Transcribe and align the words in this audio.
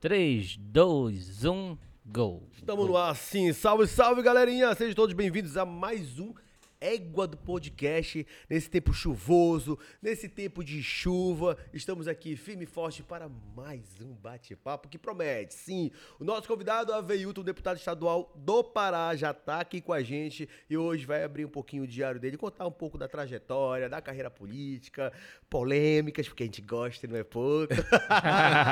3, 0.00 0.56
2, 0.56 1.44
1, 1.44 1.78
go. 2.06 2.42
Estamos 2.56 2.86
no 2.88 2.96
ar, 2.96 3.14
sim. 3.14 3.52
Salve, 3.52 3.86
salve, 3.86 4.22
galerinha. 4.22 4.74
Sejam 4.74 4.94
todos 4.94 5.14
bem-vindos 5.14 5.58
a 5.58 5.66
mais 5.66 6.18
um 6.18 6.32
Égua 6.80 7.26
do 7.26 7.36
Podcast. 7.36 8.26
Nesse 8.48 8.70
tempo 8.70 8.92
chuvoso, 8.92 9.78
nesse 10.00 10.28
tempo 10.28 10.64
de 10.64 10.82
chuva, 10.82 11.58
estamos 11.74 12.08
aqui 12.08 12.36
firme 12.36 12.64
e 12.64 12.66
forte 12.66 13.02
para 13.02 13.28
mais 13.54 14.00
um 14.00 14.14
bate-papo 14.14 14.88
que 14.88 14.96
promete. 14.96 15.52
Sim, 15.52 15.90
o 16.18 16.24
nosso 16.24 16.48
convidado, 16.48 16.92
Aveilton, 16.94 17.42
deputado 17.42 17.76
estadual 17.76 18.32
do 18.34 18.64
Pará, 18.64 19.14
já 19.14 19.30
está 19.30 19.60
aqui 19.60 19.80
com 19.80 19.92
a 19.92 20.02
gente 20.02 20.48
e 20.70 20.76
hoje 20.76 21.04
vai 21.04 21.22
abrir 21.22 21.44
um 21.44 21.50
pouquinho 21.50 21.82
o 21.82 21.86
diário 21.86 22.18
dele, 22.18 22.38
contar 22.38 22.66
um 22.66 22.72
pouco 22.72 22.96
da 22.96 23.06
trajetória, 23.06 23.88
da 23.88 24.00
carreira 24.00 24.30
política, 24.30 25.12
polêmicas, 25.50 26.28
porque 26.28 26.44
a 26.44 26.46
gente 26.46 26.62
gosta, 26.62 27.06
não 27.06 27.16
é 27.16 27.24
pouco. 27.24 27.74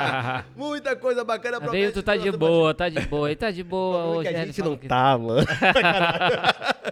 Muita 0.55 0.95
coisa 0.95 1.23
bacana 1.23 1.59
pra 1.59 1.69
Aveilton 1.69 2.01
tá 2.01 2.15
de 2.15 2.31
boa, 2.31 2.73
tá 2.73 2.89
de 2.89 3.01
boa, 3.01 3.29
ele 3.29 3.35
tá 3.35 3.51
de 3.51 3.63
boa 3.63 4.05
hoje. 4.05 4.29
É 4.29 4.33
que 4.33 4.37
a 4.39 4.45
gente 4.45 4.61
não 4.61 4.75
tá, 4.75 5.17
mano. 5.17 5.45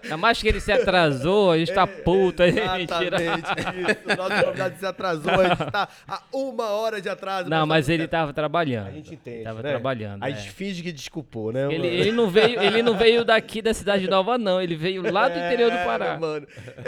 Ainda 0.03 0.17
mais 0.17 0.41
que 0.41 0.47
ele 0.47 0.59
se 0.59 0.71
atrasou, 0.71 1.06
a 1.51 1.57
gente 1.57 1.73
tá 1.73 1.83
é, 1.83 1.87
puto. 1.87 2.43
A 2.43 2.49
gente 2.49 2.59
Exatamente, 2.59 3.47
isso. 3.47 4.17
Nosso 4.17 4.45
convidado 4.45 4.79
se 4.79 4.85
atrasou, 4.85 5.31
a 5.31 5.49
gente 5.49 5.71
tá 5.71 5.89
a 6.07 6.23
uma 6.33 6.69
hora 6.69 7.01
de 7.01 7.09
atraso. 7.09 7.49
Não, 7.49 7.65
mas 7.65 7.89
ele 7.89 8.07
tava 8.07 8.33
trabalhando. 8.33 8.87
A 8.87 8.91
gente 8.91 9.13
entende, 9.13 9.43
Tava 9.43 9.61
né? 9.61 9.69
trabalhando, 9.69 10.23
A 10.23 10.29
gente 10.29 10.47
é. 10.47 10.51
finge 10.51 10.83
que 10.83 10.91
desculpou, 10.91 11.51
né, 11.51 11.73
ele, 11.73 11.87
ele, 11.87 12.11
não 12.11 12.29
veio, 12.29 12.61
ele 12.61 12.81
não 12.81 12.97
veio 12.97 13.23
daqui 13.25 13.61
da 13.61 13.73
Cidade 13.73 14.07
Nova, 14.07 14.37
não. 14.37 14.61
Ele 14.61 14.75
veio 14.75 15.11
lá 15.11 15.27
do 15.29 15.37
interior 15.37 15.71
do 15.71 15.77
É, 15.77 15.85
Pará. 15.85 16.19
mano. 16.19 16.47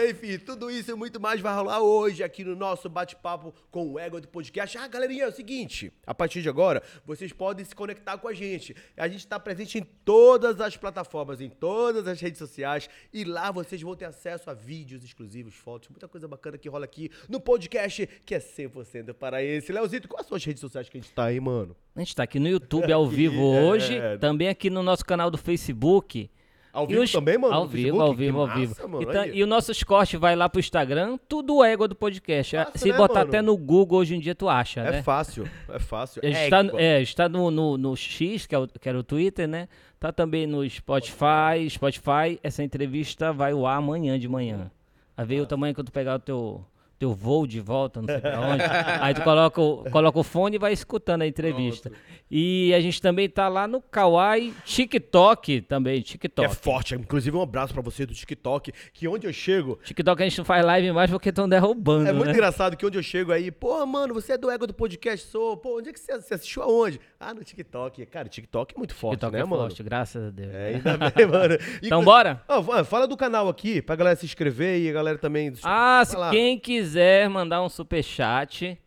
Enfim, 0.09 0.37
tudo 0.39 0.70
isso 0.70 0.91
e 0.91 0.95
muito 0.95 1.20
mais 1.20 1.39
vai 1.41 1.53
rolar 1.53 1.81
hoje 1.81 2.23
aqui 2.23 2.43
no 2.43 2.55
nosso 2.55 2.89
bate-papo 2.89 3.53
com 3.71 3.93
o 3.93 3.99
Ego 3.99 4.20
do 4.20 4.27
Podcast. 4.27 4.77
Ah, 4.77 4.87
galerinha, 4.87 5.25
é 5.25 5.27
o 5.27 5.31
seguinte, 5.31 5.91
a 6.05 6.13
partir 6.13 6.41
de 6.41 6.49
agora, 6.49 6.81
vocês 7.05 7.31
podem 7.31 7.63
se 7.65 7.75
conectar 7.75 8.17
com 8.17 8.27
a 8.27 8.33
gente. 8.33 8.75
A 8.97 9.07
gente 9.07 9.25
tá 9.27 9.39
presente 9.39 9.77
em 9.77 9.83
todas 10.04 10.59
as 10.61 10.76
plataformas, 10.76 11.41
em 11.41 11.49
todas 11.49 12.07
as 12.07 12.20
redes 12.20 12.39
sociais 12.39 12.89
e 13.13 13.23
lá 13.23 13.51
vocês 13.51 13.81
vão 13.81 13.95
ter 13.95 14.05
acesso 14.10 14.49
a 14.49 14.54
vídeos 14.54 15.04
exclusivos, 15.04 15.54
fotos, 15.55 15.90
muita 15.90 16.07
coisa 16.07 16.27
bacana 16.27 16.57
que 16.57 16.68
rola 16.68 16.85
aqui 16.85 17.10
no 17.27 17.40
podcast, 17.40 18.07
que 18.26 18.35
é 18.35 18.40
100% 18.40 19.13
paraense. 19.13 19.71
Leozito, 19.71 20.07
quais 20.07 20.27
são 20.27 20.35
as 20.35 20.43
redes 20.43 20.60
sociais 20.62 20.90
que 20.90 20.98
a 20.98 21.01
gente 21.01 21.12
tá 21.13 21.26
aí, 21.26 21.40
mano? 21.40 21.76
A 21.96 21.99
gente 21.99 22.16
tá 22.16 22.24
aqui 22.24 22.40
no 22.40 22.48
YouTube 22.48 22.91
ao 22.91 23.07
vivo 23.10 23.54
É. 23.55 23.62
hoje, 23.63 23.99
também 24.20 24.48
aqui 24.49 24.70
no 24.70 24.84
nosso 24.84 25.05
canal 25.05 25.32
do 25.32 25.38
Facebook. 25.38 26.29
Ao 26.71 26.85
vivo 26.85 27.01
os- 27.01 27.12
também, 27.12 27.37
mano? 27.37 27.53
Ao 27.53 27.67
vivo, 27.67 27.99
ao 28.01 28.13
vivo, 28.13 28.34
Que 28.37 28.39
ao 28.41 28.48
massa, 28.48 28.59
vivo. 28.59 28.89
mano, 28.89 29.01
e, 29.03 29.05
olha. 29.07 29.27
e 29.34 29.43
o 29.43 29.48
nosso 29.48 29.85
corte 29.85 30.17
vai 30.17 30.35
lá 30.35 30.48
pro 30.48 30.59
Instagram, 30.59 31.17
tudo 31.27 31.63
égua 31.63 31.87
do 31.87 31.95
podcast. 31.95 32.55
Massa, 32.55 32.77
Se 32.77 32.91
né, 32.91 32.98
botar 32.98 33.13
mano? 33.20 33.27
até 33.29 33.41
no 33.41 33.57
Google 33.57 33.99
hoje 33.99 34.15
em 34.15 34.20
dia, 34.20 34.35
tu 34.35 34.48
acha, 34.48 34.81
É 34.81 34.91
né? 34.91 35.01
fácil, 35.03 35.49
é 35.67 35.79
fácil. 35.79 36.21
A 36.23 36.27
gente 36.27 36.49
tá, 36.49 36.59
Égua. 36.59 36.79
é, 36.81 37.01
está 37.01 37.27
no, 37.27 37.49
no, 37.49 37.77
no 37.77 37.95
X, 37.95 38.45
que, 38.45 38.53
é 38.53 38.59
o, 38.59 38.67
que 38.67 38.87
era 38.87 38.99
o 38.99 39.03
Twitter, 39.03 39.48
né? 39.48 39.67
Tá 39.99 40.11
também 40.11 40.45
no 40.45 40.67
Spotify. 40.70 41.67
Spotify, 41.70 42.39
essa 42.43 42.63
entrevista 42.63 43.33
vai 43.33 43.51
ao 43.51 43.65
ar 43.65 43.77
amanhã 43.77 44.17
de 44.20 44.27
manhã. 44.27 44.70
Aí 45.17 45.26
veio 45.26 45.43
o 45.43 45.45
tamanho 45.48 45.73
que 45.76 45.83
tu 45.83 45.91
pegar 45.91 46.15
o 46.15 46.20
teu, 46.20 46.63
teu 46.99 47.13
voo 47.13 47.47
de 47.47 47.61
volta, 47.61 48.01
não 48.01 48.07
sei 48.07 48.19
pra 48.19 48.41
onde. 48.41 48.63
Aí 48.99 49.13
tu 49.13 49.21
coloca 49.21 49.61
o, 49.61 49.89
coloca 49.89 50.19
o 50.19 50.23
fone 50.23 50.57
e 50.57 50.59
vai 50.59 50.73
escutando 50.73 51.21
a 51.21 51.27
entrevista. 51.27 51.89
E 52.29 52.73
a 52.73 52.81
gente 52.81 53.01
também 53.01 53.29
tá 53.29 53.47
lá 53.47 53.67
no 53.67 53.81
Kawaii 53.81 54.53
TikTok 54.65 55.61
também, 55.61 56.01
TikTok. 56.01 56.45
É 56.45 56.53
forte, 56.53 56.93
inclusive 56.95 57.35
um 57.35 57.41
abraço 57.41 57.73
pra 57.73 57.81
você 57.81 58.05
do 58.05 58.13
TikTok, 58.13 58.73
que 58.93 59.07
onde 59.07 59.25
eu 59.25 59.33
chego, 59.33 59.79
TikTok 59.83 60.21
a 60.21 60.25
gente 60.27 60.37
não 60.37 60.45
faz 60.45 60.63
live 60.63 60.91
mais 60.91 61.09
porque 61.09 61.29
estão 61.29 61.47
derrubando, 61.47 62.09
é 62.09 62.13
muito 62.13 62.27
né? 62.27 62.33
engraçado 62.33 62.75
que 62.75 62.85
onde 62.85 62.97
eu 62.97 63.03
chego 63.03 63.31
aí, 63.31 63.49
pô, 63.49 63.83
mano, 63.85 64.13
você 64.13 64.33
é 64.33 64.38
do 64.38 64.51
Ego 64.51 64.67
do 64.67 64.73
Podcast, 64.73 65.25
sou, 65.27 65.55
pô, 65.55 65.79
onde 65.79 65.89
é 65.89 65.94
que 65.94 66.00
você, 66.00 66.13
você 66.19 66.33
assistiu 66.33 66.61
aonde? 66.63 67.00
Ah, 67.22 67.34
no 67.34 67.44
TikTok. 67.44 68.06
Cara, 68.06 68.28
o 68.28 68.29
TikTok 68.29 68.73
é 68.73 68.78
muito 68.78 68.95
forte, 68.95 69.19
TikTok 69.19 69.34
né, 69.34 69.41
é 69.41 69.44
mano? 69.44 69.63
forte, 69.63 69.84
graças 69.84 70.28
a 70.28 70.29
Deus. 70.29 70.53
É, 70.53 70.67
ainda 70.75 70.97
bem, 71.12 71.25
mano. 71.28 71.57
Então 71.84 72.01
bora? 72.01 72.41
Ó, 72.47 72.84
fala 72.85 73.06
do 73.06 73.17
canal 73.17 73.50
aqui, 73.50 73.81
pra 73.81 73.97
galera 73.97 74.16
se 74.16 74.25
inscrever 74.25 74.79
e 74.79 74.89
a 74.89 74.94
galera 74.94 75.17
também... 75.17 75.51
Ah, 75.63 76.01
se 76.05 76.16
quem 76.31 76.57
quiser 76.57 77.29
mandar 77.29 77.61
um 77.61 77.67
superchat, 77.67 78.79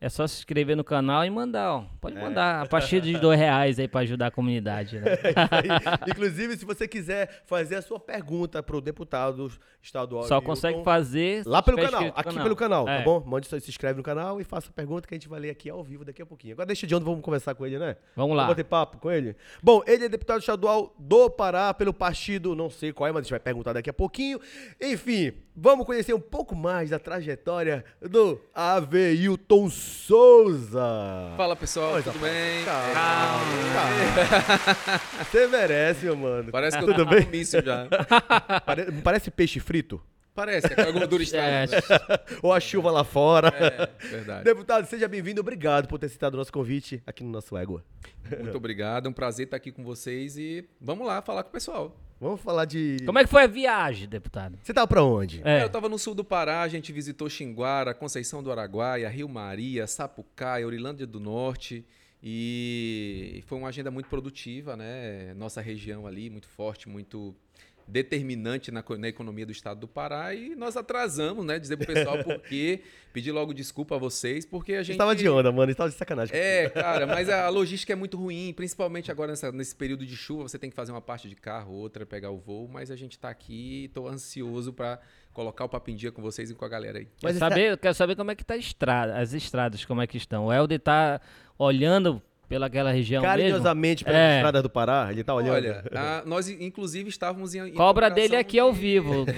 é 0.00 0.08
só 0.08 0.26
se 0.26 0.38
inscrever 0.38 0.76
no 0.76 0.84
canal 0.84 1.24
e 1.24 1.30
mandar, 1.30 1.72
ó. 1.74 1.84
Pode 2.00 2.16
É. 2.16 2.20
mandar 2.20 2.62
a 2.62 2.66
partir 2.66 3.00
de 3.00 3.18
dois 3.18 3.38
reais 3.38 3.78
aí 3.78 3.88
pra 3.88 4.00
ajudar 4.02 4.28
a 4.28 4.30
comunidade, 4.30 4.98
né? 5.00 5.06
Aí, 5.50 6.10
Inclusive, 6.10 6.56
se 6.56 6.64
você 6.64 6.86
quiser 6.86 7.42
fazer 7.46 7.76
a 7.76 7.82
sua 7.82 7.98
pergunta 7.98 8.62
pro 8.62 8.80
deputado 8.80 9.50
estadual... 9.82 10.22
Só 10.24 10.36
Hilton, 10.36 10.46
consegue 10.46 10.84
fazer 10.84 11.42
Lá 11.46 11.62
pelo 11.62 11.78
canal, 11.78 12.12
aqui 12.14 12.34
pelo 12.40 12.54
canal, 12.56 12.84
tá 12.84 12.92
É. 12.92 13.02
bom? 13.02 13.22
Mande 13.26 13.46
só, 13.48 13.58
se 13.58 13.68
inscreve 13.70 13.96
no 13.96 14.02
canal 14.02 14.40
e 14.40 14.44
faça 14.44 14.68
a 14.68 14.72
pergunta 14.72 15.06
que 15.08 15.14
a 15.14 15.16
gente 15.16 15.28
vai 15.28 15.40
ler 15.40 15.50
aqui 15.50 15.68
ao 15.68 15.82
vivo 15.82 16.04
daqui 16.04 16.22
a 16.22 16.26
pouquinho. 16.26 16.52
Agora 16.54 16.66
deixa 16.66 16.86
de 16.86 16.94
onde 16.94 17.04
vamos 17.04 17.20
conversar 17.20 17.54
com 17.54 17.66
ele, 17.66 17.78
né? 17.78 17.96
Vamos 18.14 18.36
lá. 18.36 18.44
Vamos 18.44 18.54
bater 18.56 18.64
papo 18.64 18.98
com 18.98 19.10
ele? 19.10 19.34
Bom, 19.62 19.82
ele 19.86 20.04
é 20.04 20.08
deputado 20.08 20.38
estadual 20.40 20.94
do 20.98 21.28
Pará 21.28 21.74
pelo 21.74 21.92
partido, 21.92 22.54
não 22.54 22.70
sei 22.70 22.92
qual 22.92 23.08
é, 23.08 23.12
mas 23.12 23.20
a 23.20 23.22
gente 23.22 23.30
vai 23.30 23.40
perguntar 23.40 23.72
daqui 23.72 23.90
a 23.90 23.94
pouquinho. 23.94 24.40
Enfim, 24.80 25.32
vamos 25.60 25.84
conhecer 25.86 26.14
um 26.14 26.20
pouco 26.20 26.54
mais 26.54 26.90
da 26.90 26.98
trajetória 26.98 27.84
do 28.00 28.40
Aveilton 28.54 29.68
Souza. 29.68 31.34
Fala 31.36 31.56
pessoal, 31.56 31.92
Coisa 31.92 32.12
tudo 32.12 32.22
bem? 32.22 32.64
Calma, 32.64 33.44
calma. 33.74 35.24
Você 35.24 35.46
merece, 35.46 36.04
meu 36.04 36.16
mano. 36.16 36.52
Parece 36.52 36.78
que 36.78 36.84
eu 36.84 36.94
tô 36.94 37.04
bem? 37.04 37.24
com 37.24 37.30
míssil 37.30 37.62
já. 37.62 37.86
Pare- 38.64 38.92
Parece 39.02 39.30
peixe 39.30 39.60
frito? 39.60 40.00
Parece, 40.34 40.68
que 40.72 40.80
a 40.80 40.90
gordura 40.92 41.20
está. 41.20 41.38
É, 41.38 41.66
Ou 42.40 42.52
a 42.52 42.60
chuva 42.60 42.92
lá 42.92 43.02
fora? 43.02 43.48
É, 43.48 43.88
verdade. 44.06 44.44
Deputado, 44.44 44.86
seja 44.86 45.08
bem-vindo. 45.08 45.40
Obrigado 45.40 45.88
por 45.88 45.98
ter 45.98 46.08
citado 46.08 46.36
o 46.36 46.38
nosso 46.38 46.52
convite 46.52 47.02
aqui 47.04 47.24
no 47.24 47.30
nosso 47.30 47.56
Égua. 47.56 47.84
Muito 48.40 48.56
obrigado, 48.56 49.06
é 49.06 49.08
um 49.08 49.12
prazer 49.12 49.46
estar 49.46 49.56
aqui 49.56 49.72
com 49.72 49.82
vocês 49.82 50.36
e 50.36 50.64
vamos 50.80 51.04
lá 51.04 51.20
falar 51.22 51.42
com 51.42 51.48
o 51.48 51.52
pessoal. 51.52 51.96
Vamos 52.20 52.40
falar 52.40 52.64
de. 52.64 52.98
Como 53.06 53.18
é 53.18 53.24
que 53.24 53.30
foi 53.30 53.44
a 53.44 53.46
viagem, 53.46 54.08
deputado? 54.08 54.58
Você 54.62 54.74
tava 54.74 54.86
pra 54.86 55.02
onde? 55.04 55.40
É. 55.44 55.62
Eu 55.62 55.70
tava 55.70 55.88
no 55.88 55.98
sul 55.98 56.14
do 56.14 56.24
Pará, 56.24 56.62
a 56.62 56.68
gente 56.68 56.92
visitou 56.92 57.28
Xinguara, 57.28 57.94
Conceição 57.94 58.42
do 58.42 58.50
Araguaia, 58.50 59.08
Rio 59.08 59.28
Maria, 59.28 59.86
Sapucaia, 59.86 60.66
Orilândia 60.66 61.06
do 61.06 61.20
Norte 61.20 61.84
e 62.22 63.42
foi 63.46 63.58
uma 63.58 63.68
agenda 63.68 63.90
muito 63.90 64.08
produtiva, 64.08 64.76
né? 64.76 65.32
Nossa 65.34 65.60
região 65.60 66.06
ali, 66.06 66.28
muito 66.28 66.48
forte, 66.48 66.88
muito 66.88 67.34
determinante 67.88 68.70
na, 68.70 68.84
na 68.98 69.08
economia 69.08 69.46
do 69.46 69.52
estado 69.52 69.80
do 69.80 69.88
Pará 69.88 70.34
e 70.34 70.54
nós 70.54 70.76
atrasamos, 70.76 71.44
né? 71.44 71.58
Dizer 71.58 71.76
pro 71.78 71.86
pessoal 71.86 72.18
porque 72.22 72.82
pedir 73.12 73.32
logo 73.32 73.54
desculpa 73.54 73.96
a 73.96 73.98
vocês 73.98 74.44
porque 74.44 74.74
a 74.74 74.78
Você 74.78 74.84
gente 74.84 74.98
tava 74.98 75.16
de 75.16 75.26
onda, 75.28 75.50
mano. 75.50 75.72
Você 75.72 75.74
tava 75.76 75.88
de 75.90 75.96
sacanagem. 75.96 76.36
É, 76.36 76.68
cara, 76.68 77.06
mas 77.06 77.28
a 77.30 77.48
logística 77.48 77.92
é 77.92 77.96
muito 77.96 78.16
ruim, 78.18 78.52
principalmente 78.54 79.10
agora 79.10 79.32
nessa- 79.32 79.50
nesse 79.50 79.74
período 79.74 80.04
de 80.04 80.16
chuva, 80.16 80.42
você 80.42 80.58
tem 80.58 80.68
que 80.68 80.76
fazer 80.76 80.92
uma 80.92 81.00
parte 81.00 81.28
de 81.28 81.34
carro, 81.34 81.72
outra 81.72 82.04
pegar 82.04 82.30
o 82.30 82.38
voo, 82.38 82.68
mas 82.68 82.90
a 82.90 82.96
gente 82.96 83.18
tá 83.18 83.30
aqui 83.30 83.84
e 83.84 83.88
tô 83.88 84.06
ansioso 84.06 84.72
pra 84.72 85.00
colocar 85.32 85.64
o 85.64 85.68
papo 85.68 85.90
em 85.90 85.94
dia 85.96 86.12
com 86.12 86.20
vocês 86.20 86.50
e 86.50 86.54
com 86.54 86.64
a 86.64 86.68
galera 86.68 86.98
aí. 86.98 87.08
Mas 87.22 87.38
Quero 87.38 87.50
saber, 87.50 87.70
eu 87.72 87.78
quero 87.78 87.94
saber 87.94 88.16
como 88.16 88.30
é 88.30 88.34
que 88.34 88.44
tá 88.44 88.54
a 88.54 88.58
estrada, 88.58 89.16
as 89.18 89.32
estradas, 89.32 89.84
como 89.84 90.02
é 90.02 90.06
que 90.06 90.16
estão. 90.16 90.46
O 90.46 90.52
Helder 90.52 90.80
tá 90.80 91.20
olhando 91.58 92.20
pelaquela 92.48 92.90
região 92.90 93.22
mesmo? 93.22 93.32
Carinhosamente 93.36 94.04
pelas 94.04 94.18
É. 94.20 94.36
estradas 94.36 94.62
do 94.62 94.70
Pará, 94.70 95.08
ele 95.10 95.22
tá 95.22 95.34
olhando. 95.34 95.54
Olha, 95.54 95.84
a- 95.94 96.22
nós 96.24 96.48
inclusive 96.48 97.08
estávamos 97.08 97.54
em. 97.54 97.72
Cobra 97.72 98.08
dele 98.08 98.36
aqui 98.36 98.58
ao 98.58 98.72
vivo. 98.72 99.26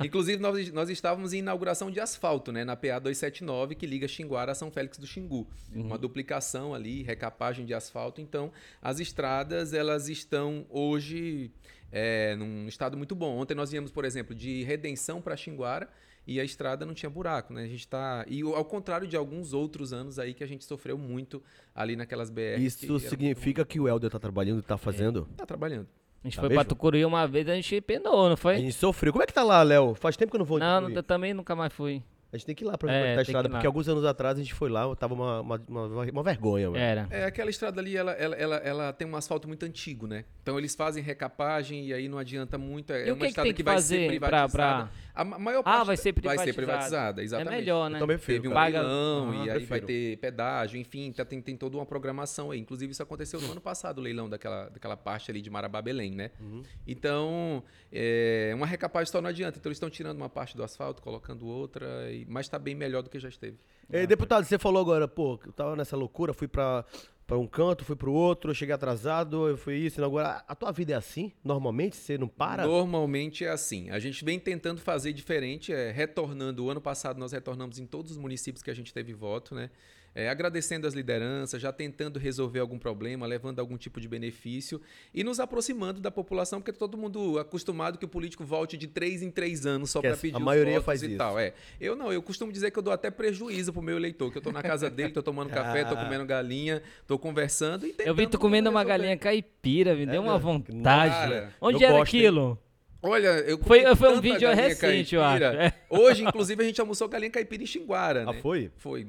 Inclusive, 0.04 0.40
nós, 0.40 0.72
nós 0.72 0.88
estávamos 0.90 1.32
em 1.32 1.38
inauguração 1.38 1.90
de 1.90 2.00
asfalto, 2.00 2.52
né? 2.52 2.64
Na 2.64 2.76
PA 2.76 2.98
279, 2.98 3.74
que 3.74 3.86
liga 3.86 4.06
Xinguara 4.08 4.52
a 4.52 4.54
São 4.54 4.70
Félix 4.70 4.98
do 4.98 5.06
Xingu. 5.06 5.46
Uma 5.74 5.98
duplicação 5.98 6.74
ali, 6.74 7.02
recapagem 7.02 7.64
de 7.64 7.74
asfalto. 7.74 8.20
Então, 8.20 8.52
as 8.82 9.00
estradas, 9.00 9.72
elas 9.72 10.08
estão 10.08 10.66
hoje 10.68 11.50
é, 11.92 12.34
num 12.36 12.66
estado 12.68 12.96
muito 12.96 13.14
bom. 13.14 13.38
Ontem 13.38 13.54
nós 13.54 13.70
viemos, 13.70 13.90
por 13.90 14.04
exemplo, 14.04 14.34
de 14.34 14.62
Redenção 14.64 15.20
para 15.20 15.36
Xinguara 15.36 15.88
e 16.26 16.40
a 16.40 16.44
estrada 16.44 16.84
não 16.84 16.92
tinha 16.94 17.08
buraco, 17.08 17.52
né? 17.52 17.62
A 17.64 17.68
gente 17.68 17.86
tá... 17.86 18.24
E 18.28 18.42
ao 18.42 18.64
contrário 18.64 19.06
de 19.06 19.16
alguns 19.16 19.52
outros 19.52 19.92
anos 19.92 20.18
aí 20.18 20.34
que 20.34 20.42
a 20.42 20.46
gente 20.46 20.64
sofreu 20.64 20.98
muito 20.98 21.42
ali 21.74 21.94
naquelas 21.96 22.30
BR. 22.30 22.58
Isso 22.58 22.98
significa 22.98 23.64
que 23.64 23.78
o 23.78 23.86
Helder 23.86 24.10
tá 24.10 24.18
trabalhando 24.18 24.58
e 24.58 24.62
tá 24.62 24.76
fazendo. 24.76 25.28
Tá 25.36 25.46
trabalhando. 25.46 25.86
A 26.24 26.26
gente 26.28 26.34
Tá 26.36 26.42
foi 26.42 26.48
mesmo? 26.48 26.64
pra 26.64 26.68
Tucuruí 26.68 27.04
uma 27.04 27.26
vez, 27.26 27.48
a 27.48 27.54
gente 27.54 27.80
penou, 27.80 28.26
não 28.26 28.32
A 28.32 28.36
foi? 28.36 28.56
gente 28.56 28.72
sofreu. 28.72 29.12
Como 29.12 29.22
é 29.22 29.26
que 29.26 29.32
tá 29.32 29.44
lá, 29.44 29.62
Léo? 29.62 29.94
Faz 29.94 30.16
tempo 30.16 30.30
que 30.32 30.36
eu 30.36 30.40
não 30.40 30.46
vou. 30.46 30.58
Não, 30.58 30.90
eu 30.90 31.02
também 31.02 31.32
nunca 31.32 31.54
mais 31.54 31.72
fui. 31.72 32.02
A 32.36 32.38
gente 32.38 32.46
tem 32.46 32.54
que 32.54 32.64
ir 32.64 32.66
lá 32.66 32.76
pra 32.78 32.92
É, 32.92 33.02
que 33.02 33.12
a 33.12 33.14
que 33.16 33.20
estrada, 33.22 33.48
porque 33.48 33.66
alguns 33.66 33.88
anos 33.88 34.04
atrás 34.04 34.36
a 34.38 34.40
gente 34.42 34.54
foi 34.54 34.68
lá, 34.70 34.94
tava 34.94 35.14
uma, 35.14 35.40
uma, 35.40 35.62
uma, 35.68 36.04
uma 36.04 36.22
vergonha, 36.22 36.66
mano. 36.70 36.82
Era. 36.82 37.06
É, 37.10 37.24
aquela 37.24 37.50
estrada 37.50 37.80
ali, 37.80 37.96
ela, 37.96 38.12
ela, 38.12 38.36
ela, 38.36 38.56
ela 38.56 38.92
tem 38.92 39.06
um 39.08 39.16
asfalto 39.16 39.48
muito 39.48 39.64
antigo, 39.64 40.06
né? 40.06 40.24
Então 40.42 40.58
eles 40.58 40.74
fazem 40.74 41.02
recapagem 41.02 41.86
e 41.86 41.92
aí 41.92 42.08
não 42.08 42.18
adianta 42.18 42.56
muito. 42.58 42.92
É 42.92 43.08
E 43.08 43.10
o 43.10 43.14
uma 43.14 43.16
que 43.16 43.20
que 43.22 43.26
estrada 43.28 43.46
tem 43.46 43.52
que, 43.54 43.56
que 43.56 43.62
vai 43.64 43.74
fazer 43.74 43.96
ser 44.10 44.18
pra- 44.20 44.28
privatizada. 44.28 44.84
pra- 44.84 44.90
A 45.14 45.24
ma- 45.24 45.38
maior 45.38 45.60
Ah, 45.60 45.62
parte 45.62 45.86
vai 45.86 45.96
ser 45.96 46.14
Vai 46.22 46.38
ser 46.38 46.52
privatizada, 46.52 47.22
exatamente. 47.22 47.54
É 47.54 47.56
melhor, 47.58 47.88
né? 47.88 47.96
Eu 47.96 48.00
também 48.00 48.16
prefiro, 48.18 48.42
Teve 48.42 48.48
um. 48.52 48.54
Paga- 48.54 48.80
leilão 48.82 49.30
Ah, 49.30 49.34
e 49.34 49.38
aí 49.40 49.46
prefiro. 49.48 49.68
vai 49.70 49.80
ter 49.80 50.18
pedágio, 50.18 50.78
enfim, 50.78 51.10
tá- 51.12 51.24
tem, 51.24 51.40
tem 51.40 51.56
toda 51.56 51.76
uma 51.78 51.86
programação 51.86 52.50
aí. 52.50 52.60
Inclusive, 52.60 52.92
isso 52.92 53.02
aconteceu 53.02 53.40
no 53.40 53.50
ano 53.52 53.60
passado, 53.62 53.96
o 53.98 54.02
leilão 54.02 54.28
daquela, 54.28 54.68
daquela 54.68 54.96
parte 54.96 55.30
ali 55.30 55.40
de 55.40 55.48
Marabá 55.48 55.80
Belém, 55.80 56.10
né? 56.12 56.30
Uhum. 56.38 56.62
Então, 56.86 57.62
é, 57.90 58.52
uma 58.54 58.66
recapagem 58.66 59.10
só 59.10 59.22
não 59.22 59.30
adianta. 59.30 59.58
Então, 59.58 59.70
eles 59.70 59.76
estão 59.76 59.88
tirando 59.88 60.18
uma 60.18 60.28
parte 60.28 60.54
do 60.54 60.62
asfalto, 60.62 61.00
colocando 61.00 61.46
outra, 61.46 62.12
e 62.12 62.25
mas 62.26 62.46
está 62.46 62.58
bem 62.58 62.74
melhor 62.74 63.02
do 63.02 63.10
que 63.10 63.18
já 63.18 63.28
esteve. 63.28 63.58
Deputado, 64.06 64.44
você 64.44 64.58
falou 64.58 64.80
agora, 64.80 65.06
pô, 65.06 65.38
eu 65.46 65.52
tava 65.52 65.76
nessa 65.76 65.96
loucura, 65.96 66.34
fui 66.34 66.48
pra, 66.48 66.84
pra 67.26 67.38
um 67.38 67.46
canto, 67.46 67.84
fui 67.84 67.96
pro 67.96 68.12
outro, 68.12 68.50
eu 68.50 68.54
cheguei 68.54 68.74
atrasado, 68.74 69.48
eu 69.48 69.56
fui 69.56 69.76
isso, 69.76 70.02
agora 70.04 70.44
a 70.46 70.54
tua 70.54 70.72
vida 70.72 70.92
é 70.92 70.96
assim? 70.96 71.32
Normalmente 71.44 71.96
você 71.96 72.18
não 72.18 72.28
para? 72.28 72.66
Normalmente 72.66 73.44
é 73.44 73.50
assim. 73.50 73.90
A 73.90 73.98
gente 73.98 74.24
vem 74.24 74.38
tentando 74.38 74.80
fazer 74.80 75.12
diferente, 75.12 75.72
é, 75.72 75.90
retornando. 75.90 76.64
O 76.64 76.70
ano 76.70 76.80
passado 76.80 77.18
nós 77.18 77.32
retornamos 77.32 77.78
em 77.78 77.86
todos 77.86 78.12
os 78.12 78.18
municípios 78.18 78.62
que 78.62 78.70
a 78.70 78.74
gente 78.74 78.92
teve 78.92 79.12
voto, 79.12 79.54
né? 79.54 79.70
É, 80.16 80.30
agradecendo 80.30 80.86
as 80.86 80.94
lideranças, 80.94 81.60
já 81.60 81.70
tentando 81.70 82.18
resolver 82.18 82.58
algum 82.58 82.78
problema, 82.78 83.26
levando 83.26 83.58
algum 83.60 83.76
tipo 83.76 84.00
de 84.00 84.08
benefício 84.08 84.80
e 85.12 85.22
nos 85.22 85.38
aproximando 85.38 86.00
da 86.00 86.10
população, 86.10 86.58
porque 86.58 86.72
todo 86.72 86.96
mundo 86.96 87.38
acostumado 87.38 87.98
que 87.98 88.04
o 88.06 88.08
político 88.08 88.42
volte 88.42 88.78
de 88.78 88.86
três 88.86 89.22
em 89.22 89.30
três 89.30 89.66
anos 89.66 89.90
só 89.90 90.00
para 90.00 90.16
pedir 90.16 90.34
a 90.34 90.40
maioria 90.40 90.72
votos 90.72 90.86
faz 90.86 91.02
e 91.02 91.08
isso. 91.08 91.18
tal. 91.18 91.38
É. 91.38 91.52
Eu 91.78 91.94
não, 91.94 92.10
eu 92.10 92.22
costumo 92.22 92.50
dizer 92.50 92.70
que 92.70 92.78
eu 92.78 92.82
dou 92.82 92.94
até 92.94 93.10
prejuízo 93.10 93.74
pro 93.74 93.82
meu 93.82 93.98
eleitor, 93.98 94.32
que 94.32 94.38
eu 94.38 94.42
tô 94.42 94.50
na 94.50 94.62
casa 94.62 94.88
dele, 94.88 95.12
tô 95.12 95.22
tomando 95.22 95.50
café, 95.52 95.84
tô 95.84 95.94
comendo 95.94 96.24
galinha, 96.24 96.82
tô 97.06 97.18
conversando 97.18 97.86
e 97.86 97.94
Eu 97.98 98.14
vi 98.14 98.26
tu 98.26 98.38
comendo 98.38 98.70
uma 98.70 98.82
galinha 98.82 99.18
caipira, 99.18 99.94
me 99.94 100.06
deu 100.06 100.22
uma 100.22 100.38
mesmo? 100.38 100.50
vontade. 100.50 101.12
Cara, 101.12 101.54
Onde 101.60 101.84
era 101.84 101.98
gosto, 101.98 102.16
hein? 102.16 102.20
aquilo? 102.22 102.58
Olha, 103.02 103.28
eu 103.40 103.58
Foi- 103.58 103.94
foi 103.96 104.16
um 104.16 104.20
vídeo 104.20 104.48
recente, 104.52 105.14
eu 105.14 105.22
acho. 105.22 105.40
caipira. 105.40 105.64
É. 105.66 105.72
Hoje, 105.88 106.24
inclusive, 106.24 106.62
a 106.62 106.66
gente 106.66 106.80
almoçou 106.80 107.08
galinha 107.08 107.30
caipira 107.30 107.62
em 107.62 107.66
Xinguara, 107.66 108.22
Ah, 108.22 108.32
né? 108.32 108.40
foi? 108.40 108.70
Foi. 108.76 109.06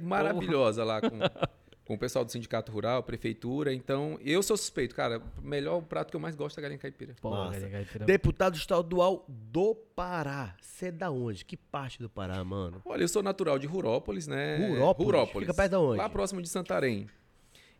Maravilhosa 0.00 0.84
lá 0.84 1.00
com, 1.00 1.18
com 1.84 1.94
o 1.94 1.98
pessoal 1.98 2.24
do 2.24 2.30
Sindicato 2.30 2.70
Rural, 2.70 3.02
Prefeitura. 3.02 3.72
Então, 3.72 4.18
eu 4.24 4.42
sou 4.42 4.56
suspeito, 4.56 4.94
cara. 4.94 5.20
O 5.42 5.46
melhor 5.46 5.80
prato 5.82 6.10
que 6.10 6.16
eu 6.16 6.20
mais 6.20 6.34
gosto 6.36 6.58
é 6.58 6.60
a 6.60 6.62
galinha 6.62 6.78
caipira. 6.78 7.14
Pô, 7.20 7.30
galinha 7.30 7.70
caipira. 7.70 8.04
Deputado 8.04 8.56
estadual 8.56 9.24
do 9.28 9.74
Pará. 9.74 10.54
Você 10.60 10.86
é 10.86 10.92
da 10.92 11.10
onde? 11.10 11.44
Que 11.44 11.56
parte 11.56 11.98
do 12.00 12.08
Pará, 12.10 12.42
mano? 12.44 12.80
Olha, 12.84 13.02
eu 13.02 13.08
sou 13.08 13.22
natural 13.22 13.58
de 13.58 13.66
Rurópolis, 13.66 14.26
né? 14.26 14.58
Rurópolis? 14.78 15.46
Fica 15.46 15.54
perto 15.54 15.70
de 15.70 15.76
onde? 15.76 15.98
Lá 15.98 16.08
próximo 16.08 16.40
de 16.42 16.48
Santarém. 16.48 17.08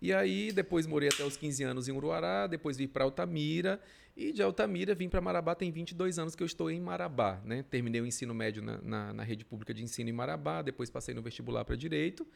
E 0.05 0.12
aí, 0.12 0.53
depois 0.53 0.87
morei 0.87 1.09
até 1.09 1.25
os 1.25 1.35
15 1.35 1.65
anos 1.65 1.89
em 1.89 1.93
Uruará, 1.93 2.47
depois 2.47 2.77
vim 2.77 2.87
para 2.87 3.05
Altamira. 3.05 3.81
E 4.15 4.33
de 4.33 4.43
Altamira 4.43 4.95
vim 4.95 5.09
para 5.09 5.19
Marabá, 5.19 5.55
tem 5.55 5.73
22 5.73 6.19
anos 6.19 6.35
que 6.35 6.43
eu 6.43 6.47
estou 6.47 6.71
em 6.71 6.79
Marabá, 6.79 7.41
né? 7.43 7.65
Terminei 7.71 8.03
o 8.03 8.06
ensino 8.06 8.35
médio 8.35 8.62
na, 8.62 8.79
na, 8.83 9.12
na 9.15 9.23
rede 9.23 9.47
pública 9.47 9.73
de 9.73 9.83
ensino 9.83 10.11
em 10.11 10.12
Marabá, 10.12 10.61
depois 10.61 10.91
passei 10.91 11.15
no 11.15 11.23
vestibular 11.23 11.65
para 11.65 11.75
Direito. 11.75 12.27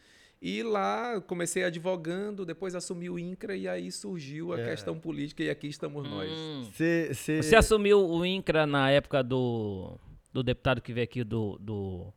E 0.40 0.62
lá 0.62 1.20
comecei 1.20 1.62
advogando, 1.62 2.46
depois 2.46 2.74
assumi 2.74 3.10
o 3.10 3.18
INCRA 3.18 3.54
e 3.54 3.68
aí 3.68 3.92
surgiu 3.92 4.54
a 4.54 4.60
É. 4.60 4.70
questão 4.70 4.98
política 4.98 5.42
e 5.42 5.50
aqui 5.50 5.66
estamos 5.66 6.08
nós. 6.08 6.30
Hum. 6.30 6.70
Você, 6.72 7.10
você... 7.12 7.42
Você 7.42 7.54
assumiu 7.54 8.00
o 8.00 8.24
INCRA 8.24 8.66
na 8.66 8.90
época 8.90 9.22
do, 9.22 9.98
do 10.32 10.42
deputado 10.42 10.80
que 10.80 10.90
veio 10.90 11.04
aqui 11.04 11.22
do, 11.22 11.58
do, 11.60 12.14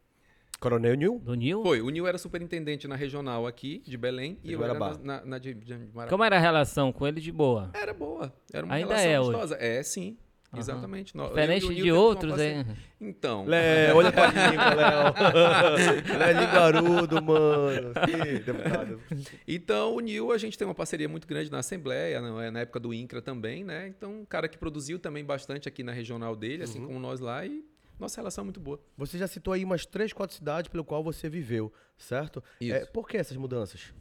Coronel 0.61 0.93
Nil? 0.93 1.19
do 1.19 1.33
Nil? 1.33 1.63
Foi, 1.63 1.81
o 1.81 1.89
Nil 1.89 2.05
era 2.07 2.17
superintendente 2.19 2.87
na 2.87 2.95
regional 2.95 3.47
aqui, 3.47 3.81
de 3.83 3.97
Belém, 3.97 4.37
De 4.43 4.51
e 4.51 4.53
eu 4.53 4.63
era 4.63 4.75
na, 4.75 4.97
na, 4.99 5.25
na 5.25 5.37
de, 5.39 5.55
de 5.55 5.73
Marabá. 5.93 6.07
Como 6.07 6.23
era 6.23 6.37
a 6.37 6.39
relação 6.39 6.91
com 6.93 7.07
ele 7.07 7.19
de 7.19 7.31
boa? 7.31 7.71
Era 7.73 7.93
boa. 7.93 8.31
Era 8.53 8.63
uma 8.65 8.75
Ainda 8.75 8.93
relação 8.95 9.11
é 9.11 9.19
hoje? 9.19 9.31
gostosa. 9.31 9.57
É, 9.59 9.81
sim. 9.83 10.17
Exatamente. 10.55 11.15
Nó- 11.15 11.27
eu 11.27 11.29
e 11.29 11.33
Diferente 11.33 11.73
de 11.73 11.91
outros, 11.93 12.37
hein? 12.39 12.65
Então. 12.99 13.45
Léo, 13.45 13.95
olha 13.95 14.11
pra 14.11 14.27
língua, 14.27 14.73
Léo. 14.75 16.17
Léo 16.19 16.39
linguarudo, 16.41 17.21
mano. 17.23 17.93
Sim, 18.05 18.43
deputado. 18.43 18.99
Então, 19.47 19.95
o 19.95 19.99
Nil, 20.01 20.31
a 20.31 20.37
gente 20.37 20.57
tem 20.57 20.67
uma 20.67 20.75
parceria 20.75 21.07
muito 21.09 21.25
grande 21.27 21.49
na 21.49 21.59
Assembleia, 21.59 22.19
na 22.51 22.59
época 22.59 22.79
do 22.81 22.93
INCRA 22.93 23.21
também, 23.21 23.63
né? 23.63 23.87
Então, 23.87 24.11
um 24.21 24.25
cara 24.25 24.47
que 24.49 24.57
produziu 24.57 24.99
também 24.99 25.23
bastante 25.23 25.67
aqui 25.69 25.83
na 25.83 25.91
regional 25.93 26.35
dele, 26.35 26.57
Uhum. 26.57 26.63
assim 26.63 26.85
como 26.85 26.99
nós 26.99 27.19
lá, 27.21 27.45
e 27.45 27.63
nossa 28.01 28.19
relação 28.19 28.41
é 28.41 28.45
muito 28.45 28.59
boa. 28.59 28.79
Você 28.97 29.17
já 29.17 29.27
citou 29.27 29.53
aí 29.53 29.63
umas 29.63 29.85
três, 29.85 30.11
quatro 30.11 30.35
cidades 30.35 30.69
pelo 30.69 30.83
qual 30.83 31.03
você 31.03 31.29
viveu, 31.29 31.71
certo? 31.97 32.43
Isso. 32.59 32.75
É, 32.75 32.85
por 32.85 33.07
que 33.07 33.15
essas 33.15 33.37
mudanças? 33.37 33.93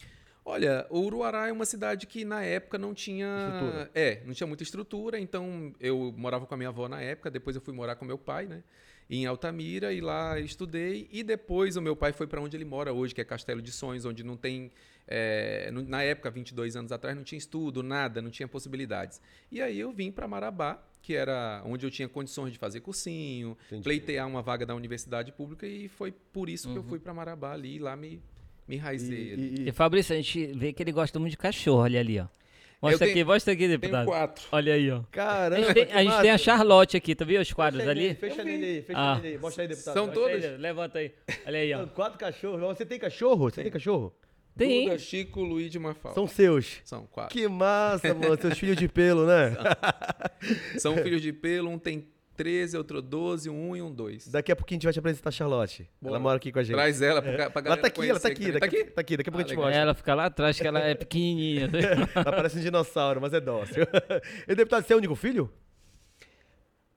Olha, 0.44 0.86
o 0.88 1.00
Uruará 1.00 1.48
é 1.48 1.52
uma 1.52 1.66
cidade 1.66 2.06
que 2.06 2.24
na 2.24 2.42
época 2.42 2.78
não 2.78 2.94
tinha. 2.94 3.26
Estrutura. 3.46 3.90
É, 3.94 4.22
não 4.24 4.32
tinha 4.32 4.46
muita 4.46 4.62
estrutura, 4.62 5.18
então 5.20 5.72
eu 5.78 6.12
morava 6.16 6.46
com 6.46 6.54
a 6.54 6.56
minha 6.56 6.70
avó 6.70 6.88
na 6.88 7.00
época, 7.00 7.30
depois 7.30 7.54
eu 7.54 7.62
fui 7.62 7.74
morar 7.74 7.94
com 7.94 8.04
meu 8.04 8.18
pai, 8.18 8.46
né? 8.46 8.64
Em 9.08 9.26
Altamira, 9.26 9.92
e 9.92 10.00
lá 10.00 10.40
estudei. 10.40 11.08
E 11.12 11.22
depois 11.22 11.76
o 11.76 11.82
meu 11.82 11.94
pai 11.94 12.12
foi 12.12 12.26
para 12.26 12.40
onde 12.40 12.56
ele 12.56 12.64
mora 12.64 12.92
hoje, 12.92 13.14
que 13.14 13.20
é 13.20 13.24
Castelo 13.24 13.60
de 13.60 13.70
Sonhos, 13.70 14.04
onde 14.04 14.24
não 14.24 14.36
tem. 14.36 14.72
É, 15.10 15.70
na 15.72 16.02
época, 16.04 16.30
22 16.30 16.76
anos 16.76 16.92
atrás, 16.92 17.16
não 17.16 17.24
tinha 17.24 17.38
estudo, 17.38 17.82
nada, 17.82 18.22
não 18.22 18.30
tinha 18.30 18.46
possibilidades. 18.46 19.20
E 19.50 19.60
aí 19.60 19.78
eu 19.80 19.90
vim 19.92 20.12
para 20.12 20.28
Marabá, 20.28 20.80
que 21.02 21.14
era 21.16 21.62
onde 21.66 21.84
eu 21.84 21.90
tinha 21.90 22.08
condições 22.08 22.52
de 22.52 22.58
fazer 22.58 22.80
cursinho, 22.80 23.56
Entendi. 23.66 23.82
pleitear 23.82 24.28
uma 24.28 24.40
vaga 24.42 24.64
da 24.64 24.74
universidade 24.74 25.32
pública, 25.32 25.66
e 25.66 25.88
foi 25.88 26.12
por 26.32 26.48
isso 26.48 26.70
que 26.70 26.78
eu 26.78 26.84
fui 26.84 26.98
para 27.00 27.12
Marabá 27.12 27.52
ali, 27.52 27.76
e 27.76 27.78
lá 27.80 27.96
me, 27.96 28.22
me 28.68 28.76
enraizei. 28.76 29.32
ali. 29.32 29.54
E, 29.58 29.62
e- 29.64 29.68
E 29.68 29.72
Fabrício, 29.72 30.14
a 30.14 30.16
gente 30.16 30.46
vê 30.54 30.72
que 30.72 30.82
ele 30.82 30.92
gosta 30.92 31.18
muito 31.18 31.32
de 31.32 31.38
cachorro, 31.38 31.82
olha 31.82 31.98
ali, 31.98 32.20
ó. 32.20 32.26
Mostra 32.82 33.00
tenho- 33.00 33.10
aqui, 33.10 33.24
mostra 33.24 33.52
aqui, 33.52 33.66
Tenho 33.66 33.78
deputado. 33.78 34.06
quatro. 34.06 34.42
Olha 34.52 34.72
aí, 34.72 34.90
ó. 34.90 35.00
A 35.00 35.04
Caramba, 35.10 35.62
gente 35.66 35.74
tem, 35.74 35.92
a, 35.92 36.02
gente 36.02 36.20
tem 36.22 36.30
a 36.30 36.38
Charlotte 36.38 36.96
aqui, 36.96 37.14
tu 37.14 37.26
viu 37.26 37.38
os 37.38 37.52
quadros 37.52 37.80
Fecha 37.82 37.90
ali? 37.90 38.00
nele, 38.00 38.14
Fecha 38.14 38.42
nele 38.44 38.64
aí, 38.64 38.82
fecha 38.82 38.98
Ah. 38.98 39.14
nele 39.16 39.28
aí. 39.28 39.38
Mostra 39.38 39.64
aí, 39.64 39.68
deputado. 39.68 39.94
São 40.14 40.24
aí, 40.26 40.56
Levanta 40.56 40.98
aí. 40.98 41.12
Olha 41.46 41.58
aí, 41.58 41.74
ó. 41.74 41.78
São 41.78 41.88
Quatro 41.88 42.18
cachorros. 42.18 42.60
Você 42.78 42.86
tem 42.86 42.98
cachorro? 42.98 43.50
Você 43.50 43.62
tem 43.62 43.70
cachorro? 43.70 44.14
Tem. 44.60 44.84
Duda, 44.84 44.98
Chico, 44.98 45.40
Luiz 45.42 45.70
de 45.72 45.78
Mafalda. 45.78 46.14
São 46.14 46.26
seus. 46.26 46.80
São 46.84 47.06
quatro. 47.06 47.36
Que 47.36 47.48
massa, 47.48 48.12
mano. 48.14 48.36
Seus 48.40 48.58
filhos 48.58 48.76
de 48.76 48.86
pelo, 48.88 49.26
né? 49.26 49.54
São 50.78 50.96
filhos 50.98 51.22
de 51.22 51.32
pelo, 51.32 51.70
um 51.70 51.78
tem 51.78 52.06
13, 52.36 52.76
outro 52.76 53.02
12, 53.02 53.48
um 53.50 53.70
1 53.70 53.76
e 53.76 53.82
um 53.82 53.92
2. 53.92 54.28
Daqui 54.28 54.50
a 54.52 54.56
pouquinho 54.56 54.76
a 54.76 54.80
gente 54.80 54.84
vai 54.84 54.92
te 54.92 54.98
apresentar 54.98 55.28
a 55.28 55.32
Charlotte. 55.32 55.82
Ela 56.02 56.10
Bora. 56.10 56.20
mora 56.20 56.36
aqui 56.36 56.50
com 56.52 56.58
a 56.58 56.62
gente. 56.62 56.74
Traz 56.74 57.02
ela 57.02 57.20
pra, 57.20 57.32
pra 57.32 57.44
ela 57.44 57.60
galera 57.60 57.80
tá 57.82 57.88
aqui, 57.88 58.08
ela 58.08 58.20
tá 58.20 58.28
aqui. 58.28 58.52
Daqui, 58.52 58.58
Tá 58.60 58.66
aqui? 58.66 58.84
tá 58.84 59.00
aqui, 59.00 59.16
daqui 59.16 59.28
a 59.28 59.32
pouco 59.32 59.42
Ah, 59.42 59.44
a 59.44 59.48
gente 59.48 59.50
legal. 59.56 59.64
mostra. 59.66 59.82
Ela 59.82 59.94
fica 59.94 60.14
lá 60.14 60.24
atrás, 60.26 60.58
que 60.60 60.66
ela 60.66 60.80
é 60.80 60.94
pequenininha. 60.94 61.68
Ela 62.14 62.32
parece 62.32 62.58
um 62.58 62.60
dinossauro, 62.62 63.20
mas 63.20 63.32
é 63.32 63.40
dócil. 63.40 63.84
E 64.48 64.54
deputado, 64.54 64.86
você 64.86 64.92
é 64.92 64.96
o 64.96 64.98
único 64.98 65.14
filho? 65.14 65.50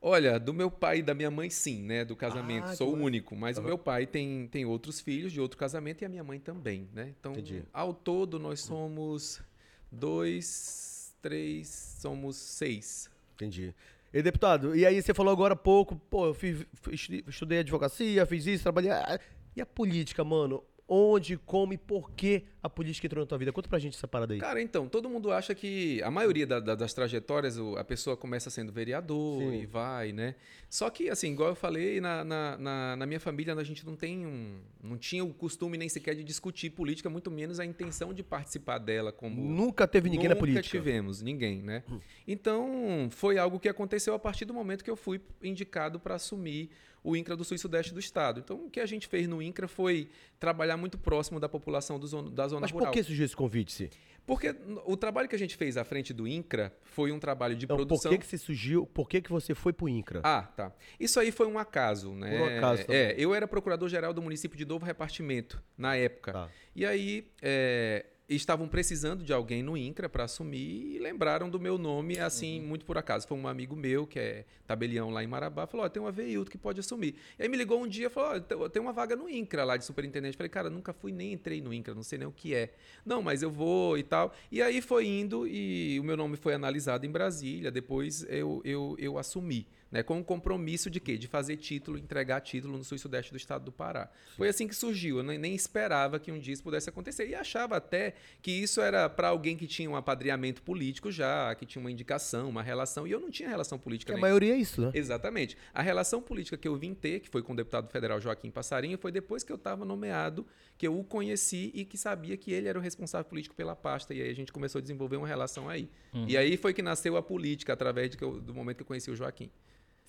Olha, 0.06 0.38
do 0.38 0.54
meu 0.54 0.70
pai 0.70 0.98
e 1.00 1.02
da 1.02 1.14
minha 1.14 1.32
mãe, 1.32 1.50
sim, 1.50 1.82
né? 1.82 2.04
Do 2.04 2.14
casamento. 2.14 2.66
Ah, 2.68 2.76
Sou 2.76 2.94
o 2.94 2.98
único. 3.00 3.38
Mas 3.38 3.58
o 3.58 3.62
meu 3.62 3.78
pai 3.78 4.06
tem, 4.06 4.48
tem 4.52 4.66
outros 4.66 5.00
filhos 5.00 5.32
de 5.32 5.40
outro 5.40 5.58
casamento 5.58 6.02
e 6.02 6.06
a 6.06 6.10
minha 6.10 6.24
mãe 6.26 6.40
também, 6.42 6.90
né? 6.94 7.14
Então, 7.18 7.32
Entendi. 7.32 7.64
ao 7.72 7.94
todo, 7.94 8.38
nós 8.38 8.60
somos 8.60 9.42
dois, 9.90 11.16
três, 11.22 11.68
somos 12.00 12.36
seis. 12.36 13.10
Entendi. 13.36 13.74
E 14.14 14.22
deputado, 14.22 14.76
e 14.76 14.86
aí 14.86 15.02
você 15.02 15.14
falou 15.14 15.32
agora 15.32 15.54
há 15.54 15.58
pouco, 15.58 15.96
pô, 15.96 16.28
eu 16.28 16.34
fiz, 16.34 16.66
fiz- 16.82 17.24
estudei 17.28 17.60
advocacia, 17.60 18.26
fiz 18.26 18.46
isso, 18.46 18.64
trabalhei. 18.64 18.92
ah, 18.92 19.20
E 19.56 19.62
a 19.62 19.66
política, 19.66 20.24
mano? 20.24 20.64
Onde, 20.96 21.38
como 21.38 21.74
e 21.74 21.78
por 21.78 22.12
que 22.12 22.44
a 22.62 22.70
política 22.70 23.08
entrou 23.08 23.24
na 23.24 23.28
tua 23.28 23.38
vida? 23.40 23.52
Conta 23.52 23.68
pra 23.68 23.80
gente 23.80 23.96
essa 23.98 24.08
parada 24.08 24.32
aí. 24.36 24.40
Cara, 24.40 24.62
então, 24.62 24.88
todo 24.88 25.10
mundo 25.10 25.32
acha 25.32 25.56
que 25.56 26.00
a 26.04 26.12
maioria 26.12 26.46
da- 26.46 26.60
da- 26.60 26.76
das 26.76 26.94
trajetórias, 26.94 27.58
a 27.58 27.84
pessoa 27.84 28.16
começa 28.16 28.52
sendo 28.52 28.72
vereador 28.72 29.40
Sim. 29.42 29.62
e 29.62 29.66
vai, 29.66 30.12
né? 30.12 30.36
Só 30.70 30.88
que, 30.92 31.10
assim, 31.10 31.32
igual 31.32 31.50
eu 31.50 31.56
falei, 31.56 32.00
na, 32.00 32.24
na, 32.24 32.58
na- 32.60 32.96
na 32.96 33.06
minha 33.08 33.20
família 33.20 33.56
a 33.56 33.64
gente 33.64 33.84
não 33.84 33.96
tem 33.96 34.26
um. 34.28 34.60
não 34.84 34.96
tinha 34.98 35.24
o 35.26 35.34
costume 35.34 35.78
nem 35.80 35.90
sequer 35.90 36.14
de 36.14 36.24
discutir 36.24 36.70
política, 36.70 37.10
muito 37.10 37.32
menos 37.32 37.60
a 37.60 37.66
intenção 37.66 38.14
de 38.14 38.22
participar 38.22 38.78
dela 38.78 39.12
como. 39.12 39.42
Nunca 39.42 39.88
teve 39.88 40.10
ninguém 40.10 40.28
na 40.30 40.36
Nunca 40.36 40.42
política. 40.46 40.78
tivemos, 40.78 41.22
ninguém, 41.24 41.62
né? 41.64 41.84
Então, 42.28 43.08
foi 43.10 43.38
algo 43.38 43.60
que 43.60 43.68
aconteceu 43.70 44.14
a 44.14 44.20
partir 44.20 44.46
do 44.46 44.54
momento 44.54 44.84
que 44.84 44.90
eu 44.92 44.96
fui 44.96 45.20
indicado 45.42 46.00
para 46.00 46.16
assumir 46.16 46.70
o 47.04 47.16
INCRA 47.16 47.36
do 47.36 47.44
Sul 47.44 47.56
e 47.56 47.60
Sudeste 47.60 47.94
do 47.94 48.00
Estado. 48.00 48.40
Então, 48.40 48.66
o 48.66 48.70
que 48.70 48.80
a 48.80 48.86
gente 48.86 49.08
fez 49.08 49.28
no 49.28 49.42
INCRA 49.42 49.68
foi 49.68 50.10
trabalhar 50.40 50.78
muito 50.78 50.98
próximo 50.98 51.40
da 51.40 51.50
população 51.50 52.00
do 52.00 52.08
zona- 52.08 52.32
da 52.32 52.48
zona 52.48 52.62
Mas 52.62 52.72
por 52.72 52.80
rural. 52.80 52.94
que 52.94 53.04
surgiu 53.04 53.26
esse 53.26 53.36
convite, 53.36 53.72
Se? 53.74 53.90
Porque 54.26 54.56
o 54.86 54.96
trabalho 54.96 55.28
que 55.28 55.36
a 55.36 55.40
gente 55.40 55.58
fez 55.58 55.76
à 55.76 55.84
frente 55.84 56.14
do 56.14 56.26
INCRA 56.26 56.74
foi 56.82 57.12
um 57.12 57.20
trabalho 57.20 57.58
de 57.58 57.66
Então, 57.66 57.76
por 57.76 57.86
produção. 57.86 58.10
que, 58.10 58.18
que 58.20 58.26
você 58.26 58.38
surgiu? 58.38 58.86
Por 58.86 59.10
que, 59.10 59.22
que 59.22 59.30
você 59.30 59.54
foi 59.54 59.74
pro 59.74 59.90
INCRA? 59.90 60.22
Ah, 60.24 60.44
tá. 60.44 60.72
Isso 60.98 61.20
aí 61.20 61.30
foi 61.30 61.46
um 61.46 61.60
acaso, 61.60 62.14
né? 62.14 62.38
Por 62.38 62.40
um 62.50 62.58
acaso 62.58 62.86
também. 62.86 63.02
É, 63.02 63.16
eu 63.18 63.36
era 63.36 63.46
procurador-geral 63.46 64.14
do 64.14 64.22
município 64.22 64.58
de 64.58 64.64
Novo 64.66 64.86
Repartimento 64.86 65.62
na 65.78 65.98
época. 65.98 66.32
Tá. 66.32 66.50
E 66.74 66.86
aí 66.86 67.28
é, 67.42 68.06
estavam 68.30 68.68
precisando 68.68 69.24
de 69.24 69.34
alguém 69.34 69.62
no 69.62 69.76
INCRA 69.78 70.08
para 70.08 70.24
assumir 70.24 70.96
e 70.96 71.00
lembraram 71.00 71.50
do 71.50 71.60
meu 71.60 71.78
nome, 71.78 72.18
assim, 72.20 72.60
Uhum. 72.62 72.68
muito 72.68 72.86
por 72.86 72.98
acaso. 72.98 73.28
Foi 73.28 73.38
um 73.38 73.48
amigo 73.48 73.76
meu, 73.76 74.08
que 74.08 74.18
é 74.18 74.46
tabelião 74.66 75.10
lá 75.10 75.24
em 75.24 75.28
Marabá, 75.28 75.68
falou: 75.68 75.86
Ó, 75.86 75.90
tem 75.90 76.02
um 76.02 76.08
Aveildo 76.08 76.50
que 76.50 76.58
pode 76.58 76.80
assumir. 76.80 77.16
E 77.38 77.44
aí 77.44 77.50
me 77.50 77.58
ligou 77.58 77.82
um 77.84 77.88
dia 77.88 78.08
e 78.08 78.10
falou: 78.10 78.40
tem- 78.40 78.70
tem 78.70 78.82
uma 78.82 78.94
vaga 78.94 79.16
no 79.16 79.30
INCRA 79.30 79.64
lá 79.66 79.78
de 79.78 79.86
superintendente. 79.86 80.38
Falei, 80.38 80.50
cara, 80.50 80.70
nunca 80.70 80.94
fui 80.94 81.12
nem 81.12 81.34
entrei 81.34 81.62
no 81.62 81.74
INCRA, 81.74 81.94
não 81.94 82.04
sei 82.04 82.18
nem 82.18 82.28
o 82.28 82.32
que 82.32 82.56
é. 82.56 82.74
Não, 83.06 83.22
mas 83.22 83.44
eu 83.44 83.52
vou 83.52 83.98
e 83.98 84.04
tal. 84.04 84.34
E 84.52 84.62
aí 84.62 84.82
foi 84.82 85.06
indo 85.06 85.46
e 85.48 86.00
o 86.00 86.04
meu 86.04 86.16
nome 86.18 86.38
foi 86.38 86.54
analisado 86.54 87.06
em 87.06 87.12
Brasília. 87.12 87.70
Depois 87.72 88.26
eu, 88.30 88.62
eu, 88.64 88.96
eu 88.98 89.18
assumi. 89.18 89.68
Né, 89.94 90.02
com 90.02 90.20
o 90.20 90.24
compromisso 90.24 90.90
de 90.90 91.00
quê? 91.00 91.16
De 91.20 91.28
fazer 91.28 91.56
título, 91.56 92.00
entregar 92.00 92.42
título 92.42 92.76
no 92.80 92.84
sul 92.84 92.96
e 92.96 93.00
sudeste 93.00 93.32
do 93.32 93.38
estado 93.38 93.64
do 93.64 93.72
Pará. 93.72 94.10
Foi 94.36 94.50
assim 94.50 94.68
que 94.68 94.76
surgiu. 94.76 95.18
Eu 95.18 95.24
nem, 95.24 95.54
esperava 95.54 96.20
que 96.20 96.32
um 96.32 96.40
dia 96.40 96.52
isso 96.52 96.64
pudesse 96.64 96.90
acontecer. 96.90 97.30
E 97.30 97.36
achava 97.36 97.78
até 97.78 98.16
que 98.42 98.50
isso 98.52 98.82
era 98.82 99.08
para 99.08 99.28
alguém 99.28 99.56
que 99.56 99.68
tinha 99.68 99.88
um 99.88 99.96
apadreamento 99.96 100.64
político 100.64 101.12
já, 101.12 101.54
que 101.54 101.64
tinha 101.64 101.80
uma 101.80 101.92
indicação, 101.92 102.50
uma 102.50 102.64
relação. 102.64 103.06
E 103.06 103.12
eu 103.12 103.20
não 103.20 103.30
tinha 103.30 103.48
relação 103.48 103.78
política 103.78 104.14
Que 104.14 104.18
a 104.18 104.22
maioria 104.22 104.56
é 104.56 104.58
isso, 104.58 104.82
né? 104.82 104.90
Exatamente. 104.96 105.56
A 105.72 105.84
relação 105.84 106.24
política 106.24 106.58
que 106.58 106.68
eu 106.68 106.76
vim 106.76 106.96
ter, 106.96 107.20
que 107.20 107.30
foi 107.30 107.44
com 107.44 107.54
o 107.54 107.56
deputado 107.56 107.88
federal 107.92 108.20
Joaquim 108.20 108.50
Passarinho, 108.50 108.98
foi 108.98 109.12
depois 109.12 109.44
que 109.44 109.52
eu 109.52 109.58
estava 109.58 109.86
nomeado, 109.86 110.44
que 110.76 110.88
eu 110.88 110.98
o 110.98 111.04
conheci 111.04 111.70
e 111.76 111.86
que 111.86 112.00
sabia 112.00 112.36
que 112.36 112.52
ele 112.52 112.68
era 112.68 112.80
o 112.80 112.82
responsável 112.82 113.26
político 113.30 113.54
pela 113.54 113.76
pasta. 113.76 114.12
E 114.12 114.24
aí 114.24 114.30
a 114.32 114.36
gente 114.36 114.52
começou 114.52 114.80
a 114.80 114.82
desenvolver 114.82 115.18
uma 115.18 115.28
relação 115.28 115.70
aí. 115.70 115.88
E 116.28 116.36
aí 116.36 116.58
foi 116.58 116.74
que 116.74 116.82
nasceu 116.82 117.16
a 117.16 117.22
política, 117.22 117.74
através 117.74 118.10
eu- 118.20 118.42
do 118.42 118.54
momento 118.56 118.78
que 118.78 118.82
eu 118.82 118.88
conheci 118.88 119.12
o 119.12 119.16
Joaquim. 119.16 119.52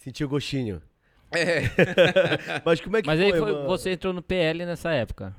Sentiu 0.05 0.29
gostinho. 0.29 0.83
É. 1.33 1.63
Mas 2.65 2.79
como 2.81 2.97
é 2.99 3.01
que 3.03 3.07
Mas 3.07 3.19
foi, 3.19 3.33
aí 3.33 3.39
foi- 3.39 3.53
mano? 3.53 3.67
você 3.67 3.91
entrou 3.93 4.13
no 4.13 4.23
PL 4.23 4.67
nessa 4.67 4.93
época. 4.93 5.35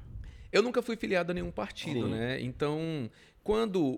Eu 0.52 0.64
nunca 0.64 0.82
fui 0.82 0.96
filiado 0.96 1.32
a 1.32 1.36
nenhum 1.36 1.52
partido, 1.52 2.06
Sim. 2.08 2.12
né? 2.12 2.42
Então, 2.42 3.10
quando 3.44 3.80
o, 3.84 3.92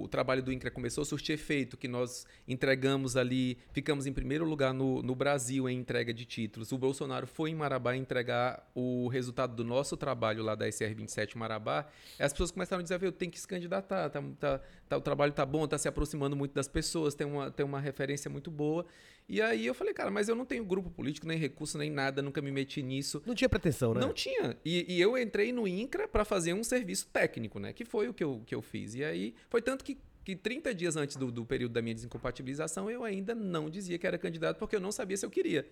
o- 0.00 0.02
o 0.02 0.08
trabalho 0.08 0.42
do 0.42 0.52
INCRA 0.52 0.70
começou 0.70 1.00
a 1.02 1.04
surtir 1.04 1.32
efeito, 1.34 1.76
que 1.76 1.88
nós 1.88 2.26
entregamos 2.46 3.16
ali, 3.16 3.56
ficamos 3.72 4.04
em 4.06 4.12
primeiro 4.12 4.44
lugar 4.44 4.74
no, 4.74 5.00
no 5.02 5.14
Brasil 5.14 5.68
em 5.68 5.78
entrega 5.78 6.12
de 6.12 6.24
títulos, 6.26 6.72
o 6.72 6.78
Bolsonaro 6.78 7.26
foi 7.26 7.50
em 7.50 7.54
Marabá 7.54 7.96
entregar 7.96 8.68
o 8.74 9.08
resultado 9.08 9.54
do 9.54 9.64
nosso 9.64 9.96
trabalho 9.96 10.42
lá 10.42 10.54
da 10.54 10.66
SR27 10.68 11.36
Marabá, 11.36 11.86
as 12.18 12.32
pessoas 12.32 12.50
começaram 12.50 12.80
a 12.80 12.82
dizer, 12.82 12.98
"Viu, 12.98 13.12
tem 13.12 13.30
que 13.30 13.40
se 13.40 13.46
candidatar, 13.48 14.10
tá, 14.10 14.22
tá- 14.38 14.60
tá- 14.88 14.96
o 14.98 15.00
trabalho 15.00 15.32
tá 15.32 15.46
bom, 15.46 15.66
tá 15.66 15.78
se 15.78 15.88
aproximando 15.88 16.36
muito 16.36 16.52
das 16.52 16.68
pessoas, 16.68 17.14
tem 17.14 17.26
uma, 17.26 17.50
tem 17.50 17.64
uma 17.64 17.80
referência 17.80 18.28
muito 18.30 18.50
boa. 18.50 18.84
E 19.28 19.42
aí 19.42 19.66
eu 19.66 19.74
falei, 19.74 19.92
cara, 19.92 20.10
mas 20.10 20.28
eu 20.28 20.36
não 20.36 20.44
tenho 20.44 20.64
grupo 20.64 20.88
político, 20.88 21.26
nem 21.26 21.36
recurso, 21.36 21.76
nem 21.76 21.90
nada, 21.90 22.22
nunca 22.22 22.40
me 22.40 22.50
meti 22.50 22.82
nisso. 22.82 23.22
Não 23.26 23.34
tinha 23.34 23.48
pretensão, 23.48 23.92
né? 23.92 24.00
Não 24.00 24.12
tinha. 24.12 24.56
E, 24.64 24.94
e 24.94 25.00
eu 25.00 25.18
entrei 25.18 25.52
no 25.52 25.66
INCRA 25.66 26.06
para 26.06 26.24
fazer 26.24 26.52
um 26.52 26.62
serviço 26.62 27.08
técnico, 27.12 27.58
né? 27.58 27.72
Que 27.72 27.84
foi 27.84 28.08
o 28.08 28.14
que 28.14 28.22
eu, 28.22 28.42
que 28.46 28.54
eu 28.54 28.62
fiz. 28.62 28.94
E 28.94 29.02
aí 29.02 29.34
foi 29.50 29.60
tanto 29.60 29.84
que, 29.84 29.98
que 30.24 30.36
30 30.36 30.72
dias 30.74 30.96
antes 30.96 31.16
do, 31.16 31.32
do 31.32 31.44
período 31.44 31.72
da 31.72 31.82
minha 31.82 31.94
desincompatibilização, 31.94 32.88
eu 32.88 33.02
ainda 33.02 33.34
não 33.34 33.68
dizia 33.68 33.98
que 33.98 34.06
era 34.06 34.16
candidato, 34.16 34.58
porque 34.58 34.76
eu 34.76 34.80
não 34.80 34.92
sabia 34.92 35.16
se 35.16 35.26
eu 35.26 35.30
queria. 35.30 35.68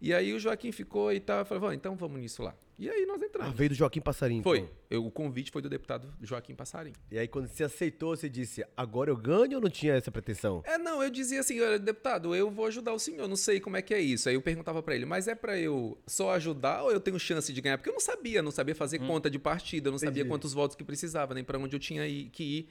E 0.00 0.14
aí 0.14 0.32
o 0.32 0.38
Joaquim 0.38 0.70
ficou 0.70 1.12
e 1.12 1.18
tal, 1.18 1.44
falou, 1.44 1.62
"Bom, 1.68 1.72
então 1.72 1.96
vamos 1.96 2.20
nisso 2.20 2.40
lá. 2.42 2.54
E 2.78 2.88
aí 2.88 3.04
nós 3.04 3.20
Ah, 3.20 3.26
entramos. 3.26 3.56
veio 3.56 3.70
do 3.70 3.74
Joaquim 3.74 4.00
Passarinho. 4.00 4.44
foi. 4.44 4.58
então. 4.58 4.70
Eu- 4.88 5.04
o 5.04 5.10
convite 5.10 5.50
foi 5.50 5.60
do 5.60 5.68
deputado 5.68 6.14
Joaquim 6.22 6.54
Passarinho. 6.54 6.94
E 7.10 7.18
aí 7.18 7.26
quando 7.26 7.48
você 7.48 7.64
aceitou, 7.64 8.16
você 8.16 8.28
disse, 8.28 8.64
agora 8.76 9.10
eu 9.10 9.16
ganho 9.16 9.56
ou 9.56 9.60
não 9.60 9.68
tinha 9.68 9.94
essa 9.94 10.12
pretensão? 10.12 10.62
É, 10.64 10.78
não, 10.78 11.02
eu 11.02 11.10
dizia 11.10 11.40
assim, 11.40 11.60
olha, 11.60 11.76
deputado, 11.80 12.32
eu 12.36 12.48
vou 12.48 12.66
ajudar 12.66 12.92
o 12.92 12.98
senhor, 13.00 13.26
não 13.26 13.34
sei 13.34 13.58
como 13.58 13.76
é 13.76 13.82
que 13.82 13.92
é 13.92 14.00
isso. 14.00 14.28
Aí 14.28 14.36
eu 14.36 14.40
perguntava 14.42 14.80
pra 14.80 14.94
ele, 14.94 15.04
mas 15.04 15.26
é 15.26 15.34
pra 15.34 15.58
eu 15.58 15.98
só 16.06 16.30
ajudar 16.34 16.84
ou 16.84 16.92
eu 16.92 17.00
tenho 17.00 17.18
chance 17.18 17.52
de 17.52 17.60
ganhar? 17.60 17.76
Porque 17.78 17.90
eu 17.90 17.94
não 17.94 18.00
sabia, 18.00 18.40
não 18.40 18.52
sabia 18.52 18.76
fazer 18.76 19.00
conta 19.00 19.28
de 19.28 19.40
partido, 19.40 19.88
eu 19.88 19.90
não 19.92 19.98
sabia 19.98 20.20
Entendi. 20.20 20.28
quantos 20.28 20.52
votos 20.52 20.76
que 20.76 20.84
precisava, 20.84 21.34
nem 21.34 21.42
pra 21.42 21.58
onde 21.58 21.74
eu 21.74 21.80
tinha 21.80 22.04
que 22.30 22.44
ir. 22.44 22.68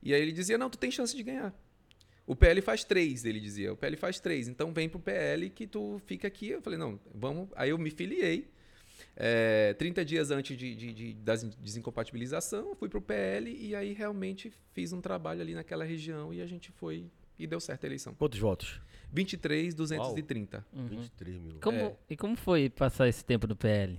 E 0.00 0.14
aí 0.14 0.22
ele 0.22 0.30
dizia, 0.30 0.56
não, 0.56 0.70
tu 0.70 0.78
tem 0.78 0.92
chance 0.92 1.16
de 1.16 1.24
ganhar. 1.24 1.52
O 2.28 2.36
PL 2.36 2.60
faz 2.60 2.84
três, 2.84 3.24
ele 3.24 3.40
dizia. 3.40 3.72
O 3.72 3.76
PL 3.76 3.96
faz 3.96 4.20
três, 4.20 4.46
então 4.48 4.72
vem 4.72 4.88
pro 4.88 5.00
PL 5.00 5.48
que 5.50 5.66
tu 5.66 5.98
fica 6.06 6.28
aqui. 6.28 6.48
Eu 6.50 6.60
falei, 6.60 6.78
não, 6.78 7.00
vamos. 7.14 7.48
Aí 7.56 7.70
eu 7.70 7.78
me 7.78 7.90
filiei. 7.90 8.50
é, 9.16 9.74
30 9.74 10.04
dias 10.04 10.30
antes 10.30 10.56
de, 10.56 10.74
de, 10.74 10.92
de- 10.92 11.14
da 11.14 11.34
desincompatibilização, 11.34 12.74
fui 12.76 12.88
pro 12.88 13.00
PL 13.00 13.50
e 13.50 13.74
aí 13.74 13.92
realmente 13.92 14.52
fiz 14.74 14.92
um 14.92 15.00
trabalho 15.00 15.40
ali 15.40 15.54
naquela 15.54 15.84
região 15.84 16.32
e 16.34 16.40
a 16.42 16.46
gente 16.46 16.70
foi 16.72 17.06
e 17.38 17.46
deu 17.46 17.60
certo 17.60 17.84
a 17.84 17.86
eleição. 17.86 18.14
Quantos 18.14 18.38
votos? 18.38 18.80
23, 19.12 19.74
230. 19.74 20.66
23 20.72 21.38
mil. 21.38 21.56
Como- 21.60 21.78
É. 21.78 21.96
E 22.10 22.16
como 22.16 22.36
foi 22.36 22.68
passar 22.68 23.08
esse 23.08 23.24
tempo 23.24 23.46
no 23.46 23.56
PL? 23.56 23.98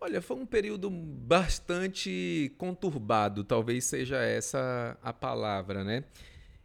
Olha, 0.00 0.20
foi 0.20 0.36
um 0.36 0.44
período 0.46 0.90
bastante 0.90 2.52
conturbado, 2.58 3.44
talvez 3.44 3.84
seja 3.84 4.16
essa 4.20 4.98
a 5.02 5.12
palavra, 5.12 5.84
né? 5.84 6.04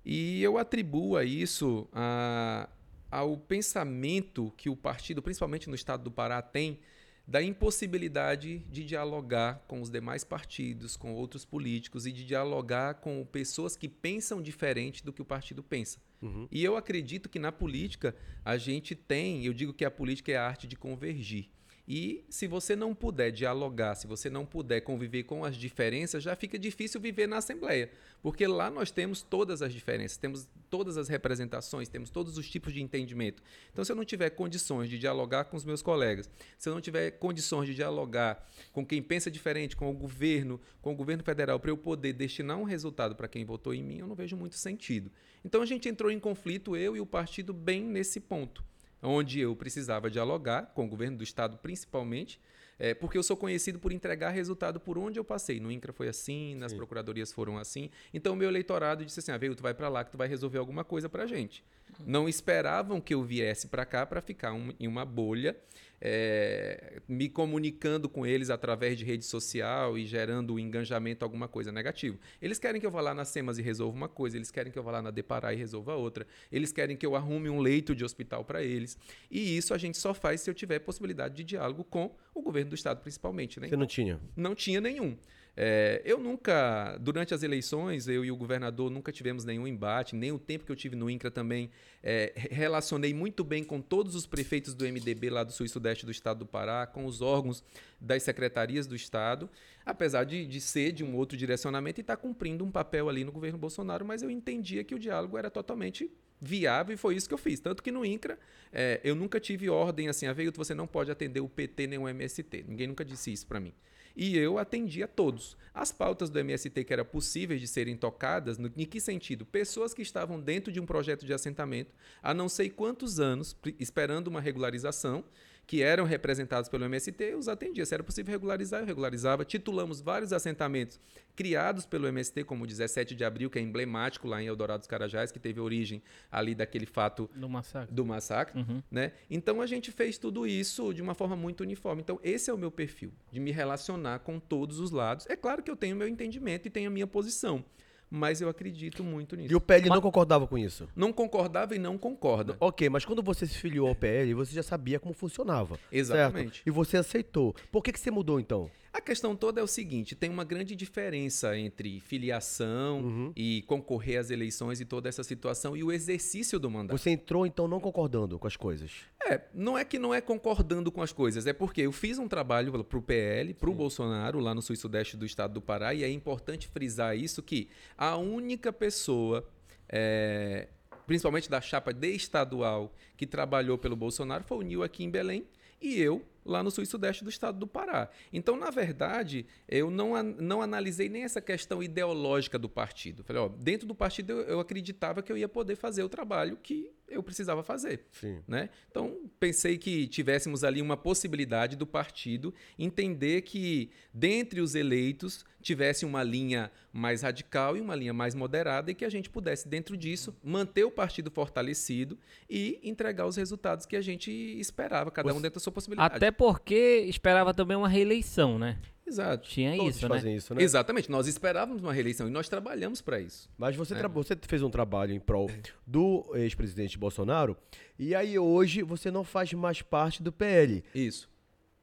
E 0.10 0.42
eu 0.42 0.58
atribuo 0.58 1.18
a 1.18 1.26
isso 1.26 1.86
a- 1.92 2.70
ao 3.12 3.36
pensamento 3.36 4.54
que 4.56 4.70
o 4.70 4.76
partido, 4.76 5.22
principalmente 5.22 5.68
no 5.68 5.76
estado 5.76 6.06
do 6.06 6.12
Pará, 6.12 6.42
tem 6.42 6.80
da 7.28 7.44
impossibilidade 7.44 8.60
de 8.72 8.86
dialogar 8.86 9.66
com 9.68 9.82
os 9.82 9.90
demais 9.90 10.24
partidos, 10.24 10.96
com 10.96 11.14
outros 11.14 11.44
políticos 11.44 12.06
e 12.06 12.12
de 12.14 12.24
dialogar 12.24 12.96
com 12.96 13.26
pessoas 13.26 13.76
que 13.76 13.90
pensam 13.90 14.42
diferente 14.42 15.04
do 15.04 15.12
que 15.12 15.22
o 15.22 15.26
partido 15.26 15.62
pensa. 15.62 16.00
Uhum. 16.22 16.48
E 16.50 16.64
eu 16.64 16.78
acredito 16.78 17.28
que 17.28 17.38
na 17.38 17.52
política 17.52 18.16
a 18.46 18.58
gente 18.58 18.96
tem, 18.96 19.46
eu 19.46 19.54
digo 19.54 19.74
que 19.74 19.84
a 19.84 19.92
política 19.92 20.32
é 20.32 20.38
a 20.38 20.48
arte 20.48 20.66
de 20.66 20.78
convergir. 20.78 21.50
E 21.88 22.26
se 22.30 22.48
você 22.48 22.76
não 22.76 22.94
puder 22.94 23.32
dialogar, 23.32 23.96
se 23.96 24.08
você 24.08 24.30
não 24.30 24.46
puder 24.46 24.82
conviver 24.82 25.24
com 25.24 25.46
as 25.46 25.56
diferenças, 25.56 26.22
já 26.22 26.36
fica 26.36 26.60
difícil 26.60 27.00
viver 27.00 27.28
na 27.28 27.38
Assembleia. 27.38 27.90
Porque 28.22 28.46
lá 28.46 28.70
nós 28.70 28.92
temos 28.92 29.22
todas 29.22 29.62
as 29.62 29.72
diferenças, 29.72 30.18
temos 30.18 30.50
todas 30.70 30.98
as 30.98 31.08
representações, 31.08 31.88
temos 31.88 32.10
todos 32.10 32.38
os 32.38 32.50
tipos 32.50 32.74
de 32.74 32.82
entendimento. 32.82 33.42
Então, 33.72 33.86
se 33.86 33.92
eu 33.94 33.96
não 33.96 34.04
tiver 34.04 34.32
condições 34.32 34.90
de 34.90 35.00
dialogar 35.00 35.46
com 35.46 35.56
os 35.56 35.64
meus 35.64 35.82
colegas, 35.82 36.30
se 36.58 36.68
eu 36.68 36.74
não 36.74 36.82
tiver 36.82 37.12
condições 37.12 37.68
de 37.68 37.76
dialogar 37.76 38.46
com 38.74 38.86
quem 38.86 39.02
pensa 39.02 39.32
diferente, 39.32 39.78
com 39.78 39.90
o 39.90 39.94
governo, 39.94 40.60
com 40.82 40.92
o 40.92 40.96
governo 40.96 41.24
federal, 41.24 41.58
para 41.58 41.72
eu 41.72 41.78
poder 41.78 42.12
destinar 42.12 42.58
um 42.58 42.64
resultado 42.64 43.16
para 43.16 43.30
quem 43.30 43.46
votou 43.46 43.74
em 43.74 43.82
mim, 43.82 44.00
eu 44.00 44.08
não 44.08 44.16
vejo 44.16 44.36
muito 44.36 44.56
sentido. 44.56 45.10
Então, 45.46 45.62
a 45.62 45.66
gente 45.66 45.88
entrou 45.88 46.12
em 46.12 46.20
conflito, 46.20 46.76
eu 46.76 46.98
e 46.98 47.00
o 47.00 47.06
partido, 47.06 47.54
bem 47.54 47.82
nesse 47.82 48.20
ponto 48.20 48.62
onde 49.02 49.40
eu 49.40 49.56
precisava 49.56 50.10
dialogar 50.10 50.68
com 50.74 50.86
o 50.86 50.88
governo 50.88 51.18
do 51.18 51.24
estado 51.24 51.58
principalmente, 51.58 52.40
é, 52.80 52.94
porque 52.94 53.18
eu 53.18 53.24
sou 53.24 53.36
conhecido 53.36 53.80
por 53.80 53.92
entregar 53.92 54.30
resultado 54.30 54.80
por 54.80 54.98
onde 55.00 55.20
eu 55.20 55.24
passei. 55.24 55.60
No 55.60 55.72
INCRA 55.72 55.92
foi 55.92 56.08
assim, 56.08 56.54
nas 56.56 56.72
Sim. 56.72 56.78
procuradorias 56.78 57.32
foram 57.32 57.58
assim. 57.58 57.90
Então 58.14 58.34
o 58.34 58.36
meu 58.36 58.48
eleitorado 58.50 59.04
disse 59.04 59.20
assim: 59.20 59.32
ah, 59.32 59.38
veio, 59.38 59.56
tu 59.56 59.64
vai 59.64 59.74
para 59.74 59.90
lá 59.90 60.04
que 60.04 60.12
tu 60.12 60.18
vai 60.18 60.28
resolver 60.28 60.60
alguma 60.60 60.84
coisa 60.84 61.10
pra 61.10 61.26
gente. 61.26 61.64
Não 62.06 62.30
esperavam 62.30 63.02
que 63.02 63.14
eu 63.16 63.24
viesse 63.24 63.68
para 63.68 63.84
cá 63.86 64.06
para 64.06 64.22
ficar 64.22 64.54
um- 64.54 64.72
em 64.80 64.88
uma 64.88 65.04
bolha, 65.06 65.58
é, 66.00 67.02
me 67.08 67.28
comunicando 67.28 68.08
com 68.08 68.26
eles 68.26 68.50
através 68.50 68.98
de 68.98 69.06
rede 69.06 69.26
social 69.26 69.98
e 69.98 70.06
gerando 70.06 70.54
um 70.54 70.60
engajamento 70.60 71.24
alguma 71.24 71.48
coisa 71.48 71.72
negativo. 71.72 72.20
Eles 72.42 72.60
querem 72.60 72.80
que 72.80 72.86
eu 72.86 72.92
vá 72.92 73.02
lá 73.02 73.14
na 73.14 73.26
SEMAS 73.26 73.58
e 73.58 73.62
resolva 73.62 73.96
uma 73.96 74.08
coisa, 74.08 74.38
eles 74.38 74.52
querem 74.52 74.72
que 74.72 74.78
eu 74.78 74.84
vá 74.84 74.92
lá 74.92 75.02
na 75.02 75.12
Deparar 75.12 75.54
e 75.54 75.58
resolva 75.58 75.96
outra, 75.96 76.28
eles 76.52 76.72
querem 76.72 76.96
que 76.96 77.06
eu 77.06 77.16
arrume 77.16 77.50
um 77.50 77.60
leito 77.60 77.96
de 77.96 78.06
hospital 78.06 78.46
para 78.46 78.64
eles. 78.64 78.98
E 79.32 79.58
isso 79.58 79.74
a 79.74 79.78
gente 79.78 79.98
só 79.98 80.14
faz 80.14 80.42
se 80.42 80.50
eu 80.50 80.54
tiver 80.54 80.80
possibilidade 80.80 81.36
de 81.36 81.44
diálogo 81.44 81.84
com 81.84 82.16
o 82.34 82.42
governo 82.42 82.70
do 82.70 82.76
estado, 82.76 83.02
principalmente. 83.02 83.60
Né? 83.60 83.68
Você 83.68 83.76
não 83.76 83.88
tinha? 83.88 84.20
Não 84.36 84.54
tinha 84.54 84.80
nenhum. 84.80 85.18
É, 85.60 86.04
eu 86.06 86.20
nunca, 86.20 86.96
durante 87.02 87.34
as 87.34 87.42
eleições, 87.42 88.08
eu 88.08 88.24
e 88.24 88.32
o 88.32 88.36
governador 88.38 88.92
nunca 88.92 89.12
tivemos 89.12 89.44
nenhum 89.44 89.68
embate, 89.68 90.16
nem 90.16 90.32
o 90.32 90.38
tempo 90.38 90.64
que 90.64 90.72
eu 90.72 90.76
tive 90.76 90.96
no 90.96 91.10
INCRA 91.10 91.32
também. 91.32 91.72
é, 92.04 92.32
re- 92.36 92.50
relacionei 92.52 93.12
muito 93.12 93.44
bem 93.44 93.64
com 93.64 93.82
todos 93.82 94.14
os 94.14 94.28
prefeitos 94.28 94.76
do 94.76 94.86
MDB 94.86 95.32
lá 95.32 95.44
do 95.44 95.52
sul 95.52 95.66
e 95.66 95.70
sudeste 95.70 96.06
do 96.06 96.12
estado 96.12 96.40
do 96.40 96.46
Pará, 96.46 96.86
com 96.86 97.06
os 97.08 97.22
órgãos 97.22 97.64
das 98.00 98.24
secretarias 98.24 98.86
do 98.86 98.96
estado, 98.96 99.50
apesar 99.86 100.24
de, 100.24 100.46
de 100.46 100.62
ser 100.62 100.92
de 100.92 101.04
um 101.04 101.16
outro 101.16 101.38
direcionamento 101.38 102.00
e 102.00 102.02
estar 102.02 102.18
cumprindo 102.18 102.64
um 102.64 102.72
papel 102.72 103.10
ali 103.10 103.24
no 103.24 103.32
governo 103.32 103.58
Bolsonaro, 103.58 104.06
mas 104.06 104.22
eu 104.22 104.30
entendia 104.30 104.84
que 104.84 104.94
o 104.94 105.00
diálogo 105.00 105.38
era 105.38 105.50
totalmente 105.50 106.12
viável 106.40 106.94
e 106.94 106.98
foi 106.98 107.16
isso 107.16 107.28
que 107.28 107.34
eu 107.34 107.38
fiz. 107.38 107.60
Tanto 107.60 107.82
que 107.82 107.92
no 107.92 108.06
INCRA 108.06 108.38
é, 108.72 109.02
eu 109.04 109.16
nunca 109.16 109.40
tive 109.40 109.70
ordem 109.70 110.08
assim, 110.08 110.28
a 110.28 110.34
veio 110.34 110.52
você 110.56 110.76
não 110.76 110.88
pode 110.88 111.12
atender 111.12 111.40
o 111.40 111.50
PT 111.50 111.88
nem 111.88 112.00
o 112.00 112.08
MST. 112.08 112.66
Ninguém 112.68 112.88
nunca 112.88 113.04
disse 113.04 113.32
isso 113.32 113.48
para 113.48 113.60
mim. 113.60 113.74
E 114.16 114.36
eu 114.36 114.58
atendi 114.58 115.04
a 115.04 115.08
todos. 115.08 115.56
As 115.72 115.92
pautas 115.92 116.32
do 116.32 116.40
MST 116.40 116.84
que 116.84 116.92
eram 116.92 117.06
possíveis 117.06 117.62
de 117.62 117.68
serem 117.68 117.96
tocadas, 117.96 118.58
no, 118.58 118.72
em 118.76 118.86
que 118.86 119.00
sentido? 119.00 119.46
Pessoas 119.46 119.94
que 119.94 120.02
estavam 120.02 120.40
dentro 120.40 120.72
de 120.72 120.80
um 120.80 120.88
projeto 120.88 121.24
de 121.24 121.34
assentamento 121.34 121.94
há 122.24 122.34
não 122.34 122.50
sei 122.50 122.68
quantos 122.68 123.20
anos, 123.20 123.56
esperando 123.80 124.28
uma 124.28 124.42
regularização, 124.42 125.24
que 125.68 125.84
eram 125.84 126.06
representados 126.06 126.70
pelo 126.70 126.86
MST, 126.86 127.22
eu 127.26 127.38
os 127.38 127.50
atendia. 127.50 127.86
Se 127.86 127.94
era 127.94 128.02
possível 128.02 128.32
regularizar, 128.32 128.80
eu 128.80 128.86
regularizava. 128.86 129.44
Titulamos 129.44 130.00
vários 130.00 130.32
assentamentos 130.32 130.98
criados 131.36 131.86
pelo 131.86 132.08
MST, 132.08 132.46
como 132.46 132.64
o 132.64 132.68
17 132.68 133.14
de 133.14 133.26
abril, 133.26 133.50
que 133.50 133.60
é 133.60 133.62
emblemático 133.62 134.30
lá 134.30 134.42
em 134.42 134.48
Eldorado 134.48 134.80
dos 134.80 134.88
Carajás, 134.88 135.30
que 135.30 135.40
teve 135.40 135.60
origem 135.60 136.02
ali 136.32 136.56
daquele 136.56 136.86
fato 136.86 137.30
No 137.36 137.50
massacre. 137.50 137.94
do 137.94 138.06
massacre, 138.06 138.58
Uhum. 138.58 138.82
né? 138.90 139.12
Então 139.30 139.62
a 139.62 139.68
gente 139.68 139.92
fez 139.92 140.18
tudo 140.18 140.48
isso 140.48 140.94
de 140.94 141.02
uma 141.02 141.14
forma 141.14 141.36
muito 141.36 141.62
uniforme. 141.62 142.02
Então 142.02 142.18
esse 142.24 142.50
é 142.50 142.54
o 142.54 142.58
meu 142.58 142.72
perfil, 142.72 143.12
de 143.30 143.40
me 143.42 143.52
relacionar 143.52 144.20
com 144.20 144.40
todos 144.40 144.80
os 144.80 144.92
lados. 144.92 145.28
É 145.30 145.36
claro 145.36 145.62
que 145.62 145.70
eu 145.70 145.76
tenho 145.76 145.98
meu 145.98 146.08
entendimento 146.08 146.66
e 146.66 146.70
tenho 146.72 146.88
a 146.88 146.92
minha 146.94 147.06
posição, 147.06 147.64
mas 148.10 148.42
eu 148.42 148.50
acredito 148.50 149.04
muito 149.04 149.36
nisso. 149.36 149.52
E 149.52 149.56
o 149.56 149.62
PL 149.62 149.90
não 149.90 150.02
concordava 150.02 150.48
com 150.48 150.58
isso? 150.58 150.88
Não 150.96 151.12
concordava 151.12 151.76
e 151.76 151.80
não 151.80 151.98
concorda. 151.98 152.56
Ok, 152.60 152.90
mas 152.90 153.06
quando 153.06 153.22
você 153.22 153.46
se 153.46 153.58
filiou 153.58 153.88
ao 153.88 153.96
PL, 153.96 154.34
você 154.34 154.54
já 154.54 154.64
sabia 154.64 155.00
como 155.00 155.14
funcionava. 155.14 155.80
Exatamente. 155.92 156.58
Certo? 156.58 156.68
E 156.68 156.72
você 156.72 156.98
aceitou. 156.98 157.56
Por 157.72 157.84
que, 157.84 157.92
que 157.92 158.00
você 158.00 158.12
mudou 158.12 158.40
então? 158.40 158.70
A 158.94 159.02
questão 159.02 159.36
toda 159.36 159.60
é 159.60 159.64
o 159.64 159.68
seguinte: 159.68 160.16
tem 160.16 160.30
uma 160.30 160.44
grande 160.44 160.76
diferença 160.76 161.58
entre 161.58 162.00
filiação 162.00 163.00
Uhum. 163.02 163.34
e 163.36 163.62
concorrer 163.64 164.20
às 164.20 164.30
eleições 164.32 164.80
e 164.80 164.86
toda 164.86 165.08
essa 165.10 165.24
situação 165.24 165.76
e 165.76 165.84
o 165.84 165.92
exercício 165.92 166.60
do 166.60 166.70
mandato. 166.70 166.98
Você 166.98 167.12
entrou, 167.12 167.46
então, 167.46 167.68
não 167.68 167.80
concordando 167.80 168.40
com 168.40 168.48
as 168.48 168.56
coisas. 168.56 168.92
É, 169.26 169.42
não 169.54 169.78
é 169.78 169.84
que 169.84 170.00
não 170.00 170.14
é 170.14 170.22
concordando 170.22 170.92
com 170.92 171.02
as 171.02 171.12
coisas, 171.12 171.46
é 171.46 171.54
porque 171.54 171.82
eu 171.82 171.92
fiz 171.92 172.18
um 172.18 172.28
trabalho 172.28 172.84
pro 172.84 173.02
PL, 173.02 173.54
pro 173.54 173.74
Bolsonaro, 173.74 174.40
lá 174.40 174.56
no 174.56 174.62
sul 174.62 174.74
e 174.74 174.78
sudeste 174.78 175.18
do 175.18 175.26
estado 175.26 175.54
do 175.54 175.62
Pará, 175.62 175.94
e 175.94 176.04
é 176.04 176.10
importante 176.10 176.68
frisar 176.68 177.16
isso 177.18 177.44
que 177.44 177.68
a 177.98 178.16
única 178.18 178.72
pessoa, 178.72 179.48
é, 179.90 180.68
principalmente 181.06 181.50
da 181.50 181.62
chapa 181.62 181.94
de 181.94 182.10
estadual, 182.16 182.94
que 183.16 183.26
trabalhou 183.28 183.78
pelo 183.78 183.96
Bolsonaro 183.96 184.44
foi 184.44 184.58
o 184.58 184.62
Nil 184.62 184.84
aqui 184.84 185.04
em 185.04 185.10
Belém 185.10 185.46
e 185.82 186.00
eu 186.00 186.24
lá 186.48 186.64
no 186.64 186.72
sul 186.72 186.84
e 186.84 186.88
sudeste 186.88 187.24
do 187.24 187.30
estado 187.30 187.60
do 187.60 187.68
Pará. 187.68 188.10
Então, 188.32 188.56
na 188.56 188.72
verdade, 188.72 189.46
eu 189.68 189.92
não, 189.92 190.22
não 190.24 190.62
analisei 190.62 191.10
nem 191.10 191.24
essa 191.24 191.42
questão 191.42 191.84
ideológica 191.84 192.58
do 192.58 192.70
partido. 192.70 193.24
Falei, 193.24 193.42
ó, 193.42 193.48
dentro 193.50 193.86
do 193.86 193.94
partido 193.94 194.32
eu, 194.32 194.42
eu 194.42 194.60
acreditava 194.60 195.22
que 195.22 195.32
eu 195.32 195.38
ia 195.38 195.50
poder 195.50 195.76
fazer 195.76 196.04
o 196.04 196.10
trabalho 196.10 196.58
que 196.58 196.92
eu 197.08 197.24
precisava 197.24 197.64
fazer 197.64 198.06
Sim. 198.12 198.40
né? 198.48 198.70
Então, 198.90 199.18
pensei 199.40 199.78
que 199.78 200.08
tivéssemos 200.08 200.64
ali 200.64 200.82
uma 200.82 200.98
possibilidade 200.98 201.76
do 201.76 201.88
partido 201.88 202.54
entender 202.78 203.42
que, 203.42 203.90
dentre 204.14 204.60
os 204.60 204.76
eleitos, 204.76 205.46
tivesse 205.62 206.06
uma 206.06 206.24
linha 206.24 206.72
mais 206.92 207.22
radical 207.22 207.78
e 207.78 207.82
uma 207.82 207.96
linha 207.96 208.14
mais 208.14 208.36
moderada 208.36 208.92
e 208.92 208.96
que 208.96 209.06
a 209.06 209.10
gente 209.10 209.30
pudesse, 209.30 209.68
dentro 209.68 209.96
disso, 209.96 210.36
manter 210.44 210.84
o 210.84 210.92
partido 210.92 211.32
fortalecido 211.32 212.18
e 212.50 212.80
entregar 212.84 213.26
os 213.26 213.36
resultados 213.36 213.86
que 213.86 213.96
a 213.96 214.02
gente 214.02 214.32
esperava, 214.32 215.12
cada 215.12 215.34
um 215.34 215.42
dentro 215.42 215.56
da 215.56 215.60
sua 215.60 215.72
possibilidade. 215.72 216.16
Até 216.16 216.32
porque 216.32 217.06
esperava 217.08 217.54
também 217.54 217.78
uma 217.78 217.90
reeleição, 217.90 218.60
né? 218.60 218.80
Exato. 219.08 219.48
Tinha 219.48 219.76
Todos 219.78 219.96
isso, 219.96 220.08
né? 220.10 220.16
fazem 220.16 220.36
isso, 220.36 220.54
né? 220.54 220.62
Exatamente. 220.62 221.10
Nós 221.10 221.28
esperávamos 221.28 221.82
uma 221.82 221.94
reeleição 221.94 222.28
e 222.28 222.32
nós 222.32 222.50
trabalhamos 222.50 223.02
para 223.02 223.20
isso. 223.22 223.50
Mas 223.58 223.76
você, 223.76 223.94
É. 223.94 223.98
tra- 223.98 224.08
você 224.10 224.38
fez 224.42 224.62
um 224.62 224.70
trabalho 224.70 225.14
em 225.14 225.20
prol 225.20 225.50
do 225.86 226.26
ex-presidente 226.36 226.98
Bolsonaro 226.98 227.56
e 227.98 228.14
aí 228.14 228.38
hoje 228.38 228.84
você 228.84 229.10
não 229.10 229.24
faz 229.24 229.54
mais 229.54 229.82
parte 229.82 230.22
do 230.22 230.32
PL. 230.32 230.84
Isso. 230.94 231.30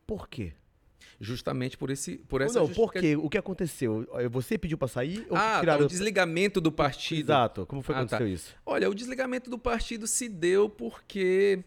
Por 0.06 0.28
quê? 0.28 0.52
Justamente 1.20 1.78
por 1.78 1.90
esse 1.90 2.16
por 2.18 2.40
Ou 2.40 2.46
essa 2.46 2.58
não, 2.58 2.66
por 2.66 2.74
justificativa- 2.74 3.20
quê? 3.20 3.26
O 3.26 3.30
que 3.30 3.38
aconteceu? 3.38 4.06
Você 4.30 4.58
pediu 4.58 4.76
pra 4.76 4.88
sair 4.88 5.24
ou 5.30 5.36
Ah, 5.36 5.54
tá, 5.54 5.60
tiraram... 5.60 5.84
o 5.86 5.88
desligamento 5.88 6.60
do 6.60 6.72
partido. 6.72 7.26
Exato. 7.30 7.66
Como 7.66 7.82
foi 7.82 7.94
que 7.94 8.00
Ah, 8.00 8.04
tá. 8.06 8.16
aconteceu 8.16 8.34
isso? 8.34 8.54
Olha, 8.66 8.90
o 8.90 8.94
desligamento 8.94 9.48
do 9.48 9.58
partido 9.58 10.06
se 10.06 10.28
deu 10.28 10.68
porque. 10.68 11.62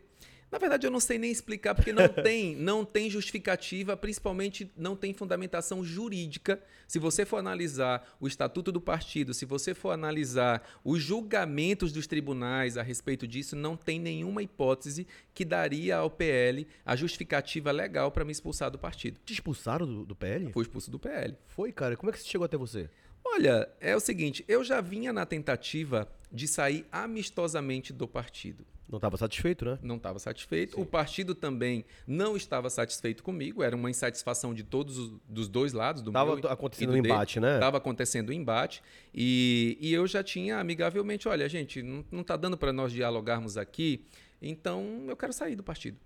Na 0.49 0.57
verdade, 0.57 0.87
eu 0.87 0.91
não 0.91 0.99
sei 0.99 1.17
nem 1.17 1.29
explicar, 1.29 1.75
porque 1.75 1.91
não 1.91 2.07
tem, 2.23 2.55
não 2.55 2.85
tem 2.85 3.09
justificativa, 3.09 3.97
principalmente 3.97 4.71
não 4.77 4.95
tem 4.95 5.13
fundamentação 5.13 5.83
jurídica. 5.83 6.61
Se 6.87 6.99
você 6.99 7.25
for 7.25 7.37
analisar 7.37 8.15
o 8.19 8.27
estatuto 8.27 8.71
do 8.71 8.79
partido, 8.79 9.33
se 9.33 9.45
você 9.45 9.73
for 9.73 9.91
analisar 9.91 10.63
os 10.85 11.01
julgamentos 11.01 11.91
dos 11.91 12.07
tribunais 12.07 12.77
a 12.77 12.81
respeito 12.81 13.27
disso, 13.27 13.55
não 13.55 13.75
tem 13.75 13.99
nenhuma 13.99 14.41
hipótese 14.41 15.05
que 15.33 15.43
daria 15.43 15.97
ao 15.97 16.09
PL 16.09 16.65
a 16.85 16.95
justificativa 16.95 17.71
legal 17.71 18.09
para 18.09 18.23
me 18.23 18.31
expulsar 18.31 18.71
do 18.71 18.79
partido. 18.79 19.19
Te 19.25 19.33
expulsaram 19.33 19.85
do, 19.85 20.05
do 20.05 20.15
PL? 20.15 20.51
Fui 20.53 20.63
expulso 20.63 20.89
do 20.89 20.97
PL. 20.97 21.35
Foi, 21.47 21.73
cara. 21.73 21.97
Como 21.97 22.09
é 22.09 22.13
que 22.13 22.19
isso 22.19 22.29
chegou 22.29 22.45
até 22.45 22.55
você? 22.55 22.89
Olha, 23.25 23.67
é 23.81 23.93
o 23.93 23.99
seguinte, 23.99 24.45
eu 24.47 24.63
já 24.63 24.79
vinha 24.79 25.11
na 25.11 25.25
tentativa 25.25 26.09
de 26.31 26.47
sair 26.47 26.85
amistosamente 26.89 27.91
do 27.91 28.07
partido. 28.07 28.65
Não 28.89 28.97
estava 28.97 29.17
satisfeito, 29.17 29.65
né? 29.65 29.77
não 29.81 29.97
estava 29.97 30.17
satisfeito. 30.17 30.79
O 30.79 30.85
partido 30.85 31.35
também 31.35 31.83
não 32.05 32.37
estava 32.37 32.69
satisfeito 32.69 33.21
comigo. 33.21 33.61
Era 33.61 33.75
uma 33.75 33.89
insatisfação 33.89 34.53
de 34.53 34.63
todos 34.63 34.97
os 34.97 35.13
dos 35.27 35.47
dois 35.49 35.73
lados, 35.73 36.01
do 36.01 36.11
Tava 36.11 36.35
meu 36.35 36.49
acontecendo 36.49 36.89
e 36.89 36.93
do 36.93 36.99
um 36.99 37.01
dele. 37.01 37.13
embate, 37.13 37.39
né? 37.39 37.59
Tava 37.59 37.77
acontecendo 37.77 38.29
o 38.29 38.33
embate 38.33 38.81
e, 39.13 39.77
e 39.81 39.93
eu 39.93 40.07
já 40.07 40.23
tinha 40.23 40.57
amigavelmente, 40.57 41.27
olha, 41.27 41.47
gente, 41.49 41.81
não, 41.81 42.03
não 42.11 42.23
tá 42.23 42.35
dando 42.37 42.57
para 42.57 42.71
nós 42.71 42.91
dialogarmos 42.91 43.57
aqui, 43.57 44.05
então 44.41 45.05
eu 45.07 45.17
quero 45.17 45.33
sair 45.33 45.55
do 45.55 45.63
partido. 45.63 45.97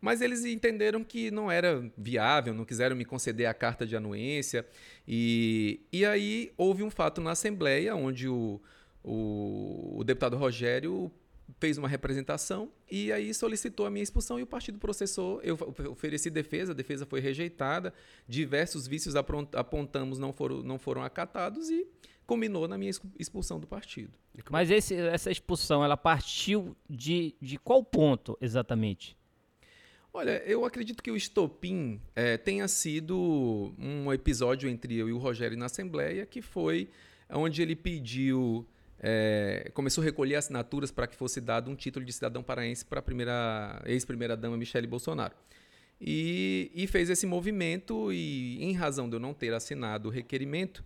Mas 0.00 0.20
eles 0.20 0.44
entenderam 0.44 1.02
que 1.02 1.30
não 1.30 1.50
era 1.50 1.90
viável, 1.96 2.52
não 2.52 2.64
quiseram 2.64 2.94
me 2.94 3.04
conceder 3.04 3.46
a 3.46 3.54
carta 3.54 3.86
de 3.86 3.96
anuência. 3.96 4.66
E, 5.08 5.80
e 5.90 6.04
aí 6.04 6.52
houve 6.56 6.82
um 6.82 6.90
fato 6.90 7.20
na 7.20 7.30
Assembleia 7.32 7.96
onde 7.96 8.28
o, 8.28 8.60
o, 9.02 9.96
o 9.98 10.04
deputado 10.04 10.36
Rogério 10.36 11.10
fez 11.58 11.78
uma 11.78 11.88
representação 11.88 12.70
e 12.90 13.12
aí 13.12 13.32
solicitou 13.32 13.86
a 13.86 13.90
minha 13.90 14.02
expulsão 14.02 14.38
e 14.38 14.42
o 14.42 14.46
partido 14.46 14.78
processou. 14.78 15.40
Eu 15.42 15.56
ofereci 15.90 16.28
defesa, 16.30 16.72
a 16.72 16.74
defesa 16.74 17.06
foi 17.06 17.20
rejeitada, 17.20 17.92
diversos 18.28 18.86
vícios 18.86 19.14
apontamos 19.16 20.18
não 20.18 20.32
foram, 20.32 20.62
não 20.62 20.78
foram 20.78 21.02
acatados 21.02 21.70
e 21.70 21.86
culminou 22.26 22.66
na 22.66 22.76
minha 22.76 22.90
expu- 22.90 23.08
expulsão 23.18 23.60
do 23.60 23.66
partido. 23.66 24.12
Mas 24.50 24.70
esse- 24.70 24.94
essa 24.94 25.30
expulsão, 25.30 25.84
ela 25.84 25.96
partiu 25.96 26.76
de, 26.90 27.34
de 27.40 27.56
qual 27.58 27.82
ponto 27.84 28.36
exatamente? 28.40 29.16
Olha, 30.12 30.42
eu 30.46 30.64
acredito 30.64 31.02
que 31.02 31.10
o 31.10 31.16
estopim 31.16 32.00
eh, 32.14 32.38
tenha 32.38 32.66
sido 32.68 33.74
um 33.78 34.10
episódio 34.12 34.68
entre 34.68 34.96
eu 34.96 35.08
e 35.08 35.12
o 35.12 35.18
Rogério 35.18 35.58
na 35.58 35.66
Assembleia, 35.66 36.24
que 36.24 36.40
foi 36.40 36.88
onde 37.28 37.60
ele 37.60 37.76
pediu, 37.76 38.66
eh, 39.00 39.70
começou 39.74 40.02
a 40.02 40.04
recolher 40.04 40.36
assinaturas 40.36 40.90
para 40.90 41.06
que 41.06 41.16
fosse 41.16 41.40
dado 41.40 41.70
um 41.70 41.74
título 41.74 42.04
de 42.04 42.12
cidadão 42.12 42.42
paraense 42.42 42.84
para 42.84 43.00
a 43.00 43.02
primeira 43.02 43.82
ex-primeira-dama 43.84 44.56
Michele 44.56 44.86
Bolsonaro. 44.86 45.34
E, 46.00 46.70
e 46.74 46.86
fez 46.86 47.08
esse 47.08 47.26
movimento 47.26 48.12
e, 48.12 48.62
em 48.62 48.72
razão 48.74 49.08
de 49.08 49.16
eu 49.16 49.20
não 49.20 49.32
ter 49.32 49.54
assinado 49.54 50.08
o 50.08 50.12
requerimento, 50.12 50.84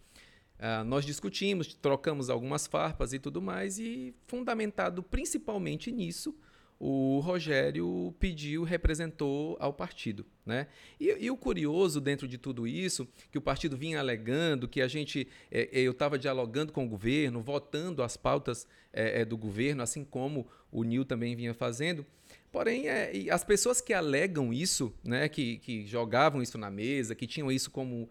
ah, 0.59 0.85
nós 0.85 1.05
discutimos, 1.05 1.75
trocamos 1.75 2.29
algumas 2.29 2.67
farpas 2.67 3.13
e 3.13 3.19
tudo 3.19 3.41
mais, 3.41 3.79
e 3.79 4.15
fundamentado 4.27 5.03
principalmente 5.03 5.91
nisso, 5.91 6.37
o 6.83 7.21
Rogério 7.21 8.15
pediu, 8.19 8.65
representou 8.65 9.55
ao 9.61 9.71
partido. 9.71 10.25
Né? 10.47 10.67
E, 10.99 11.15
e 11.21 11.31
o 11.31 11.37
curioso 11.37 12.01
dentro 12.01 12.27
de 12.27 12.39
tudo 12.39 12.67
isso, 12.67 13.07
que 13.31 13.37
o 13.37 13.43
partido 13.43 13.77
vinha 13.77 14.01
alegando, 14.01 14.67
que 14.67 14.81
a 14.81 14.89
gente, 14.89 15.29
eh, 15.51 15.69
eu 15.71 15.93
estava 15.93 16.19
dialogando 16.19 16.73
com 16.73 16.87
o 16.87 16.89
governo, 16.89 17.43
votando 17.43 18.03
as 18.03 18.17
pautas 18.17 18.67
eh, 18.95 19.21
eh, 19.21 19.25
do 19.27 19.37
governo, 19.37 19.83
assim 19.83 20.03
como 20.03 20.49
o 20.73 20.83
Nil 20.83 21.05
também 21.05 21.37
vinha 21.37 21.53
fazendo. 21.53 22.07
Porém, 22.51 22.89
é, 22.89 23.13
as 23.31 23.45
pessoas 23.45 23.83
que 23.83 23.93
alegam 23.93 24.51
isso, 24.51 24.91
né, 25.05 25.29
que, 25.29 25.59
que 25.59 25.87
jogavam 25.87 26.41
isso 26.41 26.57
na 26.57 26.71
mesa, 26.71 27.15
que 27.15 27.27
tinham 27.27 27.53
isso 27.53 27.71
como 27.71 28.09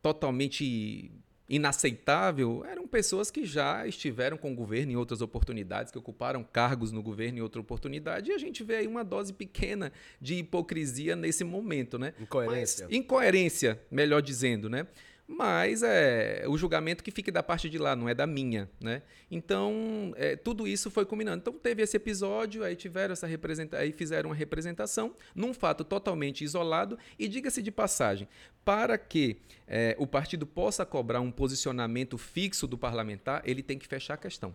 totalmente 0.00 1.10
inaceitável, 1.48 2.64
eram 2.64 2.86
pessoas 2.86 3.30
que 3.30 3.44
já 3.44 3.86
estiveram 3.86 4.36
com 4.36 4.52
o 4.52 4.54
governo 4.54 4.92
em 4.92 4.96
outras 4.96 5.20
oportunidades, 5.20 5.92
que 5.92 5.98
ocuparam 5.98 6.42
cargos 6.42 6.90
no 6.90 7.02
governo 7.02 7.38
em 7.38 7.42
outra 7.42 7.60
oportunidade, 7.60 8.30
e 8.30 8.34
a 8.34 8.38
gente 8.38 8.64
vê 8.64 8.76
aí 8.76 8.86
uma 8.86 9.04
dose 9.04 9.32
pequena 9.32 9.92
de 10.20 10.36
hipocrisia 10.36 11.14
nesse 11.14 11.44
momento, 11.44 11.98
né? 11.98 12.14
Incoerência. 12.20 12.86
Mas- 12.86 12.96
incoerência, 12.96 13.80
melhor 13.90 14.22
dizendo, 14.22 14.68
né? 14.68 14.86
Mas 15.26 15.82
é 15.82 16.44
o 16.46 16.56
julgamento 16.58 17.02
que 17.02 17.10
fica 17.10 17.32
da 17.32 17.42
parte 17.42 17.70
de 17.70 17.78
lá, 17.78 17.96
não 17.96 18.08
é 18.08 18.14
da 18.14 18.26
minha, 18.26 18.70
né? 18.78 19.02
Então, 19.30 20.12
é, 20.16 20.36
tudo 20.36 20.68
isso 20.68 20.90
foi 20.90 21.06
combinando. 21.06 21.38
Então, 21.38 21.52
teve 21.54 21.82
esse 21.82 21.96
episódio, 21.96 22.62
aí 22.62 22.76
tiveram 22.76 23.14
essa 23.14 23.26
representa 23.26 23.78
aí 23.78 23.90
fizeram 23.90 24.30
uma 24.30 24.36
representação 24.36 25.14
num 25.34 25.54
fato 25.54 25.82
totalmente 25.82 26.44
isolado. 26.44 26.98
E 27.18 27.26
diga-se 27.26 27.62
de 27.62 27.70
passagem, 27.70 28.28
para 28.64 28.98
que 28.98 29.38
é, 29.66 29.96
o 29.98 30.06
partido 30.06 30.46
possa 30.46 30.84
cobrar 30.84 31.20
um 31.20 31.30
posicionamento 31.30 32.18
fixo 32.18 32.66
do 32.66 32.76
parlamentar, 32.76 33.42
ele 33.46 33.62
tem 33.62 33.78
que 33.78 33.86
fechar 33.86 34.14
a 34.14 34.18
questão. 34.18 34.54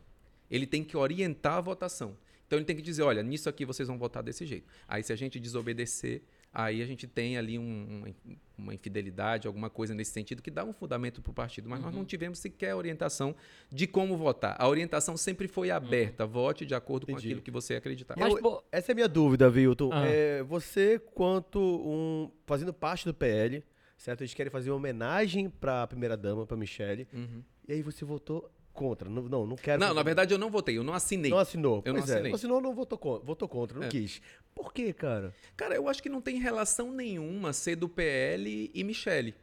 Ele 0.51 0.67
tem 0.67 0.83
que 0.83 0.95
orientar 0.95 1.53
a 1.53 1.61
votação. 1.61 2.15
Então 2.45 2.57
ele 2.57 2.65
tem 2.65 2.75
que 2.75 2.81
dizer, 2.81 3.03
olha, 3.03 3.21
nisso 3.21 3.47
aqui 3.47 3.63
vocês 3.63 3.87
vão 3.87 3.97
votar 3.97 4.23
desse 4.23 4.45
jeito. 4.45 4.67
Aí 4.87 5.03
se 5.03 5.13
a 5.13 5.15
gente 5.15 5.39
desobedecer, 5.39 6.23
aí 6.53 6.81
a 6.81 6.85
gente 6.85 7.07
tem 7.07 7.37
ali 7.37 7.57
um- 7.59 8.13
uma, 8.57 8.73
infidelidade, 8.73 9.47
alguma 9.47 9.69
coisa 9.69 9.93
nesse 9.93 10.11
sentido 10.11 10.41
que 10.41 10.51
dá 10.51 10.65
um 10.65 10.73
fundamento 10.73 11.21
para 11.21 11.31
o 11.31 11.33
partido. 11.33 11.69
Mas 11.69 11.79
nós 11.81 11.93
não 11.95 12.03
tivemos 12.03 12.39
sequer 12.39 12.75
orientação 12.75 13.33
de 13.71 13.87
como 13.87 14.17
votar. 14.17 14.55
A 14.59 14.67
orientação 14.67 15.15
sempre 15.15 15.47
foi 15.47 15.71
aberta. 15.71 16.25
Vote 16.25 16.65
de 16.65 16.75
acordo 16.75 17.05
com 17.05 17.13
Entendi. 17.13 17.27
aquilo 17.27 17.41
que 17.41 17.51
você 17.51 17.75
acreditar. 17.75 18.15
Mas, 18.17 18.33
Eu- 18.33 18.63
Essa 18.71 18.91
é 18.91 18.93
a 18.93 18.95
minha 18.95 19.07
dúvida, 19.07 19.49
Vilton. 19.49 19.91
Ah. 19.93 20.05
É, 20.05 20.43
você, 20.43 20.99
quanto 20.99 21.59
um. 21.59 22.29
fazendo 22.45 22.73
parte 22.73 23.05
do 23.05 23.13
PL, 23.13 23.63
certo? 23.97 24.21
Eles 24.21 24.33
querem 24.33 24.51
fazer 24.51 24.71
uma 24.71 24.77
homenagem 24.77 25.49
pra 25.49 25.85
primeira-dama, 25.87 26.45
pra 26.45 26.57
Michelle. 26.57 27.07
Uhum. 27.13 27.43
E 27.67 27.73
aí 27.73 27.81
você 27.81 28.03
votou 28.03 28.49
contra. 28.79 29.09
Não, 29.09 29.23
não, 29.23 29.45
não 29.45 29.55
quero. 29.57 29.79
Não, 29.79 29.93
na 29.93 30.01
verdade 30.03 30.33
eu 30.33 30.37
não 30.37 30.49
votei, 30.49 30.77
eu 30.77 30.83
não 30.83 30.93
assinei. 30.93 31.29
Não 31.31 31.37
assinou. 31.39 31.81
Eu 31.85 31.93
não 31.93 31.99
pois 31.99 32.09
é, 32.09 32.13
assinei. 32.13 32.31
não 32.31 32.35
assinou, 32.37 32.61
não 32.61 32.73
votou 32.73 32.97
contra, 32.97 33.25
votou 33.25 33.47
contra 33.49 33.77
não 33.79 33.85
É. 33.87 33.89
quis. 33.89 34.21
Por 34.55 34.73
quê, 34.73 34.93
cara? 34.93 35.33
Cara, 35.57 35.75
eu 35.75 35.87
acho 35.89 36.01
que 36.01 36.09
não 36.09 36.21
tem 36.21 36.39
relação 36.39 36.91
nenhuma 36.91 37.51
ser 37.53 37.75
do 37.75 37.89
PL 37.89 38.71
e 38.73 38.83
Michele. 38.83 39.35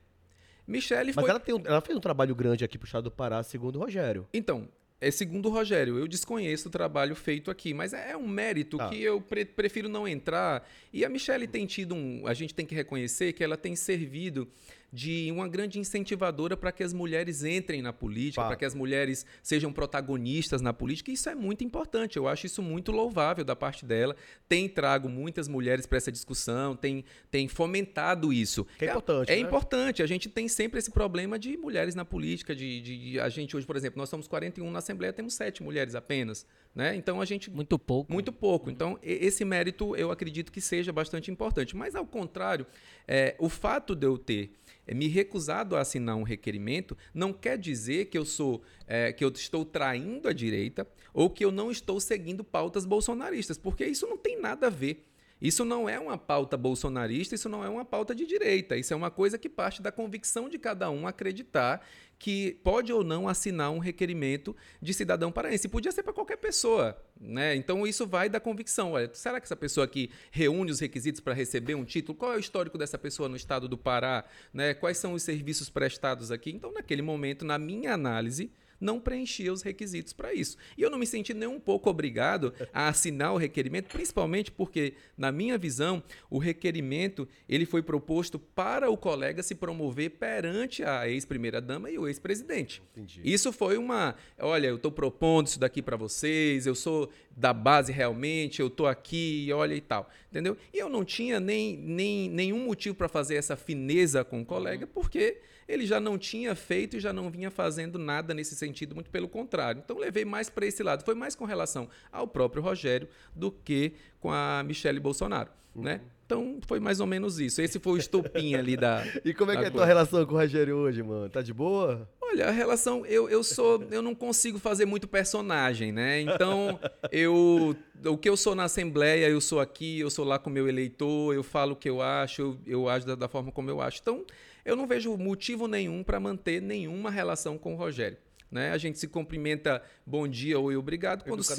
Michele 0.66 1.12
Mas 1.14 1.22
foi 1.22 1.30
ela, 1.30 1.38
tem 1.40 1.54
um- 1.54 1.62
ela 1.64 1.80
fez 1.80 1.96
um 1.96 2.00
trabalho 2.00 2.34
grande 2.34 2.64
aqui 2.64 2.76
pro 2.78 2.86
estado 2.86 3.04
do 3.04 3.10
Pará, 3.10 3.42
segundo 3.42 3.76
o 3.76 3.78
Rogério. 3.80 4.26
Então, 4.34 4.68
é 5.00 5.10
segundo 5.10 5.46
o 5.46 5.52
Rogério, 5.52 5.96
eu 5.98 6.08
desconheço 6.08 6.68
o 6.68 6.70
trabalho 6.72 7.14
feito 7.14 7.50
aqui, 7.50 7.72
mas 7.72 7.92
é 7.92 8.16
um 8.16 8.26
mérito 8.26 8.76
Tá. 8.78 8.88
que 8.88 9.00
eu 9.00 9.20
pre- 9.20 9.44
prefiro 9.44 9.88
não 9.88 10.08
entrar. 10.08 10.66
E 10.92 11.04
a 11.04 11.08
Michelle 11.08 11.46
tem 11.46 11.66
tido 11.66 11.94
um. 11.94 12.26
A 12.26 12.34
gente 12.34 12.52
tem 12.54 12.66
que 12.66 12.74
reconhecer 12.74 13.32
que 13.32 13.44
ela 13.44 13.56
tem 13.56 13.76
servido 13.76 14.48
de 14.92 15.30
uma 15.32 15.48
grande 15.48 15.78
incentivadora 15.78 16.56
para 16.56 16.72
que 16.72 16.82
as 16.82 16.92
mulheres 16.92 17.44
entrem 17.44 17.82
na 17.82 17.92
política, 17.92 18.42
para 18.42 18.56
que 18.56 18.64
as 18.64 18.74
mulheres 18.74 19.26
sejam 19.42 19.72
protagonistas 19.72 20.60
na 20.60 20.72
política. 20.72 21.10
Isso 21.10 21.28
é 21.28 21.34
muito 21.34 21.64
importante. 21.64 22.16
Eu 22.16 22.28
acho 22.28 22.46
isso 22.46 22.62
muito 22.62 22.92
louvável 22.92 23.44
da 23.44 23.56
parte 23.56 23.84
dela. 23.84 24.16
Tem 24.48 24.68
trago 24.68 25.08
muitas 25.08 25.48
mulheres 25.48 25.86
para 25.86 25.98
essa 25.98 26.12
discussão, 26.12 26.76
tem, 26.76 27.04
tem 27.30 27.48
fomentado 27.48 28.32
isso. 28.32 28.66
Que 28.78 28.86
é 28.86 28.88
importante. 28.88 29.30
É, 29.30 29.34
é 29.34 29.36
né? 29.36 29.42
importante. 29.42 30.02
A 30.02 30.06
gente 30.06 30.28
tem 30.28 30.48
sempre 30.48 30.78
esse 30.78 30.90
problema 30.90 31.38
de 31.38 31.56
mulheres 31.56 31.94
na 31.94 32.04
política. 32.04 32.54
De, 32.54 32.80
de, 32.80 33.10
de, 33.10 33.20
a 33.20 33.28
gente 33.28 33.56
hoje, 33.56 33.66
por 33.66 33.76
exemplo, 33.76 33.98
nós 33.98 34.08
somos 34.08 34.26
41 34.26 34.70
na 34.70 34.78
Assembleia, 34.78 35.12
temos 35.12 35.34
sete 35.34 35.62
mulheres 35.62 35.94
apenas. 35.94 36.46
Né? 36.74 36.94
Então 36.94 37.20
a 37.20 37.24
gente. 37.24 37.50
Muito 37.50 37.78
pouco. 37.78 38.12
Muito 38.12 38.32
pouco. 38.32 38.70
Então, 38.70 38.98
esse 39.02 39.44
mérito 39.44 39.96
eu 39.96 40.10
acredito 40.10 40.52
que 40.52 40.60
seja 40.60 40.92
bastante 40.92 41.30
importante. 41.30 41.74
Mas, 41.74 41.94
ao 41.94 42.06
contrário, 42.06 42.66
é, 43.08 43.34
o 43.38 43.48
fato 43.48 43.94
de 43.94 44.06
eu 44.06 44.18
ter 44.18 44.52
me 44.94 45.08
recusado 45.08 45.76
a 45.76 45.80
assinar 45.80 46.16
um 46.16 46.22
requerimento 46.22 46.96
não 47.12 47.32
quer 47.32 47.58
dizer 47.58 48.06
que 48.06 48.16
eu 48.16 48.24
sou 48.24 48.62
é, 48.86 49.12
que 49.12 49.24
eu 49.24 49.28
estou 49.28 49.64
traindo 49.64 50.28
a 50.28 50.32
direita 50.32 50.86
ou 51.12 51.28
que 51.30 51.44
eu 51.44 51.50
não 51.50 51.70
estou 51.70 51.98
seguindo 51.98 52.44
pautas 52.44 52.84
bolsonaristas, 52.84 53.58
porque 53.58 53.84
isso 53.84 54.06
não 54.06 54.18
tem 54.18 54.40
nada 54.40 54.66
a 54.66 54.70
ver. 54.70 55.04
Isso 55.40 55.64
não 55.64 55.88
é 55.88 55.98
uma 55.98 56.16
pauta 56.16 56.56
bolsonarista, 56.56 57.34
isso 57.34 57.48
não 57.48 57.62
é 57.62 57.68
uma 57.68 57.84
pauta 57.84 58.14
de 58.14 58.24
direita. 58.26 58.76
Isso 58.76 58.92
é 58.92 58.96
uma 58.96 59.10
coisa 59.10 59.36
que 59.36 59.48
parte 59.48 59.82
da 59.82 59.92
convicção 59.92 60.48
de 60.48 60.58
cada 60.58 60.90
um 60.90 61.06
acreditar 61.06 61.86
que 62.18 62.58
pode 62.64 62.90
ou 62.92 63.04
não 63.04 63.28
assinar 63.28 63.70
um 63.70 63.78
requerimento 63.78 64.56
de 64.80 64.94
cidadão 64.94 65.30
paraense. 65.30 65.68
Podia 65.68 65.92
ser 65.92 66.02
para 66.02 66.14
qualquer 66.14 66.36
pessoa, 66.36 66.96
né? 67.20 67.54
Então 67.54 67.86
isso 67.86 68.06
vai 68.06 68.28
da 68.28 68.40
convicção. 68.40 68.92
Olha, 68.92 69.10
será 69.12 69.38
que 69.38 69.44
essa 69.44 69.56
pessoa 69.56 69.84
aqui 69.84 70.10
reúne 70.30 70.70
os 70.70 70.80
requisitos 70.80 71.20
para 71.20 71.34
receber 71.34 71.74
um 71.74 71.84
título? 71.84 72.16
Qual 72.16 72.32
é 72.32 72.36
o 72.36 72.40
histórico 72.40 72.78
dessa 72.78 72.96
pessoa 72.96 73.28
no 73.28 73.36
estado 73.36 73.68
do 73.68 73.76
Pará? 73.76 74.24
Né? 74.52 74.72
Quais 74.72 74.96
são 74.96 75.12
os 75.12 75.22
serviços 75.22 75.68
prestados 75.68 76.30
aqui? 76.30 76.50
Então, 76.50 76.72
naquele 76.72 77.02
momento, 77.02 77.44
na 77.44 77.58
minha 77.58 77.92
análise, 77.92 78.50
não 78.80 79.00
preenchia 79.00 79.52
os 79.52 79.62
requisitos 79.62 80.12
para 80.12 80.32
isso. 80.34 80.56
E 80.76 80.82
eu 80.82 80.90
não 80.90 80.98
me 80.98 81.06
senti 81.06 81.32
nem 81.32 81.48
um 81.48 81.60
pouco 81.60 81.88
obrigado 81.90 82.52
a 82.72 82.88
assinar 82.88 83.32
o 83.32 83.36
requerimento, 83.36 83.88
principalmente 83.88 84.50
porque, 84.50 84.94
na 85.16 85.30
minha 85.32 85.58
visão, 85.58 86.02
o 86.30 86.38
requerimento 86.38 87.28
ele 87.48 87.66
foi 87.66 87.82
proposto 87.82 88.38
para 88.38 88.90
o 88.90 88.96
colega 88.96 89.42
se 89.42 89.54
promover 89.54 90.10
perante 90.10 90.82
a 90.82 91.08
ex-primeira-dama 91.08 91.90
e 91.90 91.98
o 91.98 92.06
ex-presidente. 92.06 92.82
Isso 93.24 93.52
foi 93.52 93.76
uma, 93.76 94.14
olha, 94.38 94.68
eu 94.68 94.76
estou 94.76 94.90
propondo 94.90 95.46
isso 95.46 95.58
daqui 95.58 95.82
para 95.82 95.96
vocês, 95.96 96.66
eu 96.66 96.74
sou 96.74 97.10
da 97.36 97.52
base 97.52 97.92
realmente, 97.92 98.60
eu 98.60 98.68
estou 98.68 98.86
aqui, 98.86 99.48
olha 99.52 99.74
e 99.74 99.80
tal, 99.80 100.08
entendeu? 100.30 100.56
E 100.72 100.78
eu 100.78 100.88
não 100.88 101.04
tinha 101.04 101.38
nem, 101.38 101.76
nem 101.76 102.30
nenhum 102.30 102.64
motivo 102.64 102.94
para 102.94 103.08
fazer 103.08 103.36
essa 103.36 103.56
fineza 103.56 104.24
com 104.24 104.40
o 104.40 104.44
colega, 104.44 104.86
porque 104.86 105.38
ele 105.68 105.86
já 105.86 106.00
não 106.00 106.18
tinha 106.18 106.54
feito 106.54 106.96
e 106.96 107.00
já 107.00 107.12
não 107.12 107.30
vinha 107.30 107.50
fazendo 107.50 107.98
nada 107.98 108.32
nesse 108.32 108.54
sentido, 108.54 108.94
muito 108.94 109.10
pelo 109.10 109.28
contrário. 109.28 109.82
Então 109.84 109.98
levei 109.98 110.24
mais 110.24 110.48
para 110.48 110.66
esse 110.66 110.82
lado. 110.82 111.04
Foi 111.04 111.14
mais 111.14 111.34
com 111.34 111.44
relação 111.44 111.88
ao 112.12 112.26
próprio 112.26 112.62
Rogério 112.62 113.08
do 113.34 113.50
que 113.50 113.92
com 114.20 114.30
a 114.30 114.62
Michelle 114.64 115.00
Bolsonaro, 115.00 115.50
uhum. 115.74 115.82
né? 115.82 116.00
Então 116.26 116.58
foi 116.66 116.80
mais 116.80 116.98
ou 116.98 117.06
menos 117.06 117.38
isso. 117.38 117.62
Esse 117.62 117.78
foi 117.78 117.92
o 117.92 117.96
estopim 117.96 118.56
ali 118.56 118.76
da. 118.76 119.04
e 119.24 119.32
como 119.32 119.52
é 119.52 119.56
que 119.56 119.64
é 119.64 119.66
a 119.68 119.70
tua 119.70 119.86
relação 119.86 120.26
com 120.26 120.34
o 120.34 120.36
Rogério 120.36 120.76
hoje, 120.76 121.00
mano? 121.00 121.28
Tá 121.28 121.40
de 121.40 121.54
boa? 121.54 122.08
Olha, 122.20 122.48
a 122.48 122.50
relação. 122.50 123.06
Eu, 123.06 123.30
eu 123.30 123.44
sou. 123.44 123.86
Eu 123.92 124.02
não 124.02 124.12
consigo 124.12 124.58
fazer 124.58 124.84
muito 124.86 125.06
personagem, 125.06 125.92
né? 125.92 126.20
Então, 126.20 126.80
eu. 127.12 127.76
O 128.04 128.18
que 128.18 128.28
eu 128.28 128.36
sou 128.36 128.56
na 128.56 128.64
Assembleia, 128.64 129.28
eu 129.28 129.40
sou 129.40 129.60
aqui, 129.60 130.00
eu 130.00 130.10
sou 130.10 130.24
lá 130.24 130.36
com 130.36 130.50
o 130.50 130.52
meu 130.52 130.68
eleitor, 130.68 131.32
eu 131.32 131.44
falo 131.44 131.72
o 131.72 131.76
que 131.76 131.88
eu 131.88 132.02
acho, 132.02 132.42
eu, 132.42 132.58
eu 132.66 132.88
acho 132.88 133.06
da, 133.06 133.14
da 133.14 133.28
forma 133.28 133.52
como 133.52 133.70
eu 133.70 133.80
acho. 133.80 134.00
Então, 134.02 134.24
eu 134.66 134.74
não 134.74 134.86
vejo 134.86 135.16
motivo 135.16 135.68
nenhum 135.68 136.02
para 136.02 136.18
manter 136.18 136.60
nenhuma 136.60 137.10
relação 137.10 137.56
com 137.56 137.74
o 137.74 137.76
Rogério. 137.76 138.18
Né? 138.50 138.70
A 138.70 138.78
gente 138.78 138.98
se 138.98 139.08
cumprimenta 139.08 139.82
bom 140.04 140.26
dia 140.26 140.58
ou 140.58 140.72
obrigado 140.76 141.24
quando 141.24 141.42
se, 141.42 141.54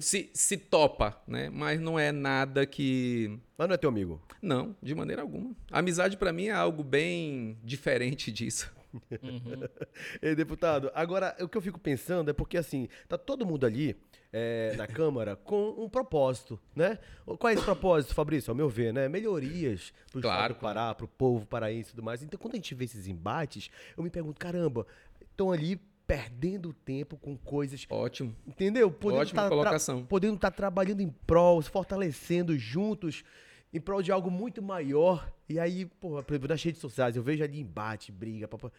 se, 0.00 0.30
se 0.32 0.56
topa, 0.56 1.20
né? 1.26 1.48
mas 1.50 1.80
não 1.80 1.98
é 1.98 2.12
nada 2.12 2.66
que. 2.66 3.38
Mas 3.56 3.68
não 3.68 3.74
é 3.74 3.78
teu 3.78 3.88
amigo? 3.88 4.20
Não, 4.42 4.76
de 4.82 4.94
maneira 4.94 5.22
alguma. 5.22 5.54
A 5.70 5.78
amizade 5.78 6.16
para 6.16 6.32
mim 6.32 6.46
é 6.46 6.52
algo 6.52 6.82
bem 6.82 7.58
diferente 7.62 8.32
disso. 8.32 8.74
Uhum. 9.22 9.68
Ei, 10.22 10.34
deputado, 10.34 10.90
agora 10.94 11.36
o 11.40 11.48
que 11.48 11.56
eu 11.56 11.62
fico 11.62 11.78
pensando 11.78 12.30
é 12.30 12.32
porque 12.32 12.56
assim, 12.56 12.88
tá 13.08 13.18
todo 13.18 13.46
mundo 13.46 13.66
ali 13.66 13.96
é, 14.32 14.74
na 14.76 14.86
Câmara 14.86 15.36
com 15.36 15.70
um 15.78 15.88
propósito, 15.88 16.58
né? 16.74 16.98
Qual 17.24 17.50
é 17.50 17.54
esse 17.54 17.64
propósito, 17.64 18.14
Fabrício? 18.14 18.50
Ao 18.50 18.54
meu 18.54 18.68
ver, 18.68 18.92
né? 18.92 19.08
Melhorias 19.08 19.92
pro 20.10 20.20
claro, 20.20 20.52
Estado 20.52 20.54
do 20.54 20.60
Pará, 20.60 20.94
pro 20.94 21.08
povo 21.08 21.46
paraense 21.46 21.88
e 21.88 21.90
tudo 21.92 22.02
mais. 22.02 22.22
Então, 22.22 22.38
quando 22.38 22.54
a 22.54 22.56
gente 22.56 22.74
vê 22.74 22.84
esses 22.84 23.06
embates, 23.06 23.70
eu 23.96 24.02
me 24.02 24.10
pergunto, 24.10 24.38
caramba, 24.38 24.86
estão 25.30 25.52
ali 25.52 25.80
perdendo 26.06 26.72
tempo 26.72 27.16
com 27.16 27.36
coisas. 27.36 27.86
Ótimo. 27.90 28.34
Entendeu? 28.46 28.90
Podendo 28.90 29.20
Ótima 29.22 29.42
tá 29.42 29.48
colocação. 29.48 30.04
podendo 30.04 30.36
estar 30.36 30.50
tá 30.50 30.56
trabalhando 30.56 31.00
em 31.00 31.10
prol, 31.26 31.60
se 31.60 31.68
fortalecendo 31.68 32.56
juntos 32.56 33.24
em 33.72 33.80
prol 33.80 34.02
de 34.02 34.12
algo 34.12 34.30
muito 34.30 34.62
maior. 34.62 35.30
E 35.48 35.58
aí, 35.58 35.84
pô, 35.84 36.22
nas 36.48 36.62
redes 36.62 36.80
sociais, 36.80 37.16
eu 37.16 37.22
vejo 37.22 37.42
ali 37.42 37.60
embate, 37.60 38.12
briga, 38.12 38.48
papai. 38.48 38.70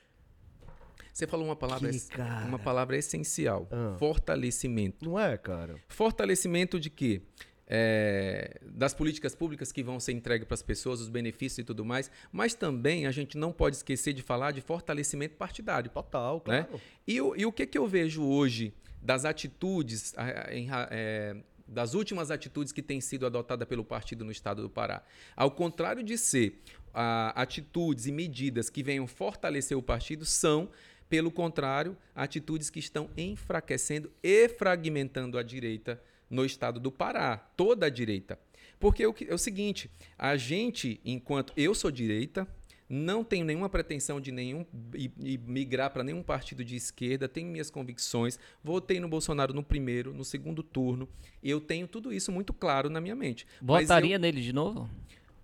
Você 1.17 1.25
falou 1.25 1.47
uma 1.47 1.55
palavra, 1.55 1.89
que, 1.89 1.99
uma 2.47 2.59
palavra 2.59 2.95
essencial: 2.95 3.67
ah. 3.71 3.95
fortalecimento. 3.97 5.03
Não 5.03 5.19
é, 5.19 5.35
cara? 5.35 5.75
Fortalecimento 5.87 6.79
de 6.79 6.91
quê? 6.91 7.23
É, 7.65 8.61
das 8.61 8.93
políticas 8.93 9.33
públicas 9.33 9.71
que 9.71 9.81
vão 9.81 9.99
ser 9.99 10.11
entregues 10.11 10.47
para 10.47 10.53
as 10.53 10.61
pessoas, 10.61 11.01
os 11.01 11.09
benefícios 11.09 11.57
e 11.57 11.63
tudo 11.63 11.83
mais, 11.83 12.11
mas 12.31 12.53
também 12.53 13.07
a 13.07 13.11
gente 13.11 13.35
não 13.35 13.51
pode 13.51 13.77
esquecer 13.77 14.13
de 14.13 14.21
falar 14.21 14.51
de 14.51 14.61
fortalecimento 14.61 15.35
partidário. 15.37 15.89
Total, 15.89 16.35
né? 16.35 16.41
claro. 16.63 16.73
Né? 16.73 16.79
E, 17.07 17.15
e, 17.15 17.45
o 17.47 17.51
que, 17.51 17.65
que 17.65 17.79
eu 17.79 17.87
vejo 17.87 18.23
hoje 18.23 18.71
das 19.01 19.25
atitudes, 19.25 20.13
é, 20.91 21.35
das 21.67 21.95
últimas 21.95 22.29
atitudes 22.29 22.71
que 22.71 22.83
têm 22.83 23.01
sido 23.01 23.25
adotadas 23.25 23.67
pelo 23.67 23.83
partido 23.83 24.23
no 24.23 24.31
estado 24.31 24.61
do 24.61 24.69
Pará? 24.69 25.01
Ao 25.35 25.49
contrário 25.49 26.03
de 26.03 26.15
ser 26.15 26.61
atitudes 26.93 28.05
e 28.05 28.11
medidas 28.11 28.69
que 28.69 28.81
venham 28.81 29.05
fortalecer 29.07 29.77
o 29.77 29.81
partido, 29.83 30.25
são 30.25 30.69
pelo 31.09 31.31
contrário, 31.31 31.97
atitudes 32.15 32.69
que 32.69 32.79
estão 32.79 33.09
enfraquecendo 33.17 34.11
e 34.21 34.47
fragmentando 34.49 35.37
a 35.37 35.43
direita 35.43 36.01
no 36.29 36.45
estado 36.45 36.79
do 36.79 36.91
Pará, 36.91 37.37
toda 37.37 37.85
a 37.85 37.89
direita. 37.89 38.37
Porque 38.79 39.03
é 39.03 39.33
o 39.33 39.37
seguinte, 39.37 39.89
a 40.17 40.37
gente, 40.37 41.01
enquanto 41.03 41.53
eu 41.57 41.73
sou 41.73 41.89
direita, 41.89 42.47
não 42.89 43.23
tenho 43.23 43.45
nenhuma 43.45 43.69
pretensão 43.69 44.21
de 44.21 44.31
nenhum 44.31 44.65
e, 44.93 45.11
e 45.19 45.37
migrar 45.37 45.91
para 45.91 46.03
nenhum 46.03 46.23
partido 46.23 46.63
de 46.63 46.75
esquerda, 46.75 47.27
tenho 47.27 47.49
minhas 47.49 47.69
convicções, 47.69 48.39
votei 48.63 48.99
no 48.99 49.09
Bolsonaro 49.09 49.53
no 49.53 49.63
primeiro, 49.63 50.13
no 50.13 50.23
segundo 50.23 50.63
turno, 50.63 51.09
eu 51.43 51.59
tenho 51.59 51.87
tudo 51.87 52.13
isso 52.13 52.31
muito 52.31 52.53
claro 52.53 52.89
na 52.89 53.01
minha 53.01 53.15
mente. 53.15 53.45
Votaria 53.61 54.15
eu, 54.15 54.19
nele 54.19 54.41
de 54.41 54.53
novo? 54.53 54.89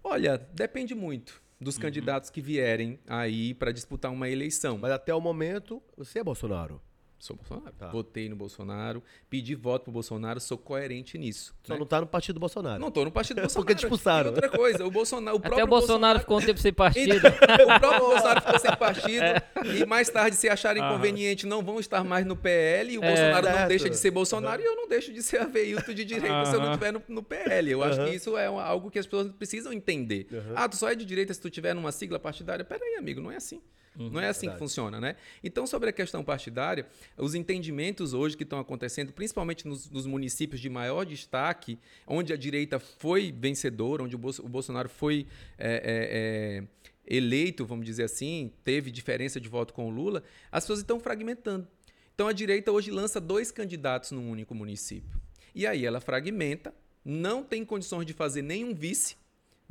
Olha, 0.04 0.38
depende 0.54 0.94
muito 0.94 1.43
dos 1.64 1.76
uhum. 1.76 1.82
candidatos 1.82 2.30
que 2.30 2.42
vierem 2.42 3.00
aí 3.08 3.54
para 3.54 3.72
disputar 3.72 4.12
uma 4.12 4.30
eleição. 4.30 4.78
Mas 4.78 4.92
até 4.92 5.14
o 5.14 5.22
momento, 5.22 5.82
você 5.98 6.20
é 6.20 6.24
Bolsonaro. 6.24 6.82
Sou 7.24 7.38
Bolsonaro. 7.38 7.74
Tá. 7.78 7.88
Votei 7.88 8.28
no 8.28 8.36
Bolsonaro, 8.36 9.02
pedi 9.30 9.56
voto 9.56 9.84
pro 9.84 9.94
Bolsonaro, 9.94 10.42
sou 10.42 10.58
coerente 10.58 11.18
nisso. 11.18 11.56
Só 11.64 11.72
né? 11.72 11.80
não 11.80 11.86
tá 11.86 12.02
no 12.02 12.06
partido 12.06 12.36
do 12.36 12.42
Bolsonaro. 12.42 12.82
Não 12.82 12.92
tô 12.92 13.06
no 13.06 13.12
partido 13.14 13.38
do 13.38 13.44
Bolsonaro. 13.48 13.66
Porque 13.66 13.80
te 13.80 13.86
expulsaram. 13.86 14.26
E 14.26 14.34
outra 14.34 14.50
coisa, 14.50 14.86
o 14.86 14.92
Bolsonaro. 14.92 15.38
O 15.38 15.40
Até 15.40 15.48
próprio 15.48 15.66
o 15.66 15.70
Bolsonaro, 15.70 16.00
Bolsonaro 16.00 16.20
ficou 16.20 16.38
um 16.38 16.42
tempo 16.42 16.60
sem 16.60 16.74
partido. 16.76 17.16
o 17.16 17.80
próprio 17.80 18.08
Bolsonaro 18.08 18.42
ficou 18.42 18.60
sem 18.60 18.76
partido. 18.76 19.24
É. 19.24 19.42
E 19.74 19.86
mais 19.86 20.10
tarde, 20.10 20.36
se 20.36 20.50
acharem 20.50 20.84
conveniente, 20.84 21.46
não 21.46 21.64
vão 21.64 21.80
estar 21.80 22.04
mais 22.04 22.26
no 22.26 22.36
PL. 22.36 22.92
E 22.92 22.98
o 22.98 23.04
é, 23.06 23.08
Bolsonaro 23.08 23.46
certo. 23.46 23.60
não 23.62 23.68
deixa 23.70 23.90
de 23.90 23.96
ser 23.96 24.12
Bolsonaro 24.12 24.62
uhum. 24.62 24.68
e 24.68 24.70
eu 24.70 24.76
não 24.76 24.88
deixo 24.90 25.14
de 25.14 25.24
ser 25.24 25.40
aveíto 25.40 25.94
de 25.94 26.04
direita 26.04 26.40
uhum. 26.40 26.46
se 26.46 26.56
eu 26.56 26.60
não 26.60 26.72
estiver 26.72 26.92
no, 26.92 27.02
no, 27.08 27.24
PL. 27.24 27.72
Eu 27.72 27.80
uhum. 27.80 27.86
acho 27.86 28.04
que 28.04 28.10
isso 28.10 28.38
é 28.38 28.48
algo 28.48 28.92
que 28.92 29.00
as 29.00 29.06
pessoas 29.06 29.32
precisam 29.32 29.72
entender. 29.72 30.28
Ah, 30.54 30.68
tu 30.68 30.76
só 30.76 30.92
é 30.92 30.96
de 30.96 31.06
direita 31.06 31.34
se 31.34 31.40
tu 31.40 31.50
tiver 31.50 31.74
numa 31.74 31.94
sigla 31.94 32.20
partidária. 32.20 32.66
Peraí, 32.66 32.96
amigo, 32.96 33.22
não 33.22 33.32
é 33.32 33.38
assim. 33.38 33.62
Uhum, 33.98 34.10
não 34.10 34.20
é 34.20 34.28
assim 34.28 34.48
verdade. 34.48 34.60
que 34.60 34.60
funciona, 34.60 35.00
né? 35.00 35.16
Então, 35.44 35.68
sobre 35.68 35.90
a 35.90 35.94
questão 35.94 36.24
partidária, 36.24 36.88
os 37.18 37.36
entendimentos 37.36 38.14
hoje 38.14 38.36
que 38.36 38.44
estão 38.44 38.60
acontecendo, 38.60 39.14
principalmente 39.14 39.68
nos, 39.68 39.90
nos, 39.90 40.06
municípios 40.06 40.60
de 40.60 40.70
maior 40.70 41.06
destaque, 41.06 41.78
onde 42.08 42.34
a 42.34 42.38
direita 42.38 42.80
foi 42.80 43.32
vencedora, 43.32 44.04
onde 44.04 44.16
o, 44.16 44.20
Bolso, 44.20 44.44
o 44.44 44.50
Bolsonaro 44.50 44.90
foi 44.90 45.28
é, 45.58 45.74
é, 45.74 46.62
é, 46.62 47.18
eleito, 47.18 47.66
vamos 47.66 47.86
dizer 47.86 48.04
assim, 48.04 48.52
teve 48.64 48.90
diferença 48.90 49.40
de 49.40 49.48
voto 49.48 49.74
com 49.74 49.88
o 49.88 49.90
Lula, 49.90 50.24
as 50.52 50.64
pessoas 50.64 50.80
estão 50.80 51.00
fragmentando. 51.00 51.68
Então, 52.16 52.28
a 52.28 52.34
direita 52.34 52.72
hoje 52.72 52.92
lança 52.92 53.20
dois 53.20 53.52
candidatos 53.52 54.12
num 54.12 54.30
único 54.30 54.54
município. 54.54 55.20
E 55.54 55.68
aí 55.68 55.86
ela 55.86 56.00
fragmenta, 56.00 56.74
não 57.06 57.44
tem 57.44 57.64
condições 57.66 58.06
de 58.06 58.14
fazer 58.14 58.42
nenhum 58.42 58.74
vice, 58.74 59.16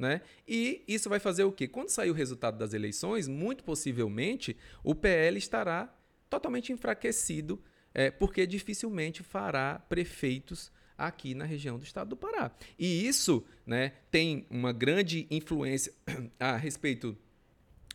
né? 0.03 0.21
E 0.47 0.83
isso 0.89 1.09
vai 1.09 1.21
fazer 1.21 1.45
o 1.45 1.53
quê? 1.53 1.69
Quando 1.69 1.89
sair 1.89 2.11
o 2.11 2.15
resultado 2.15 2.59
das 2.59 2.75
eleições, 2.75 3.29
muito 3.29 3.63
possivelmente 3.63 4.57
o 4.83 4.97
PL 4.97 5.39
estará 5.39 5.97
totalmente 6.29 6.73
enfraquecido, 6.73 7.63
é, 7.95 8.11
porque 8.11 8.45
dificilmente 8.45 9.23
fará 9.23 9.79
prefeitos 9.89 10.73
aqui 10.99 11.35
na 11.35 11.45
região 11.45 11.79
do 11.79 11.85
estado 11.85 12.09
do 12.09 12.17
Pará. 12.17 12.51
E 12.77 13.07
isso 13.07 13.45
né, 13.65 13.93
tem 14.11 14.45
uma 14.51 14.73
grande 14.73 15.27
influência 15.31 15.93
a 16.39 16.57
respeito 16.57 17.17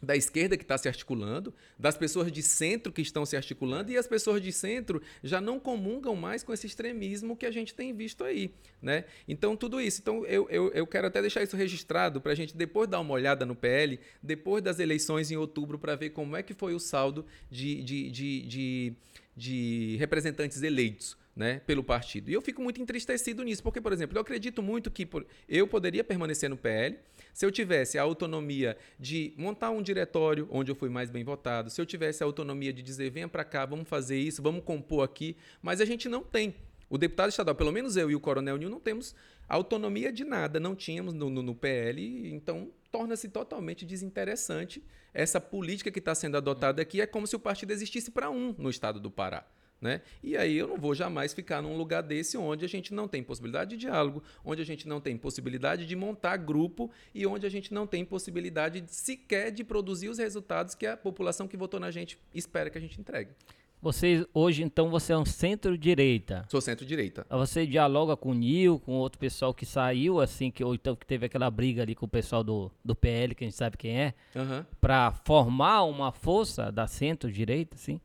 da 0.02 0.16
esquerda 0.16 0.58
que 0.58 0.64
está 0.64 0.78
se 0.78 0.88
articulando, 0.88 1.54
das 1.78 1.98
pessoas 1.98 2.32
de 2.32 2.42
centro 2.44 2.92
que 2.92 3.02
estão 3.02 3.26
se 3.26 3.36
articulando, 3.36 3.92
e 3.92 3.98
as 3.98 4.08
pessoas 4.08 4.42
de 4.42 4.52
centro 4.52 5.02
já 5.24 5.42
não 5.42 5.60
comungam 5.60 6.16
mais 6.16 6.44
com 6.44 6.54
esse 6.54 6.68
extremismo 6.68 7.36
que 7.36 7.46
a 7.46 7.52
gente 7.52 7.74
tem 7.74 7.94
visto 7.94 8.24
aí. 8.24 8.52
Né? 8.82 9.06
Então, 9.28 9.56
tudo 9.56 9.82
isso. 9.82 10.02
Então, 10.02 10.26
eu, 10.26 10.48
eu, 10.50 10.72
eu 10.72 10.88
quero 10.88 11.08
até 11.08 11.22
deixar 11.22 11.44
isso 11.44 11.56
registrado 11.56 12.22
para 12.22 12.32
a 12.32 12.36
gente 12.36 12.56
depois 12.56 12.88
dar 12.88 13.00
uma 13.00 13.14
olhada 13.14 13.46
no 13.46 13.56
PL, 13.56 14.00
depois 14.22 14.64
das 14.64 14.80
eleições 14.80 15.32
em 15.32 15.36
outubro, 15.36 15.80
para 15.80 15.96
ver 15.96 16.12
como 16.12 16.36
é 16.36 16.44
que 16.44 16.54
foi 16.54 16.74
o 16.74 16.80
saldo 16.80 17.26
de, 17.50 17.84
de, 17.84 18.12
de, 18.12 18.42
de, 18.44 18.94
de 19.36 19.96
representantes 19.98 20.62
eleitos 20.62 21.18
né, 21.38 21.62
pelo 21.68 21.84
partido. 21.84 22.32
E 22.32 22.34
eu 22.34 22.42
fico 22.42 22.62
muito 22.62 22.82
entristecido 22.82 23.44
nisso, 23.44 23.62
porque, 23.62 23.80
por 23.80 23.94
exemplo, 23.94 24.18
eu 24.18 24.22
acredito 24.22 24.64
muito 24.64 24.90
que 24.90 25.06
por, 25.06 25.26
eu 25.48 25.68
poderia 25.68 26.04
permanecer 26.04 26.50
no 26.50 26.58
PL 26.58 26.98
se 27.38 27.46
eu 27.46 27.52
tivesse 27.52 28.00
a 28.00 28.02
autonomia 28.02 28.76
de 29.00 29.32
montar 29.38 29.70
um 29.70 29.80
diretório 29.80 30.48
onde 30.50 30.72
eu 30.72 30.76
fui 30.76 30.90
mais 30.90 31.12
bem 31.12 31.24
votado, 31.24 31.70
se 31.70 31.80
eu 31.80 31.86
tivesse 31.86 32.24
a 32.24 32.26
autonomia 32.26 32.74
de 32.74 32.82
dizer, 32.82 33.12
venha 33.12 33.28
para 33.28 33.44
cá, 33.44 33.64
vamos 33.64 33.88
fazer 33.88 34.18
isso, 34.18 34.42
vamos 34.42 34.64
compor 34.64 35.04
aqui, 35.04 35.38
mas 35.62 35.80
a 35.80 35.86
gente 35.86 36.10
não 36.10 36.24
tem. 36.24 36.56
O 36.90 36.98
deputado 36.98 37.30
estadual, 37.30 37.56
pelo 37.56 37.72
menos 37.72 37.96
eu 37.96 38.10
e 38.10 38.16
o 38.16 38.20
Coronel 38.20 38.58
Nil, 38.58 38.72
não 38.72 38.80
temos 38.80 39.14
autonomia 39.48 40.12
de 40.12 40.24
nada, 40.24 40.60
não 40.60 40.76
tínhamos 40.76 41.14
no, 41.14 41.30
no, 41.30 41.44
no 41.44 41.54
PL, 41.54 42.34
então 42.34 42.72
torna-se 42.92 43.30
totalmente 43.30 43.86
desinteressante 43.86 44.84
essa 45.14 45.40
política 45.40 45.92
que 45.92 46.00
está 46.00 46.16
sendo 46.16 46.38
adotada 46.38 46.82
aqui. 46.82 47.02
É 47.02 47.06
como 47.06 47.28
se 47.28 47.36
o 47.36 47.40
partido 47.40 47.70
existisse 47.70 48.10
para 48.10 48.32
um 48.32 48.56
no 48.58 48.72
estado 48.72 49.00
do 49.00 49.12
Pará. 49.12 49.46
Né? 49.80 50.02
E 50.24 50.36
aí 50.36 50.58
eu 50.58 50.68
não 50.68 50.78
vou 50.78 50.96
jamais 50.96 51.34
ficar 51.34 51.62
num 51.62 51.78
lugar 51.78 52.02
desse 52.02 52.36
onde 52.36 52.66
a 52.66 52.68
gente 52.68 52.94
não 52.94 53.08
tem 53.08 53.22
possibilidade 53.22 53.72
de 53.72 53.78
diálogo, 53.78 54.24
onde 54.44 54.62
a 54.62 54.66
gente 54.66 54.88
não 54.88 55.00
tem 55.00 55.16
possibilidade 55.16 55.86
de 55.86 55.96
montar 55.96 56.38
grupo 56.38 56.90
e 57.14 57.28
onde 57.28 57.46
a 57.46 57.50
gente 57.50 57.72
não 57.72 57.86
tem 57.86 58.04
possibilidade 58.04 58.82
de, 58.82 58.94
sequer 58.94 59.52
de 59.52 59.64
produzir 59.64 60.10
os 60.10 60.18
resultados 60.18 60.74
que 60.74 60.88
a 60.88 60.98
população 60.98 61.48
que 61.48 61.56
votou 61.56 61.80
na 61.80 61.92
gente 61.92 62.18
espera 62.34 62.70
que 62.72 62.78
a 62.78 62.82
gente 62.82 63.00
entregue. 63.00 63.32
Você 63.80 64.28
hoje 64.34 64.64
então 64.64 64.90
você 64.90 65.14
é 65.14 65.18
um 65.18 65.26
centro-direita. 65.26 66.46
Sou 66.50 66.60
centro-direita. 66.60 67.26
Você 67.30 67.66
dialoga 67.68 68.18
com 68.18 68.32
o 68.32 68.34
Nil, 68.34 68.80
com 68.80 68.94
outro 68.94 69.20
pessoal 69.20 69.54
que 69.54 69.66
saiu 69.66 70.20
assim 70.20 70.50
que 70.50 70.64
ou 70.64 70.74
então 70.74 70.96
que 70.96 71.06
teve 71.06 71.28
aquela 71.28 71.50
briga 71.52 71.84
ali 71.84 71.94
com 71.94 72.08
o 72.08 72.10
pessoal 72.10 72.44
do, 72.44 72.72
do 72.84 72.96
PL 72.96 73.36
que 73.36 73.44
a 73.44 73.48
gente 73.48 73.56
sabe 73.56 73.78
quem 73.78 74.00
é, 74.00 74.14
uhum. 74.36 74.66
para 74.82 75.12
formar 75.12 75.84
uma 75.84 76.12
força 76.12 76.72
da 76.72 76.88
centro-direita, 76.88 77.78
sim? 77.78 78.02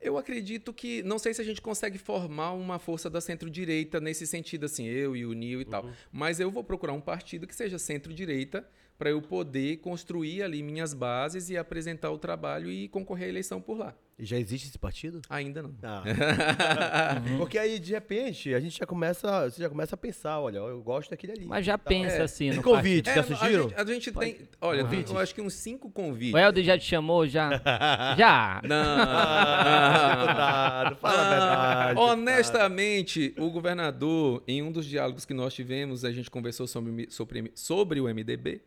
Eu 0.00 0.16
acredito 0.16 0.72
que. 0.72 1.02
Não 1.02 1.18
sei 1.18 1.34
se 1.34 1.40
a 1.40 1.44
gente 1.44 1.60
consegue 1.60 1.98
formar 1.98 2.52
uma 2.52 2.78
força 2.78 3.10
da 3.10 3.20
centro-direita 3.20 4.00
nesse 4.00 4.26
sentido, 4.26 4.66
assim, 4.66 4.86
eu 4.86 5.16
e 5.16 5.26
o 5.26 5.32
Nil 5.32 5.60
e 5.60 5.64
uhum. 5.64 5.70
tal. 5.70 5.90
Mas 6.12 6.38
eu 6.40 6.50
vou 6.50 6.62
procurar 6.62 6.92
um 6.92 7.00
partido 7.00 7.46
que 7.46 7.54
seja 7.54 7.78
centro-direita 7.78 8.68
para 8.98 9.10
eu 9.10 9.22
poder 9.22 9.78
construir 9.78 10.42
ali 10.42 10.62
minhas 10.62 10.92
bases 10.92 11.50
e 11.50 11.56
apresentar 11.56 12.10
o 12.10 12.18
trabalho 12.18 12.70
e 12.70 12.88
concorrer 12.88 13.26
à 13.26 13.28
eleição 13.28 13.60
por 13.60 13.78
lá. 13.78 13.96
Já 14.20 14.36
existe 14.36 14.66
esse 14.66 14.78
partido? 14.78 15.20
Ainda 15.30 15.62
não. 15.62 15.72
Ah. 15.80 16.02
Porque 17.38 17.56
aí, 17.56 17.78
de 17.78 17.92
repente, 17.92 18.52
a 18.52 18.58
gente 18.58 18.76
já 18.76 18.84
começa, 18.84 19.48
você 19.48 19.62
já 19.62 19.68
começa 19.68 19.94
a 19.94 19.98
pensar, 19.98 20.40
olha, 20.40 20.58
eu 20.58 20.82
gosto 20.82 21.10
daquele 21.10 21.34
ali. 21.34 21.46
Mas 21.46 21.64
já 21.64 21.78
pensa 21.78 22.16
é. 22.16 22.22
assim. 22.22 22.50
No 22.50 22.60
convite, 22.60 23.06
já 23.14 23.22
surgiram? 23.22 23.66
A 23.66 23.68
gente, 23.68 23.80
a 23.80 23.84
gente 23.84 24.12
tem, 24.12 24.38
olha, 24.60 24.84
tem, 24.86 25.04
eu 25.08 25.18
acho 25.18 25.32
que 25.32 25.40
uns 25.40 25.54
cinco 25.54 25.88
convites. 25.88 26.34
O 26.34 26.38
Helder 26.38 26.64
já 26.64 26.76
te 26.76 26.84
chamou, 26.84 27.28
já? 27.28 27.50
já. 28.18 28.60
Não. 28.64 28.96
ah, 28.98 30.96
fala 31.00 31.20
a 31.20 31.30
verdade. 31.30 32.00
Honestamente, 32.00 33.28
cara. 33.30 33.46
o 33.46 33.50
governador, 33.50 34.42
em 34.48 34.62
um 34.64 34.72
dos 34.72 34.84
diálogos 34.84 35.24
que 35.24 35.32
nós 35.32 35.54
tivemos, 35.54 36.04
a 36.04 36.10
gente 36.10 36.28
conversou 36.28 36.66
sobre, 36.66 37.08
sobre, 37.08 37.52
sobre 37.54 38.00
o 38.00 38.08
MDB, 38.12 38.62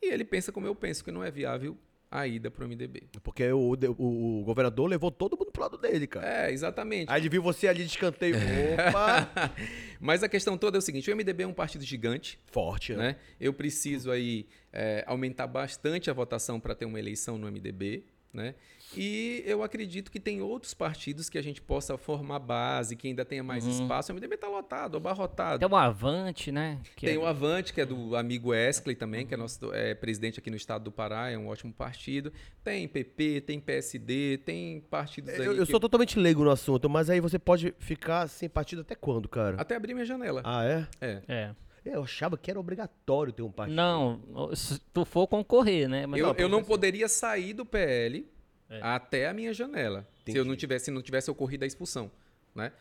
e 0.00 0.12
ele 0.12 0.24
pensa 0.24 0.52
como 0.52 0.64
eu 0.64 0.76
penso, 0.76 1.02
que 1.02 1.10
não 1.10 1.24
é 1.24 1.30
viável 1.30 1.76
a 2.12 2.26
ida 2.26 2.50
para 2.50 2.64
o 2.64 2.68
MDB. 2.68 3.04
Porque 3.22 3.50
o, 3.50 3.72
o, 3.98 4.40
o, 4.40 4.44
governador 4.44 4.86
levou 4.88 5.10
todo 5.10 5.36
mundo 5.36 5.50
pro 5.50 5.62
lado 5.62 5.78
dele, 5.78 6.06
cara. 6.06 6.46
É, 6.46 6.52
exatamente. 6.52 7.10
Aí 7.10 7.22
ele 7.22 7.30
viu 7.30 7.42
você 7.42 7.66
ali 7.66 7.80
de 7.80 7.90
escanteio. 7.90 8.36
Opa! 8.36 9.30
Mas 9.98 10.22
a 10.22 10.28
questão 10.28 10.58
toda 10.58 10.76
é 10.76 10.80
o 10.80 10.82
seguinte: 10.82 11.10
o 11.10 11.16
MDB 11.16 11.44
é 11.44 11.46
um 11.46 11.54
partido 11.54 11.84
gigante. 11.84 12.38
Forte, 12.46 12.92
né? 12.92 12.98
né? 12.98 13.16
Eu 13.40 13.54
preciso 13.54 14.10
aí 14.10 14.46
é, 14.70 15.02
aumentar 15.06 15.46
bastante 15.46 16.10
a 16.10 16.12
votação 16.12 16.60
para 16.60 16.74
ter 16.74 16.84
uma 16.84 16.98
eleição 16.98 17.38
no 17.38 17.50
MDB. 17.50 18.04
Né? 18.32 18.54
E 18.96 19.42
eu 19.46 19.62
acredito 19.62 20.10
que 20.10 20.20
tem 20.20 20.40
outros 20.40 20.74
partidos 20.74 21.28
que 21.28 21.38
a 21.38 21.42
gente 21.42 21.60
possa 21.60 21.96
formar 21.96 22.38
base, 22.38 22.96
que 22.96 23.08
ainda 23.08 23.24
tenha 23.24 23.42
mais 23.42 23.64
uhum. 23.64 23.70
espaço. 23.70 24.12
O 24.12 24.14
MDB 24.14 24.34
está 24.34 24.48
lotado, 24.48 24.96
abarrotado. 24.96 25.58
Tem 25.58 25.68
o 25.68 25.76
Avante, 25.76 26.52
né? 26.52 26.80
Que 26.96 27.06
tem 27.06 27.16
é... 27.16 27.18
o 27.18 27.26
Avante, 27.26 27.72
que 27.72 27.80
é 27.80 27.86
do 27.86 28.16
amigo 28.16 28.50
Wesley 28.50 28.94
também, 28.96 29.26
que 29.26 29.34
é 29.34 29.36
nosso 29.36 29.72
é, 29.72 29.94
presidente 29.94 30.38
aqui 30.38 30.50
no 30.50 30.56
estado 30.56 30.84
do 30.84 30.92
Pará, 30.92 31.30
é 31.30 31.38
um 31.38 31.48
ótimo 31.48 31.72
partido. 31.72 32.32
Tem 32.62 32.86
PP, 32.86 33.42
tem 33.42 33.60
PSD, 33.60 34.38
tem 34.38 34.80
partidos 34.80 35.30
aí. 35.30 35.38
Eu, 35.38 35.54
eu 35.54 35.66
que... 35.66 35.70
sou 35.70 35.80
totalmente 35.80 36.18
leigo 36.18 36.44
no 36.44 36.50
assunto, 36.50 36.88
mas 36.88 37.10
aí 37.10 37.20
você 37.20 37.38
pode 37.38 37.74
ficar 37.78 38.28
sem 38.28 38.48
partido 38.48 38.82
até 38.82 38.94
quando, 38.94 39.28
cara? 39.28 39.60
Até 39.60 39.76
abrir 39.76 39.94
minha 39.94 40.06
janela. 40.06 40.42
Ah, 40.44 40.64
é? 40.64 40.86
É. 41.00 41.22
É. 41.28 41.50
Eu 41.84 42.04
achava 42.04 42.38
que 42.38 42.48
era 42.48 42.60
obrigatório 42.60 43.32
ter 43.32 43.42
um 43.42 43.50
partido. 43.50 43.74
Não, 43.74 44.20
se 44.54 44.78
tu 44.92 45.04
for 45.04 45.26
concorrer, 45.26 45.88
né? 45.88 46.06
Mas 46.06 46.20
eu 46.20 46.28
não, 46.28 46.34
eu 46.36 46.48
não 46.48 46.62
poderia 46.62 47.08
sair 47.08 47.52
do 47.52 47.66
PL 47.66 48.31
é. 48.72 48.80
até 48.82 49.28
a 49.28 49.34
minha 49.34 49.52
janela, 49.52 50.08
Entendi. 50.22 50.32
se 50.32 50.38
eu 50.38 50.44
não 50.44 50.56
tivesse, 50.56 50.86
se 50.86 50.90
não 50.90 51.02
tivesse 51.02 51.30
ocorrido 51.30 51.64
a 51.64 51.66
expulsão, 51.66 52.10
né? 52.54 52.72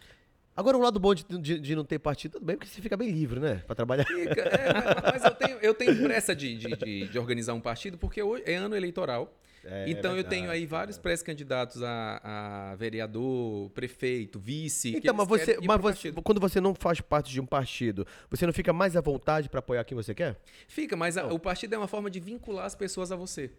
Agora, 0.56 0.78
o 0.78 0.82
lado 0.82 1.00
bom 1.00 1.16
de, 1.16 1.24
de, 1.24 1.60
de, 1.60 1.76
não 1.76 1.86
ter 1.86 1.98
partido, 1.98 2.34
tudo 2.34 2.46
bem, 2.46 2.58
porque 2.58 2.70
você 2.70 2.82
fica 2.82 2.98
bem 2.98 3.10
livre, 3.10 3.40
né? 3.40 3.64
Pra 3.66 3.74
trabalhar. 3.74 4.06
Fica, 4.06 4.42
é, 4.42 5.12
mas 5.12 5.24
eu 5.24 5.32
tenho, 5.32 5.58
eu 5.60 5.74
tenho 5.74 6.04
pressa 6.04 6.36
de, 6.36 6.58
de, 6.58 7.08
de, 7.08 7.20
organizar 7.20 7.54
um 7.54 7.62
partido, 7.62 7.98
porque 7.98 8.22
hoje 8.22 8.44
é 8.46 8.56
ano 8.56 8.76
eleitoral. 8.76 9.34
É, 9.64 9.90
então 9.90 10.16
é 10.16 10.20
eu 10.20 10.24
tenho 10.24 10.50
aí 10.52 10.66
vários 10.66 10.98
pré-candidatos 10.98 11.82
a, 11.84 12.72
a, 12.72 12.76
vereador, 12.76 13.70
prefeito, 13.70 14.40
vice. 14.40 14.98
Então, 14.98 15.16
mas 15.16 15.28
você, 15.28 15.58
mas 15.64 15.80
você, 15.80 16.12
quando 16.12 16.42
você 16.42 16.60
não 16.60 16.76
faz 16.76 17.00
parte 17.00 17.32
de 17.32 17.40
um 17.40 17.46
partido, 17.46 18.06
você 18.30 18.46
não 18.46 18.52
fica 18.52 18.74
mais 18.74 18.98
à 18.98 19.02
vontade 19.02 19.48
para 19.48 19.60
apoiar 19.60 19.84
quem 19.86 19.96
você 19.96 20.14
quer? 20.14 20.38
Fica, 20.68 20.98
mas 20.98 21.18
a, 21.18 21.28
o 21.28 21.40
partido 21.40 21.76
é 21.76 21.78
uma 21.78 21.88
forma 21.88 22.10
de 22.10 22.20
vincular 22.20 22.66
as 22.66 22.76
pessoas 22.76 23.12
a 23.12 23.16
você. 23.16 23.52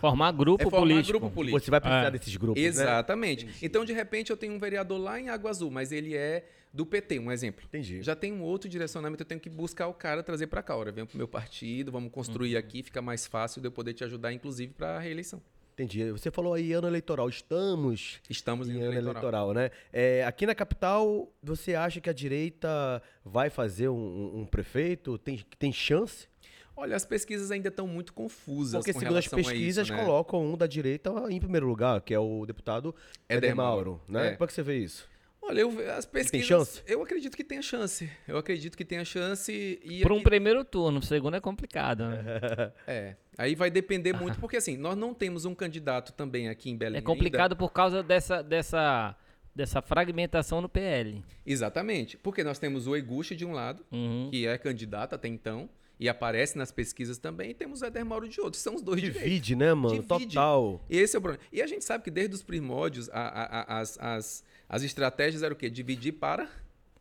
Formar 0.00 0.32
grupo 0.32 0.62
é 0.62 0.70
formar 0.70 0.86
político. 0.86 1.18
grupo 1.18 1.34
político. 1.34 1.60
Você 1.60 1.70
vai 1.70 1.80
precisar 1.80 2.06
é. 2.06 2.10
desses 2.10 2.36
grupos, 2.36 2.62
né? 2.62 2.68
Exatamente. 2.68 3.46
Né? 3.46 3.52
Então, 3.62 3.84
de 3.84 3.92
repente, 3.92 4.30
eu 4.30 4.36
tenho 4.36 4.52
um 4.52 4.58
vereador 4.58 4.98
lá 4.98 5.20
em 5.20 5.28
Água 5.28 5.50
Azul, 5.50 5.70
mas 5.70 5.92
ele 5.92 6.14
é 6.14 6.44
do 6.72 6.84
PT, 6.84 7.20
um 7.20 7.30
exemplo. 7.30 7.64
Entendi. 7.64 8.02
Já 8.02 8.16
tem 8.16 8.32
um 8.32 8.42
outro 8.42 8.68
direcionamento, 8.68 9.22
eu 9.22 9.26
tenho 9.26 9.40
que 9.40 9.48
buscar 9.48 9.86
o 9.86 9.94
cara, 9.94 10.22
trazer 10.22 10.48
para 10.48 10.62
cá. 10.62 10.76
Ora, 10.76 10.90
vem 10.90 11.06
pro 11.06 11.16
meu 11.16 11.28
partido, 11.28 11.92
vamos 11.92 12.10
construir 12.10 12.54
uhum. 12.54 12.58
aqui, 12.58 12.82
fica 12.82 13.00
mais 13.00 13.26
fácil 13.26 13.60
de 13.60 13.68
eu 13.68 13.72
poder 13.72 13.94
te 13.94 14.02
ajudar, 14.02 14.32
inclusive, 14.32 14.72
para 14.74 14.96
a 14.96 14.98
reeleição. 14.98 15.40
Entendi. 15.74 16.10
Você 16.12 16.30
falou 16.30 16.54
aí 16.54 16.72
ano 16.72 16.86
eleitoral. 16.86 17.28
Estamos, 17.28 18.20
Estamos 18.30 18.68
em, 18.68 18.74
em 18.74 18.82
ano 18.82 18.92
eleitoral, 18.92 19.50
eleitoral 19.50 19.54
né? 19.54 19.70
É, 19.92 20.24
aqui 20.24 20.46
na 20.46 20.54
capital, 20.54 21.32
você 21.42 21.74
acha 21.74 22.00
que 22.00 22.08
a 22.08 22.12
direita 22.12 23.02
vai 23.24 23.50
fazer 23.50 23.88
um, 23.88 24.40
um 24.40 24.46
prefeito? 24.46 25.18
Tem, 25.18 25.44
tem 25.58 25.72
chance? 25.72 26.28
Olha, 26.76 26.96
as 26.96 27.04
pesquisas 27.04 27.50
ainda 27.50 27.68
estão 27.68 27.86
muito 27.86 28.12
confusas. 28.12 28.78
Porque, 28.78 28.92
segundo 28.92 29.16
as 29.16 29.28
pesquisas, 29.28 29.86
isso, 29.86 29.94
né? 29.94 30.04
colocam 30.04 30.44
um 30.44 30.56
da 30.56 30.66
direita 30.66 31.10
em 31.30 31.38
primeiro 31.38 31.66
lugar, 31.66 32.00
que 32.00 32.12
é 32.12 32.18
o 32.18 32.44
deputado 32.44 32.94
Éder 33.28 33.54
Mauro. 33.54 34.00
Né? 34.08 34.28
É. 34.28 34.30
Como 34.32 34.44
é 34.44 34.46
que 34.46 34.52
você 34.52 34.62
vê 34.62 34.78
isso? 34.78 35.08
Olha, 35.46 35.60
eu, 35.60 35.68
as 35.92 36.06
pesquisas. 36.06 36.30
Tem 36.30 36.42
chance? 36.42 36.82
Eu 36.86 37.02
acredito 37.02 37.36
que 37.36 37.44
tenha 37.44 37.60
chance. 37.60 38.10
Eu 38.26 38.38
acredito 38.38 38.76
que 38.76 38.84
tenha 38.84 39.04
chance. 39.04 39.78
E 39.84 40.00
Por 40.00 40.12
um 40.12 40.16
aqui... 40.16 40.24
primeiro 40.24 40.64
turno, 40.64 41.00
o 41.00 41.02
segundo 41.02 41.36
é 41.36 41.40
complicado, 41.40 42.08
né? 42.08 42.24
é. 42.86 43.16
Aí 43.36 43.54
vai 43.54 43.70
depender 43.70 44.14
muito, 44.14 44.40
porque 44.40 44.56
assim, 44.56 44.76
nós 44.76 44.96
não 44.96 45.12
temos 45.12 45.44
um 45.44 45.54
candidato 45.54 46.12
também 46.12 46.48
aqui 46.48 46.70
em 46.70 46.76
Belém. 46.76 46.98
É 46.98 47.02
complicado 47.02 47.52
ainda. 47.52 47.56
por 47.56 47.72
causa 47.72 48.02
dessa. 48.02 48.42
dessa 48.42 49.16
dessa 49.54 49.80
fragmentação 49.80 50.60
no 50.60 50.68
PL. 50.68 51.22
Exatamente. 51.46 52.16
Porque 52.16 52.42
nós 52.42 52.58
temos 52.58 52.88
o 52.88 52.96
Eguchi 52.96 53.36
de 53.36 53.44
um 53.44 53.52
lado, 53.52 53.86
uhum. 53.92 54.28
que 54.28 54.48
é 54.48 54.58
candidato 54.58 55.14
até 55.14 55.28
então, 55.28 55.70
e 56.04 56.08
aparece 56.08 56.58
nas 56.58 56.70
pesquisas 56.70 57.16
também, 57.16 57.52
e 57.52 57.54
temos 57.54 57.80
o 57.80 57.86
Éder 57.86 58.04
Mauro 58.04 58.28
de 58.28 58.38
outros. 58.38 58.62
São 58.62 58.74
os 58.74 58.82
dois 58.82 59.00
Divide, 59.00 59.40
direitos. 59.40 59.50
né, 59.56 59.72
mano? 59.72 60.02
Divide. 60.02 60.34
Total. 60.34 60.84
Esse 60.90 61.16
é 61.16 61.18
o 61.18 61.22
problema. 61.22 61.42
E 61.50 61.62
a 61.62 61.66
gente 61.66 61.82
sabe 61.82 62.04
que 62.04 62.10
desde 62.10 62.34
os 62.34 62.42
primórdios, 62.42 63.08
a, 63.08 63.20
a, 63.20 63.44
a, 63.44 63.80
as, 63.80 63.98
as, 63.98 64.44
as 64.68 64.82
estratégias 64.82 65.42
eram 65.42 65.54
o 65.54 65.58
quê? 65.58 65.70
Dividir 65.70 66.12
para 66.12 66.46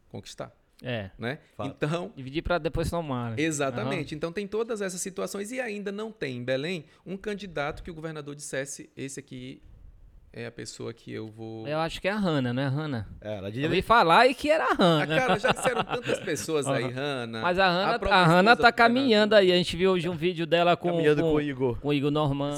conquistar. 0.07 0.55
É. 0.81 1.11
Né? 1.19 1.39
Então. 1.59 2.13
Dividir 2.15 2.43
para 2.43 2.57
depois 2.57 2.87
somar. 2.87 3.31
Né? 3.31 3.41
Exatamente. 3.43 4.13
Uhum. 4.13 4.17
Então 4.17 4.31
tem 4.31 4.47
todas 4.47 4.79
essas 4.81 5.01
situações 5.01 5.51
e 5.51 5.59
ainda 5.59 5.91
não 5.91 6.09
tem 6.09 6.37
em 6.37 6.43
Belém 6.43 6.85
um 7.05 7.17
candidato 7.17 7.83
que 7.83 7.91
o 7.91 7.93
governador 7.93 8.33
dissesse: 8.35 8.89
esse 8.95 9.19
aqui 9.19 9.61
é 10.35 10.47
a 10.47 10.51
pessoa 10.51 10.91
que 10.91 11.13
eu 11.13 11.27
vou. 11.27 11.67
Eu 11.67 11.77
acho 11.77 12.01
que 12.01 12.07
é 12.07 12.11
a 12.11 12.17
Hanna, 12.17 12.51
não 12.51 12.63
é 12.63 12.65
a 12.65 12.69
Hanna? 12.69 13.07
É, 13.21 13.37
ela 13.37 13.49
Eu 13.51 13.65
ouvi 13.65 13.83
falar 13.83 14.27
e 14.27 14.33
que 14.33 14.49
era 14.49 14.65
a 14.65 14.73
Hanna. 14.73 15.03
Ah, 15.03 15.19
cara, 15.19 15.39
já 15.39 15.51
disseram 15.51 15.83
tantas 15.83 16.19
pessoas 16.25 16.67
aí, 16.67 16.89
Hanna. 16.89 17.41
Mas 17.41 17.59
a 17.59 17.69
Hanna, 17.69 17.99
a, 18.09 18.15
a 18.15 18.25
Hanna 18.25 18.55
tá 18.55 18.71
caminhando 18.71 19.35
aí. 19.35 19.51
A 19.51 19.55
gente 19.55 19.77
viu 19.77 19.91
hoje 19.91 20.09
um 20.09 20.15
vídeo 20.15 20.47
dela 20.47 20.75
com, 20.75 20.89
caminhando 20.89 21.21
com, 21.21 21.29
com 21.29 21.35
o 21.35 21.41
Igor. 21.41 21.79
Com 21.79 21.87
o 21.89 21.93
Igor 21.93 22.09
Norman. 22.09 22.55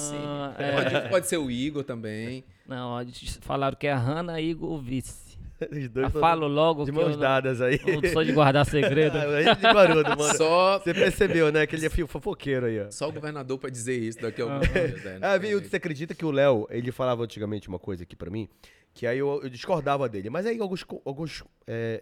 É. 0.57 0.71
Pode, 0.71 1.09
pode, 1.09 1.27
ser 1.27 1.38
o 1.38 1.51
Igor 1.51 1.83
também. 1.83 2.45
Não, 2.65 3.05
falaram 3.41 3.75
que 3.75 3.88
é 3.88 3.91
a 3.91 3.97
Hanna 3.97 4.39
Igor 4.39 4.79
Vice. 4.79 5.24
Os 5.71 5.89
dois 5.89 6.11
falo 6.13 6.47
logo 6.47 6.83
de 6.85 6.91
que 6.91 6.97
eu 6.97 7.01
mãos 7.01 7.13
não, 7.13 7.19
dadas 7.21 7.61
aí. 7.61 7.79
não 7.85 8.11
sou 8.11 8.23
de 8.23 8.31
guardar 8.33 8.65
segredo. 8.65 9.17
gente 9.43 9.55
de 9.59 9.67
Guarudo, 9.67 10.09
mano. 10.17 10.35
Só, 10.37 10.79
Você 10.79 10.93
percebeu, 10.93 11.51
né? 11.51 11.65
Que 11.65 11.75
ele 11.75 11.85
é 11.85 11.89
fio- 11.89 12.07
fofoqueiro 12.07 12.65
aí, 12.65 12.79
ó. 12.81 12.91
só 12.91 13.07
o 13.07 13.11
governador 13.11 13.57
pra 13.57 13.69
dizer 13.69 13.97
isso 13.97 14.21
daqui 14.21 14.41
a 14.41 14.45
Ah. 14.45 14.53
alguns 14.53 14.69
dias. 14.69 15.03
né? 15.03 15.19
Ah, 15.21 15.37
viu? 15.37 15.51
jeito. 15.59 15.69
Você 15.69 15.75
acredita 15.77 16.13
que 16.13 16.25
o 16.25 16.31
Léo, 16.31 16.67
ele 16.69 16.91
falava 16.91 17.23
antigamente 17.23 17.67
uma 17.69 17.79
coisa 17.79 18.03
aqui 18.03 18.15
pra 18.15 18.29
mim, 18.29 18.49
que 18.93 19.07
aí 19.07 19.17
eu, 19.19 19.41
eu 19.43 19.49
discordava 19.49 20.07
dele. 20.09 20.29
Mas 20.29 20.45
aí 20.45 20.59
alguns, 20.59 20.85
alguns 21.05 21.43
é, 21.67 21.99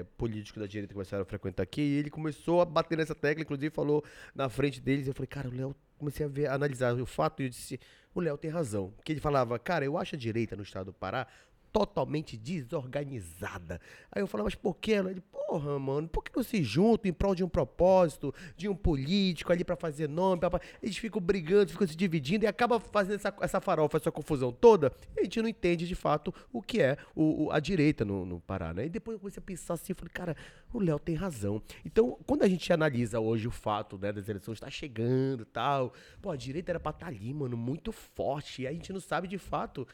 é, 0.00 0.04
políticos 0.16 0.60
da 0.60 0.66
direita 0.66 0.92
começaram 0.94 1.22
a 1.22 1.26
frequentar 1.26 1.62
aqui 1.62 1.80
e 1.82 1.98
ele 1.98 2.10
começou 2.10 2.60
a 2.60 2.64
bater 2.64 2.96
nessa 2.98 3.14
tecla, 3.14 3.42
inclusive 3.42 3.70
falou 3.74 4.02
na 4.34 4.48
frente 4.48 4.80
deles. 4.80 5.06
Eu 5.06 5.14
falei, 5.14 5.26
cara, 5.26 5.48
o 5.48 5.54
Léo, 5.54 5.74
comecei 5.98 6.24
a 6.24 6.28
ver, 6.28 6.46
a 6.48 6.54
analisar 6.54 6.94
o 6.94 7.06
fato 7.06 7.40
e 7.42 7.46
eu 7.46 7.50
disse, 7.50 7.78
o 8.14 8.20
Léo 8.20 8.36
tem 8.38 8.50
razão. 8.50 8.90
Porque 8.96 9.12
ele 9.12 9.20
falava, 9.20 9.58
cara, 9.58 9.84
eu 9.84 9.96
acho 9.98 10.14
a 10.14 10.18
direita 10.18 10.54
no 10.56 10.62
estado 10.62 10.86
do 10.86 10.92
Pará 10.92 11.26
totalmente 11.74 12.36
desorganizada. 12.36 13.80
Aí 14.12 14.22
eu 14.22 14.28
falava, 14.28 14.46
mas 14.46 14.54
por 14.54 14.76
quê? 14.76 14.92
Ele, 14.92 15.20
porra, 15.20 15.76
mano, 15.76 16.08
por 16.08 16.22
que 16.22 16.30
não 16.34 16.44
se 16.44 16.62
juntam 16.62 17.10
em 17.10 17.12
prol 17.12 17.34
de 17.34 17.42
um 17.42 17.48
propósito, 17.48 18.32
de 18.56 18.68
um 18.68 18.76
político 18.76 19.52
ali 19.52 19.64
pra 19.64 19.74
fazer 19.74 20.08
nome? 20.08 20.38
Pra... 20.40 20.60
Eles 20.80 20.96
ficam 20.96 21.20
brigando, 21.20 21.72
ficam 21.72 21.86
se 21.86 21.96
dividindo 21.96 22.44
e 22.44 22.46
acaba 22.46 22.78
fazendo 22.78 23.16
essa, 23.16 23.34
essa 23.40 23.60
farofa, 23.60 23.96
essa 23.96 24.12
confusão 24.12 24.52
toda. 24.52 24.92
E 25.16 25.20
a 25.20 25.22
gente 25.24 25.42
não 25.42 25.48
entende 25.48 25.86
de 25.88 25.96
fato 25.96 26.32
o 26.52 26.62
que 26.62 26.80
é 26.80 26.96
o, 27.14 27.46
o- 27.46 27.50
a 27.50 27.58
direita 27.58 28.04
no, 28.04 28.24
no 28.24 28.40
Pará, 28.40 28.72
né? 28.72 28.86
E 28.86 28.88
depois 28.88 29.16
eu 29.16 29.18
comecei 29.20 29.40
a 29.40 29.44
pensar 29.44 29.74
assim, 29.74 29.92
eu 29.92 29.96
falei, 29.96 30.12
cara, 30.14 30.36
o 30.72 30.78
Léo 30.78 30.98
tem 31.00 31.16
razão. 31.16 31.60
Então, 31.84 32.16
quando 32.24 32.44
a 32.44 32.48
gente 32.48 32.72
analisa 32.72 33.18
hoje 33.18 33.48
o 33.48 33.50
fato, 33.50 33.98
né, 33.98 34.12
das 34.12 34.28
eleições 34.28 34.60
tá 34.60 34.70
chegando 34.70 35.44
tal, 35.44 35.92
pô, 36.22 36.30
a 36.30 36.36
direita 36.36 36.70
era 36.70 36.78
pra 36.80 36.90
estar 36.90 37.06
ali, 37.08 37.34
mano, 37.34 37.56
muito 37.56 37.90
forte. 37.90 38.62
E 38.62 38.66
a 38.68 38.72
gente 38.72 38.92
não 38.92 39.00
sabe 39.00 39.26
de 39.26 39.38
fato 39.38 39.86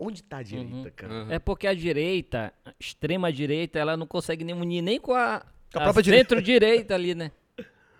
onde 0.00 0.22
tá 0.22 0.38
a 0.38 0.42
direita, 0.42 0.90
cara. 0.90 1.12
Aham. 1.12 1.32
É 1.32 1.38
porque 1.38 1.66
a 1.66 1.74
direita, 1.74 2.52
a 2.64 2.72
extrema 2.80 3.32
direita, 3.32 3.78
ela 3.78 3.96
não 3.96 4.06
consegue 4.06 4.42
nem 4.42 4.54
unir 4.54 4.82
nem 4.82 4.98
com 4.98 5.12
a, 5.12 5.36
a 5.74 5.80
própria 5.80 6.02
direita. 6.02 6.30
centro-direita 6.30 6.94
ali, 6.94 7.14
né? 7.14 7.30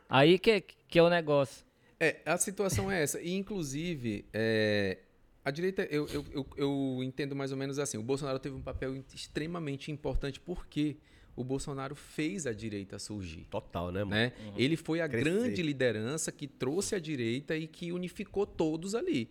Aí 0.09 0.39
que, 0.39 0.51
é- 0.51 0.61
que 0.61 0.99
é 0.99 1.03
o 1.03 1.09
negócio. 1.11 1.65
É, 2.01 2.17
a 2.25 2.37
situação 2.39 2.91
é 2.91 3.03
essa. 3.03 3.21
E, 3.21 3.35
inclusive, 3.35 4.25
é, 4.33 4.99
a 5.45 5.51
direita, 5.51 5.83
eu, 5.91 6.07
eu, 6.09 6.25
eu, 6.33 6.47
eu 6.57 7.01
entendo 7.05 7.37
mais 7.37 7.53
ou 7.53 7.59
menos 7.59 7.79
assim. 7.79 7.99
O 7.99 8.03
Bolsonaro 8.03 8.39
teve 8.39 8.57
um 8.57 8.63
papel 8.63 8.97
extremamente 9.15 9.93
importante 9.93 10.41
porque 10.41 10.97
o 11.37 11.45
Bolsonaro 11.45 11.95
fez 11.95 12.47
a 12.47 12.53
direita 12.53 12.99
surgir. 12.99 13.47
Total, 13.51 13.93
né, 13.93 14.01
mano? 14.03 14.11
Né? 14.17 14.33
Ele 14.57 14.77
foi 14.77 15.01
a 15.01 15.09
Crescer. 15.09 15.25
grande 15.31 15.63
liderança 15.63 16.33
que 16.33 16.47
trouxe 16.47 16.95
a 16.95 16.99
direita 16.99 17.57
e 17.57 17.67
que 17.67 17.93
unificou 17.93 18.45
todos 18.47 18.95
ali. 18.95 19.31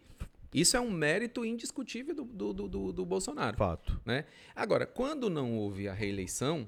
Isso 0.54 0.76
é 0.76 0.80
um 0.80 0.90
mérito 0.90 1.46
indiscutível 1.46 2.16
do, 2.16 2.24
do, 2.26 2.54
do- 2.54 2.92
do, 2.94 3.06
Bolsonaro. 3.06 3.56
Fato. 3.58 4.02
né? 4.06 4.26
Agora, 4.56 4.86
quando 4.86 5.30
não 5.30 5.56
houve 5.58 5.88
a 5.88 5.94
reeleição, 5.94 6.68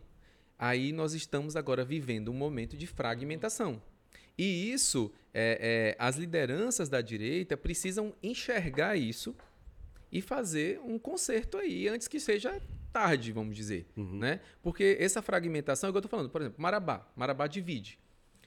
aí 0.57 0.91
nós 0.91 1.13
estamos 1.13 1.55
agora 1.55 1.83
vivendo 1.83 2.29
um 2.29 2.33
momento 2.35 2.77
de 2.77 2.85
fragmentação. 2.85 3.81
E 4.37 4.71
isso, 4.71 5.11
é, 5.33 5.95
é, 5.97 6.03
as 6.03 6.15
lideranças 6.15 6.89
da 6.89 7.01
direita 7.01 7.57
precisam 7.57 8.13
enxergar 8.21 8.95
isso 8.95 9.35
e 10.11 10.21
fazer 10.21 10.79
um 10.81 10.99
conserto 10.99 11.57
aí 11.57 11.87
antes 11.87 12.07
que 12.07 12.19
seja 12.19 12.61
tarde, 12.93 13.31
vamos 13.31 13.55
dizer, 13.55 13.87
né? 13.95 14.41
Porque 14.61 14.97
essa 14.99 15.21
fragmentação, 15.21 15.87
é 15.87 15.89
o 15.89 15.93
que 15.93 15.97
eu 15.97 15.99
estou 16.01 16.09
falando, 16.09 16.29
por 16.29 16.41
exemplo, 16.41 16.61
Marabá, 16.61 17.07
Marabá 17.15 17.47
divide. 17.47 17.97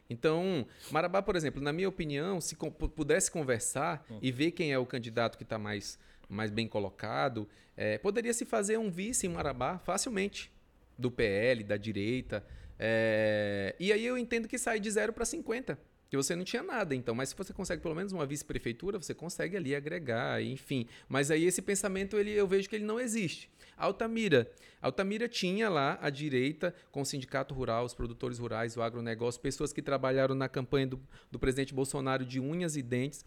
Então, 0.08 0.66
Marabá, 0.90 1.22
por 1.22 1.34
exemplo, 1.36 1.62
na 1.62 1.72
minha 1.72 1.88
opinião, 1.88 2.40
se 2.40 2.54
pudesse 2.94 3.30
conversar 3.30 4.04
e 4.20 4.30
ver 4.30 4.50
quem 4.50 4.72
é 4.72 4.78
o 4.78 4.84
candidato 4.86 5.36
que 5.38 5.44
está 5.44 5.58
mais, 5.58 5.98
mais 6.28 6.50
bem 6.50 6.68
colocado, 6.68 7.48
eh, 7.76 7.98
poderia 7.98 8.32
se 8.34 8.44
fazer 8.44 8.76
um 8.78 8.90
vice 8.90 9.26
em 9.26 9.30
Marabá 9.30 9.78
facilmente, 9.78 10.52
do 10.98 11.10
PL, 11.10 11.64
da 11.64 11.76
direita. 11.76 12.44
eh, 12.78 13.74
e 13.80 13.92
aí 13.92 14.04
eu 14.04 14.18
entendo 14.18 14.46
que 14.48 14.58
sai 14.58 14.78
de 14.80 14.90
0 14.90 15.12
para 15.12 15.24
50, 15.24 15.78
que 16.14 16.22
você 16.22 16.36
não 16.36 16.44
tinha 16.44 16.62
nada, 16.62 16.94
então. 16.94 17.14
Mas 17.14 17.30
se 17.30 17.36
você 17.36 17.52
consegue 17.52 17.82
pelo 17.82 17.94
menos 17.94 18.12
uma 18.12 18.24
vice-prefeitura, 18.24 18.98
você 18.98 19.12
consegue 19.12 19.56
ali 19.56 19.74
agregar, 19.74 20.40
enfim. 20.40 20.86
Mas 21.08 21.30
aí 21.30 21.44
esse 21.44 21.60
pensamento, 21.60 22.16
ele, 22.16 22.30
eu 22.30 22.46
vejo 22.46 22.68
que 22.68 22.76
ele 22.76 22.84
não 22.84 23.00
existe. 23.00 23.50
Altamira. 23.76 24.50
Altamira 24.80 25.28
tinha 25.28 25.68
lá 25.68 25.98
a 26.00 26.10
direita 26.10 26.72
com 26.92 27.00
o 27.00 27.04
sindicato 27.04 27.52
rural, 27.52 27.84
os 27.84 27.94
produtores 27.94 28.38
rurais, 28.38 28.76
o 28.76 28.82
agronegócio, 28.82 29.40
pessoas 29.40 29.72
que 29.72 29.82
trabalharam 29.82 30.34
na 30.34 30.48
campanha 30.48 30.86
do, 30.86 31.00
do 31.30 31.38
presidente 31.38 31.74
Bolsonaro 31.74 32.24
de 32.24 32.38
unhas 32.38 32.76
e 32.76 32.82
dentes. 32.82 33.24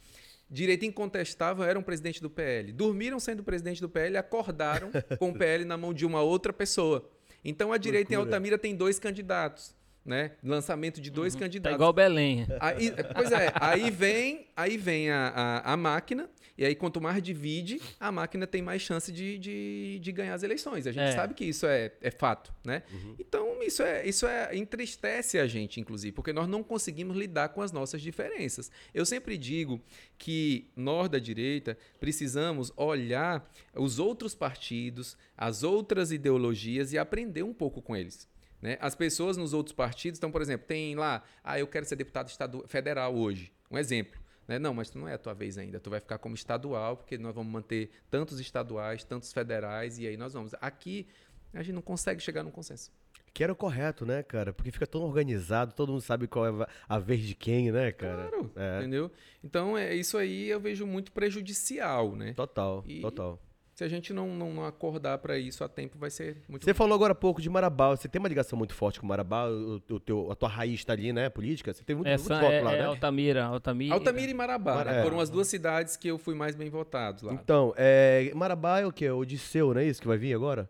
Direita 0.50 0.86
incontestável 0.86 1.66
era 1.66 1.78
um 1.78 1.84
presidente 1.84 2.22
do 2.22 2.30
PL. 2.30 2.72
Dormiram 2.72 3.20
sendo 3.20 3.44
presidente 3.44 3.82
do 3.82 3.90
PL, 3.90 4.16
acordaram 4.16 4.92
com 5.20 5.32
o 5.32 5.38
PL 5.38 5.66
na 5.66 5.76
mão 5.76 5.94
de 5.94 6.06
uma 6.06 6.22
outra 6.22 6.54
pessoa. 6.54 7.10
Então 7.44 7.74
a 7.74 7.78
direita 7.78 8.14
em 8.14 8.16
Loucura. 8.16 8.38
Altamira 8.38 8.58
tem 8.58 8.76
dois 8.76 8.98
candidatos. 8.98 9.76
Né? 10.08 10.32
Lançamento 10.42 11.02
de 11.02 11.12
dois 11.12 11.34
Tá 11.34 11.40
candidatos. 11.42 11.76
igual 11.76 11.92
Belém. 11.92 12.48
Aí, 12.62 12.94
pois 13.14 13.30
é, 13.30 13.52
aí 13.60 13.92
vem, 13.92 14.48
aí 14.56 14.78
vem 14.78 15.12
a, 15.12 15.28
a, 15.66 15.74
a 15.74 15.76
máquina, 15.78 16.30
e 16.58 16.64
aí 16.66 16.74
quanto 16.76 17.02
mais 17.02 17.22
divide, 17.22 17.82
a 18.00 18.10
máquina 18.10 18.48
tem 18.48 18.62
mais 18.62 18.82
chance 18.82 19.12
de, 19.12 19.38
de, 19.38 20.00
de 20.00 20.12
ganhar 20.14 20.34
as 20.34 20.44
eleições. 20.44 20.88
A 20.88 20.94
gente 20.94 21.04
É. 21.04 21.12
sabe 21.12 21.34
que 21.34 21.44
isso 21.44 21.66
é, 21.68 21.92
é 22.02 22.10
fato, 22.10 22.54
né? 22.66 22.84
Então, 23.20 23.62
isso 23.62 23.84
é, 23.84 24.08
isso 24.08 24.26
é 24.26 24.56
entristece 24.56 25.38
a 25.40 25.46
gente, 25.46 25.82
inclusive, 25.82 26.14
porque 26.14 26.32
nós 26.32 26.48
não 26.48 26.64
conseguimos 26.64 27.18
lidar 27.18 27.50
com 27.50 27.62
as 27.62 27.74
nossas 27.74 28.02
diferenças. 28.02 28.72
Eu 28.94 29.06
sempre 29.06 29.38
digo 29.38 29.82
que 30.18 30.72
nós 30.74 31.10
da 31.10 31.20
direita 31.20 31.78
precisamos 32.00 32.72
olhar 32.78 33.46
os 33.76 34.00
outros 34.00 34.34
partidos, 34.34 35.18
as 35.38 35.64
outras 35.64 36.14
ideologias 36.14 36.94
e 36.94 36.98
aprender 36.98 37.44
um 37.44 37.54
pouco 37.54 37.82
com 37.82 37.94
eles. 37.94 38.26
Né? 38.62 38.78
As 38.82 38.96
pessoas 38.96 39.38
nos 39.38 39.54
outros 39.54 39.74
partidos, 39.76 40.18
então, 40.20 40.32
por 40.32 40.42
exemplo, 40.42 40.66
tem 40.68 40.96
lá, 40.96 41.24
ah, 41.44 41.60
eu 41.60 41.68
quero 41.68 41.86
ser 41.86 41.96
deputado 41.96 42.28
estadu- 42.30 42.66
federal 42.68 43.16
hoje. 43.16 43.52
Um 43.70 43.78
exemplo. 43.78 44.20
Né? 44.48 44.58
Não, 44.58 44.74
mas 44.74 44.94
não 44.94 45.08
é 45.08 45.14
a 45.14 45.18
tua 45.18 45.34
vez 45.34 45.58
ainda. 45.58 45.80
Tu 45.80 45.90
vai 45.90 46.00
ficar 46.00 46.18
como 46.18 46.34
estadual, 46.34 46.98
porque 46.98 47.18
nós 47.18 47.36
vamos 47.36 47.52
manter 47.52 47.92
tantos 48.10 48.40
estaduais, 48.40 49.04
tantos 49.04 49.32
federais, 49.34 50.00
e 50.00 50.08
aí 50.08 50.16
nós 50.18 50.34
vamos. 50.34 50.54
Aqui, 50.62 51.06
a 51.54 51.62
gente 51.62 51.76
não 51.76 51.82
consegue 51.82 52.22
chegar 52.22 52.44
num 52.44 52.52
consenso. 52.52 52.92
Que 53.34 53.44
era 53.44 53.54
o 53.54 53.56
correto, 53.56 54.04
né, 54.06 54.24
cara? 54.24 54.52
Porque 54.52 54.72
fica 54.72 54.88
tão 54.88 55.02
organizado, 55.02 55.74
todo 55.74 55.92
mundo 55.92 56.02
sabe 56.02 56.28
qual 56.28 56.48
é 56.64 56.68
a 56.90 56.98
vez 56.98 57.22
de 57.22 57.36
quem, 57.36 57.72
né, 57.72 57.92
cara? 57.92 58.30
Claro, 58.30 58.52
É. 58.56 58.80
entendeu? 58.80 59.12
Então, 59.44 59.78
é, 59.78 59.94
isso 59.94 60.18
aí 60.18 60.48
eu 60.50 60.60
vejo 60.60 60.88
muito 60.88 61.12
prejudicial, 61.12 62.16
né? 62.16 62.34
Total, 62.34 62.84
E- 62.88 63.02
total. 63.02 63.40
Se 63.78 63.84
a 63.84 63.88
gente 63.88 64.12
não, 64.12 64.30
não 64.30 64.66
acordar 64.66 65.20
para 65.20 65.38
isso 65.38 65.64
a 65.64 65.70
tempo, 65.70 66.00
vai 66.00 66.10
ser 66.10 66.38
muito 66.50 66.66
Você 66.66 66.74
falou 66.74 66.96
agora 66.96 67.12
há 67.12 67.16
pouco 67.16 67.40
de 67.40 67.48
Marabá. 67.48 67.92
Você 67.92 68.08
tem 68.08 68.18
uma 68.18 68.28
ligação 68.28 68.58
muito 68.58 68.74
forte 68.74 69.00
com 69.00 69.06
Marabá? 69.06 69.48
O, 69.48 69.76
o 69.92 70.00
teu, 70.00 70.32
a 70.32 70.36
tua 70.36 70.50
raiz 70.50 70.84
tá 70.84 70.94
ali, 70.94 71.14
né? 71.14 71.30
Política? 71.30 71.72
Você 71.72 71.84
tem 71.84 71.96
muito, 71.96 72.08
muito 72.08 72.20
Essa 72.20 72.40
voto 72.42 72.52
é, 72.52 72.62
lá, 72.64 72.74
é 72.74 72.80
né? 72.80 72.86
Altamira, 72.86 73.46
Altamira. 73.46 73.94
Altamira 73.94 74.32
e 74.32 74.34
Marabá, 74.34 74.84
né? 74.84 75.00
É. 75.00 75.04
Foram 75.04 75.20
as 75.20 75.30
duas 75.30 75.48
cidades 75.48 75.96
que 75.96 76.08
eu 76.08 76.18
fui 76.18 76.34
mais 76.34 76.56
bem 76.56 76.72
votado 76.72 77.28
lá. 77.28 77.34
Então, 77.34 77.72
é, 77.78 78.32
Marabá 78.34 78.80
é 78.80 78.86
o 78.88 78.92
quê? 78.92 79.12
O 79.12 79.20
Odisseu, 79.20 79.72
não 79.72 79.80
é 79.80 79.86
isso 79.86 80.02
que 80.02 80.08
vai 80.08 80.18
vir 80.18 80.34
agora? 80.34 80.68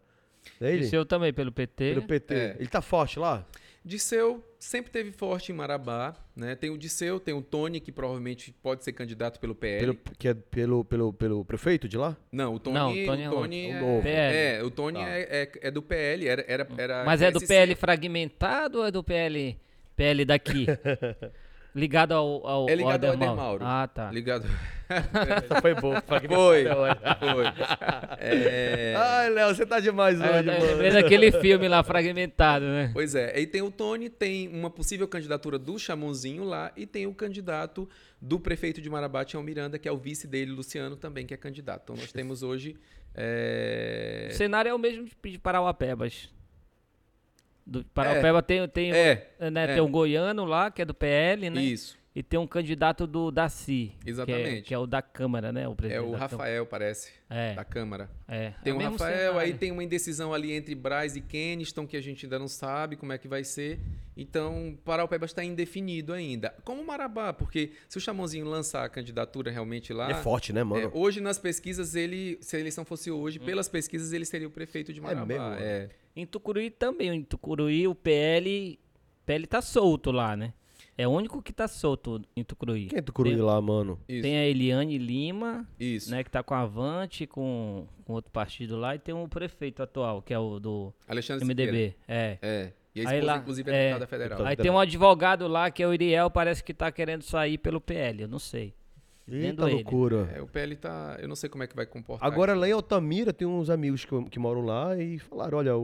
É 0.59 0.73
ele? 0.73 0.79
Disseu 0.79 1.05
também 1.05 1.31
pelo 1.31 1.49
PT. 1.49 1.93
Pelo 1.93 2.07
PT. 2.07 2.35
É. 2.35 2.55
Ele 2.59 2.67
tá 2.67 2.81
forte 2.81 3.17
lá? 3.17 3.45
Disseu 3.87 4.43
sempre 4.59 4.91
teve 4.91 5.11
forte 5.11 5.51
em 5.51 5.55
Marabá, 5.55 6.15
né? 6.35 6.55
Tem 6.55 6.69
o 6.69 6.77
Disseu, 6.77 7.19
tem 7.19 7.33
o 7.33 7.41
Tony, 7.41 7.79
que 7.79 7.91
provavelmente 7.91 8.51
pode 8.61 8.83
ser 8.83 8.91
candidato 8.91 9.39
pelo 9.39 9.55
PL. 9.55 9.79
Pelo, 9.79 9.97
que 10.19 10.27
é 10.27 10.33
pelo, 10.33 10.83
pelo, 10.85 11.13
pelo 11.13 11.45
prefeito 11.45 11.87
de 11.87 11.97
lá? 11.97 12.15
Não, 12.31 12.55
o 12.55 12.59
Tony, 12.59 12.75
Não, 12.75 12.91
o 12.91 13.05
Tony 13.05 13.21
é 13.23 13.29
o 13.29 13.31
Tony 13.33 13.65
outro. 13.65 13.77
é, 13.77 13.81
O 13.81 13.87
novo. 13.87 14.03
PL. 14.03 14.35
é, 14.35 14.63
o 14.63 14.71
Tony 14.71 14.99
Tá. 14.99 15.09
é, 15.09 15.21
é, 15.21 15.51
é 15.61 15.71
do 15.71 15.81
PL, 15.81 16.27
era, 16.27 16.45
era, 16.47 16.67
era 16.77 17.03
Mas 17.05 17.21
é 17.21 17.31
do. 17.31 17.39
PL 17.39 17.75
fragmentado 17.75 18.79
ou 18.79 18.85
é 18.85 18.91
do 18.91 19.03
PL, 19.03 19.57
PL 19.95 20.25
daqui? 20.25 20.65
Ligado 21.75 22.13
ao, 22.13 22.47
ao 22.47 22.69
É 22.69 22.75
ligado 22.75 23.03
ao 23.05 23.11
Alder 23.11 23.27
Eder 23.27 23.35
Mauro. 23.35 23.63
Ah, 23.65 23.87
tá. 23.87 24.11
Ligado. 24.11 24.47
Essa 24.89 25.61
foi 25.61 25.75
boa. 25.75 26.01
Foi, 26.07 26.21
foi. 26.27 27.45
É, 28.19 28.93
Ai, 28.97 29.29
Léo, 29.29 29.53
você 29.53 29.65
tá 29.65 29.79
demais 29.81 30.19
É, 30.19 30.23
hoje, 30.39 30.47
eu 30.49 30.53
mano. 30.53 30.65
lembrei 30.65 30.91
daquele 30.91 31.31
filme 31.31 31.67
lá, 31.67 31.83
fragmentado, 31.83 32.65
né? 32.65 32.89
Pois 32.93 33.13
é, 33.13 33.35
aí 33.35 33.45
tem 33.45 33.61
o 33.61 33.69
Tony, 33.69 34.09
tem 34.09 34.47
uma 34.47 34.69
possível 34.69 35.07
candidatura 35.07 35.59
do 35.59 35.77
Chamonzinho 35.77 36.43
lá 36.45 36.71
e 36.75 36.85
tem 36.85 37.05
o 37.05 37.13
candidato 37.13 37.87
do 38.21 38.39
prefeito 38.39 38.81
de 38.81 38.89
Marabá, 38.89 39.25
Tião 39.25 39.43
Miranda, 39.43 39.77
que 39.77 39.89
é 39.89 39.91
o 39.91 39.97
vice 39.97 40.25
dele, 40.25 40.51
Luciano, 40.51 40.95
também, 40.95 41.25
que 41.25 41.33
é 41.33 41.37
candidato. 41.37 41.81
Então 41.83 41.95
nós 41.97 42.11
temos 42.13 42.41
hoje. 42.41 42.75
é, 43.13 44.29
O 44.31 44.35
cenário 44.35 44.69
é 44.69 44.73
o 44.73 44.79
mesmo 44.79 45.05
de 45.25 45.37
Parauapebas. 45.37 46.29
Do 47.69 47.83
Parauapeba 47.83 48.41
tem, 48.41 48.65
tem, 48.69 48.93
É, 48.93 49.27
né, 49.51 49.65
é. 49.65 49.67
tem 49.73 49.81
o 49.81 49.89
goiano 49.89 50.45
lá, 50.45 50.71
que 50.71 50.81
é 50.81 50.85
do 50.85 50.93
PL, 50.93 51.49
né? 51.49 51.61
isso. 51.61 51.96
E 52.17 52.23
tem 52.23 52.39
um 52.39 52.47
candidato 52.47 53.05
do 53.05 53.29
Daci. 53.29 53.91
Que 54.01 54.07
é, 54.07 54.11
Exatamente. 54.11 54.61
que 54.63 54.73
é 54.73 54.77
o 54.79 54.87
da 54.87 55.03
Câmara, 55.03 55.51
né? 55.51 55.67
O 55.67 55.73
É 55.73 55.75
presidente 55.75 56.07
o 56.07 56.11
da 56.13 56.17
Rafael, 56.17 56.65
parece, 56.65 57.11
Câmara. 57.29 57.53
da 57.55 57.63
Câmara. 57.63 58.09
É, 58.27 58.45
é. 58.45 58.53
Tem 58.63 58.73
É 58.73 58.75
o 58.75 58.79
mesmo 58.79 58.93
Rafael, 58.93 59.33
aí 59.33 59.37
cenário. 59.37 59.57
tem 59.59 59.71
uma 59.71 59.83
indecisão 59.83 60.33
ali 60.33 60.51
entre 60.51 60.73
Braz 60.73 61.15
e 61.15 61.21
Keniston, 61.21 61.85
que 61.85 61.95
a 61.95 62.01
gente 62.01 62.25
ainda 62.25 62.39
não 62.39 62.47
sabe 62.47 62.95
como 62.95 63.13
é 63.13 63.19
que 63.19 63.27
vai 63.27 63.43
ser. 63.43 63.79
Então, 64.17 64.75
Paraupeba 64.83 65.25
está 65.27 65.43
indefinido 65.43 66.11
ainda. 66.11 66.55
Como 66.63 66.83
Marabá, 66.83 67.31
porque 67.33 67.73
se 67.87 67.99
o 67.99 68.01
Chamãozinho 68.01 68.47
lançar 68.47 68.83
a 68.83 68.89
candidatura 68.89 69.51
realmente 69.51 69.93
lá... 69.93 70.09
É 70.09 70.15
forte, 70.15 70.51
né, 70.51 70.63
mano? 70.63 70.87
é, 70.87 70.91
hoje, 70.97 71.21
nas 71.21 71.37
pesquisas, 71.37 71.93
ele, 71.93 72.39
se 72.41 72.55
a 72.55 72.59
eleição 72.59 72.83
fosse 72.83 73.11
hoje, 73.11 73.37
pelas 73.37 73.69
pesquisas, 73.69 74.11
ele 74.11 74.25
seria 74.25 74.47
o 74.47 74.51
prefeito 74.51 74.91
de 74.91 74.99
Marabá. 74.99 75.23
mesmo, 75.23 75.43
mano? 75.43 75.57
É, 75.61 75.89
Em 76.15 76.25
Tucuruí 76.25 76.71
também. 76.71 77.09
Em 77.09 77.23
Tucuruí 77.23 77.87
o 77.87 77.93
PL, 77.93 78.79
PL 79.23 79.45
tá 79.45 79.61
solto 79.61 80.09
lá, 80.09 80.35
né? 80.35 80.51
É 80.97 81.07
o 81.07 81.11
único 81.11 81.41
que 81.43 81.53
tá 81.53 81.67
solto 81.67 82.21
em 82.35 82.43
Tucuruí. 82.43 82.87
Quem 82.87 82.97
é 82.97 83.01
Tucuruí 83.01 83.35
Tem- 83.35 83.41
lá, 83.41 83.61
mano? 83.61 83.99
isso. 84.09 84.23
Tem 84.23 84.37
a 84.37 84.45
Eliane 84.45 84.97
Lima, 84.97 85.67
isso. 85.79 86.09
né, 86.09 86.23
que 86.23 86.31
tá 86.31 86.41
com 86.41 86.55
a 86.55 86.61
Avante, 86.61 87.27
com, 87.27 87.87
com 88.03 88.13
outro 88.13 88.31
partido 88.31 88.75
lá, 88.77 88.95
e 88.95 88.99
tem 88.99 89.13
o 89.13 89.27
prefeito 89.27 89.83
atual, 89.83 90.23
que 90.23 90.33
é 90.33 90.39
o 90.39 90.59
do 90.59 90.91
Alexandre 91.07 91.45
Siqueira. 91.45 91.71
MDB. 91.71 91.95
É. 92.07 92.37
É. 92.41 92.73
E 92.95 93.01
a 93.05 93.09
Aí 93.09 93.17
esposa, 93.17 93.31
lá, 93.31 93.37
inclusive, 93.37 93.69
é, 93.71 93.75
é 93.75 93.79
deputada 93.89 94.07
federal. 94.07 94.45
Aí 94.45 94.55
tem 94.55 94.71
um 94.71 94.79
advogado 94.79 95.47
lá, 95.47 95.69
que 95.69 95.83
é 95.83 95.87
o 95.87 95.93
Iriel, 95.93 96.31
parece 96.31 96.63
que 96.63 96.73
tá 96.73 96.91
querendo 96.91 97.21
sair 97.21 97.59
pelo 97.59 97.79
PL, 97.79 98.23
eu 98.23 98.27
não 98.27 98.39
sei. 98.39 98.73
Eita 99.29 99.65
Vendo 99.65 99.67
loucura. 99.67 100.29
É, 100.33 100.41
o 100.41 100.47
PL 100.47 100.75
tá... 100.77 101.17
Eu 101.21 101.27
não 101.27 101.35
sei 101.35 101.49
como 101.49 101.61
é 101.61 101.67
que 101.67 101.75
vai 101.75 101.85
comportar. 101.85 102.25
Agora 102.25 102.53
lá 102.53 102.67
em 102.67 102.71
Altamira 102.71 103.33
tem 103.33 103.45
uns 103.47 103.69
amigos 103.69 104.05
que, 104.05 104.23
que 104.29 104.39
moram 104.39 104.61
lá 104.61 104.97
e 104.97 105.19
falaram, 105.19 105.57
olha, 105.57 105.75
o, 105.75 105.81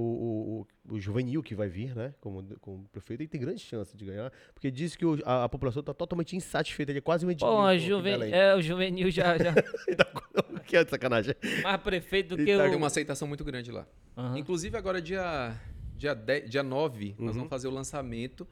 o, 0.88 0.94
o- 0.94 1.00
juvenil 1.00 1.44
que 1.44 1.54
vai 1.54 1.68
vir, 1.68 1.94
né, 1.96 2.14
como, 2.22 2.42
como 2.62 2.86
prefeito, 2.90 3.20
ele 3.22 3.28
tem 3.28 3.42
grande 3.42 3.60
chance 3.60 3.98
de 3.98 4.06
ganhar, 4.06 4.32
porque 4.54 4.72
diz 4.72 4.96
que 4.96 5.06
o- 5.06 5.20
a, 5.26 5.44
a 5.44 5.50
população 5.50 5.82
está 5.82 5.94
totalmente 5.94 6.36
insatisfeita, 6.38 6.92
ele 6.94 7.00
é 7.00 7.02
quase 7.02 7.26
um 7.26 7.30
aqui 7.30 7.44
em 7.44 7.80
juven... 7.80 8.32
É, 8.34 8.56
o 8.56 8.62
juvenil 8.62 9.12
já, 9.12 9.38
já 9.38 9.54
que 10.66 10.78
é 10.78 10.84
de 10.86 10.90
sacanagem. 10.90 11.36
mais 11.62 11.82
prefeito 11.82 12.36
do 12.36 12.42
Ele 12.42 12.46
que 12.52 12.58
tá 12.58 12.64
o... 12.66 12.68
Tem 12.70 12.78
uma 12.78 12.88
aceitação 12.88 13.28
muito 13.28 13.44
grande 13.44 13.72
lá. 13.72 13.86
Aham. 14.18 14.38
Inclusive, 14.38 14.78
agora, 14.78 15.02
dia, 15.02 15.54
dia, 15.98 16.14
10, 16.14 16.50
dia 16.50 16.64
9, 16.64 17.16
Uhum. 17.20 17.26
nós 17.26 17.36
vamos 17.36 17.50
fazer 17.50 17.68
o 17.68 17.72
lançamento 17.72 18.48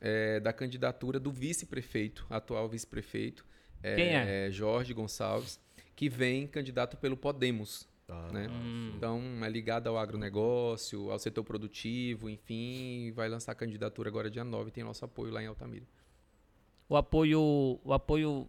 é, 0.00 0.40
da 0.40 0.52
candidatura 0.52 1.20
do 1.20 1.30
vice-prefeito, 1.30 2.26
atual 2.30 2.68
vice-prefeito, 2.68 3.44
é, 3.82 3.96
Quem 3.96 4.08
é? 4.08 4.50
Jorge 4.50 4.92
Gonçalves, 4.92 5.60
que 5.96 6.08
vem 6.08 6.46
candidato 6.46 6.96
pelo 6.96 7.16
Podemos. 7.16 7.88
Ah, 8.08 8.28
né? 8.32 8.48
Hum. 8.50 8.92
Então, 8.96 9.22
é 9.42 9.48
ligado 9.48 9.86
ao 9.88 9.96
agronegócio, 9.96 11.10
ao 11.10 11.18
setor 11.18 11.44
produtivo, 11.44 12.28
enfim, 12.28 13.12
vai 13.12 13.28
lançar 13.28 13.52
a 13.52 13.54
candidatura 13.54 14.08
agora 14.08 14.30
dia 14.30 14.44
9, 14.44 14.70
tem 14.70 14.82
nosso 14.82 15.04
apoio 15.04 15.32
lá 15.32 15.42
em 15.42 15.46
Altamira. 15.46 15.86
O 16.88 16.96
apoio... 16.96 17.78
O 17.84 17.92
apoio... 17.92 18.48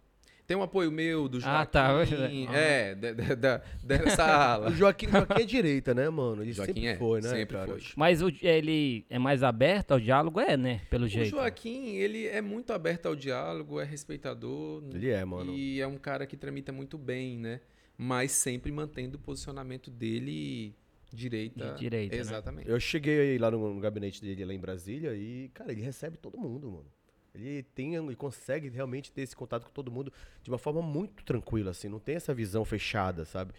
Tem 0.51 0.57
um 0.57 0.63
apoio 0.63 0.91
meu, 0.91 1.29
do 1.29 1.39
Joaquim, 1.39 1.61
Ah, 1.61 1.65
tá. 1.65 1.93
é, 2.53 2.93
da, 2.93 3.13
da- 3.13 3.35
da- 3.35 3.61
dessa 3.81 4.21
ala. 4.25 4.67
O 4.69 4.73
Joaquim, 4.73 5.07
Joaquim 5.09 5.41
é 5.41 5.45
direita, 5.45 5.93
né, 5.93 6.09
mano? 6.09 6.41
Ele 6.43 6.51
Joaquim 6.51 6.73
sempre 6.73 6.89
é, 6.89 6.97
foi, 6.97 7.21
né, 7.21 7.29
sempre 7.29 7.55
cara? 7.55 7.67
foi. 7.71 7.81
Mas 7.95 8.21
o, 8.21 8.27
ele 8.41 9.05
é 9.09 9.17
mais 9.17 9.43
aberto 9.43 9.93
ao 9.93 9.99
diálogo? 10.01 10.41
É, 10.41 10.57
né? 10.57 10.81
Pelo 10.89 11.05
O 11.05 11.07
jeito. 11.07 11.29
Joaquim, 11.29 11.95
ele 11.95 12.27
é 12.27 12.41
muito 12.41 12.73
aberto 12.73 13.05
ao 13.05 13.15
diálogo, 13.15 13.79
é 13.79 13.85
respeitador. 13.85 14.83
Ele 14.93 15.09
é, 15.09 15.23
mano. 15.23 15.53
E 15.53 15.79
é 15.79 15.87
um 15.87 15.97
cara 15.97 16.25
que 16.25 16.35
tramita 16.35 16.73
muito 16.73 16.97
bem, 16.97 17.37
né? 17.37 17.61
Mas 17.97 18.33
sempre 18.33 18.73
mantendo 18.73 19.15
o 19.15 19.21
posicionamento 19.21 19.89
dele 19.89 20.75
direita. 21.13 21.71
De 21.71 21.79
direita, 21.79 22.13
né? 22.13 22.21
Exatamente. 22.21 22.69
Eu 22.69 22.77
cheguei 22.77 23.19
aí 23.21 23.37
lá 23.37 23.49
no, 23.49 23.73
no 23.73 23.79
gabinete 23.79 24.21
dele 24.21 24.43
lá 24.43 24.53
em 24.53 24.59
Brasília 24.59 25.15
e, 25.15 25.49
cara, 25.53 25.71
ele 25.71 25.81
recebe 25.81 26.17
todo 26.17 26.37
mundo, 26.37 26.69
mano. 26.71 26.91
Ele 27.33 27.63
tem, 27.63 27.95
ele 27.95 28.15
consegue 28.15 28.69
realmente 28.69 29.11
ter 29.11 29.21
esse 29.21 29.35
contato 29.35 29.65
com 29.65 29.71
todo 29.71 29.89
mundo 29.91 30.11
de 30.43 30.49
uma 30.49 30.57
forma 30.57 30.81
muito 30.81 31.23
tranquila, 31.23 31.71
assim, 31.71 31.87
não 31.87 31.99
tem 31.99 32.15
essa 32.15 32.33
visão 32.33 32.65
fechada, 32.65 33.23
sabe? 33.25 33.53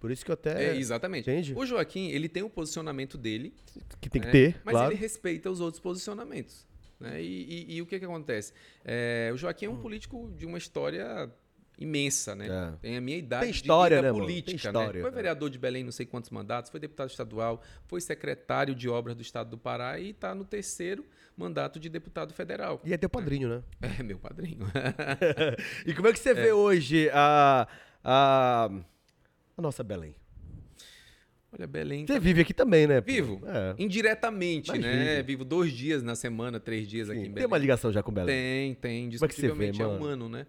Por 0.00 0.10
isso 0.10 0.24
que 0.24 0.30
eu 0.30 0.34
até 0.34 0.70
É, 0.70 0.76
exatamente. 0.76 1.28
entende? 1.28 1.54
O 1.54 1.66
Joaquim, 1.66 2.08
ele 2.10 2.28
tem 2.28 2.42
o 2.42 2.48
posicionamento 2.48 3.18
dele, 3.18 3.52
que 4.00 4.08
tem 4.08 4.20
que 4.22 4.26
né? 4.28 4.32
ter, 4.32 4.60
mas 4.64 4.72
claro. 4.72 4.92
ele 4.92 5.00
respeita 5.00 5.50
os 5.50 5.60
outros 5.60 5.80
posicionamentos. 5.80 6.66
Né? 7.00 7.22
E, 7.22 7.66
e- 7.72 7.76
e 7.76 7.82
o 7.82 7.86
que, 7.86 7.98
que 7.98 8.04
acontece? 8.04 8.52
É, 8.84 9.30
o 9.32 9.36
Joaquim 9.36 9.66
é 9.66 9.70
um 9.70 9.76
político 9.80 10.32
de 10.36 10.46
uma 10.46 10.56
história 10.58 11.30
imensa, 11.78 12.34
né? 12.34 12.46
É. 12.46 12.76
Tem 12.80 12.96
a 12.96 13.00
minha 13.00 13.16
idade 13.16 13.42
Tem 13.44 13.50
história, 13.50 13.96
de 13.96 14.02
vida 14.02 14.12
né? 14.12 14.18
Tem 14.18 14.26
política, 14.26 14.56
história, 14.56 14.92
né? 14.92 15.00
Foi 15.00 15.10
é. 15.10 15.14
vereador 15.14 15.48
de 15.48 15.58
Belém 15.58 15.84
não 15.84 15.92
sei 15.92 16.04
quantos 16.04 16.30
mandatos, 16.30 16.70
foi 16.70 16.80
deputado 16.80 17.08
estadual, 17.08 17.62
foi 17.86 18.00
secretário 18.00 18.74
de 18.74 18.88
obras 18.88 19.14
do 19.14 19.22
estado 19.22 19.50
do 19.50 19.58
Pará 19.58 19.98
e 19.98 20.10
está 20.10 20.34
no 20.34 20.44
terceiro 20.44 21.06
mandato 21.36 21.78
de 21.78 21.88
deputado 21.88 22.34
federal. 22.34 22.80
E 22.84 22.92
é 22.92 22.96
teu 22.96 23.08
padrinho, 23.08 23.48
né? 23.48 23.62
É, 23.98 24.02
meu 24.02 24.18
padrinho. 24.18 24.58
E 25.86 25.94
como 25.94 26.08
é 26.08 26.12
que 26.12 26.18
você 26.18 26.34
vê 26.34 26.52
hoje 26.52 27.08
a, 27.12 27.68
a, 28.02 28.70
a 29.56 29.62
nossa 29.62 29.84
Belém? 29.84 30.14
Olha, 31.50 31.66
Belém. 31.66 32.06
Você 32.06 32.20
vive 32.20 32.42
aqui 32.42 32.52
também, 32.52 32.86
né? 32.86 33.00
Vivo. 33.00 33.40
É. 33.46 33.74
Indiretamente, 33.82 34.76
né? 34.76 35.22
Vivo 35.22 35.44
dois 35.44 35.72
dias 35.72 36.02
na 36.02 36.14
semana, 36.14 36.60
três 36.60 36.86
dias 36.86 37.08
aqui 37.08 37.20
Sim, 37.20 37.22
em 37.22 37.26
tem 37.26 37.34
Belém. 37.34 37.46
uma 37.46 37.58
ligação 37.58 37.90
já 37.90 38.02
com 38.02 38.12
Belém. 38.12 38.74
Tem, 38.74 38.74
tem. 38.74 39.10
Como 39.10 39.24
é 39.24 39.28
que 39.28 39.34
você 39.34 39.52
vê, 39.52 39.68
é 39.68 39.72
mano? 39.72 39.96
humano, 39.96 40.28
né? 40.28 40.46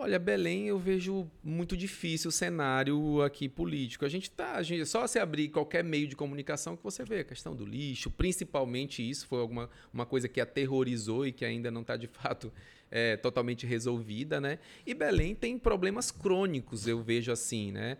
Olha, 0.00 0.16
Belém 0.16 0.68
eu 0.68 0.78
vejo 0.78 1.28
muito 1.42 1.76
difícil 1.76 2.28
o 2.28 2.32
cenário 2.32 3.20
aqui 3.20 3.48
político. 3.48 4.04
A 4.04 4.08
gente 4.08 4.30
tá, 4.30 4.52
a 4.54 4.62
gente, 4.62 4.86
só 4.86 5.04
se 5.08 5.18
abrir 5.18 5.48
qualquer 5.48 5.82
meio 5.82 6.06
de 6.06 6.14
comunicação 6.14 6.76
que 6.76 6.84
você 6.84 7.02
vê 7.04 7.18
a 7.20 7.24
questão 7.24 7.56
do 7.56 7.64
lixo, 7.64 8.08
principalmente 8.10 9.02
isso 9.08 9.26
foi 9.26 9.40
alguma 9.40 9.68
uma 9.92 10.06
coisa 10.06 10.28
que 10.28 10.40
aterrorizou 10.40 11.26
e 11.26 11.32
que 11.32 11.44
ainda 11.44 11.68
não 11.70 11.80
está 11.80 11.96
de 11.96 12.06
fato 12.06 12.52
é, 12.90 13.16
totalmente 13.16 13.66
resolvida, 13.66 14.40
né? 14.40 14.60
E 14.86 14.94
Belém 14.94 15.34
tem 15.34 15.58
problemas 15.58 16.12
crônicos, 16.12 16.86
eu 16.86 17.02
vejo 17.02 17.32
assim, 17.32 17.72
né? 17.72 17.98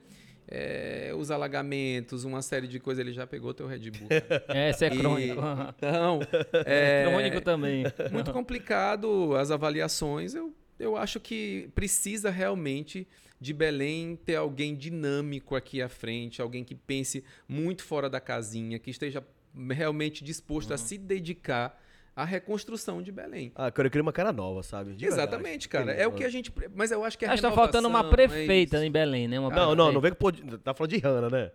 É, 0.50 1.12
os 1.14 1.30
alagamentos, 1.30 2.24
uma 2.24 2.40
série 2.40 2.66
de 2.66 2.78
coisas. 2.80 3.04
Ele 3.04 3.12
já 3.12 3.26
pegou 3.26 3.52
teu 3.52 3.66
Red 3.66 3.90
Bull. 3.90 4.08
né? 4.48 4.70
Esse 4.70 4.84
é 4.86 4.88
E- 4.94 4.98
crônico. 4.98 5.42
Então, 5.76 6.20
é, 6.64 7.04
Crônico 7.06 7.40
também. 7.42 7.84
muito 8.10 8.32
complicado 8.32 9.34
as 9.36 9.50
avaliações. 9.50 10.34
Eu, 10.34 10.54
eu 10.78 10.96
acho 10.96 11.18
que 11.20 11.68
precisa 11.74 12.30
realmente 12.30 13.06
de 13.40 13.52
Belém 13.52 14.16
ter 14.16 14.36
alguém 14.36 14.74
dinâmico 14.74 15.54
aqui 15.54 15.80
à 15.80 15.88
frente, 15.88 16.42
alguém 16.42 16.64
que 16.64 16.74
pense 16.74 17.24
muito 17.48 17.82
fora 17.84 18.08
da 18.10 18.20
casinha, 18.20 18.78
que 18.78 18.90
esteja 18.90 19.24
realmente 19.70 20.22
disposto 20.24 20.70
Uhum. 20.70 20.74
a 20.74 20.78
se 20.78 20.98
dedicar 20.98 21.80
à 22.16 22.24
reconstrução 22.24 23.00
de 23.00 23.12
Belém. 23.12 23.52
Ah, 23.54 23.70
cara, 23.70 23.86
eu 23.86 23.90
queria 23.92 24.02
uma 24.02 24.12
cara 24.12 24.32
nova, 24.32 24.62
sabe? 24.62 24.92
De 24.94 25.04
verdade. 25.06 25.20
Exatamente, 25.22 25.68
cara. 25.68 25.92
Tem 25.94 26.02
É 26.02 26.06
o 26.06 26.12
que 26.12 26.24
a 26.24 26.28
gente. 26.28 26.52
Mas 26.74 26.90
eu 26.90 27.04
acho 27.04 27.16
que 27.16 27.24
a 27.24 27.32
Acho 27.32 27.42
que 27.42 27.48
tá 27.48 27.54
faltando 27.54 27.86
uma 27.86 28.00
é 28.00 28.10
prefeita 28.10 28.76
isso. 28.76 28.84
em 28.84 28.90
Belém, 28.90 29.28
né? 29.28 29.38
Uma 29.38 29.50
Não, 29.50 29.74
não, 29.74 29.92
não 29.92 30.00
vem 30.00 30.10
com... 30.10 30.16
pod- 30.18 30.42
Tá 30.58 30.74
falando 30.74 30.90
de 30.90 30.98
Hanna, 30.98 31.30
né? 31.30 31.52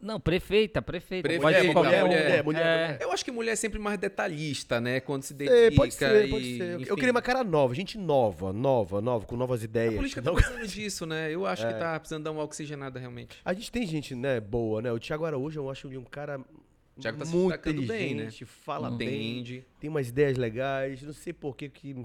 Não, 0.00 0.20
prefeita, 0.20 0.82
prefeita. 0.82 1.26
Prefeita, 1.28 1.42
Pode 1.42 1.56
ser 1.56 1.62
mulher, 1.62 1.72
qualquer 1.72 2.04
um. 2.04 2.06
mulher, 2.08 2.44
mulher, 2.44 2.98
É. 3.00 3.04
Eu 3.04 3.10
acho 3.12 3.24
que 3.24 3.30
mulher 3.30 3.52
é 3.52 3.56
sempre 3.56 3.78
mais 3.78 3.98
detalhista, 3.98 4.80
né? 4.80 5.00
Quando 5.00 5.22
se 5.22 5.32
dedica. 5.32 5.56
É, 5.56 5.70
pode 5.70 5.94
ser, 5.94 6.26
e, 6.26 6.30
pode 6.30 6.56
ser. 6.58 6.74
enfim. 6.80 6.90
Eu 6.90 6.96
queria 6.96 7.10
uma 7.10 7.22
cara 7.22 7.42
nova, 7.42 7.74
gente 7.74 7.96
nova, 7.96 8.52
nova, 8.52 9.00
nova, 9.00 9.24
com 9.26 9.36
novas 9.36 9.62
A 9.62 9.64
ideias. 9.64 9.94
política 9.94 10.20
tá 10.20 10.32
precisando 10.32 10.66
disso, 10.66 11.06
né? 11.06 11.32
Eu 11.34 11.46
acho 11.46 11.64
É. 11.66 11.72
que 11.72 11.78
tá 11.78 11.98
precisando 11.98 12.24
dar 12.24 12.30
uma 12.32 12.44
oxigenada 12.44 13.00
realmente. 13.00 13.38
A 13.44 13.54
gente 13.54 13.72
tem 13.72 13.86
gente, 13.86 14.14
né, 14.14 14.38
boa, 14.38 14.82
né? 14.82 14.92
O 14.92 14.98
Thiago 14.98 15.24
Araújo 15.24 15.58
eu 15.60 15.70
acho 15.70 15.86
ele 15.88 15.96
um 15.98 16.04
cara 16.04 16.38
O 16.96 17.00
Thiago 17.00 17.18
tá 17.18 17.24
se 17.24 17.32
muito 17.34 17.48
destacando 17.48 17.82
bem, 17.86 18.12
inteligente, 18.12 18.44
né? 18.44 18.50
fala 18.64 18.90
bem, 18.90 19.64
tem 19.80 19.88
umas 19.90 20.08
ideias 20.08 20.36
legais, 20.36 21.02
não 21.02 21.12
sei 21.14 21.32
por 21.32 21.56
que 21.56 21.68
que 21.70 22.04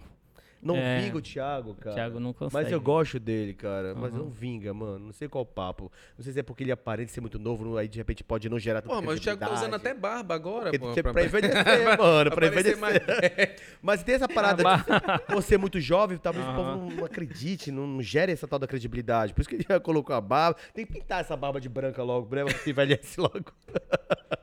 não 0.62 0.76
É. 0.76 1.02
vinga 1.02 1.18
o 1.18 1.22
Thiago, 1.22 1.74
cara. 1.76 1.96
Thiago 1.96 2.20
não 2.20 2.34
consegue. 2.34 2.64
Mas 2.64 2.72
eu 2.72 2.80
gosto 2.80 3.20
dele, 3.20 3.54
cara. 3.54 3.94
Mas 3.96 4.14
Uhum. 4.14 4.20
não 4.20 4.30
vinga, 4.30 4.74
mano. 4.74 5.06
Não 5.08 5.12
sei 5.14 5.28
qual 5.28 5.44
o 5.44 5.46
papo. 5.46 5.92
Não 6.18 6.24
sei 6.24 6.34
se 6.34 6.40
é 6.40 6.44
porque 6.44 6.64
ele 6.64 6.72
aparenta 6.72 7.12
ser 7.12 7.22
muito 7.22 7.40
novo, 7.40 7.78
aí 7.78 7.88
de 7.88 7.98
repente 7.98 8.24
pode 8.24 8.48
não 8.50 8.60
gerar 8.60 8.82
tanta 8.82 8.94
Pô, 8.96 9.02
mas 9.02 9.18
o 9.20 9.22
Thiago 9.22 9.40
tá 9.40 9.54
usando 9.54 9.76
até 9.76 9.94
barba 9.94 10.36
agora, 10.36 10.66
Porque 10.72 10.80
pô. 10.80 10.94
tem- 10.94 11.04
pra 11.12 11.24
envelhecer, 11.24 11.98
mano, 11.98 12.32
pra 12.32 12.48
envelhecer. 12.48 12.78
mais- 12.78 13.00
Mas 13.82 14.04
tem 14.04 14.16
essa 14.16 14.28
parada 14.28 14.64
de 14.64 15.34
você 15.36 15.58
muito 15.58 15.80
jovem, 15.80 16.18
talvez 16.18 16.46
o 16.46 16.50
Aham. 16.50 16.56
povo 16.80 16.96
não, 16.96 17.06
acredite, 17.06 17.72
não, 17.72 17.88
não 17.88 18.02
gere 18.02 18.32
essa 18.32 18.48
tal 18.48 18.60
da 18.60 18.68
credibilidade. 18.68 19.34
Por 19.34 19.42
isso 19.42 19.50
que 19.50 19.56
ele 19.56 19.66
já 19.68 19.80
colocou 19.80 20.16
a 20.16 20.22
barba. 20.22 20.58
Tem 20.74 20.86
que 20.86 20.94
pintar 20.94 21.22
essa 21.22 21.36
barba 21.36 21.60
de 21.60 21.68
branca 21.70 22.04
logo, 22.04 22.28
pra 22.28 22.42
ela 22.42 22.52
se 22.52 22.70
envelhece 22.70 23.20
logo. 23.20 23.52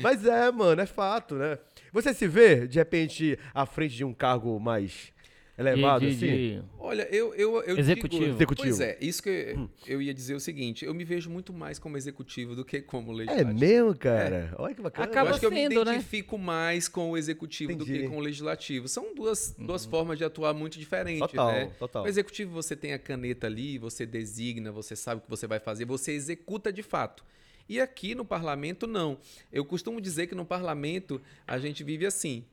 Mas 0.00 0.24
é, 0.26 0.50
mano, 0.50 0.80
é 0.80 0.86
fato, 0.86 1.34
né? 1.34 1.58
Você 1.92 2.12
se 2.14 2.26
vê, 2.26 2.66
de 2.66 2.78
repente, 2.78 3.38
à 3.52 3.64
frente 3.66 3.94
de 3.94 4.04
um 4.04 4.12
cargo 4.12 4.58
mais 4.58 5.12
elevado, 5.56 6.00
de, 6.04 6.08
assim? 6.08 6.18
de- 6.26 6.62
Olha, 6.80 7.02
eu, 7.14 7.32
eu, 7.34 7.62
eu 7.62 7.78
Executivo. 7.78 8.24
digo... 8.24 8.34
Executivo. 8.36 8.68
Pois 8.76 8.80
é, 8.80 8.98
isso 9.00 9.22
que 9.22 9.28
eu, 9.28 9.70
eu 9.86 10.02
ia 10.02 10.12
dizer 10.12 10.34
o 10.34 10.40
seguinte, 10.40 10.84
eu 10.84 10.92
me 10.92 11.04
vejo 11.04 11.30
muito 11.30 11.52
mais 11.52 11.78
como 11.78 11.96
executivo 11.96 12.56
do 12.56 12.64
que 12.64 12.80
como 12.82 13.12
É 13.12 13.14
legislativo. 13.14 13.60
mesmo, 13.60 13.96
cara? 13.96 14.52
Olha 14.58 14.74
que 14.74 14.82
bacana. 14.82 15.06
Acaba 15.06 15.28
eu 15.28 15.30
acho 15.30 15.40
que 15.40 15.46
eu 15.46 15.50
me 15.52 15.56
sendo, 15.68 15.84
né? 15.84 15.92
identifico 15.92 16.36
mais 16.36 16.88
com 16.88 17.12
o 17.12 17.16
executivo 17.16 17.74
do 17.76 17.84
Entendi. 17.84 18.00
que 18.00 18.08
com 18.08 18.16
o 18.16 18.20
legislativo. 18.20 18.88
São 18.88 19.14
duas, 19.14 19.54
duas 19.56 19.84
formas 19.84 20.18
de 20.18 20.24
atuar 20.24 20.52
muito 20.54 20.76
diferentes, 20.76 21.20
Total, 21.20 21.52
né? 21.52 21.70
total. 21.78 22.02
O 22.04 22.08
executivo 22.08 22.50
você 22.52 22.74
tem 22.74 22.92
a 22.92 22.98
caneta 22.98 23.46
ali, 23.46 23.78
você 23.78 24.04
designa, 24.04 24.72
você 24.72 24.96
sabe 24.96 25.20
o 25.20 25.24
que 25.24 25.30
você 25.30 25.46
vai 25.46 25.60
fazer, 25.60 25.84
você 25.84 26.10
executa 26.12 26.72
de 26.72 26.82
fato. 26.82 27.24
E 27.68 27.80
aqui 27.80 28.14
no 28.14 28.24
parlamento, 28.24 28.86
não. 28.86 29.18
Eu 29.52 29.64
costumo 29.64 30.00
dizer 30.00 30.26
que 30.26 30.34
no 30.34 30.44
parlamento 30.44 31.20
a 31.46 31.58
gente 31.58 31.82
vive 31.82 32.04
assim, 32.06 32.44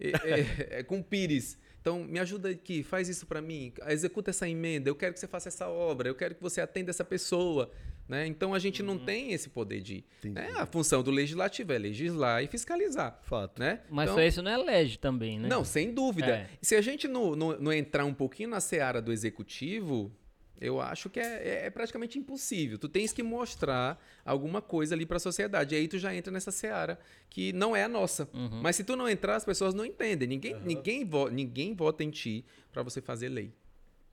é, 0.00 0.08
é- 0.08 0.78
é 0.78 0.82
com 0.82 1.02
pires. 1.02 1.58
Então, 1.80 2.02
me 2.02 2.18
ajuda 2.18 2.48
aqui, 2.50 2.82
faz 2.82 3.08
isso 3.08 3.26
para 3.26 3.40
mim, 3.40 3.72
executa 3.86 4.30
essa 4.30 4.48
emenda, 4.48 4.90
eu 4.90 4.96
quero 4.96 5.14
que 5.14 5.20
você 5.20 5.28
faça 5.28 5.48
essa 5.48 5.68
obra, 5.68 6.08
eu 6.08 6.16
quero 6.16 6.34
que 6.34 6.42
você 6.42 6.60
atenda 6.60 6.90
essa 6.90 7.04
pessoa. 7.04 7.70
Né? 8.08 8.26
Então, 8.26 8.54
a 8.54 8.58
gente 8.60 8.82
não 8.84 8.94
Uhum. 8.94 9.04
tem 9.04 9.32
esse 9.32 9.48
poder 9.48 9.80
de. 9.80 10.04
Né? 10.24 10.52
A 10.56 10.66
função 10.66 11.02
do 11.02 11.10
legislativo 11.12 11.72
é 11.72 11.78
legislar 11.78 12.42
e 12.42 12.46
fiscalizar. 12.48 13.18
Fato. 13.22 13.58
Né? 13.60 13.80
Mas 13.90 14.04
Então- 14.06 14.16
só 14.16 14.22
isso 14.24 14.42
não 14.42 14.50
é 14.50 14.56
lege 14.56 14.96
também, 14.98 15.38
né? 15.40 15.48
não, 15.48 15.64
sem 15.64 15.92
dúvida. 15.92 16.28
É. 16.28 16.48
Se 16.62 16.74
a 16.76 16.80
gente 16.80 17.06
não, 17.08 17.34
não, 17.34 17.58
não 17.58 17.72
entrar 17.72 18.04
um 18.04 18.14
pouquinho 18.14 18.48
na 18.48 18.60
seara 18.60 19.00
do 19.02 19.12
executivo, 19.12 20.12
eu 20.60 20.80
acho 20.80 21.08
que 21.10 21.20
é, 21.20 21.24
é- 21.62 21.66
é 21.66 21.70
praticamente 21.70 22.18
impossível. 22.18 22.78
Tu 22.78 22.88
tens 22.88 23.12
que 23.12 23.22
mostrar 23.22 24.02
alguma 24.24 24.60
coisa 24.62 24.94
ali 24.94 25.04
para 25.06 25.16
a 25.18 25.20
sociedade. 25.20 25.74
E 25.74 25.78
aí 25.78 25.88
tu 25.88 25.98
já 25.98 26.14
entra 26.14 26.32
nessa 26.32 26.50
seara 26.50 26.98
que 27.28 27.52
não 27.52 27.74
é 27.76 27.84
a 27.84 27.88
nossa. 27.88 28.28
Uhum. 28.32 28.60
Mas 28.62 28.76
se 28.76 28.84
tu 28.84 28.96
não 28.96 29.08
entrar, 29.08 29.36
as 29.36 29.44
pessoas 29.44 29.74
não 29.74 29.84
entendem. 29.84 30.28
Ninguém, 30.28 30.56
ninguém, 30.64 31.04
vo- 31.04 31.28
ninguém 31.28 31.74
vota 31.74 32.02
em 32.02 32.10
ti 32.10 32.44
para 32.72 32.82
você 32.82 33.00
fazer 33.00 33.28
lei. 33.28 33.52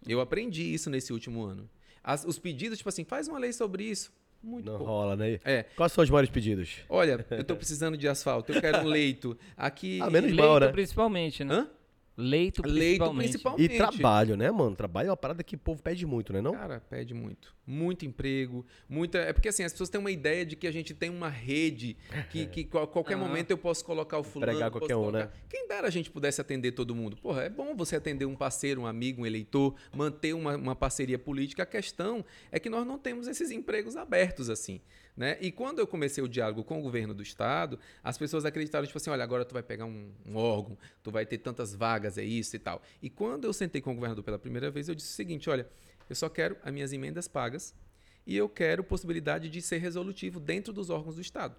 Eu 0.08 0.20
aprendi 0.20 0.74
isso 0.74 0.90
nesse 0.90 1.14
último 1.14 1.44
ano. 1.44 1.70
As- 2.04 2.26
os 2.26 2.38
pedidos, 2.38 2.78
tipo 2.78 2.90
assim, 2.90 3.06
faz 3.06 3.28
uma 3.28 3.40
lei 3.40 3.54
sobre 3.54 3.84
isso. 3.86 4.12
Muito 4.44 4.66
Não 4.66 4.78
pouco. 4.78 4.92
rola, 4.92 5.16
né? 5.16 5.40
É. 5.46 5.64
Quais 5.78 5.94
são 5.94 6.04
os 6.04 6.10
maiores 6.10 6.30
pedidos? 6.30 6.80
Olha, 6.90 7.26
eu 7.32 7.44
tô 7.46 7.56
precisando 7.56 7.98
de 7.98 8.10
asfalto, 8.10 8.52
eu 8.52 8.60
quero 8.60 8.80
um 8.80 8.88
leito. 8.88 9.38
Aqui. 9.56 10.02
Ah, 10.02 10.10
menos 10.10 10.32
Leito 10.32 10.44
mal, 10.46 10.60
né? 10.60 10.68
principalmente, 10.68 11.46
né? 11.46 11.56
Hã? 11.56 11.70
Leito 12.16 12.62
Leito 12.62 12.74
principalmente. 12.76 13.30
principalmente. 13.32 13.74
E 13.74 13.78
trabalho, 13.78 14.38
né, 14.38 14.52
mano? 14.52 14.76
Trabalho 14.76 15.08
é 15.08 15.10
uma 15.10 15.18
parada 15.18 15.44
que 15.44 15.56
o 15.56 15.58
povo 15.60 15.82
pede 15.82 16.06
muito, 16.06 16.32
né? 16.32 16.42
Não? 16.42 16.52
Cara, 16.54 16.80
pede 16.90 17.14
muito. 17.14 17.56
Muito 17.66 18.06
emprego, 18.06 18.64
muita. 18.88 19.18
É 19.18 19.34
porque 19.34 19.50
assim, 19.50 19.64
as 19.64 19.72
pessoas 19.72 19.90
têm 19.90 20.00
uma 20.00 20.12
ideia 20.12 20.46
de 20.46 20.56
que 20.56 20.68
a 20.68 20.72
gente 20.72 20.94
tem 20.94 21.10
uma 21.10 21.30
rede 21.30 21.98
que, 22.30 22.46
que 22.46 22.64
qual- 22.70 22.88
qualquer 22.88 23.16
Aham. 23.16 23.26
momento 23.28 23.50
eu 23.52 23.58
posso 23.58 23.84
colocar 23.84 24.20
o 24.20 24.24
fulano. 24.24 24.52
Posso 24.60 24.72
qualquer 24.72 24.96
um, 24.96 25.00
colocar- 25.06 25.26
né? 25.26 25.32
Quem 25.50 25.68
dera 25.68 25.88
a 25.88 25.90
gente 25.90 26.12
pudesse 26.12 26.40
atender 26.40 26.74
todo 26.74 26.94
mundo. 26.94 27.18
Porra, 27.18 27.44
é 27.44 27.50
bom 27.50 27.76
você 27.76 27.96
atender 27.96 28.26
um 28.26 28.36
parceiro, 28.36 28.82
um 28.82 28.86
amigo, 28.86 29.24
um 29.24 29.26
eleitor, 29.26 29.74
manter 29.96 30.34
uma, 30.34 30.56
uma 30.56 30.76
parceria 30.76 31.18
política. 31.18 31.64
A 31.64 31.66
questão 31.66 32.24
é 32.52 32.60
que 32.60 32.70
nós 32.70 32.86
não 32.86 33.00
temos 33.00 33.28
esses 33.28 33.50
empregos 33.50 33.96
abertos 33.96 34.50
assim. 34.52 34.80
Né? 35.16 35.38
E 35.40 35.52
quando 35.52 35.80
eu 35.80 35.86
comecei 35.86 36.24
o 36.24 36.28
diálogo 36.28 36.64
com 36.64 36.80
o 36.80 36.82
governo 36.82 37.14
do 37.14 37.22
estado, 37.22 37.80
as 38.04 38.18
pessoas 38.18 38.46
acreditaram, 38.46 38.86
tipo 38.86 38.98
assim, 38.98 39.12
olha, 39.12 39.24
agora 39.24 39.46
tu 39.46 39.54
vai 39.54 39.62
pegar 39.62 39.86
um, 39.86 40.12
um 40.26 40.36
órgão, 40.36 40.78
tu 41.04 41.12
vai 41.12 41.26
ter 41.26 41.38
tantas 41.38 41.76
vagas, 41.76 42.18
é 42.18 42.24
isso 42.24 42.56
e 42.56 42.60
tal. 42.60 42.82
E 43.02 43.10
quando 43.10 43.46
eu 43.46 43.54
sentei 43.54 43.80
com 43.80 43.92
o 43.92 43.96
governador 43.96 44.24
pela 44.24 44.40
primeira 44.40 44.72
vez, 44.72 44.90
eu 44.90 44.96
disse 44.96 45.10
o 45.10 45.16
seguinte, 45.16 45.50
olha, 45.50 45.68
eu 46.10 46.16
só 46.16 46.30
quero 46.30 46.58
as 46.64 46.74
minhas 46.74 46.92
emendas 46.92 47.28
pagas 47.28 47.76
e 48.26 48.36
eu 48.36 48.50
quero 48.50 48.84
possibilidade 48.84 49.50
de 49.50 49.62
ser 49.62 49.78
resolutivo 49.78 50.40
dentro 50.40 50.74
dos 50.74 50.90
órgãos 50.90 51.16
do 51.16 51.22
estado. 51.22 51.56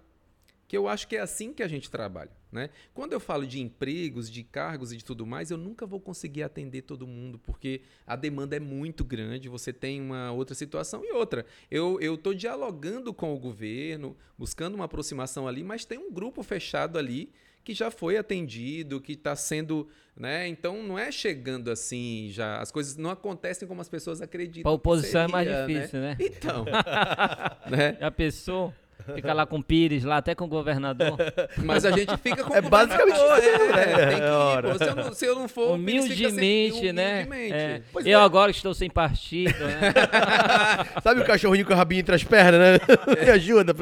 Que 0.67 0.75
eu 0.75 0.87
acho 0.87 1.07
que 1.07 1.15
é 1.15 1.19
assim 1.19 1.53
que 1.53 1.61
a 1.61 1.67
gente 1.67 1.89
trabalha. 1.89 2.31
Né? 2.51 2.69
Quando 2.93 3.11
eu 3.13 3.19
falo 3.19 3.45
de 3.45 3.61
empregos, 3.61 4.31
de 4.31 4.41
cargos 4.41 4.93
e 4.93 4.97
de 4.97 5.03
tudo 5.03 5.25
mais, 5.25 5.51
eu 5.51 5.57
nunca 5.57 5.85
vou 5.85 5.99
conseguir 5.99 6.41
atender 6.41 6.83
todo 6.83 7.05
mundo, 7.05 7.37
porque 7.37 7.81
a 8.07 8.15
demanda 8.15 8.55
é 8.55 8.59
muito 8.61 9.03
grande, 9.03 9.49
você 9.49 9.73
tem 9.73 10.01
uma 10.01 10.31
outra 10.31 10.55
situação 10.55 11.03
e 11.03 11.11
outra. 11.11 11.45
Eu 11.69 11.99
estou 11.99 12.33
dialogando 12.33 13.13
com 13.13 13.33
o 13.33 13.39
governo, 13.39 14.15
buscando 14.37 14.75
uma 14.75 14.85
aproximação 14.85 15.47
ali, 15.47 15.63
mas 15.63 15.83
tem 15.83 15.97
um 15.97 16.11
grupo 16.11 16.41
fechado 16.41 16.97
ali 16.97 17.29
que 17.65 17.73
já 17.73 17.89
foi 17.89 18.15
atendido, 18.15 19.01
que 19.01 19.13
está 19.13 19.35
sendo. 19.35 19.89
Né? 20.15 20.47
Então 20.47 20.81
não 20.81 20.97
é 20.97 21.11
chegando 21.11 21.69
assim 21.69 22.29
já. 22.31 22.61
As 22.61 22.71
coisas 22.71 22.95
não 22.95 23.09
acontecem 23.09 23.67
como 23.67 23.81
as 23.81 23.89
pessoas 23.89 24.21
acreditam. 24.21 24.61
Pra 24.61 24.71
oposição 24.71 25.23
é 25.23 25.27
mais 25.27 25.49
seria, 25.49 25.67
difícil, 25.67 25.99
né? 25.99 26.15
Então. 26.19 26.63
né? 27.69 27.97
Já 27.99 28.11
pensou? 28.11 28.73
Fica 29.13 29.33
lá 29.33 29.45
com 29.45 29.57
o 29.59 29.63
Pires, 29.63 30.03
lá 30.03 30.17
até 30.17 30.33
com 30.33 30.45
o 30.45 30.47
governador. 30.47 31.15
Mas 31.63 31.85
a 31.85 31.91
gente 31.91 32.17
fica 32.17 32.43
com 32.43 32.55
É 32.55 32.59
o 32.59 32.63
governador, 32.63 32.69
basicamente 32.71 33.15
isso, 33.15 33.25
é, 33.25 33.97
né? 33.97 34.07
tem 34.07 34.17
que 34.17 34.23
ir, 34.23 34.29
Ora. 34.29 34.71
pô. 34.71 34.77
Se 34.77 34.83
eu 34.89 34.95
não, 34.95 35.13
se 35.13 35.25
eu 35.27 35.35
não 35.35 35.47
for, 35.47 35.71
Humildemente, 35.75 36.91
né? 36.91 37.21
humildemente. 37.27 37.53
É. 37.53 37.81
Eu 38.03 38.19
é. 38.19 38.23
agora 38.23 38.49
estou 38.49 38.73
sem 38.73 38.89
partido, 38.89 39.53
né? 39.59 39.91
Sabe 41.03 41.21
o 41.21 41.25
cachorrinho 41.25 41.65
com 41.65 41.73
o 41.73 41.75
rabinho 41.75 41.99
entre 41.99 42.15
as 42.15 42.23
pernas, 42.23 42.59
né? 42.59 42.79
Me 43.23 43.29
ajuda. 43.31 43.73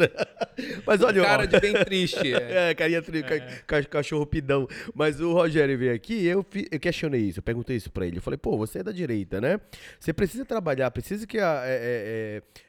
Mas 0.86 1.02
olha, 1.02 1.22
ó. 1.22 1.26
Cara 1.26 1.46
de 1.48 1.60
bem 1.60 1.74
triste. 1.86 2.34
É. 2.34 2.72
É, 2.72 2.76
carinha 2.76 3.02
tri, 3.02 3.24
ca- 3.24 3.40
ca- 3.66 3.84
cachorro 3.84 4.26
pidão. 4.26 4.68
Mas 4.94 5.20
o 5.22 5.32
Rogério 5.34 5.78
veio 5.78 5.94
aqui 5.94 6.26
eu, 6.26 6.46
fi- 6.50 6.68
eu 6.72 6.80
questionei 6.80 7.22
isso, 7.22 7.40
eu 7.40 7.44
perguntei 7.44 7.76
isso 7.78 7.90
pra 7.92 8.06
ele. 8.06 8.18
Eu 8.18 8.22
falei, 8.22 8.38
pô, 8.38 8.58
você 8.58 8.80
é 8.80 8.84
da 8.84 8.92
direita, 8.92 9.40
né? 9.40 9.60
Você 10.00 10.12
precisa 10.14 10.44
trabalhar, 10.46 10.92
precisa 10.92 11.26
que 11.26 11.40
a- 11.40 11.64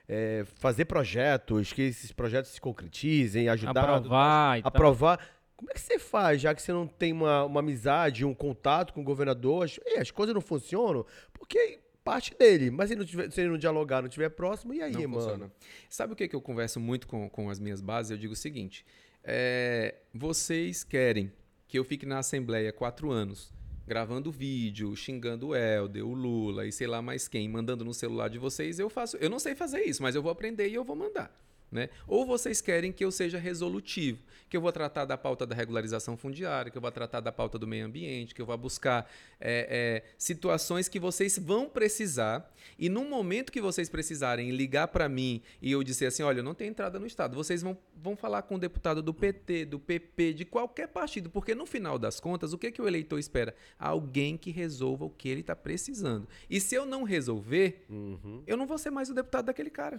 é, 0.09 0.45
fazer 0.57 0.85
projetos, 0.85 1.73
que 1.73 1.83
esses 1.83 2.13
projetos 2.13 2.51
se 2.51 2.61
concretizem, 2.61 3.49
ajudar 3.49 3.85
Aprovar 3.85 4.59
e 4.59 4.63
tal. 4.63 4.69
aprovar. 4.69 5.29
Como 5.57 5.71
é 5.71 5.75
que 5.75 5.81
você 5.81 5.99
faz, 5.99 6.41
já 6.41 6.55
que 6.55 6.61
você 6.61 6.73
não 6.73 6.87
tem 6.87 7.13
uma, 7.13 7.45
uma 7.45 7.61
amizade, 7.61 8.25
um 8.25 8.35
contato 8.35 8.93
com 8.93 9.01
o 9.01 9.05
governador? 9.05 9.65
As, 9.65 9.79
e 9.87 9.99
as 9.99 10.11
coisas 10.11 10.35
não 10.35 10.41
funcionam, 10.43 11.07
porque 11.33 11.81
parte 12.05 12.35
dele. 12.39 12.71
Mas 12.71 12.91
se, 12.91 12.97
não 12.97 13.05
tiver, 13.05 13.31
se 13.31 13.41
ele 13.41 13.51
não 13.51 13.59
dialogar, 13.59 14.03
não 14.03 14.09
estiver 14.09 14.29
próximo, 14.29 14.75
e 14.75 14.83
aí, 14.83 14.93
Não 14.93 15.01
mano? 15.03 15.15
funciona. 15.15 15.53
Sabe 15.89 16.13
o 16.13 16.17
que, 16.17 16.29
que 16.29 16.37
eu 16.37 16.41
converso 16.43 16.79
muito 16.79 17.07
com, 17.07 17.29
com 17.31 17.49
as 17.49 17.59
minhas 17.59 17.81
bases? 17.81 18.11
Eu 18.11 18.19
digo 18.19 18.35
o 18.35 18.37
seguinte: 18.37 18.85
é, 19.23 19.95
vocês 20.13 20.85
querem 20.85 21.33
que 21.67 21.79
eu 21.79 21.85
fique 21.85 22.05
na 22.05 22.19
Assembleia 22.19 22.73
quatro 22.73 23.11
anos, 23.11 23.53
gravando 23.87 24.31
vídeo, 24.31 24.95
xingando 24.97 25.49
o 25.49 25.57
Helder, 25.57 26.07
o 26.07 26.15
Lula 26.15 26.67
e 26.67 26.73
sei 26.73 26.87
lá 26.87 27.03
mais 27.03 27.29
quem, 27.29 27.49
mandando 27.49 27.85
no 27.85 27.93
celular 27.95 28.29
de 28.29 28.39
vocês, 28.39 28.79
eu 28.79 28.89
faço. 28.89 29.17
Eu 29.19 29.31
não 29.31 29.39
sei 29.39 29.55
fazer 29.55 29.83
isso, 29.83 30.03
mas 30.03 30.15
eu 30.15 30.23
vou 30.23 30.33
aprender 30.33 30.69
e 30.69 30.75
eu 30.75 30.85
vou 30.85 30.97
mandar. 30.97 31.44
Né? 31.75 31.89
Ou 32.07 32.25
vocês 32.25 32.61
querem 32.61 32.93
que 32.93 33.05
eu 33.05 33.11
seja 33.11 33.37
resolutivo, 33.37 34.23
que 34.49 34.57
eu 34.57 34.61
vou 34.61 34.71
tratar 34.71 35.05
da 35.05 35.19
pauta 35.19 35.45
da 35.45 35.57
regularização 35.57 36.17
fundiária, 36.17 36.71
que 36.71 36.79
eu 36.79 36.81
vou 36.81 36.93
tratar 36.93 37.19
da 37.19 37.33
pauta 37.33 37.59
do 37.59 37.67
meio 37.67 37.85
ambiente, 37.85 38.33
que 38.33 38.41
eu 38.41 38.47
vou 38.47 38.57
buscar 38.57 39.11
é, 39.41 40.03
é, 40.05 40.15
situações 40.17 40.89
que 40.89 41.01
vocês 41.01 41.37
vão 41.37 41.69
precisar 41.69 42.49
e 42.79 42.89
no 42.89 43.05
momento 43.05 43.51
que 43.51 43.61
vocês 43.61 43.89
precisarem 43.89 44.53
ligar 44.53 44.87
para 44.87 45.09
mim 45.09 45.43
e 45.61 45.73
eu 45.73 45.83
dizer 45.83 46.07
assim, 46.07 46.23
olha, 46.23 46.39
eu 46.39 46.45
não 46.45 46.55
tenho 46.55 46.71
entrada 46.71 47.01
no 47.01 47.09
Estado, 47.09 47.35
vocês 47.35 47.61
vão, 47.61 47.77
vão 48.01 48.15
falar 48.17 48.43
com 48.43 48.55
o 48.55 48.59
deputado 48.59 49.03
do 49.03 49.13
PT, 49.13 49.65
do 49.65 49.81
PP, 49.81 50.33
de 50.35 50.45
qualquer 50.45 50.87
partido, 50.87 51.29
porque 51.29 51.57
no 51.57 51.67
final 51.67 51.99
das 51.99 52.21
contas, 52.21 52.53
o 52.53 52.59
que, 52.59 52.71
que 52.71 52.81
o 52.81 52.87
eleitor 52.87 53.19
espera? 53.19 53.53
Alguém 53.77 54.37
que 54.37 54.53
resolva 54.53 55.05
o 55.07 55.11
que 55.11 55.29
ele 55.29 55.41
está 55.41 55.57
precisando. 55.57 56.29
E 56.49 56.61
se 56.61 56.77
eu 56.77 56.87
não 56.87 57.03
resolver, 57.03 57.85
Uhum. 57.91 58.45
eu 58.47 58.57
não 58.57 58.65
vou 58.65 58.79
ser 58.79 58.91
mais 58.91 59.11
o 59.11 59.15
deputado 59.15 59.47
daquele 59.47 59.71
cara. 59.71 59.99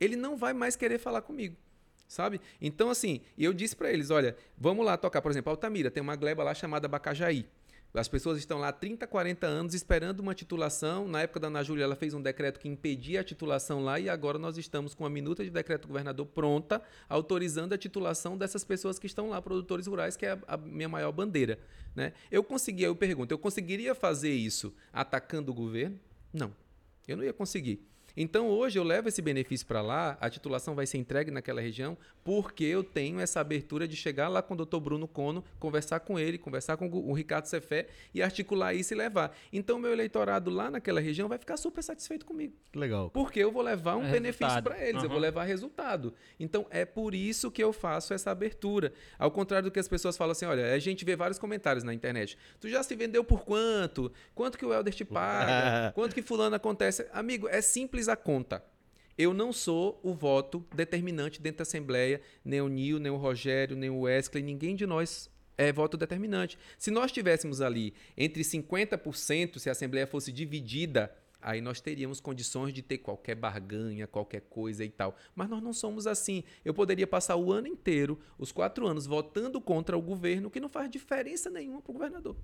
Ele 0.00 0.16
não 0.16 0.36
vai 0.36 0.52
mais 0.52 0.76
querer 0.76 0.98
falar 0.98 1.22
comigo. 1.22 1.56
Sabe? 2.06 2.40
Então, 2.60 2.88
assim, 2.88 3.20
eu 3.36 3.52
disse 3.52 3.76
para 3.76 3.92
eles: 3.92 4.10
olha, 4.10 4.36
vamos 4.56 4.84
lá 4.84 4.96
tocar. 4.96 5.20
Por 5.20 5.30
exemplo, 5.30 5.50
Altamira 5.50 5.90
tem 5.90 6.02
uma 6.02 6.16
gleba 6.16 6.42
lá 6.42 6.54
chamada 6.54 6.88
Bacajaí. 6.88 7.46
As 7.94 8.06
pessoas 8.06 8.38
estão 8.38 8.58
lá 8.58 8.68
há 8.68 8.72
30, 8.72 9.06
40 9.06 9.46
anos 9.46 9.74
esperando 9.74 10.20
uma 10.20 10.34
titulação. 10.34 11.08
Na 11.08 11.22
época 11.22 11.40
da 11.40 11.48
Ana 11.48 11.62
Júlia, 11.62 11.84
ela 11.84 11.96
fez 11.96 12.12
um 12.12 12.20
decreto 12.20 12.60
que 12.60 12.68
impedia 12.68 13.20
a 13.20 13.24
titulação 13.24 13.82
lá 13.82 13.98
e 13.98 14.08
agora 14.08 14.38
nós 14.38 14.58
estamos 14.58 14.94
com 14.94 15.06
a 15.06 15.10
minuta 15.10 15.42
de 15.42 15.50
decreto 15.50 15.82
do 15.82 15.88
governador 15.88 16.26
pronta, 16.26 16.82
autorizando 17.08 17.72
a 17.72 17.78
titulação 17.78 18.36
dessas 18.36 18.62
pessoas 18.62 18.98
que 18.98 19.06
estão 19.06 19.30
lá, 19.30 19.40
produtores 19.40 19.86
rurais, 19.86 20.16
que 20.16 20.26
é 20.26 20.32
a, 20.32 20.38
a 20.46 20.56
minha 20.56 20.88
maior 20.88 21.12
bandeira. 21.12 21.58
Né? 21.94 22.12
Eu 22.30 22.44
conseguia, 22.44 22.86
eu 22.86 22.94
pergunto, 22.94 23.32
eu 23.32 23.38
conseguiria 23.38 23.94
fazer 23.94 24.32
isso 24.32 24.74
atacando 24.92 25.50
o 25.50 25.54
governo? 25.54 25.98
Não, 26.32 26.54
eu 27.06 27.16
não 27.16 27.24
ia 27.24 27.32
conseguir. 27.32 27.82
Então 28.20 28.48
hoje 28.48 28.76
eu 28.76 28.82
levo 28.82 29.08
esse 29.08 29.22
benefício 29.22 29.64
para 29.64 29.80
lá, 29.80 30.18
a 30.20 30.28
titulação 30.28 30.74
vai 30.74 30.86
ser 30.86 30.98
entregue 30.98 31.30
naquela 31.30 31.60
região, 31.60 31.96
porque 32.24 32.64
eu 32.64 32.82
tenho 32.82 33.20
essa 33.20 33.38
abertura 33.38 33.86
de 33.86 33.94
chegar 33.94 34.26
lá 34.26 34.42
com 34.42 34.54
o 34.54 34.56
doutor 34.56 34.80
Bruno 34.80 35.06
Cono, 35.06 35.44
conversar 35.60 36.00
com 36.00 36.18
ele, 36.18 36.36
conversar 36.36 36.76
com 36.76 36.88
o 36.88 37.12
Ricardo 37.12 37.44
Cefé 37.46 37.86
e 38.12 38.20
articular 38.20 38.74
isso 38.74 38.92
e 38.92 38.96
levar. 38.96 39.36
Então 39.52 39.78
meu 39.78 39.92
eleitorado 39.92 40.50
lá 40.50 40.68
naquela 40.68 41.00
região 41.00 41.28
vai 41.28 41.38
ficar 41.38 41.56
super 41.56 41.80
satisfeito 41.80 42.26
comigo. 42.26 42.54
Legal. 42.74 43.08
Porque 43.10 43.38
eu 43.38 43.52
vou 43.52 43.62
levar 43.62 43.94
um 43.96 44.04
É 44.04 44.10
benefício 44.10 44.60
para 44.64 44.76
eles, 44.82 44.96
eu 44.96 45.02
Uhum. 45.02 45.08
vou 45.14 45.18
levar 45.20 45.44
resultado. 45.44 46.12
Então 46.40 46.66
é 46.70 46.84
por 46.84 47.14
isso 47.14 47.52
que 47.52 47.62
eu 47.62 47.72
faço 47.72 48.12
essa 48.12 48.32
abertura. 48.32 48.92
Ao 49.16 49.30
contrário 49.30 49.68
do 49.70 49.72
que 49.72 49.78
as 49.78 49.86
pessoas 49.86 50.16
falam 50.16 50.32
assim: 50.32 50.44
olha, 50.44 50.74
a 50.74 50.78
gente 50.80 51.04
vê 51.04 51.14
vários 51.14 51.38
comentários 51.38 51.84
na 51.84 51.94
internet. 51.94 52.36
Tu 52.60 52.68
já 52.68 52.82
se 52.82 52.96
vendeu 52.96 53.22
por 53.22 53.44
quanto? 53.44 54.10
Quanto 54.34 54.58
que 54.58 54.66
o 54.66 54.72
Helder 54.74 54.92
te 54.92 55.04
paga? 55.04 55.92
quanto 55.94 56.14
que 56.16 56.22
fulano 56.22 56.56
acontece? 56.56 57.06
Amigo, 57.12 57.46
é 57.48 57.60
simples 57.60 58.07
a 58.08 58.16
conta. 58.16 58.64
Eu 59.16 59.34
não 59.34 59.52
sou 59.52 59.98
o 60.02 60.14
voto 60.14 60.64
determinante 60.74 61.42
dentro 61.42 61.58
da 61.58 61.62
Assembleia, 61.62 62.20
nem 62.44 62.60
o 62.60 62.68
Nil, 62.68 63.00
nem 63.00 63.10
o 63.10 63.16
Rogério, 63.16 63.76
nem 63.76 63.90
o 63.90 64.02
Wesley, 64.02 64.42
ninguém 64.42 64.76
de 64.76 64.86
nós 64.86 65.28
é 65.56 65.72
voto 65.72 65.96
determinante. 65.96 66.56
Se 66.78 66.90
nós 66.90 67.10
tivéssemos 67.10 67.60
ali 67.60 67.92
entre 68.16 68.42
50%, 68.42 69.58
se 69.58 69.68
a 69.68 69.72
Assembleia 69.72 70.06
fosse 70.06 70.30
dividida, 70.30 71.12
aí 71.42 71.60
nós 71.60 71.80
teríamos 71.80 72.20
condições 72.20 72.72
de 72.72 72.80
ter 72.80 72.98
qualquer 72.98 73.34
barganha, 73.34 74.06
qualquer 74.06 74.42
coisa 74.42 74.84
e 74.84 74.88
tal. 74.88 75.16
Mas 75.34 75.48
nós 75.48 75.60
não 75.60 75.72
somos 75.72 76.06
assim. 76.06 76.44
Eu 76.64 76.72
poderia 76.72 77.06
passar 77.06 77.34
o 77.34 77.52
ano 77.52 77.66
inteiro, 77.66 78.20
os 78.38 78.52
quatro 78.52 78.86
anos, 78.86 79.04
votando 79.04 79.60
contra 79.60 79.98
o 79.98 80.02
governo, 80.02 80.48
que 80.48 80.60
não 80.60 80.68
faz 80.68 80.88
diferença 80.88 81.50
nenhuma 81.50 81.82
para 81.82 81.90
o 81.90 81.94
governador. 81.94 82.36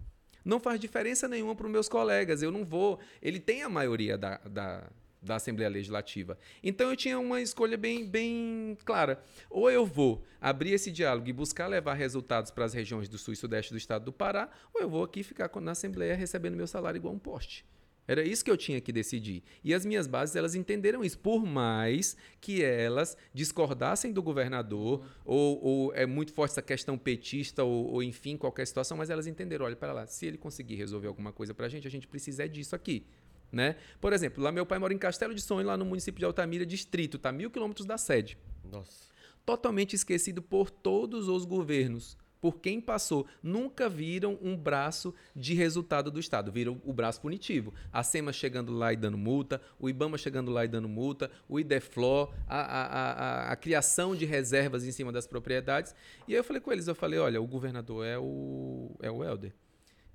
Não 0.44 0.58
faz 0.60 0.78
diferença 0.78 1.28
nenhuma 1.28 1.54
para 1.54 1.66
os 1.66 1.72
meus 1.72 1.88
colegas. 1.88 2.42
Eu 2.42 2.50
não 2.50 2.64
vou. 2.64 2.98
Ele 3.22 3.38
tem 3.38 3.62
a 3.62 3.68
maioria 3.68 4.18
da, 4.18 4.38
da, 4.38 4.90
da 5.24 5.36
Assembleia 5.36 5.70
Legislativa. 5.70 6.38
Então 6.62 6.90
eu 6.90 6.96
tinha 6.96 7.18
uma 7.18 7.40
escolha 7.40 7.76
bem, 7.76 8.06
bem 8.06 8.76
clara. 8.84 9.22
Ou 9.50 9.70
eu 9.70 9.86
vou 9.86 10.24
abrir 10.40 10.72
esse 10.72 10.90
diálogo 10.90 11.28
e 11.28 11.32
buscar 11.32 11.66
levar 11.66 11.94
resultados 11.94 12.50
para 12.50 12.64
as 12.64 12.74
regiões 12.74 13.08
do 13.08 13.18
sul 13.18 13.32
e 13.34 13.36
sudeste 13.36 13.72
do 13.72 13.78
estado 13.78 14.04
do 14.04 14.12
Pará, 14.12 14.50
ou 14.72 14.80
eu 14.80 14.88
vou 14.88 15.02
aqui 15.02 15.22
ficar 15.22 15.50
na 15.60 15.72
Assembleia 15.72 16.14
recebendo 16.14 16.56
meu 16.56 16.66
salário 16.66 16.98
igual 16.98 17.14
um 17.14 17.18
poste. 17.18 17.64
Era 18.06 18.22
isso 18.22 18.44
que 18.44 18.50
eu 18.50 18.56
tinha 18.56 18.80
que 18.80 18.92
decidir. 18.92 19.42
E 19.62 19.72
as 19.72 19.84
minhas 19.86 20.06
bases, 20.06 20.36
elas 20.36 20.54
entenderam 20.54 21.02
isso. 21.02 21.18
Por 21.18 21.44
mais 21.44 22.16
que 22.40 22.62
elas 22.62 23.16
discordassem 23.32 24.12
do 24.12 24.22
governador, 24.22 25.06
ou, 25.24 25.64
ou, 25.64 25.94
é 25.94 26.04
muito 26.04 26.32
forte 26.32 26.52
essa 26.52 26.62
questão 26.62 26.98
petista, 26.98 27.64
ou, 27.64 27.92
ou, 27.92 28.02
enfim, 28.02 28.36
qualquer 28.36 28.66
situação, 28.66 28.96
mas 28.96 29.08
elas 29.08 29.26
entenderam, 29.26 29.64
olha, 29.64 29.76
para 29.76 29.92
lá, 29.92 30.06
se 30.06 30.26
ele 30.26 30.36
conseguir 30.36 30.74
resolver 30.74 31.08
alguma 31.08 31.32
coisa 31.32 31.54
para 31.54 31.66
a 31.66 31.68
gente, 31.68 31.86
a 31.86 31.90
gente 31.90 32.06
precisa 32.06 32.44
é 32.44 32.48
disso 32.48 32.76
aqui. 32.76 33.06
Né? 33.54 33.76
Por 34.00 34.12
exemplo, 34.12 34.42
lá 34.42 34.50
meu 34.50 34.66
pai 34.66 34.78
mora 34.78 34.92
em 34.92 34.98
Castelo 34.98 35.34
de 35.34 35.40
Sonho, 35.40 35.66
lá 35.66 35.76
no 35.76 35.84
município 35.84 36.18
de 36.18 36.24
Altamira, 36.24 36.66
distrito, 36.66 37.18
tá 37.18 37.30
mil 37.30 37.50
quilômetros 37.50 37.86
da 37.86 37.96
sede. 37.96 38.36
Nossa. 38.64 39.12
Totalmente 39.46 39.94
esquecido 39.94 40.42
por 40.42 40.70
todos 40.70 41.28
os 41.28 41.44
governos 41.44 42.16
por 42.44 42.60
quem 42.60 42.78
passou, 42.78 43.26
nunca 43.42 43.88
viram 43.88 44.38
um 44.42 44.54
braço 44.54 45.14
de 45.34 45.54
resultado 45.54 46.10
do 46.10 46.20
Estado, 46.20 46.52
viram 46.52 46.78
o 46.84 46.92
braço 46.92 47.18
punitivo. 47.18 47.72
A 47.90 48.02
SEMA 48.02 48.34
chegando 48.34 48.70
lá 48.70 48.92
e 48.92 48.96
dando 48.96 49.16
multa, 49.16 49.62
o 49.78 49.88
IBAMA 49.88 50.18
chegando 50.18 50.50
lá 50.50 50.62
e 50.62 50.68
dando 50.68 50.86
multa, 50.86 51.30
o 51.48 51.58
IDEFLO, 51.58 52.34
a, 52.46 52.60
a, 52.60 52.82
a, 52.90 53.52
a 53.52 53.56
criação 53.56 54.14
de 54.14 54.26
reservas 54.26 54.84
em 54.84 54.92
cima 54.92 55.10
das 55.10 55.26
propriedades. 55.26 55.94
E 56.28 56.34
aí 56.34 56.38
eu 56.38 56.44
falei 56.44 56.60
com 56.60 56.70
eles, 56.70 56.86
eu 56.86 56.94
falei, 56.94 57.18
olha, 57.18 57.40
o 57.40 57.46
governador 57.46 58.04
é 58.04 58.18
o, 58.18 58.94
é 59.00 59.10
o 59.10 59.24
Helder. 59.24 59.54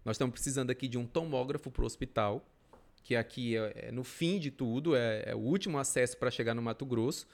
Nós 0.06 0.16
estamos 0.16 0.34
precisando 0.34 0.70
aqui 0.70 0.88
de 0.88 1.00
um 1.00 1.08
tomógrafo 1.08 1.72
para 1.72 1.82
o 1.82 1.86
hospital, 1.88 2.48
que 3.10 3.16
aqui 3.16 3.58
é, 3.58 3.88
é, 3.88 3.92
no 3.92 4.04
fim 4.04 4.38
de 4.38 4.52
tudo, 4.52 4.96
é, 4.96 5.24
é 5.26 5.36
o 5.36 5.40
último 5.40 5.80
acesso 5.80 6.16
para 6.16 6.30
chegar 6.30 6.54
no 6.54 6.62
Mato 6.62 6.86
Grosso. 6.86 7.28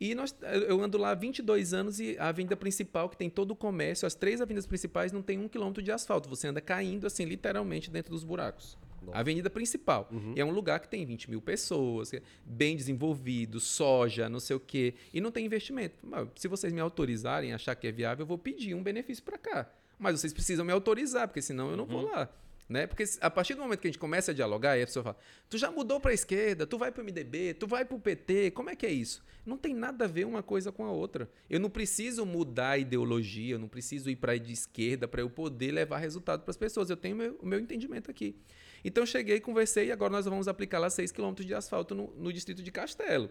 E 0.00 0.12
nós, 0.12 0.34
eu 0.66 0.82
ando 0.82 0.98
lá 0.98 1.10
há 1.10 1.14
22 1.14 1.72
anos 1.72 2.00
e 2.00 2.18
a 2.18 2.30
avenida 2.30 2.56
principal, 2.56 3.08
que 3.08 3.16
tem 3.16 3.30
todo 3.30 3.52
o 3.52 3.54
comércio, 3.54 4.06
as 4.06 4.16
três 4.16 4.40
avenidas 4.40 4.66
principais 4.66 5.12
não 5.12 5.22
tem 5.22 5.38
um 5.38 5.46
quilômetro 5.46 5.80
de 5.80 5.92
asfalto. 5.92 6.28
Você 6.28 6.48
anda 6.48 6.60
caindo, 6.60 7.06
assim, 7.06 7.26
literalmente 7.26 7.92
dentro 7.92 8.10
dos 8.10 8.24
buracos. 8.24 8.76
Nossa. 9.02 9.16
A 9.16 9.20
avenida 9.20 9.48
principal. 9.48 10.08
Uhum. 10.10 10.34
É 10.34 10.44
um 10.44 10.50
lugar 10.50 10.80
que 10.80 10.88
tem 10.88 11.06
20 11.06 11.30
mil 11.30 11.40
pessoas, 11.40 12.12
é 12.12 12.20
bem 12.44 12.74
desenvolvido, 12.74 13.60
soja, 13.60 14.28
não 14.28 14.40
sei 14.40 14.56
o 14.56 14.60
quê. 14.60 14.94
E 15.12 15.20
não 15.20 15.30
tem 15.30 15.46
investimento. 15.46 15.94
Se 16.34 16.48
vocês 16.48 16.72
me 16.72 16.80
autorizarem, 16.80 17.52
achar 17.52 17.76
que 17.76 17.86
é 17.86 17.92
viável, 17.92 18.24
eu 18.24 18.26
vou 18.26 18.36
pedir 18.36 18.74
um 18.74 18.82
benefício 18.82 19.22
para 19.22 19.38
cá. 19.38 19.70
Mas 19.96 20.18
vocês 20.18 20.32
precisam 20.32 20.64
me 20.64 20.72
autorizar, 20.72 21.28
porque 21.28 21.40
senão 21.40 21.70
eu 21.70 21.76
não 21.76 21.84
uhum. 21.84 21.90
vou 21.90 22.02
lá. 22.10 22.28
Né? 22.66 22.86
Porque 22.86 23.04
a 23.20 23.30
partir 23.30 23.54
do 23.54 23.60
momento 23.60 23.80
que 23.80 23.88
a 23.88 23.90
gente 23.90 23.98
começa 23.98 24.30
a 24.30 24.34
dialogar, 24.34 24.72
aí 24.72 24.82
a 24.82 24.86
pessoa 24.86 25.02
fala: 25.02 25.16
tu 25.50 25.58
já 25.58 25.70
mudou 25.70 26.00
para 26.00 26.12
a 26.12 26.14
esquerda, 26.14 26.66
tu 26.66 26.78
vai 26.78 26.90
para 26.90 27.02
o 27.02 27.04
MDB, 27.04 27.54
tu 27.54 27.66
vai 27.66 27.84
para 27.84 27.94
o 27.94 28.00
PT, 28.00 28.52
como 28.52 28.70
é 28.70 28.76
que 28.76 28.86
é 28.86 28.90
isso? 28.90 29.22
Não 29.44 29.58
tem 29.58 29.74
nada 29.74 30.06
a 30.06 30.08
ver 30.08 30.24
uma 30.24 30.42
coisa 30.42 30.72
com 30.72 30.84
a 30.86 30.90
outra. 30.90 31.28
Eu 31.50 31.60
não 31.60 31.68
preciso 31.68 32.24
mudar 32.24 32.70
a 32.70 32.78
ideologia, 32.78 33.54
eu 33.54 33.58
não 33.58 33.68
preciso 33.68 34.08
ir 34.08 34.16
para 34.16 34.32
a 34.32 34.36
esquerda 34.36 35.06
para 35.06 35.20
eu 35.20 35.28
poder 35.28 35.72
levar 35.72 35.98
resultado 35.98 36.42
para 36.42 36.50
as 36.50 36.56
pessoas. 36.56 36.88
Eu 36.88 36.96
tenho 36.96 37.14
meu, 37.14 37.38
o 37.42 37.46
meu 37.46 37.60
entendimento 37.60 38.10
aqui. 38.10 38.34
Então 38.82 39.04
cheguei, 39.04 39.40
conversei 39.40 39.88
e 39.88 39.92
agora 39.92 40.12
nós 40.12 40.24
vamos 40.24 40.48
aplicar 40.48 40.78
lá 40.78 40.88
6 40.88 41.12
km 41.12 41.34
de 41.34 41.54
asfalto 41.54 41.94
no, 41.94 42.14
no 42.16 42.32
distrito 42.32 42.62
de 42.62 42.72
Castelo. 42.72 43.30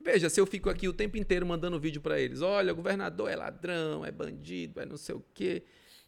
Veja, 0.00 0.28
se 0.28 0.40
eu 0.40 0.46
fico 0.46 0.68
aqui 0.68 0.88
o 0.88 0.92
tempo 0.92 1.16
inteiro 1.16 1.46
mandando 1.46 1.78
vídeo 1.78 2.00
para 2.00 2.20
eles: 2.20 2.40
olha, 2.40 2.72
o 2.72 2.76
governador 2.76 3.30
é 3.30 3.36
ladrão, 3.36 4.04
é 4.04 4.10
bandido, 4.10 4.80
é 4.80 4.86
não 4.86 4.96
sei 4.96 5.14
o 5.14 5.24
quê. 5.32 5.62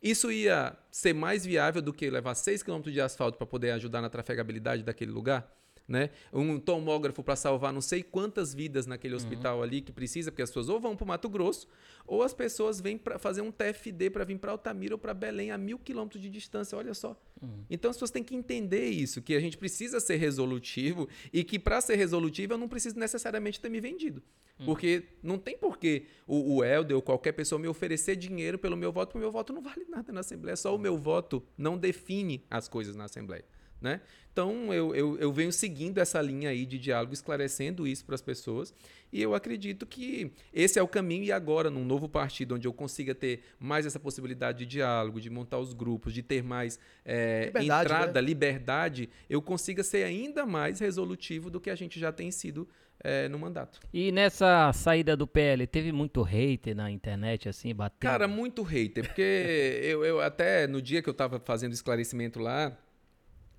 Isso 0.05 0.31
ia 0.31 0.77
ser 0.91 1.15
mais 1.15 1.47
viável 1.47 1.81
do 1.81 1.91
que 1.91 2.11
levar 2.11 2.35
6 2.35 2.63
km 2.63 2.83
de 2.83 3.01
asfalto 3.01 3.39
para 3.39 3.47
poder 3.47 3.71
ajudar 3.71 4.03
na 4.03 4.11
trafegabilidade 4.11 4.83
daquele 4.83 5.11
lugar? 5.11 5.51
Né? 5.87 6.09
Um 6.32 6.59
tomógrafo 6.59 7.22
para 7.22 7.37
salvar 7.37 7.70
não 7.70 7.82
sei 7.82 8.03
quantas 8.03 8.55
vidas 8.55 8.87
naquele 8.87 9.12
uhum. 9.14 9.20
hospital 9.20 9.59
uhum. 9.59 9.62
ali 9.62 9.82
que 9.82 9.93
precisa, 9.93 10.30
porque 10.30 10.41
as 10.41 10.49
pessoas 10.49 10.70
ou 10.70 10.80
vão 10.80 10.97
para 10.97 11.05
o 11.05 11.09
Mato 11.09 11.28
Grosso, 11.28 11.68
ou 12.07 12.22
as 12.22 12.32
pessoas 12.32 12.80
vêm 12.80 12.97
para 12.97 13.18
fazer 13.18 13.43
um 13.43 13.53
TFD 13.53 14.09
para 14.09 14.24
vir 14.24 14.39
para 14.39 14.53
Altamira 14.53 14.95
ou 14.95 14.99
para 14.99 15.12
Belém 15.12 15.51
a 15.51 15.59
mil 15.59 15.78
quilômetros 15.78 16.22
de 16.22 16.30
distância. 16.30 16.76
Olha 16.76 16.95
só. 16.95 17.20
Uhum. 17.43 17.64
Então 17.68 17.91
as 17.91 17.97
pessoas 17.97 18.11
têm 18.11 18.24
que 18.24 18.35
entender 18.35 18.89
isso, 18.89 19.20
que 19.20 19.35
a 19.35 19.41
gente 19.41 19.59
precisa 19.59 20.01
ser 20.01 20.16
resolutivo 20.16 21.07
e 21.32 21.45
que 21.45 21.59
para 21.59 21.80
ser 21.82 21.97
resolutivo 21.97 22.55
eu 22.55 22.59
não 22.59 22.68
preciso 22.68 22.99
necessariamente 22.99 23.61
ter 23.61 23.68
me 23.68 23.80
vendido. 23.80 24.22
Uhum. 24.59 24.66
Porque 24.66 25.03
não 25.22 25.39
tem 25.39 25.59
porquê 25.59 26.07
o, 26.26 26.57
o 26.57 26.64
Helder 26.64 26.97
ou 26.97 27.03
qualquer 27.03 27.32
pessoa 27.32 27.59
me 27.59 27.68
oferecer 27.68 28.16
dinheiro 28.16 28.59
pelo 28.59 28.76
meu 28.76 28.93
voto, 28.93 29.09
porque 29.09 29.18
o 29.18 29.20
meu 29.20 29.32
voto 29.32 29.53
não 29.53 29.61
vale 29.61 29.85
nada 29.89 30.12
na 30.12 30.20
Assembleia. 30.20 30.57
Só 30.57 30.74
o 30.74 30.78
meu 30.78 30.97
voto 30.97 31.43
não 31.59 31.76
define 31.76 32.45
as 32.51 32.68
coisas 32.68 32.95
na 32.95 33.05
Assembleia. 33.05 33.45
Né? 33.85 34.01
Então, 34.32 34.72
eu, 34.72 34.95
eu, 34.95 35.18
eu, 35.18 35.30
venho 35.30 35.53
seguindo 35.53 35.99
essa 35.99 36.18
linha 36.22 36.49
aí 36.49 36.64
de 36.64 36.78
diálogo, 36.78 37.12
esclarecendo 37.12 37.87
isso 37.87 38.03
para 38.03 38.14
as 38.14 38.22
pessoas, 38.22 38.72
e 39.12 39.20
eu 39.20 39.35
acredito 39.35 39.85
que 39.85 40.32
esse 40.55 40.78
é 40.78 40.82
o 40.82 40.89
caminho, 40.89 41.22
e 41.22 41.30
agora, 41.30 41.68
num 41.68 41.85
novo 41.85 42.09
partido, 42.09 42.55
onde 42.55 42.66
eu 42.66 42.72
consiga 42.72 43.14
ter 43.14 43.43
mais 43.61 43.85
essa 43.85 44.01
possibilidade 44.01 44.61
de 44.61 44.66
diálogo, 44.66 45.20
de 45.20 45.28
montar 45.28 45.59
os 45.59 45.74
grupos, 45.74 46.14
de 46.14 46.22
ter 46.22 46.43
mais 46.43 46.80
é, 47.05 47.45
liberdade, 47.49 47.85
entrada, 47.85 48.22
né? 48.22 48.26
liberdade, 48.26 49.11
eu 49.28 49.43
consiga 49.43 49.85
ser 49.85 50.03
ainda 50.03 50.47
mais 50.47 50.80
resolutivo 50.80 51.51
do 51.51 51.61
que 51.61 51.68
a 51.68 51.74
gente 51.74 52.01
já 52.01 52.11
tem 52.11 52.30
sido 52.30 52.66
é, 53.01 53.28
no 53.28 53.39
mandato. 53.39 53.80
E 53.93 54.11
nessa 54.11 54.72
saída 54.72 55.14
do 55.14 55.26
PL, 55.26 55.66
teve 55.66 55.93
muito 55.93 56.22
hater 56.22 56.74
na 56.74 56.91
internet, 56.91 57.51
assim, 57.51 57.74
batendo? 57.74 58.11
Cara, 58.11 58.26
muito 58.26 58.62
hater, 58.62 59.05
porque 59.07 59.20
eu, 59.85 60.03
eu 60.07 60.22
até, 60.22 60.66
no 60.66 60.80
dia 60.80 61.03
que 61.03 61.09
eu 61.09 61.12
estava 61.12 61.39
fazendo 61.39 61.74
esclarecimento 61.74 62.41
lá, 62.41 62.76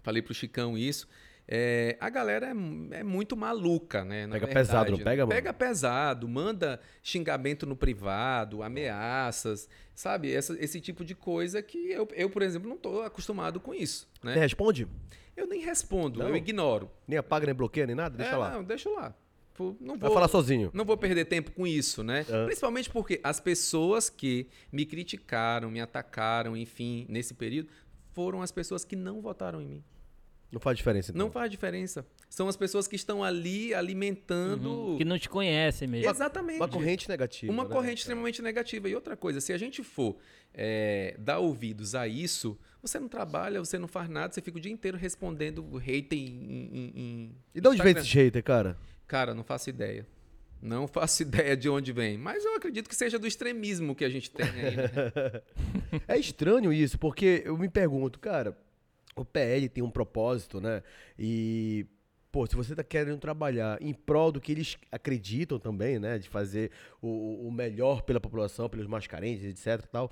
falei 0.05 0.21
pro 0.21 0.33
Chicão 0.33 0.77
isso. 0.77 1.07
É, 1.47 1.95
a 1.99 2.09
galera 2.09 2.47
é, 2.47 2.99
é, 2.99 3.03
muito 3.03 3.37
maluca, 3.37 4.03
né? 4.03 4.27
pega 4.27 4.47
verdade, 4.47 4.53
pesado, 4.53 4.91
não 4.91 4.97
pega, 4.97 5.23
mano? 5.23 5.35
Pega 5.35 5.53
pesado, 5.53 6.27
manda 6.27 6.79
xingamento 7.03 7.67
no 7.67 7.75
privado, 7.75 8.63
ameaças, 8.63 9.69
sabe? 9.93 10.33
Essa, 10.33 10.57
esse 10.59 10.81
tipo 10.81 11.05
de 11.05 11.13
coisa 11.13 11.61
que 11.61 11.91
eu, 11.91 12.07
eu, 12.13 12.29
por 12.29 12.41
exemplo, 12.41 12.67
não 12.67 12.77
estou 12.77 13.03
acostumado 13.03 13.59
com 13.59 13.75
isso. 13.75 14.09
Né? 14.23 14.33
Você 14.33 14.39
responde? 14.39 14.87
Eu 15.37 15.45
nem 15.45 15.61
respondo, 15.61 16.19
não. 16.19 16.29
eu 16.29 16.35
ignoro. 16.35 16.89
Nem 17.07 17.19
apaga, 17.19 17.45
nem 17.45 17.53
bloqueia, 17.53 17.85
nem 17.85 17.95
nada? 17.95 18.17
Deixa 18.17 18.33
é, 18.33 18.37
lá. 18.37 18.51
Não, 18.51 18.63
deixa 18.63 18.89
lá. 18.89 19.13
Não 19.79 19.95
vou, 19.95 19.97
Vai 19.97 20.11
falar 20.11 20.27
sozinho. 20.27 20.71
Não 20.73 20.83
vou 20.83 20.97
perder 20.97 21.25
tempo 21.25 21.51
com 21.51 21.65
isso, 21.65 22.03
né? 22.03 22.25
É. 22.27 22.45
Principalmente 22.45 22.89
porque 22.89 23.21
as 23.23 23.39
pessoas 23.39 24.09
que 24.09 24.47
me 24.71 24.85
criticaram, 24.85 25.69
me 25.69 25.79
atacaram, 25.79 26.57
enfim, 26.57 27.05
nesse 27.07 27.33
período, 27.33 27.69
foram 28.13 28.41
as 28.41 28.51
pessoas 28.51 28.83
que 28.83 28.95
não 28.95 29.21
votaram 29.21 29.61
em 29.61 29.67
mim. 29.67 29.83
Não 30.51 30.59
faz 30.59 30.77
diferença. 30.77 31.11
Então. 31.11 31.25
Não 31.25 31.31
faz 31.31 31.51
diferença. 31.51 32.05
São 32.29 32.47
as 32.47 32.55
pessoas 32.55 32.87
que 32.87 32.95
estão 32.95 33.23
ali 33.23 33.73
alimentando. 33.73 34.69
Uhum, 34.69 34.97
que 34.97 35.05
não 35.05 35.17
te 35.17 35.27
conhecem 35.27 35.87
mesmo. 35.87 36.09
Exatamente. 36.09 36.57
Uma 36.57 36.67
corrente 36.67 37.09
negativa. 37.09 37.51
Uma 37.51 37.63
né? 37.63 37.69
corrente 37.69 37.99
extremamente 37.99 38.41
negativa. 38.41 38.87
E 38.87 38.95
outra 38.95 39.17
coisa, 39.17 39.41
se 39.41 39.51
a 39.51 39.57
gente 39.57 39.83
for 39.83 40.17
é, 40.53 41.15
dar 41.19 41.39
ouvidos 41.39 41.95
a 41.95 42.07
isso, 42.07 42.57
você 42.81 42.99
não 42.99 43.07
trabalha, 43.07 43.59
você 43.59 43.77
não 43.77 43.87
faz 43.87 44.09
nada, 44.09 44.33
você 44.33 44.41
fica 44.41 44.57
o 44.57 44.61
dia 44.61 44.71
inteiro 44.71 44.97
respondendo 44.97 45.63
hater 45.77 46.17
em. 46.17 46.23
em, 46.23 46.93
em 46.95 47.35
e 47.53 47.59
de 47.59 47.67
onde 47.67 47.81
vem 47.81 47.93
esse 47.97 48.07
hater, 48.13 48.43
cara? 48.43 48.77
Cara, 49.07 49.33
não 49.33 49.43
faço 49.43 49.69
ideia. 49.69 50.07
Não 50.61 50.87
faço 50.87 51.21
ideia 51.23 51.57
de 51.57 51.67
onde 51.67 51.91
vem, 51.91 52.17
mas 52.17 52.45
eu 52.45 52.55
acredito 52.55 52.87
que 52.87 52.95
seja 52.95 53.19
do 53.19 53.27
extremismo 53.27 53.95
que 53.95 54.05
a 54.05 54.09
gente 54.09 54.31
tem 54.31 54.45
aí. 54.45 54.75
Né? 54.77 54.91
é 56.07 56.17
estranho 56.17 56.71
isso, 56.71 56.97
porque 56.97 57.43
eu 57.45 57.57
me 57.57 57.69
pergunto, 57.69 58.19
cara, 58.19 58.57
o 59.15 59.23
PL 59.23 59.69
tem 59.69 59.83
um 59.83 59.89
propósito, 59.89 60.59
né? 60.59 60.83
E, 61.17 61.85
pô, 62.31 62.45
se 62.45 62.55
você 62.55 62.73
está 62.73 62.83
querendo 62.83 63.17
trabalhar 63.17 63.81
em 63.81 63.93
prol 63.93 64.31
do 64.31 64.41
que 64.41 64.51
eles 64.51 64.77
acreditam 64.91 65.57
também, 65.57 65.97
né? 65.97 66.19
De 66.19 66.27
fazer 66.27 66.71
o, 67.01 67.47
o 67.47 67.51
melhor 67.51 68.01
pela 68.01 68.19
população, 68.19 68.69
pelos 68.69 68.87
mais 68.87 69.07
carentes, 69.07 69.45
etc 69.45 69.85
tal, 69.87 70.11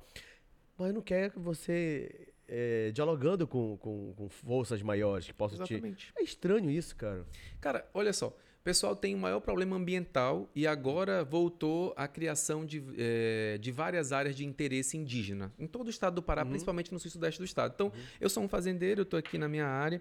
mas 0.78 0.94
não 0.94 1.02
quer 1.02 1.30
que 1.30 1.38
você 1.38 2.28
é, 2.48 2.90
dialogando 2.92 3.46
com, 3.46 3.76
com, 3.76 4.14
com, 4.14 4.28
forças 4.28 4.82
maiores 4.82 5.26
que 5.26 5.34
possam 5.34 5.58
Exatamente. 5.58 6.06
te... 6.06 6.12
É 6.16 6.22
estranho 6.22 6.70
isso, 6.70 6.96
cara. 6.96 7.26
Cara, 7.60 7.88
olha 7.92 8.12
só 8.12 8.34
pessoal 8.64 8.96
tem 8.96 9.14
um 9.14 9.18
maior 9.18 9.40
problema 9.40 9.76
ambiental 9.76 10.50
e 10.54 10.66
agora 10.66 11.22
voltou 11.22 11.92
a 11.96 12.08
criação 12.08 12.64
de, 12.64 12.82
é, 12.96 13.58
de 13.58 13.70
várias 13.70 14.10
áreas 14.10 14.34
de 14.34 14.44
interesse 14.44 14.96
indígena 14.96 15.52
em 15.58 15.66
todo 15.66 15.88
o 15.88 15.90
estado 15.90 16.14
do 16.14 16.22
Pará, 16.22 16.42
uhum. 16.42 16.48
principalmente 16.48 16.90
no 16.90 16.98
sul 16.98 17.10
sudeste 17.10 17.38
do 17.38 17.44
estado. 17.44 17.72
Então, 17.74 17.88
uhum. 17.88 18.02
eu 18.18 18.30
sou 18.30 18.42
um 18.42 18.48
fazendeiro, 18.48 19.02
estou 19.02 19.18
aqui 19.18 19.36
na 19.36 19.48
minha 19.48 19.66
área 19.66 20.00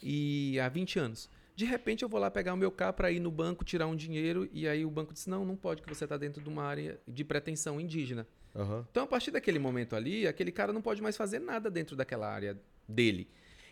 e 0.00 0.58
há 0.60 0.68
20 0.68 0.98
anos. 1.00 1.28
De 1.56 1.64
repente 1.64 2.02
eu 2.02 2.08
vou 2.08 2.20
lá 2.20 2.30
pegar 2.30 2.54
o 2.54 2.56
meu 2.56 2.70
carro 2.70 2.94
para 2.94 3.10
ir 3.10 3.20
no 3.20 3.30
banco 3.30 3.64
tirar 3.64 3.86
um 3.88 3.96
dinheiro 3.96 4.48
e 4.52 4.68
aí 4.68 4.84
o 4.84 4.90
banco 4.90 5.12
diz 5.12 5.26
não, 5.26 5.44
não 5.44 5.56
pode 5.56 5.82
que 5.82 5.88
você 5.88 6.04
está 6.04 6.16
dentro 6.16 6.40
de 6.40 6.48
uma 6.48 6.62
área 6.62 7.00
de 7.06 7.24
pretensão 7.24 7.80
indígena. 7.80 8.26
Uhum. 8.54 8.84
Então 8.90 9.02
a 9.02 9.06
partir 9.06 9.32
daquele 9.32 9.58
momento 9.58 9.96
ali, 9.96 10.26
aquele 10.26 10.52
cara 10.52 10.72
não 10.72 10.80
pode 10.80 11.02
mais 11.02 11.16
fazer 11.16 11.40
nada 11.40 11.68
dentro 11.68 11.96
daquela 11.96 12.32
área 12.32 12.56
dele. 12.88 13.28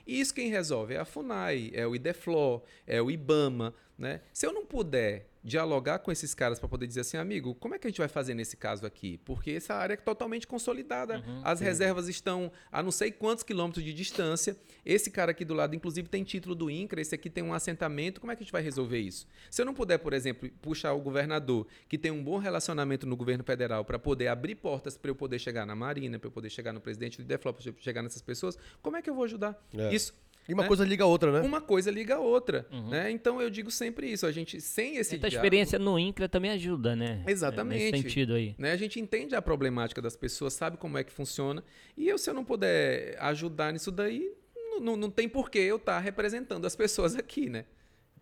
E 0.06 0.20
isso 0.20 0.34
quem 0.34 0.50
resolve 0.50 0.94
é 0.94 0.98
a 0.98 1.04
FUNAI, 1.04 1.70
é 1.74 1.86
o 1.86 1.94
IDEFLO, 1.94 2.62
é 2.86 3.00
o 3.00 3.10
IBAMA. 3.10 3.74
Né? 3.98 4.20
Se 4.32 4.46
eu 4.46 4.52
não 4.52 4.64
puder 4.64 5.26
dialogar 5.42 5.98
com 5.98 6.12
esses 6.12 6.34
caras 6.34 6.58
para 6.58 6.68
poder 6.68 6.86
dizer 6.86 7.00
assim, 7.00 7.16
amigo, 7.16 7.54
como 7.56 7.74
é 7.74 7.78
que 7.78 7.86
a 7.86 7.90
gente 7.90 7.98
vai 7.98 8.08
fazer 8.08 8.34
nesse 8.34 8.56
caso 8.56 8.86
aqui? 8.86 9.18
Porque 9.24 9.50
essa 9.52 9.74
área 9.74 9.94
é 9.94 9.96
totalmente 9.96 10.46
consolidada. 10.46 11.18
Uhum, 11.26 11.40
As 11.44 11.58
sim. 11.58 11.64
reservas 11.64 12.08
estão 12.08 12.52
a 12.70 12.82
não 12.82 12.92
sei 12.92 13.10
quantos 13.10 13.42
quilômetros 13.42 13.84
de 13.84 13.92
distância. 13.92 14.56
Esse 14.84 15.10
cara 15.10 15.32
aqui 15.32 15.44
do 15.44 15.54
lado, 15.54 15.74
inclusive, 15.74 16.08
tem 16.08 16.22
título 16.22 16.54
do 16.54 16.70
INCRA, 16.70 17.00
esse 17.00 17.14
aqui 17.14 17.28
tem 17.28 17.42
um 17.42 17.52
assentamento. 17.52 18.20
Como 18.20 18.32
é 18.32 18.36
que 18.36 18.42
a 18.42 18.44
gente 18.44 18.52
vai 18.52 18.62
resolver 18.62 18.98
isso? 18.98 19.26
Se 19.50 19.60
eu 19.60 19.66
não 19.66 19.74
puder, 19.74 19.98
por 19.98 20.12
exemplo, 20.12 20.48
puxar 20.60 20.92
o 20.92 21.00
governador, 21.00 21.66
que 21.88 21.98
tem 21.98 22.10
um 22.10 22.22
bom 22.22 22.38
relacionamento 22.38 23.06
no 23.06 23.16
governo 23.16 23.42
federal, 23.42 23.84
para 23.84 23.98
poder 23.98 24.28
abrir 24.28 24.54
portas 24.54 24.96
para 24.96 25.10
eu 25.10 25.14
poder 25.14 25.38
chegar 25.38 25.66
na 25.66 25.74
Marina, 25.74 26.18
para 26.18 26.28
eu 26.28 26.32
poder 26.32 26.50
chegar 26.50 26.72
no 26.72 26.80
presidente 26.80 27.18
do 27.18 27.24
DEFLOP, 27.24 27.62
para 27.62 27.82
chegar 27.82 28.02
nessas 28.02 28.22
pessoas, 28.22 28.56
como 28.80 28.96
é 28.96 29.02
que 29.02 29.10
eu 29.10 29.14
vou 29.14 29.24
ajudar? 29.24 29.60
É. 29.76 29.92
Isso 29.94 30.14
e 30.48 30.52
uma 30.52 30.62
né? 30.62 30.68
coisa 30.68 30.84
liga 30.84 31.04
a 31.04 31.06
outra, 31.06 31.32
né? 31.32 31.40
Uma 31.46 31.60
coisa 31.60 31.90
liga 31.90 32.16
a 32.16 32.18
outra, 32.18 32.66
uhum. 32.70 32.88
né? 32.88 33.10
Então 33.10 33.40
eu 33.40 33.48
digo 33.48 33.70
sempre 33.70 34.10
isso, 34.10 34.26
a 34.26 34.32
gente 34.32 34.60
sem 34.60 34.96
esse 34.96 35.16
Essa 35.16 35.18
diálogo, 35.18 35.36
experiência 35.36 35.78
no 35.78 35.98
INCRA 35.98 36.28
também 36.28 36.50
ajuda, 36.50 36.96
né? 36.96 37.22
Exatamente. 37.26 37.92
Nesse 37.92 38.02
sentido 38.02 38.34
aí. 38.34 38.54
Né? 38.58 38.72
A 38.72 38.76
gente 38.76 38.98
entende 38.98 39.34
a 39.34 39.42
problemática 39.42 40.02
das 40.02 40.16
pessoas, 40.16 40.52
sabe 40.52 40.76
como 40.76 40.98
é 40.98 41.04
que 41.04 41.12
funciona, 41.12 41.62
e 41.96 42.08
eu 42.08 42.18
se 42.18 42.28
eu 42.28 42.34
não 42.34 42.44
puder 42.44 43.16
ajudar 43.20 43.72
nisso 43.72 43.90
daí, 43.90 44.32
não, 44.56 44.80
não, 44.80 44.96
não 44.96 45.10
tem 45.10 45.28
porquê 45.28 45.60
eu 45.60 45.76
estar 45.76 45.94
tá 45.94 46.00
representando 46.00 46.66
as 46.66 46.74
pessoas 46.74 47.14
aqui, 47.14 47.48
né? 47.48 47.64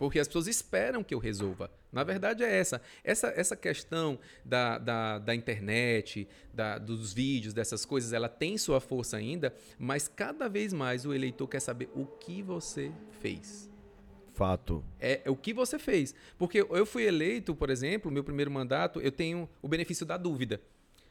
Porque 0.00 0.18
as 0.18 0.26
pessoas 0.26 0.46
esperam 0.46 1.04
que 1.04 1.12
eu 1.12 1.18
resolva. 1.18 1.70
Na 1.92 2.02
verdade 2.02 2.42
é 2.42 2.50
essa. 2.50 2.80
Essa, 3.04 3.28
essa 3.36 3.54
questão 3.54 4.18
da, 4.42 4.78
da, 4.78 5.18
da 5.18 5.34
internet, 5.34 6.26
da, 6.54 6.78
dos 6.78 7.12
vídeos, 7.12 7.52
dessas 7.52 7.84
coisas, 7.84 8.14
ela 8.14 8.26
tem 8.26 8.56
sua 8.56 8.80
força 8.80 9.18
ainda, 9.18 9.54
mas 9.78 10.08
cada 10.08 10.48
vez 10.48 10.72
mais 10.72 11.04
o 11.04 11.12
eleitor 11.12 11.46
quer 11.46 11.60
saber 11.60 11.90
o 11.94 12.06
que 12.06 12.40
você 12.40 12.90
fez. 13.20 13.70
Fato. 14.32 14.82
É, 14.98 15.20
é 15.22 15.30
o 15.30 15.36
que 15.36 15.52
você 15.52 15.78
fez. 15.78 16.14
Porque 16.38 16.62
eu 16.62 16.86
fui 16.86 17.02
eleito, 17.02 17.54
por 17.54 17.68
exemplo, 17.68 18.10
meu 18.10 18.24
primeiro 18.24 18.50
mandato, 18.50 19.02
eu 19.02 19.12
tenho 19.12 19.46
o 19.60 19.68
benefício 19.68 20.06
da 20.06 20.16
dúvida. 20.16 20.62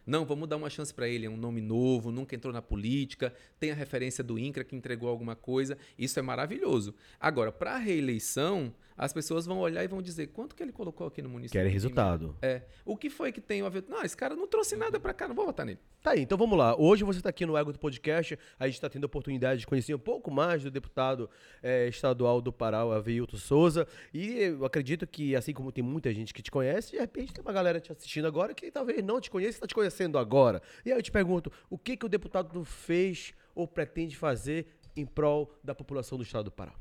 Não, 0.10 0.26
vamos 0.26 0.50
dar 0.50 0.58
uma 0.58 0.72
chance 0.72 0.92
para 0.92 1.08
ele. 1.08 1.28
É 1.28 1.30
um 1.30 1.38
nome 1.38 1.62
novo, 1.62 2.12
nunca 2.12 2.36
entrou 2.36 2.52
na 2.52 2.64
política, 2.64 3.32
tem 3.60 3.70
a 3.70 3.76
referência 3.76 4.24
do 4.24 4.40
INCRA 4.40 4.64
que 4.64 4.76
entregou 4.76 5.08
alguma 5.08 5.36
coisa. 5.36 5.78
Isso 6.00 6.18
é 6.18 6.22
maravilhoso. 6.24 6.96
Agora, 7.20 7.52
para 7.52 7.76
a 7.76 7.78
reeleição, 7.78 8.74
as 9.00 9.14
pessoas 9.14 9.46
vão 9.46 9.60
olhar 9.60 9.82
e 9.82 9.88
vão 9.88 10.02
dizer 10.02 10.28
quanto 10.28 10.54
que 10.54 10.62
ele 10.62 10.74
colocou 10.74 11.08
aqui 11.08 11.22
no 11.22 11.30
município. 11.30 11.58
Querem 11.58 11.72
resultado. 11.72 12.36
É. 12.42 12.64
O 12.84 12.98
que 12.98 13.10
foi 13.10 13.32
que 13.32 13.40
tem 13.40 13.62
a 13.62 13.70
ver? 13.70 13.86
Não, 13.88 14.04
esse 14.04 14.16
cara 14.16 14.36
não 14.36 14.46
trouxe 14.46 14.76
nada 14.76 15.00
para 15.00 15.14
cá, 15.14 15.26
não 15.26 15.34
vou 15.34 15.46
votar 15.46 15.66
nele. 15.66 15.80
Tá 16.04 16.12
aí, 16.12 16.20
então 16.20 16.38
vamos 16.38 16.58
lá. 16.58 16.76
Hoje 16.78 17.06
você 17.06 17.20
está 17.20 17.30
aqui 17.30 17.46
no 17.46 17.58
Ego 17.58 17.72
do 17.72 17.80
Podcast, 17.80 18.38
a 18.60 18.66
gente 18.66 18.76
está 18.76 18.90
tendo 18.90 19.06
a 19.06 19.08
oportunidade 19.08 19.62
de 19.62 19.68
conhecer 19.68 19.96
um 19.96 20.00
pouco 20.00 20.30
mais 20.30 20.64
do 20.64 20.70
deputado 20.70 21.30
é, 21.64 21.88
estadual 21.88 22.42
do 22.42 22.52
Pará, 22.52 22.82
Avilton 22.82 23.38
Souza. 23.38 23.88
E 24.14 24.34
eu 24.34 24.66
acredito 24.66 25.08
que, 25.08 25.34
assim 25.34 25.54
como 25.54 25.72
tem 25.72 25.84
muita 25.84 26.14
gente 26.14 26.34
que 26.34 26.42
te 26.42 26.52
conhece, 26.52 26.92
de 26.92 26.98
repente 26.98 27.34
tem 27.34 27.42
uma 27.42 27.54
galera 27.54 27.80
te 27.80 27.94
assistindo 27.94 28.28
agora 28.28 28.54
que 28.54 28.70
talvez 28.70 29.02
não 29.02 29.22
te 29.22 29.32
conheça, 29.32 29.52
está 29.52 29.68
te 29.68 29.74
conhecendo 29.74 30.18
agora. 30.18 30.62
E 30.86 30.92
aí 30.92 30.98
eu 30.98 31.02
te 31.02 31.12
pergunto, 31.12 31.50
o 31.70 31.78
que, 31.78 31.96
que 31.96 32.06
o 32.06 32.10
deputado 32.10 32.66
fez 32.66 33.34
ou 33.56 33.66
pretende 33.66 34.18
fazer 34.18 34.68
em 34.94 35.06
prol 35.06 35.58
da 35.64 35.74
população 35.74 36.18
do 36.18 36.24
estado 36.26 36.46
do 36.46 36.52
Pará? 36.52 36.74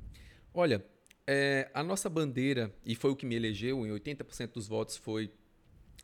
Olha, 0.53 0.85
é, 1.31 1.70
a 1.74 1.85
nossa 1.85 2.09
bandeira, 2.09 2.74
e 2.87 2.95
foi 2.95 3.11
o 3.11 3.16
que 3.16 3.26
me 3.26 3.35
elegeu, 3.35 3.87
em 3.87 3.91
80% 3.91 4.55
dos 4.55 4.66
votos 4.66 4.97
foi 4.97 5.31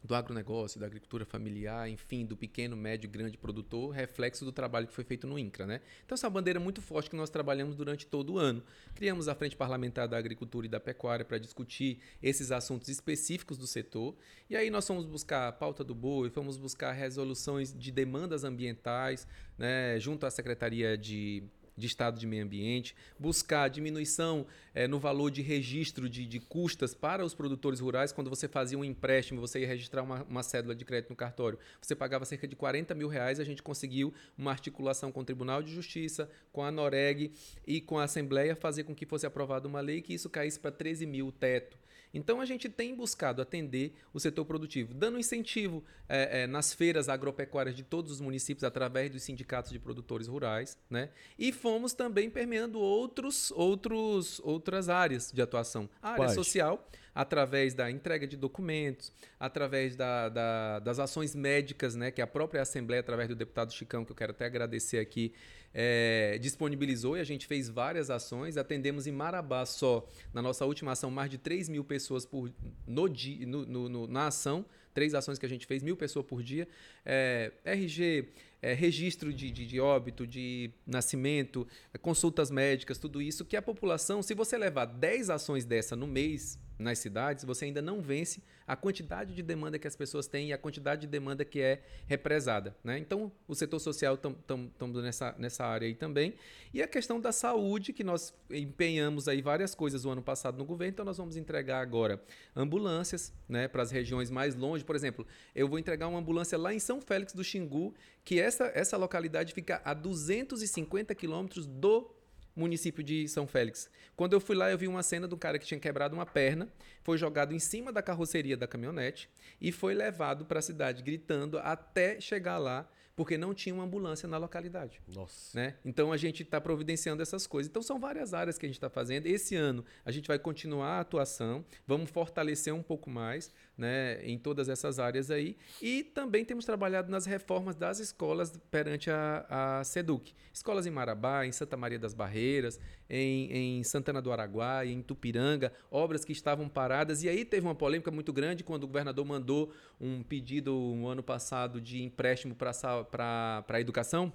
do 0.02 0.14
agronegócio, 0.14 0.78
da 0.78 0.84
agricultura 0.84 1.24
familiar, 1.24 1.88
enfim, 1.88 2.26
do 2.26 2.36
pequeno, 2.36 2.76
médio 2.76 3.06
e 3.06 3.10
grande 3.10 3.38
produtor, 3.38 3.90
reflexo 3.90 4.44
do 4.44 4.52
trabalho 4.52 4.86
que 4.86 4.92
foi 4.92 5.02
feito 5.02 5.26
no 5.26 5.38
INCRA. 5.38 5.66
Né? 5.66 5.80
Então, 6.04 6.14
essa 6.14 6.26
é 6.26 6.30
bandeira 6.30 6.60
muito 6.60 6.82
forte 6.82 7.08
que 7.08 7.16
nós 7.16 7.30
trabalhamos 7.30 7.74
durante 7.74 8.06
todo 8.06 8.34
o 8.34 8.38
ano. 8.38 8.62
Criamos 8.94 9.26
a 9.26 9.34
Frente 9.34 9.56
Parlamentar 9.56 10.06
da 10.06 10.18
Agricultura 10.18 10.66
e 10.66 10.68
da 10.68 10.78
Pecuária 10.78 11.24
para 11.24 11.38
discutir 11.38 12.00
esses 12.22 12.52
assuntos 12.52 12.90
específicos 12.90 13.56
do 13.56 13.66
setor. 13.66 14.14
E 14.50 14.54
aí 14.54 14.68
nós 14.68 14.86
fomos 14.86 15.06
buscar 15.06 15.48
a 15.48 15.52
pauta 15.52 15.82
do 15.82 15.94
boi, 15.94 16.28
fomos 16.28 16.58
buscar 16.58 16.92
resoluções 16.92 17.72
de 17.72 17.90
demandas 17.90 18.44
ambientais, 18.44 19.26
né, 19.56 19.98
junto 19.98 20.26
à 20.26 20.30
Secretaria 20.30 20.98
de 20.98 21.44
de 21.76 21.86
Estado 21.86 22.18
de 22.18 22.26
Meio 22.26 22.44
Ambiente, 22.44 22.94
buscar 23.18 23.68
diminuição 23.68 24.46
é, 24.74 24.86
no 24.86 24.98
valor 24.98 25.30
de 25.30 25.42
registro 25.42 26.08
de, 26.08 26.26
de 26.26 26.40
custas 26.40 26.94
para 26.94 27.24
os 27.24 27.34
produtores 27.34 27.80
rurais. 27.80 28.12
Quando 28.12 28.30
você 28.30 28.48
fazia 28.48 28.78
um 28.78 28.84
empréstimo, 28.84 29.40
você 29.40 29.60
ia 29.60 29.66
registrar 29.66 30.02
uma, 30.02 30.22
uma 30.24 30.42
cédula 30.42 30.74
de 30.74 30.84
crédito 30.84 31.10
no 31.10 31.16
cartório, 31.16 31.58
você 31.80 31.94
pagava 31.94 32.24
cerca 32.24 32.46
de 32.46 32.56
40 32.56 32.94
mil 32.94 33.08
reais. 33.08 33.40
A 33.40 33.44
gente 33.44 33.62
conseguiu 33.62 34.12
uma 34.36 34.50
articulação 34.50 35.10
com 35.10 35.20
o 35.20 35.24
Tribunal 35.24 35.62
de 35.62 35.72
Justiça, 35.72 36.30
com 36.52 36.62
a 36.62 36.70
Noreg 36.70 37.32
e 37.66 37.80
com 37.80 37.98
a 37.98 38.04
Assembleia 38.04 38.54
fazer 38.54 38.84
com 38.84 38.94
que 38.94 39.06
fosse 39.06 39.26
aprovada 39.26 39.68
uma 39.68 39.80
lei 39.80 40.00
que 40.00 40.14
isso 40.14 40.30
caísse 40.30 40.58
para 40.58 40.70
13 40.70 41.06
mil 41.06 41.28
o 41.28 41.32
teto. 41.32 41.83
Então 42.14 42.40
a 42.40 42.46
gente 42.46 42.68
tem 42.68 42.94
buscado 42.94 43.42
atender 43.42 43.92
o 44.12 44.20
setor 44.20 44.44
produtivo, 44.44 44.94
dando 44.94 45.18
incentivo 45.18 45.84
é, 46.08 46.42
é, 46.42 46.46
nas 46.46 46.72
feiras 46.72 47.08
agropecuárias 47.08 47.74
de 47.74 47.82
todos 47.82 48.12
os 48.12 48.20
municípios 48.20 48.62
através 48.62 49.10
dos 49.10 49.22
sindicatos 49.24 49.72
de 49.72 49.80
produtores 49.80 50.28
rurais, 50.28 50.78
né? 50.88 51.10
E 51.36 51.52
fomos 51.52 51.92
também 51.92 52.30
permeando 52.30 52.78
outros, 52.78 53.50
outros, 53.50 54.40
outras 54.44 54.88
áreas 54.88 55.32
de 55.32 55.42
atuação. 55.42 55.90
A 56.00 56.10
área 56.10 56.18
Quais? 56.18 56.34
social, 56.34 56.88
através 57.14 57.74
da 57.74 57.90
entrega 57.90 58.26
de 58.26 58.36
documentos, 58.36 59.12
através 59.38 59.96
da, 59.96 60.28
da, 60.28 60.78
das 60.78 60.98
ações 60.98 61.34
médicas, 61.34 61.94
né? 61.94 62.10
Que 62.10 62.22
a 62.22 62.26
própria 62.26 62.62
Assembleia, 62.62 63.00
através 63.00 63.28
do 63.28 63.34
deputado 63.34 63.72
Chicão, 63.72 64.04
que 64.04 64.12
eu 64.12 64.16
quero 64.16 64.30
até 64.30 64.46
agradecer 64.46 64.98
aqui, 64.98 65.34
é, 65.74 66.38
disponibilizou 66.40 67.16
e 67.16 67.20
a 67.20 67.24
gente 67.24 67.46
fez 67.46 67.68
várias 67.68 68.08
ações. 68.08 68.56
Atendemos 68.56 69.06
em 69.06 69.12
Marabá 69.12 69.66
só, 69.66 70.08
na 70.32 70.40
nossa 70.40 70.64
última 70.64 70.92
ação, 70.92 71.10
mais 71.10 71.28
de 71.28 71.36
3 71.36 71.68
mil 71.68 71.84
pessoas 71.84 72.24
por, 72.24 72.50
no, 72.86 73.08
no, 73.08 73.66
no, 73.66 73.88
no 73.88 74.06
na 74.06 74.28
ação. 74.28 74.64
Três 74.94 75.12
ações 75.12 75.40
que 75.40 75.44
a 75.44 75.48
gente 75.48 75.66
fez, 75.66 75.82
mil 75.82 75.96
pessoas 75.96 76.24
por 76.24 76.40
dia. 76.40 76.68
É, 77.04 77.50
RG, 77.64 78.28
é, 78.62 78.72
registro 78.72 79.32
de, 79.32 79.50
de, 79.50 79.66
de, 79.66 79.80
óbito, 79.80 80.24
de 80.24 80.70
nascimento, 80.86 81.66
consultas 82.00 82.48
médicas, 82.48 82.96
tudo 82.96 83.20
isso 83.20 83.44
que 83.44 83.56
a 83.56 83.62
população, 83.62 84.22
se 84.22 84.34
você 84.34 84.56
levar 84.56 84.84
10 84.84 85.30
ações 85.30 85.64
dessa 85.64 85.96
no 85.96 86.06
mês, 86.06 86.60
nas 86.84 86.98
cidades, 86.98 87.44
você 87.44 87.64
ainda 87.64 87.82
não 87.82 88.00
vence 88.00 88.42
a 88.66 88.76
quantidade 88.76 89.34
de 89.34 89.42
demanda 89.42 89.78
que 89.78 89.88
as 89.88 89.96
pessoas 89.96 90.26
têm 90.26 90.48
e 90.48 90.52
a 90.52 90.58
quantidade 90.58 91.02
de 91.02 91.06
demanda 91.06 91.44
que 91.44 91.60
é 91.60 91.82
represada. 92.06 92.76
Né? 92.84 92.98
Então, 92.98 93.32
o 93.48 93.54
setor 93.54 93.80
social 93.80 94.14
estamos 94.14 95.02
nessa, 95.02 95.34
nessa 95.38 95.64
área 95.64 95.88
aí 95.88 95.94
também. 95.94 96.34
E 96.72 96.82
a 96.82 96.86
questão 96.86 97.20
da 97.20 97.32
saúde, 97.32 97.92
que 97.92 98.04
nós 98.04 98.34
empenhamos 98.50 99.26
aí 99.26 99.42
várias 99.42 99.74
coisas 99.74 100.04
o 100.04 100.10
ano 100.10 100.22
passado 100.22 100.56
no 100.58 100.64
governo, 100.64 100.92
então 100.92 101.04
nós 101.04 101.16
vamos 101.16 101.36
entregar 101.36 101.80
agora 101.80 102.22
ambulâncias 102.54 103.32
né, 103.48 103.66
para 103.66 103.82
as 103.82 103.90
regiões 103.90 104.30
mais 104.30 104.54
longe. 104.54 104.84
Por 104.84 104.94
exemplo, 104.94 105.26
eu 105.54 105.66
vou 105.66 105.78
entregar 105.78 106.06
uma 106.06 106.18
ambulância 106.18 106.56
lá 106.56 106.72
em 106.72 106.78
São 106.78 107.00
Félix 107.00 107.32
do 107.32 107.42
Xingu, 107.42 107.94
que 108.24 108.38
essa, 108.38 108.70
essa 108.74 108.96
localidade 108.96 109.52
fica 109.52 109.80
a 109.84 109.94
250 109.94 111.14
quilômetros 111.14 111.66
do 111.66 112.10
município 112.54 113.02
de 113.02 113.26
São 113.28 113.46
Félix. 113.46 113.90
Quando 114.16 114.32
eu 114.32 114.40
fui 114.40 114.54
lá, 114.54 114.70
eu 114.70 114.78
vi 114.78 114.86
uma 114.86 115.02
cena 115.02 115.26
de 115.26 115.34
um 115.34 115.38
cara 115.38 115.58
que 115.58 115.66
tinha 115.66 115.80
quebrado 115.80 116.14
uma 116.14 116.26
perna, 116.26 116.68
foi 117.02 117.18
jogado 117.18 117.52
em 117.52 117.58
cima 117.58 117.92
da 117.92 118.02
carroceria 118.02 118.56
da 118.56 118.66
caminhonete 118.66 119.28
e 119.60 119.72
foi 119.72 119.94
levado 119.94 120.44
para 120.44 120.58
a 120.58 120.62
cidade 120.62 121.02
gritando 121.02 121.58
até 121.58 122.20
chegar 122.20 122.58
lá 122.58 122.88
porque 123.16 123.38
não 123.38 123.54
tinha 123.54 123.74
uma 123.74 123.84
ambulância 123.84 124.28
na 124.28 124.36
localidade. 124.36 125.00
Nossa. 125.08 125.56
Né? 125.56 125.74
Então 125.84 126.12
a 126.12 126.16
gente 126.16 126.42
está 126.42 126.60
providenciando 126.60 127.22
essas 127.22 127.46
coisas. 127.46 127.70
Então 127.70 127.82
são 127.82 127.98
várias 127.98 128.34
áreas 128.34 128.58
que 128.58 128.66
a 128.66 128.68
gente 128.68 128.76
está 128.76 128.90
fazendo. 128.90 129.26
Esse 129.26 129.54
ano 129.54 129.84
a 130.04 130.10
gente 130.10 130.26
vai 130.26 130.38
continuar 130.38 130.88
a 130.88 131.00
atuação, 131.00 131.64
vamos 131.86 132.10
fortalecer 132.10 132.74
um 132.74 132.82
pouco 132.82 133.08
mais 133.08 133.52
né, 133.76 134.24
em 134.24 134.38
todas 134.38 134.68
essas 134.68 134.98
áreas 134.98 135.30
aí. 135.30 135.56
E 135.82 136.04
também 136.04 136.44
temos 136.44 136.64
trabalhado 136.64 137.10
nas 137.10 137.26
reformas 137.26 137.74
das 137.74 137.98
escolas 137.98 138.52
perante 138.70 139.10
a, 139.10 139.46
a 139.80 139.84
SEDUC. 139.84 140.32
Escolas 140.52 140.86
em 140.86 140.90
Marabá, 140.90 141.44
em 141.44 141.52
Santa 141.52 141.76
Maria 141.76 141.98
das 141.98 142.14
Barreiras, 142.14 142.78
em, 143.10 143.52
em 143.52 143.84
Santana 143.84 144.22
do 144.22 144.32
Araguaia, 144.32 144.90
em 144.90 145.02
Tupiranga, 145.02 145.72
obras 145.90 146.24
que 146.24 146.32
estavam 146.32 146.68
paradas. 146.68 147.22
E 147.22 147.28
aí 147.28 147.44
teve 147.44 147.66
uma 147.66 147.74
polêmica 147.74 148.10
muito 148.10 148.32
grande 148.32 148.62
quando 148.62 148.84
o 148.84 148.86
governador 148.86 149.24
mandou 149.24 149.72
um 150.00 150.22
pedido 150.22 150.72
no 150.72 151.08
ano 151.08 151.22
passado 151.22 151.80
de 151.80 152.02
empréstimo 152.02 152.54
para 152.54 153.64
a 153.68 153.80
educação. 153.80 154.32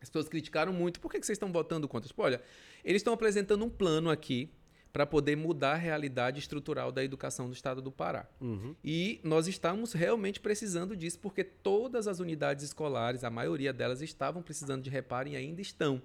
As 0.00 0.08
pessoas 0.08 0.28
criticaram 0.28 0.72
muito. 0.72 1.00
Por 1.00 1.10
que, 1.10 1.18
que 1.18 1.26
vocês 1.26 1.36
estão 1.36 1.50
votando 1.50 1.88
contra? 1.88 2.08
Tipo, 2.08 2.22
olha, 2.22 2.42
eles 2.84 3.00
estão 3.00 3.14
apresentando 3.14 3.64
um 3.64 3.70
plano 3.70 4.10
aqui 4.10 4.50
para 4.94 5.04
poder 5.04 5.36
mudar 5.36 5.72
a 5.72 5.76
realidade 5.76 6.38
estrutural 6.38 6.92
da 6.92 7.02
educação 7.02 7.48
do 7.48 7.52
estado 7.52 7.82
do 7.82 7.90
Pará. 7.90 8.28
Uhum. 8.40 8.76
E 8.84 9.18
nós 9.24 9.48
estamos 9.48 9.92
realmente 9.92 10.38
precisando 10.38 10.96
disso, 10.96 11.18
porque 11.18 11.42
todas 11.42 12.06
as 12.06 12.20
unidades 12.20 12.64
escolares, 12.64 13.24
a 13.24 13.28
maioria 13.28 13.72
delas, 13.72 14.00
estavam 14.00 14.40
precisando 14.40 14.84
de 14.84 14.90
reparo 14.90 15.28
e 15.28 15.34
ainda 15.34 15.60
estão. 15.60 16.00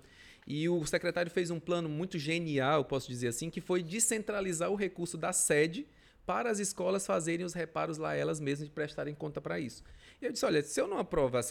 E 0.47 0.67
o 0.67 0.83
secretário 0.87 1.29
fez 1.29 1.51
um 1.51 1.59
plano 1.59 1.87
muito 1.87 2.17
genial, 2.17 2.83
posso 2.83 3.07
dizer 3.07 3.27
assim, 3.27 3.51
que 3.51 3.61
foi 3.61 3.83
descentralizar 3.83 4.71
o 4.71 4.75
recurso 4.75 5.19
da 5.19 5.31
sede 5.31 5.85
para 6.25 6.49
as 6.49 6.57
escolas 6.57 7.05
fazerem 7.05 7.45
os 7.45 7.53
reparos 7.53 7.99
lá 7.99 8.15
elas 8.15 8.39
mesmas 8.39 8.69
e 8.69 8.71
prestarem 8.71 9.13
conta 9.13 9.39
para 9.39 9.59
isso. 9.59 9.83
Eu 10.21 10.31
disse, 10.33 10.45
olha, 10.45 10.61
se 10.61 10.79
eu 10.79 10.87
não 10.87 10.97
aprovar, 10.97 11.41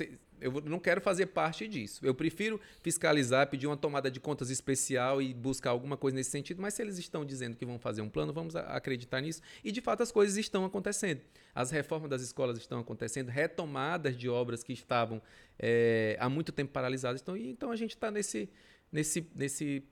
eu 0.41 0.53
não 0.63 0.79
quero 0.79 1.01
fazer 1.01 1.27
parte 1.27 1.67
disso. 1.67 2.05
Eu 2.05 2.15
prefiro 2.15 2.61
fiscalizar, 2.83 3.49
pedir 3.49 3.67
uma 3.67 3.77
tomada 3.77 4.11
de 4.11 4.21
contas 4.21 4.51
especial 4.51 5.23
e 5.23 5.33
buscar 5.33 5.71
alguma 5.71 5.97
coisa 5.97 6.17
nesse 6.17 6.31
sentido, 6.31 6.61
mas 6.61 6.75
se 6.75 6.83
eles 6.83 6.99
estão 6.99 7.25
dizendo 7.25 7.57
que 7.57 7.65
vão 7.65 7.79
fazer 7.79 8.03
um 8.03 8.11
plano, 8.11 8.33
vamos 8.33 8.55
acreditar 8.55 9.21
nisso. 9.21 9.41
E 9.65 9.73
de 9.73 9.81
fato 9.81 10.03
as 10.03 10.13
coisas 10.13 10.37
estão 10.37 10.65
acontecendo. 10.65 11.23
As 11.55 11.71
reformas 11.71 12.11
das 12.11 12.21
escolas 12.21 12.59
estão 12.59 12.79
acontecendo, 12.79 13.29
retomadas 13.29 14.17
de 14.17 14.29
obras 14.29 14.63
que 14.63 14.73
estavam 14.73 15.23
eh, 15.59 16.17
há 16.21 16.29
muito 16.29 16.53
tempo 16.53 16.71
paralisadas. 16.73 17.23
Então, 17.23 17.37
então 17.37 17.71
a 17.71 17.77
gente 17.77 17.95
está 17.95 18.11
nesse, 18.11 18.51
nesse, 18.93 19.27
nesse 19.35 19.83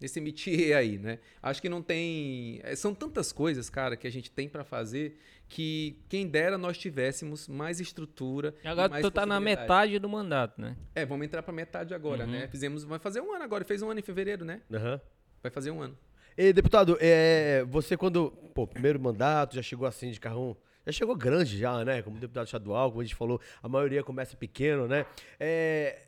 nesse 0.00 0.20
métier 0.20 0.76
aí, 0.76 0.98
né? 0.98 1.18
Acho 1.42 1.62
que 1.62 1.68
não 1.68 1.82
tem. 1.82 2.60
é, 2.62 2.74
São 2.76 2.94
tantas 2.94 3.32
coisas, 3.32 3.70
cara, 3.70 3.96
que 3.96 4.06
a 4.06 4.10
gente 4.10 4.30
tem 4.30 4.48
pra 4.48 4.64
fazer 4.64 5.18
que 5.48 6.02
quem 6.08 6.26
dera 6.26 6.56
nós 6.58 6.76
tivéssemos 6.78 7.46
mais 7.48 7.78
estrutura. 7.80 8.54
E 8.64 8.68
agora 8.68 8.88
mais 8.88 9.02
tu 9.04 9.10
tá 9.10 9.24
na 9.26 9.38
metade 9.38 9.98
do 9.98 10.08
mandato, 10.08 10.60
né? 10.60 10.76
É, 10.94 11.04
vamos 11.04 11.26
entrar 11.26 11.42
pra 11.42 11.52
metade 11.52 11.94
agora, 11.94 12.24
Uhum. 12.24 12.30
né? 12.30 12.48
Fizemos. 12.48 12.84
Vai 12.84 12.98
fazer 12.98 13.20
um 13.20 13.32
ano 13.32 13.44
agora, 13.44 13.64
fez 13.64 13.82
um 13.82 13.90
ano 13.90 14.00
em 14.00 14.02
fevereiro, 14.02 14.44
né? 14.44 14.62
Aham. 14.72 15.00
Vai 15.42 15.50
fazer 15.50 15.70
um 15.70 15.80
ano. 15.80 15.96
E, 16.36 16.52
deputado, 16.52 16.96
é, 17.00 17.62
você 17.68 17.96
quando, 17.96 18.30
pô, 18.54 18.66
primeiro 18.66 18.98
mandato, 18.98 19.54
já 19.54 19.62
chegou 19.62 19.86
assim 19.86 20.10
de 20.10 20.18
carrão, 20.18 20.56
já 20.84 20.90
chegou 20.92 21.14
grande 21.14 21.56
já, 21.56 21.84
né? 21.84 22.02
Como 22.02 22.18
deputado 22.18 22.46
estadual, 22.46 22.90
como 22.90 23.02
a 23.02 23.04
gente 23.04 23.14
falou, 23.14 23.40
a 23.62 23.68
maioria 23.68 24.02
começa 24.02 24.36
pequeno, 24.36 24.88
né? 24.88 25.06
É, 25.38 26.06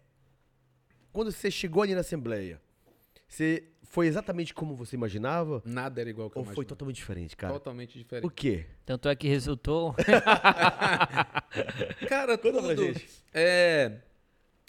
quando 1.12 1.30
você 1.30 1.51
chegou 1.51 1.82
ali 1.82 1.95
na 1.95 2.01
Assembleia, 2.01 2.61
você 3.28 3.64
foi 3.97 4.07
exatamente 4.09 4.53
como 4.53 4.76
você 4.76 4.94
imaginava? 4.94 5.62
Nada 5.64 6.03
era 6.03 6.11
igual 6.11 6.28
que 6.28 6.36
eu 6.36 6.40
Ou 6.40 6.44
foi 6.44 6.53
imaginava. 6.53 6.68
totalmente 6.68 6.97
diferente, 6.97 7.34
cara? 7.34 7.55
Totalmente 7.55 7.97
O 7.97 8.03
diferente. 8.03 8.30
quê? 8.34 8.66
Tanto 8.84 9.09
é 9.09 9.16
que 9.16 9.26
resultou. 9.26 9.94
Cara, 12.07 12.36
Conta 12.36 12.61
pra 12.62 12.74
tudo. 12.74 12.84
gente. 12.84 13.09
É. 13.32 13.92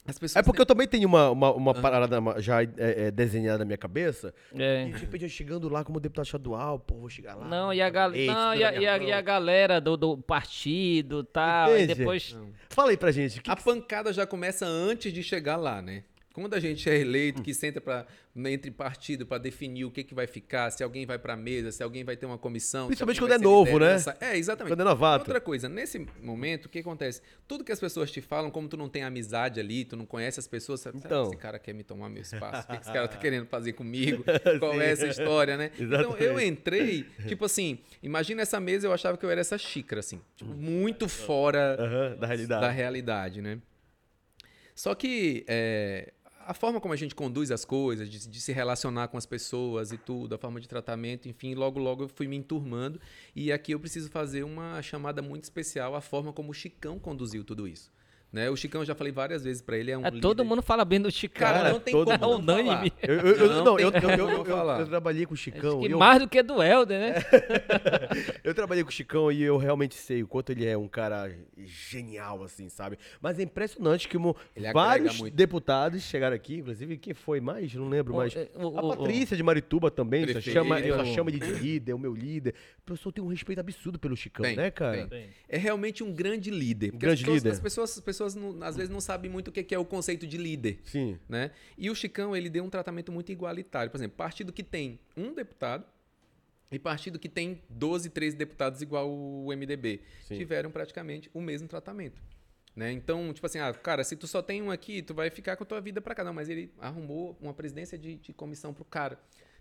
As 0.06 0.18
pessoas. 0.18 0.38
É 0.38 0.44
porque 0.46 0.62
eu 0.62 0.66
também 0.66 0.88
tenho 0.88 1.06
uma, 1.10 1.30
uma, 1.30 1.52
uma 1.54 1.74
parada 1.74 2.22
ma- 2.22 2.40
já 2.40 2.64
é, 2.64 2.68
é, 2.78 3.12
desenhada 3.12 3.60
na 3.60 3.66
minha 3.66 3.78
cabeça. 3.78 4.34
É. 4.58 4.88
E 4.88 4.94
de 4.94 5.00
repente 5.00 5.24
eu 5.26 5.30
chegando 5.30 5.68
lá 5.68 5.84
como 5.84 6.00
deputado 6.00 6.24
estadual, 6.26 6.80
pô, 6.80 6.96
vou 6.96 7.10
chegar 7.10 7.36
lá. 7.36 7.46
Não, 7.46 7.74
e 7.74 7.82
a, 7.82 7.90
gal... 7.90 8.14
Eita, 8.14 8.34
não, 8.34 8.56
e, 8.56 8.64
a, 8.64 8.72
e, 8.74 8.88
a, 8.88 8.98
e 8.98 9.12
a 9.12 9.20
galera 9.22 9.82
do, 9.82 9.98
do 9.98 10.18
partido 10.18 11.28
e 11.30 11.34
tal. 11.34 11.72
E 11.72 11.84
Entende? 11.84 11.96
depois. 11.96 12.32
Não. 12.32 12.48
Fala 12.70 12.92
aí 12.92 12.98
pra 12.98 13.12
gente. 13.12 13.42
que 13.42 13.52
A 13.52 13.56
que- 13.58 13.64
pancada 13.64 14.14
já 14.14 14.26
começa 14.26 14.66
antes 14.66 15.12
de 15.12 15.22
chegar 15.22 15.58
lá, 15.58 15.82
né? 15.82 16.06
Quando 16.40 16.54
a 16.54 16.60
gente 16.60 16.88
é 16.88 16.96
eleito, 16.96 17.42
que 17.42 17.52
senta 17.52 17.82
pra, 17.82 18.06
entre 18.46 18.70
partido 18.70 19.26
para 19.26 19.40
definir 19.40 19.86
o 19.86 19.90
que, 19.92 20.04
que 20.04 20.14
vai 20.14 20.28
ficar, 20.28 20.70
se 20.70 20.84
alguém 20.84 21.04
vai 21.04 21.18
pra 21.18 21.36
mesa, 21.36 21.72
se 21.72 21.82
alguém 21.82 22.04
vai 22.04 22.16
ter 22.16 22.28
uma 22.28 22.38
comissão. 22.38 22.86
Principalmente 22.86 23.20
quando 23.20 23.32
é 23.32 23.38
novo, 23.40 23.80
né? 23.80 23.96
É, 24.22 24.38
exatamente. 24.38 24.72
Quando 24.72 24.82
é 24.82 24.84
novato. 24.84 25.24
Outra 25.24 25.42
coisa, 25.42 25.68
nesse 25.68 26.06
momento, 26.22 26.66
o 26.66 26.70
que 26.70 26.78
acontece? 26.78 27.24
Tudo 27.48 27.64
que 27.64 27.72
as 27.72 27.80
pessoas 27.80 28.12
te 28.12 28.22
falam, 28.22 28.52
como 28.52 28.68
tu 28.68 28.78
não 28.78 28.88
tem 28.88 29.02
amizade 29.02 29.60
ali, 29.60 29.84
tu 29.84 29.96
não 29.96 30.06
conhece 30.06 30.40
as 30.40 30.48
pessoas, 30.48 30.80
você, 30.82 30.90
Então. 30.94 31.26
esse 31.26 31.38
cara 31.38 31.58
quer 31.58 31.74
me 31.74 31.84
tomar 31.84 32.08
meu 32.08 32.22
espaço, 32.22 32.68
o 32.68 32.72
que 32.72 32.82
esse 32.84 32.94
cara 32.94 33.08
tá 33.08 33.18
querendo 33.18 33.48
fazer 33.48 33.74
comigo? 33.74 34.24
Qual 34.60 34.80
é 34.80 34.92
essa 34.92 35.08
história, 35.08 35.58
né? 35.58 35.72
Então 35.74 35.86
Exatamente. 35.88 36.24
eu 36.24 36.40
entrei, 36.40 37.04
tipo 37.28 37.46
assim, 37.46 37.80
imagina 38.04 38.44
essa 38.44 38.60
mesa, 38.60 38.86
eu 38.86 38.94
achava 38.94 39.18
que 39.18 39.26
eu 39.26 39.32
era 39.32 39.42
essa 39.42 39.58
xícara, 39.58 40.02
assim, 40.02 40.22
tipo, 40.36 40.54
muito 40.54 41.10
fora 41.10 41.76
Aham, 41.80 42.16
da 42.20 42.28
realidade. 42.28 42.62
da 42.62 42.70
realidade, 42.70 43.42
né? 43.42 43.58
Só 44.76 44.94
que 44.94 45.44
é, 45.48 46.14
a 46.48 46.54
forma 46.54 46.80
como 46.80 46.94
a 46.94 46.98
gente 46.98 47.14
conduz 47.14 47.52
as 47.52 47.66
coisas, 47.66 48.10
de, 48.10 48.26
de 48.26 48.40
se 48.40 48.54
relacionar 48.54 49.10
com 49.10 49.18
as 49.18 49.26
pessoas 49.26 49.92
e 49.92 49.98
tudo, 49.98 50.34
a 50.34 50.38
forma 50.38 50.62
de 50.62 50.68
tratamento, 50.68 51.28
enfim, 51.28 51.54
logo 51.54 51.78
logo 51.78 52.06
eu 52.06 52.08
fui 52.08 52.26
me 52.26 52.38
enturmando 52.38 53.02
e 53.36 53.52
aqui 53.52 53.74
eu 53.74 53.80
preciso 53.80 54.10
fazer 54.10 54.44
uma 54.44 54.82
chamada 54.82 55.22
muito 55.22 55.44
especial 55.44 55.94
à 55.94 56.00
forma 56.00 56.32
como 56.32 56.52
o 56.52 56.54
Chicão 56.54 56.98
conduziu 56.98 57.44
tudo 57.44 57.68
isso. 57.68 57.92
Né? 58.32 58.50
O 58.50 58.58
Chicão, 58.58 58.82
eu 58.82 58.86
já 58.86 58.94
falei 58.94 59.12
várias 59.14 59.44
vezes 59.46 59.62
pra 59.62 59.78
ele, 59.78 59.90
é 59.90 59.98
um 59.98 60.06
É, 60.06 60.12
todo 60.12 60.40
líder- 60.40 60.44
mundo 60.50 60.62
fala 60.62 60.84
bem 60.84 61.00
do 61.00 61.10
Chicão. 61.10 61.40
Cara, 61.48 61.58
Cara, 61.60 61.72
não 61.72 61.80
tem 61.80 61.94
todo 61.94 62.08
como 62.20 62.34
mundo. 62.34 62.46
não 62.46 62.58
falar. 62.58 62.66
Unânime. 62.78 62.94
Eu, 63.02 63.16
eu, 63.16 63.36
eu- 63.36 63.48
Não 63.50 63.64
não, 63.64 63.80
eu, 63.80 63.92
tem 63.92 64.02
eu, 64.02 64.88
trabalhei 64.88 65.26
com 65.26 65.34
o 65.34 65.38
Chicão. 65.38 65.80
Que 65.80 65.88
e 65.88 65.92
eu, 65.92 65.98
mais 65.98 66.20
do 66.20 66.28
que 66.28 66.44
do 66.44 66.62
Helder, 66.62 67.00
né? 67.00 67.16
eu 68.44 68.54
trabalhei 68.54 68.84
com 68.84 68.90
o 68.90 68.94
Chicão 68.94 69.32
e 69.32 69.42
eu 69.42 69.58
realmente 69.58 69.96
sei 69.96 70.24
o 70.24 70.28
quanto 70.28 70.52
ele 70.52 70.66
é 70.66 70.78
um 70.78 70.88
cara 70.90 71.34
genial, 71.58 72.44
assim, 72.44 72.70
sabe? 72.70 72.98
Mas 73.22 73.40
é 73.40 73.44
impressionante 73.44 74.08
que 74.08 74.18
vários 74.74 75.20
muito. 75.20 75.34
deputados 75.34 76.02
chegaram 76.04 76.36
aqui, 76.36 76.58
inclusive, 76.58 76.98
quem 76.98 77.14
foi 77.14 77.40
mais? 77.40 77.74
Não 77.76 77.88
lembro 77.88 78.14
mais. 78.16 78.36
é, 78.36 78.50
A 78.78 78.82
Patrícia 78.96 79.38
de 79.38 79.44
Marituba 79.44 79.90
também, 79.90 80.28
só 80.34 80.42
chama, 80.42 80.78
só 80.82 81.06
chama 81.06 81.30
ele 81.30 81.40
de 81.40 81.52
líder, 81.54 81.92
é 81.92 81.96
o 81.96 82.00
meu 82.00 82.14
líder. 82.14 82.54
O 82.80 82.92
pessoal 82.92 83.12
tem 83.14 83.24
um 83.24 83.28
respeito 83.28 83.60
absurdo 83.60 83.98
pelo 84.00 84.16
Chicão, 84.16 84.46
né, 84.54 84.70
cara? 84.70 85.10
É 85.48 85.58
realmente 85.58 86.04
um 86.04 86.14
grande 86.14 86.52
líder. 86.52 86.92
grande 86.92 87.14
as 87.16 87.20
pessoas, 87.22 87.38
líder. 87.44 87.50
As 87.52 87.60
pessoas, 87.60 87.92
as 87.98 88.00
pessoas 88.18 88.36
não- 88.36 88.64
às 88.64 88.76
vezes 88.76 88.90
não 88.90 89.00
sabem 89.00 89.30
muito 89.30 89.48
o 89.50 89.52
que 89.52 89.74
é 89.74 89.80
o 89.80 89.86
conceito 89.86 90.26
de 90.28 90.38
líder. 90.38 90.80
Sim. 90.84 91.18
né? 91.30 91.52
E 91.78 91.90
o 91.90 91.96
Chicão, 91.96 92.36
ele 92.36 92.50
deu 92.50 92.64
um 92.64 92.70
tratamento 92.70 93.12
muito 93.12 93.32
igualitário. 93.32 93.92
Por 93.92 93.98
exemplo, 93.98 94.18
partido 94.18 94.52
que 94.52 94.64
tem 94.64 95.00
um 95.16 95.34
deputado 95.34 95.86
e 96.72 96.78
partido 96.78 97.18
que 97.18 97.30
tem 97.30 97.62
12, 97.70 98.10
13 98.10 98.36
deputados 98.36 98.82
igual 98.82 99.10
o 99.10 99.52
MDB, 99.54 100.02
Sim. 100.26 100.38
tiveram 100.38 100.70
praticamente 100.72 101.30
o 101.34 101.40
mesmo 101.42 101.68
tratamento. 101.68 102.22
Né? 102.76 102.92
Então, 102.92 103.34
tipo 103.34 103.46
assim, 103.46 103.58
ah, 103.60 103.74
cara, 103.74 104.04
se 104.04 104.16
tu 104.16 104.28
só 104.28 104.42
tem 104.42 104.62
um 104.62 104.70
aqui, 104.70 105.02
tu 105.02 105.14
vai 105.14 105.30
ficar 105.32 105.56
com 105.56 105.64
a 105.64 105.66
tua 105.66 105.82
vida 105.82 106.00
pra 106.02 106.14
cá. 106.14 106.24
Não, 106.24 106.34
mas 106.34 106.48
ele 106.50 106.72
arrumou 106.78 107.36
uma 107.42 107.54
presidência 107.54 107.98
de, 107.98 108.16
de 108.18 108.34
comissão 108.34 108.72
pro 108.74 108.86
cara. 108.86 109.18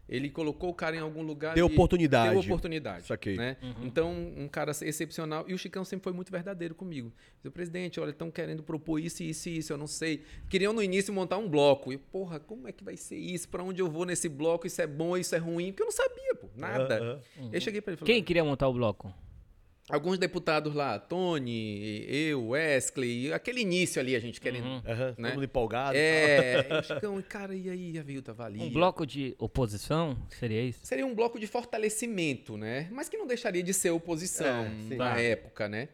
Ele 0.09 0.31
colocou 0.31 0.71
o 0.71 0.75
cara 0.75 0.95
em 0.95 1.01
algum 1.01 1.23
lugar. 1.23 1.55
Deu 1.55 1.69
e- 1.69 1.73
oportunidade. 1.73 2.31
Deu 2.31 2.41
oportunidade. 2.41 3.07
Saquei. 3.07 3.37
Né? 3.37 3.57
Então, 3.83 4.13
um 4.37 4.47
cara 4.47 4.71
excepcional. 4.83 5.45
E 5.49 5.55
o 5.55 5.59
Chicão 5.59 5.85
sempre 5.85 6.05
foi 6.05 6.13
muito 6.13 6.31
verdadeiro 6.31 6.75
comigo. 6.75 7.13
Disse, 7.43 7.51
presidente, 7.51 7.99
olha, 7.99 8.11
estão 8.11 8.31
querendo 8.31 8.63
propor 8.63 8.99
isso, 9.01 9.23
isso 9.23 9.49
e 9.49 9.59
isso, 9.59 9.73
eu 9.73 9.77
não 9.77 9.87
sei. 9.89 10.23
Queriam 10.49 10.73
no 10.73 10.83
início 10.83 11.13
montar 11.13 11.39
um 11.39 11.49
bloco. 11.49 11.93
E, 11.93 11.99
porra, 11.99 12.39
como 12.39 12.69
é 12.69 12.73
que 12.73 12.85
vai 12.85 12.97
ser 12.97 13.17
isso? 13.17 13.49
Pra 13.49 13.63
onde 13.65 13.83
eu 13.83 13.91
vou 13.91 14.05
nesse 14.05 14.29
bloco? 14.29 14.67
Isso 14.67 14.81
é 14.81 14.87
bom, 14.87 15.17
isso 15.17 15.35
é 15.35 15.39
ruim? 15.39 15.73
Porque 15.73 15.83
eu 15.83 15.87
não 15.87 15.93
sabia, 15.93 16.35
pô, 16.37 16.49
nada. 16.55 16.99
Aham. 17.39 17.51
Eu 17.53 17.61
cheguei 17.61 17.81
pra 17.81 17.93
ele 17.93 17.97
e 17.97 17.99
falei, 17.99 18.15
Quem 18.15 18.23
queria 18.23 18.45
montar 18.45 18.69
o 18.69 18.73
bloco? 18.73 19.13
Alguns 19.89 20.19
deputados 20.19 20.75
lá, 20.75 20.99
Tony, 20.99 22.05
eu, 22.09 22.49
Wesley, 22.49 23.33
aquele 23.33 23.61
início 23.61 24.01
ali, 24.01 24.17
a 24.17 24.21
gente 24.21 24.41
querendo. 24.41 24.67
Aham, 24.87 25.15
Né? 25.19 25.29
Todo 25.29 25.35
mundo 25.35 25.45
empolgado. 25.45 25.97
É, 25.97 26.83
Chicão, 26.83 27.23
cara, 27.23 27.55
e 27.55 27.69
aí, 27.71 27.99
a 27.99 28.03
Vilta 28.03 28.33
valia? 28.33 28.63
Um 28.63 28.71
bloco 28.71 29.07
de 29.07 29.35
oposição? 29.39 30.17
Seria 30.39 30.63
isso? 30.63 30.81
Seria 30.83 31.07
um 31.07 31.15
bloco 31.15 31.39
de 31.39 31.47
fortalecimento, 31.47 32.57
né? 32.57 32.89
Mas 32.91 33.09
que 33.09 33.17
não 33.17 33.27
deixaria 33.27 33.63
de 33.63 33.73
ser 33.73 33.91
oposição 33.91 34.47
É, 34.91 34.95
na 34.97 35.15
Tá. 35.15 35.21
época, 35.21 35.69
né? 35.69 35.89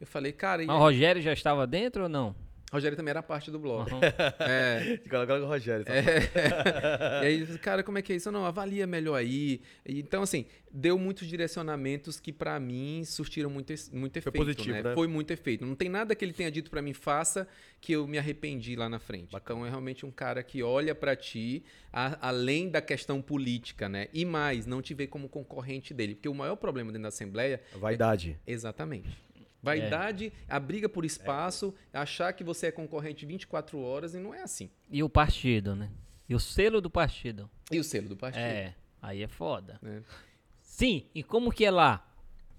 Eu 0.00 0.06
falei, 0.06 0.32
cara, 0.32 0.62
e 0.62 0.66
Mas 0.66 0.76
o 0.76 0.78
Rogério 0.78 1.22
já 1.22 1.32
estava 1.32 1.66
dentro 1.66 2.04
ou 2.04 2.08
não? 2.08 2.34
Rogério 2.72 2.96
também 2.96 3.10
era 3.10 3.22
parte 3.22 3.50
do 3.50 3.58
bloco. 3.58 3.94
Uhum. 3.94 4.00
É. 4.40 4.98
Coloca 5.08 5.34
o 5.38 5.46
Rogério. 5.46 5.84
sabe? 5.84 5.98
e 7.22 7.26
aí, 7.26 7.58
cara, 7.58 7.82
como 7.82 7.98
é 7.98 8.02
que 8.02 8.12
é 8.12 8.16
isso? 8.16 8.30
Não, 8.32 8.44
avalia 8.44 8.86
melhor 8.86 9.14
aí. 9.16 9.60
Então, 9.86 10.22
assim, 10.22 10.46
deu 10.72 10.98
muitos 10.98 11.28
direcionamentos 11.28 12.18
que 12.18 12.32
pra 12.32 12.58
mim 12.58 13.02
surtiram 13.04 13.48
muito, 13.48 13.72
muito 13.92 14.16
efeito. 14.16 14.36
positivo, 14.36 14.82
né? 14.82 14.94
Foi 14.94 15.06
muito 15.06 15.30
efeito. 15.30 15.64
Não 15.64 15.74
tem 15.74 15.88
nada 15.88 16.14
que 16.14 16.24
ele 16.24 16.32
tenha 16.32 16.50
dito 16.50 16.70
pra 16.70 16.82
mim, 16.82 16.92
faça, 16.92 17.46
que 17.80 17.92
eu 17.92 18.06
me 18.08 18.18
arrependi 18.18 18.74
lá 18.74 18.88
na 18.88 18.98
frente. 18.98 19.34
Então, 19.36 19.64
é 19.64 19.68
realmente 19.68 20.04
um 20.04 20.10
cara 20.10 20.42
que 20.42 20.62
olha 20.62 20.94
pra 20.94 21.14
ti, 21.14 21.64
a- 21.92 22.18
além 22.28 22.68
da 22.68 22.80
questão 22.80 23.22
política, 23.22 23.88
né? 23.88 24.08
E 24.12 24.24
mais, 24.24 24.66
não 24.66 24.82
te 24.82 24.94
vê 24.94 25.06
como 25.06 25.28
concorrente 25.28 25.94
dele. 25.94 26.14
Porque 26.14 26.28
o 26.28 26.34
maior 26.34 26.56
problema 26.56 26.90
dentro 26.90 27.02
da 27.02 27.08
Assembleia 27.08 27.60
Vaidade. 27.78 28.36
Exatamente. 28.46 29.22
Vaidade, 29.64 30.32
a 30.48 30.60
briga 30.60 30.88
por 30.88 31.04
espaço, 31.04 31.74
achar 31.92 32.32
que 32.32 32.44
você 32.44 32.66
é 32.66 32.70
concorrente 32.72 33.24
24 33.26 33.78
horas 33.80 34.14
e 34.14 34.18
não 34.18 34.34
é 34.34 34.42
assim. 34.42 34.70
E 34.90 35.02
o 35.02 35.08
partido, 35.08 35.74
né? 35.74 35.90
E 36.28 36.34
o 36.34 36.40
selo 36.40 36.80
do 36.80 36.90
partido. 36.90 37.50
E 37.70 37.78
o 37.78 37.84
selo 37.84 38.08
do 38.08 38.16
partido. 38.16 38.42
É, 38.42 38.74
aí 39.02 39.22
é 39.22 39.28
foda. 39.28 39.78
né? 39.82 40.02
Sim, 40.62 41.06
e 41.14 41.22
como 41.22 41.52
que 41.52 41.64
é 41.64 41.70
lá? 41.70 42.06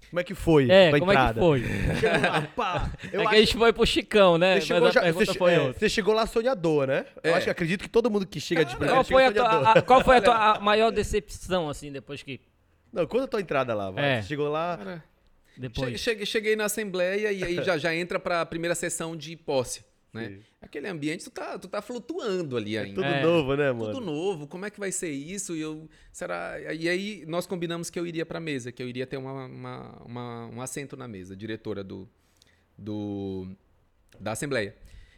Como 0.08 0.20
é 0.20 0.24
que 0.24 0.34
foi? 0.34 0.70
É, 0.70 0.90
como 0.98 1.10
é 1.10 1.16
que 1.16 1.20
entrada? 1.20 1.40
foi? 1.40 1.62
Lá, 2.22 2.42
pá. 2.54 2.92
Eu 3.12 3.20
é 3.20 3.24
acho 3.24 3.30
que 3.30 3.36
a 3.36 3.40
gente 3.40 3.56
foi 3.56 3.72
pro 3.72 3.84
Chicão, 3.84 4.38
né? 4.38 4.60
Você 4.60 4.66
chegou, 4.68 4.92
já, 4.92 5.12
você, 5.12 5.34
foi 5.34 5.52
é, 5.52 5.72
você 5.72 5.88
chegou 5.88 6.14
lá 6.14 6.26
sonhador, 6.26 6.86
né? 6.86 7.06
Eu 7.24 7.32
É. 7.32 7.34
acho 7.34 7.44
que 7.46 7.50
acredito 7.50 7.82
que 7.82 7.88
todo 7.88 8.08
mundo 8.08 8.24
que 8.24 8.38
chega 8.38 8.64
de 8.64 8.70
primeira 8.76 8.94
Qual 8.94 9.04
foi, 9.04 9.24
a 9.24 9.28
chega 9.28 9.40
sonhador. 9.40 9.60
tua, 9.62 9.72
a- 9.72 9.82
qual 9.82 10.04
foi 10.04 10.16
a 10.18 10.22
tua 10.22 10.34
a 10.36 10.60
maior 10.60 10.92
decepção, 10.92 11.68
assim, 11.68 11.90
depois 11.90 12.22
que... 12.22 12.40
Não, 12.92 13.04
conta 13.04 13.24
a 13.24 13.28
tua 13.28 13.40
entrada 13.40 13.74
lá, 13.74 13.90
vai. 13.90 14.04
É. 14.04 14.22
Você 14.22 14.28
chegou 14.28 14.48
lá. 14.48 14.76
Cara, 14.76 15.04
Depois... 15.58 15.92
che- 15.92 15.98
cheguei, 15.98 16.26
cheguei 16.26 16.56
na 16.56 16.64
Assembleia 16.66 17.32
e 17.32 17.42
aí 17.42 17.54
já, 17.64 17.76
já 17.78 17.94
entra 17.94 18.18
para 18.18 18.40
a 18.42 18.46
primeira 18.46 18.74
sessão 18.74 19.16
de 19.16 19.36
posse. 19.36 19.84
Né? 20.12 20.38
Aquele 20.62 20.88
ambiente, 20.88 21.24
tu 21.24 21.30
tá, 21.30 21.58
tu 21.58 21.68
tá 21.68 21.82
flutuando 21.82 22.56
ali 22.56 22.78
ainda. 22.78 22.94
Tudo 23.02 23.04
É. 23.06 23.22
novo, 23.22 23.54
né, 23.54 23.70
mano? 23.70 23.92
Tudo 23.92 24.00
novo, 24.06 24.46
como 24.46 24.64
é 24.64 24.70
que 24.70 24.80
vai 24.80 24.90
ser 24.90 25.10
isso? 25.10 25.54
E 25.54 25.60
eu, 25.60 25.88
será? 26.10 26.54
E 26.72 26.88
aí 26.88 27.24
nós 27.26 27.46
combinamos 27.46 27.90
que 27.90 27.98
eu 28.00 28.06
iria 28.06 28.24
para 28.24 28.38
a 28.38 28.40
mesa, 28.40 28.72
que 28.72 28.82
eu 28.82 28.88
iria 28.88 29.06
ter 29.06 29.18
uma, 29.18 29.44
uma- 29.46 30.02
uma- 30.06 30.46
um 30.46 30.62
assento 30.62 30.96
na 30.96 31.06
mesa, 31.06 31.36
diretora 31.36 31.84
do, 31.84 32.08
do 32.78 33.46
da 34.18 34.32
Assembleia. 34.32 34.74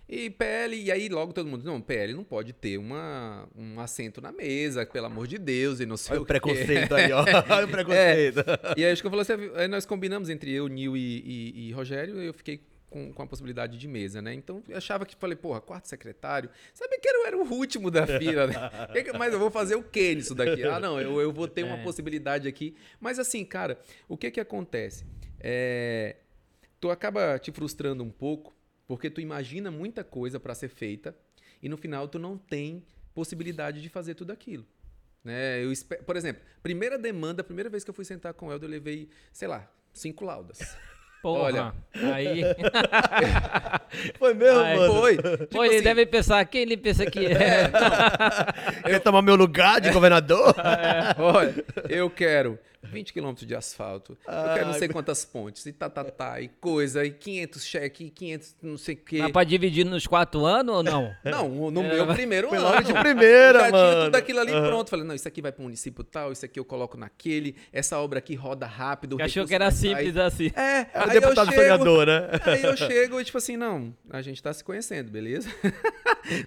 E 0.09 0.30
PL, 0.30 0.74
e 0.74 0.90
aí 0.90 1.09
logo 1.11 1.34
todo 1.34 1.46
mundo, 1.46 1.64
não, 1.64 1.80
PL 1.82 2.14
não 2.14 2.24
pode 2.24 2.54
ter 2.54 2.78
uma, 2.78 3.46
um 3.54 3.78
assento 3.78 4.20
na 4.22 4.32
mesa, 4.32 4.86
pelo 4.86 5.04
amor 5.06 5.26
de 5.26 5.36
Deus, 5.36 5.80
e 5.80 5.86
não 5.86 5.98
sei 5.98 6.12
Olha 6.12 6.20
o 6.20 6.22
o 6.22 6.26
quê. 6.26 6.32
preconceito 6.32 6.94
aí, 6.94 7.12
ó. 7.12 7.22
Olha 7.54 7.66
o 7.66 7.70
preconceito. 7.70 8.38
E 8.76 8.84
aí 8.84 8.90
acho 8.92 9.02
que 9.02 9.06
eu 9.06 9.11
falei 9.11 9.22
assim, 9.22 9.50
aí 9.54 9.68
nós 9.68 9.84
combinamos 9.84 10.30
entre 10.30 10.50
eu, 10.50 10.66
Nil 10.66 10.96
e, 10.96 11.00
e- 11.00 11.68
e 11.68 11.72
Rogério, 11.72 12.22
eu 12.22 12.32
fiquei 12.32 12.62
com, 12.88 13.12
com 13.12 13.22
a 13.22 13.26
possibilidade 13.26 13.76
de 13.76 13.86
mesa, 13.86 14.22
né? 14.22 14.32
Então 14.32 14.62
eu 14.66 14.78
achava 14.78 15.04
que, 15.04 15.14
falei, 15.14 15.36
porra, 15.36 15.61
quarto 15.61 15.86
secretário, 15.88 16.48
sabia 16.72 16.98
que 16.98 17.06
eu 17.06 17.26
era 17.26 17.36
o 17.36 17.42
último 17.52 17.90
da 17.90 18.06
fila, 18.06 18.46
né? 18.46 18.54
Mas 19.18 19.34
eu 19.34 19.38
vou 19.38 19.50
fazer 19.50 19.74
o 19.74 19.82
quê 19.82 20.14
nisso 20.14 20.34
daqui? 20.34 20.62
Ah, 20.64 20.80
não, 20.80 20.98
eu, 20.98 21.20
eu 21.20 21.30
vou 21.30 21.46
ter 21.46 21.64
uma 21.64 21.76
É. 21.76 21.82
possibilidade 21.82 22.48
aqui. 22.48 22.74
Mas 22.98 23.18
assim, 23.18 23.44
cara, 23.44 23.78
o 24.09 24.16
que 24.16 24.30
que 24.30 24.40
acontece? 24.40 25.04
É, 25.38 26.16
tu 26.80 26.90
acaba 26.90 27.38
te 27.38 27.52
frustrando 27.52 28.02
um 28.02 28.11
pouco, 28.11 28.56
porque 28.89 29.11
tu 29.11 29.20
imagina 29.20 29.70
muita 29.70 30.03
coisa 30.03 30.41
para 30.41 30.55
ser 30.55 30.68
feita 30.68 31.14
e 31.62 31.68
no 31.68 31.76
final 31.76 32.09
tu 32.09 32.18
não 32.18 32.39
tem 32.39 32.82
possibilidade 33.14 33.82
de 33.82 33.89
fazer 33.91 34.14
tudo 34.14 34.32
aquilo. 34.32 34.66
Né? 35.22 35.62
Eu 35.62 35.70
Por 36.07 36.16
exemplo, 36.16 36.43
primeira 36.62 36.99
demanda, 36.99 37.45
primeira 37.45 37.68
vez 37.68 37.84
que 37.84 37.91
eu 37.91 37.95
fui 37.95 38.05
sentar 38.05 38.32
com 38.32 38.47
o 38.47 38.53
Helder, 38.53 38.66
eu 38.66 38.72
levei, 38.72 39.11
sei 39.30 39.47
lá, 39.47 39.70
cinco 39.93 40.24
laudas. 40.24 40.59
Porra. 41.20 41.43
Olha. 41.43 41.74
Aí. 42.14 42.43
Foi 44.18 44.34
mesmo, 44.34 44.61
Ai, 44.61 44.76
mano? 44.76 44.95
Foi. 44.95 45.16
Pô, 45.16 45.36
Tipo 45.36 45.64
ele 45.64 45.74
assim, 45.74 45.84
deve 45.84 46.07
pensar, 46.07 46.45
quem 46.45 46.62
ele 46.62 46.76
pensa 46.76 47.05
que 47.07 47.26
é? 47.26 47.70
Quer 48.86 49.01
tomar 49.01 49.20
meu 49.20 49.34
lugar 49.34 49.80
de 49.80 49.91
governador? 49.91 50.55
Olha, 51.18 51.64
eu 51.89 52.09
quero 52.09 52.57
20 52.82 53.12
quilômetros 53.12 53.46
de 53.46 53.54
asfalto, 53.54 54.16
eu 54.26 54.54
quero 54.54 54.66
não 54.66 54.72
sei 54.74 54.88
quantas 54.88 55.24
pontes, 55.24 55.66
e 55.66 55.72
tá, 55.72 55.90
tá, 55.90 56.04
tá, 56.04 56.40
e 56.40 56.48
coisa, 56.48 57.04
e 57.04 57.10
500 57.10 57.66
cheque, 57.66 58.04
e 58.04 58.10
500 58.10 58.56
não 58.62 58.78
sei 58.78 58.94
o 58.94 58.98
quê. 58.98 59.18
Mas 59.22 59.32
pra 59.32 59.44
dividir 59.44 59.84
nos 59.84 60.06
quatro 60.06 60.44
anos 60.46 60.74
ou 60.76 60.82
não? 60.82 61.14
Não, 61.24 61.70
no 61.70 61.82
meu 61.82 62.06
primeiro 62.06 62.48
Foi 62.50 62.58
ano. 62.58 62.68
logo 62.68 62.82
de 62.82 62.94
primeira, 62.94 63.58
eu 63.58 63.64
já 63.66 63.70
mano. 63.70 63.90
tinha 63.92 64.04
tudo 64.04 64.14
aquilo 64.16 64.40
ali 64.40 64.52
Aham. 64.52 64.66
pronto. 64.68 64.90
Falei, 64.90 65.04
não, 65.04 65.14
isso 65.14 65.26
aqui 65.28 65.42
vai 65.42 65.52
pro 65.52 65.62
município 65.62 66.02
tal, 66.04 66.32
isso 66.32 66.44
aqui 66.44 66.58
eu 66.58 66.64
coloco 66.64 66.96
naquele, 66.96 67.56
essa 67.72 67.98
obra 67.98 68.18
aqui 68.20 68.34
roda 68.34 68.66
rápido. 68.66 69.20
Achou 69.20 69.46
que 69.46 69.54
era 69.54 69.70
simples 69.70 70.16
assim. 70.16 70.50
É, 70.54 70.86
É 70.94 70.98
o 70.98 71.02
aí 71.10 71.16
eu 71.16 71.20
deputado 71.20 71.50
chego- 71.50 71.60
sonhador, 71.62 72.06
né? 72.06 72.28
Aí 72.46 72.62
eu 72.62 72.76
chego 72.76 73.20
e, 73.20 73.24
tipo 73.24 73.38
assim, 73.38 73.56
não, 73.56 73.94
a 74.10 74.22
gente 74.22 74.42
tá 74.42 74.52
se 74.52 74.62
conhecendo, 74.64 75.10
beleza? 75.10 75.48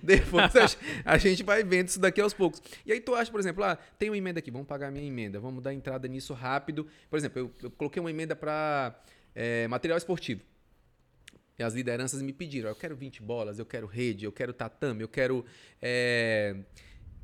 Depois 0.01 0.55
a, 0.55 1.13
a 1.13 1.17
gente 1.17 1.43
vai 1.43 1.63
vendo 1.63 1.87
isso 1.87 1.99
daqui 1.99 2.21
aos 2.21 2.33
poucos. 2.33 2.61
E 2.85 2.91
aí 2.91 2.99
tu 2.99 3.15
acha, 3.15 3.31
por 3.31 3.39
exemplo, 3.39 3.63
ah, 3.63 3.77
tem 3.97 4.09
uma 4.09 4.17
emenda 4.17 4.39
aqui, 4.39 4.51
vamos 4.51 4.67
pagar 4.67 4.87
a 4.87 4.91
minha 4.91 5.05
emenda, 5.05 5.39
vamos 5.39 5.61
dar 5.63 5.73
entrada 5.73 6.07
nisso 6.07 6.30
rápido. 6.33 6.87
Por 7.09 7.17
exemplo, 7.17 7.39
eu, 7.39 7.51
eu 7.63 7.71
coloquei 7.71 7.99
uma 7.99 8.09
emenda 8.09 8.35
para 8.35 8.95
material 9.69 9.97
esportivo. 9.97 10.41
E 11.57 11.63
as 11.63 11.73
lideranças 11.73 12.21
me 12.21 12.33
pediram, 12.33 12.69
eu 12.69 12.75
quero 12.75 12.95
20 12.95 13.21
bolas, 13.21 13.59
eu 13.59 13.65
quero 13.65 13.85
rede, 13.85 14.25
eu 14.25 14.31
quero 14.31 14.51
tatame, 14.51 15.03
eu 15.03 15.07
quero 15.07 15.45
é, 15.79 16.55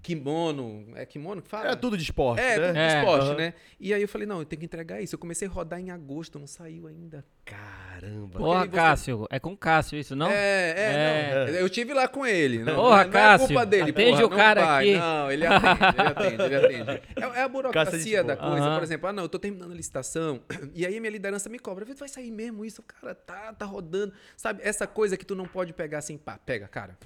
kimono. 0.01 0.87
É 0.95 1.05
kimono 1.05 1.41
que 1.41 1.49
fala? 1.49 1.65
Era 1.65 1.75
tudo 1.75 1.97
de 1.97 2.03
esporte, 2.03 2.39
É, 2.41 2.57
né? 2.57 2.67
tudo 2.67 2.73
de 2.73 2.79
É, 2.79 2.97
esporte, 2.99 3.37
né? 3.37 3.53
E 3.79 3.93
aí 3.93 4.01
eu 4.01 4.07
falei, 4.07 4.25
não, 4.27 4.39
eu 4.39 4.45
tenho 4.45 4.59
que 4.59 4.65
entregar 4.65 5.01
isso. 5.01 5.15
Eu 5.15 5.19
comecei 5.19 5.47
a 5.47 5.51
rodar 5.51 5.79
em 5.79 5.91
agosto, 5.91 6.39
não 6.39 6.47
saiu 6.47 6.87
ainda. 6.87 7.25
Caramba. 7.45 8.39
Porra, 8.39 8.61
você- 8.65 8.67
Cássio. 8.71 9.27
É 9.29 9.39
com 9.39 9.55
Cássio 9.57 9.97
isso, 9.99 10.15
não? 10.15 10.29
É, 10.29 10.69
é, 10.77 11.45
não. 11.47 11.53
Eu 11.53 11.69
tive 11.69 11.93
lá 11.93 12.07
com 12.07 12.25
ele. 12.25 12.59
Não, 12.59 12.75
Porra, 12.75 13.03
não 13.05 13.11
Cássio, 13.11 13.45
é 13.45 13.47
culpa 13.47 13.65
dele. 13.65 13.91
atende 13.91 14.11
porra, 14.11 14.25
o 14.25 14.29
cara 14.29 14.65
vai. 14.65 14.89
aqui. 14.89 14.99
Não, 14.99 15.31
ele 15.31 15.45
atende, 15.45 15.83
ele 15.99 16.07
atende, 16.07 16.43
ele 16.43 16.55
atende. 16.83 17.01
É, 17.17 17.21
é 17.39 17.41
a 17.41 17.47
burocracia 17.49 18.23
da 18.23 18.33
esporte. 18.33 18.51
coisa. 18.51 18.65
Aham. 18.67 18.75
Por 18.77 18.83
exemplo, 18.83 19.09
ah, 19.09 19.13
não, 19.13 19.23
eu 19.23 19.29
tô 19.29 19.39
terminando 19.39 19.71
a 19.71 19.75
licitação. 19.75 20.41
E 20.73 20.85
aí 20.85 20.95
a 20.97 20.99
minha 21.01 21.11
liderança 21.11 21.49
me 21.49 21.57
cobra. 21.59 21.85
Vai 21.85 22.07
sair 22.07 22.29
mesmo 22.31 22.63
isso? 22.63 22.83
Cara, 22.83 23.15
tá, 23.15 23.53
tá 23.53 23.65
rodando. 23.65 24.13
Sabe, 24.35 24.61
essa 24.63 24.85
coisa 24.85 25.17
que 25.17 25.25
tu 25.25 25.33
não 25.35 25.45
pode 25.47 25.73
pegar 25.73 25.97
assim, 25.99 26.17
pá, 26.17 26.37
pega, 26.37 26.67
cara. 26.67 26.97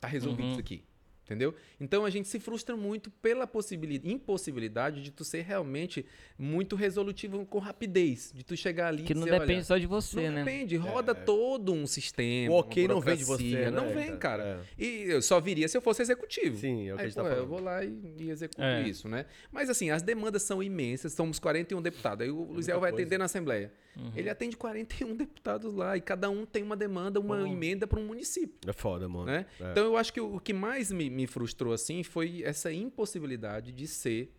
Tá 0.00 0.06
resolvido 0.06 0.44
Uhum. 0.44 0.50
isso 0.52 0.60
aqui. 0.60 0.84
Entendeu? 1.28 1.54
Então 1.78 2.06
a 2.06 2.10
gente 2.10 2.26
se 2.26 2.40
frustra 2.40 2.74
muito 2.74 3.10
pela 3.10 3.46
possibilidade, 3.46 4.10
impossibilidade 4.10 5.02
de 5.02 5.10
tu 5.10 5.24
ser 5.24 5.42
realmente 5.42 6.06
muito 6.38 6.74
resolutivo 6.74 7.44
com 7.44 7.58
rapidez. 7.58 8.32
De 8.34 8.42
tu 8.42 8.56
chegar 8.56 8.88
ali 8.88 9.02
Que 9.02 9.12
e 9.12 9.14
não 9.14 9.24
dizer, 9.24 9.32
depende 9.38 9.58
olha, 9.58 9.64
só 9.64 9.76
de 9.76 9.86
você, 9.86 10.22
não 10.30 10.36
né? 10.36 10.44
depende, 10.44 10.76
roda 10.76 11.14
todo 11.14 11.70
um 11.74 11.86
sistema. 11.86 12.54
O 12.54 12.58
ok 12.60 12.88
não 12.88 12.98
vem 12.98 13.14
de 13.18 13.24
você, 13.24 13.42
né, 13.44 13.70
Não 13.70 13.92
vem, 13.92 14.16
cara? 14.16 14.42
cara. 14.42 14.60
E 14.78 15.02
eu 15.02 15.20
só 15.20 15.38
viria 15.38 15.68
se 15.68 15.76
eu 15.76 15.82
fosse 15.82 16.00
executivo. 16.00 16.56
Sim, 16.56 16.88
é 16.88 16.94
o 16.94 16.96
que 16.96 17.02
a 17.02 17.04
Aí, 17.04 17.08
gente 17.10 17.16
tá 17.16 17.22
pô, 17.22 17.28
eu 17.28 17.34
falando. 17.34 17.48
vou 17.48 17.60
lá 17.60 17.84
e, 17.84 18.14
e 18.20 18.30
executo 18.30 18.62
É. 18.62 18.88
isso, 18.88 19.06
né? 19.06 19.26
Mas 19.52 19.68
assim, 19.68 19.90
as 19.90 20.00
demandas 20.00 20.42
são 20.44 20.62
imensas, 20.62 21.12
somos 21.12 21.38
41 21.38 21.82
deputados. 21.82 22.24
Aí 22.24 22.30
o 22.30 22.42
Luiziel 22.42 22.80
vai 22.80 22.90
coisa. 22.90 23.02
atender 23.04 23.18
na 23.18 23.26
Assembleia. 23.26 23.70
Uhum. 23.98 24.12
Ele 24.14 24.30
atende 24.30 24.56
41 24.56 25.16
deputados 25.16 25.74
lá 25.74 25.96
e 25.96 26.00
cada 26.00 26.30
um 26.30 26.46
tem 26.46 26.62
uma 26.62 26.76
demanda, 26.76 27.18
uma 27.18 27.48
emenda 27.48 27.86
para 27.86 27.98
um 27.98 28.06
município. 28.06 28.56
É 28.66 28.72
foda, 28.72 29.08
mano. 29.08 29.26
Né? 29.26 29.44
É. 29.60 29.72
Então 29.72 29.84
eu 29.84 29.96
acho 29.96 30.12
que 30.12 30.20
o, 30.20 30.36
o 30.36 30.40
que 30.40 30.52
mais 30.52 30.92
me, 30.92 31.10
me 31.10 31.26
frustrou 31.26 31.72
assim 31.72 32.02
foi 32.02 32.42
essa 32.44 32.72
impossibilidade 32.72 33.72
de 33.72 33.86
ser 33.88 34.32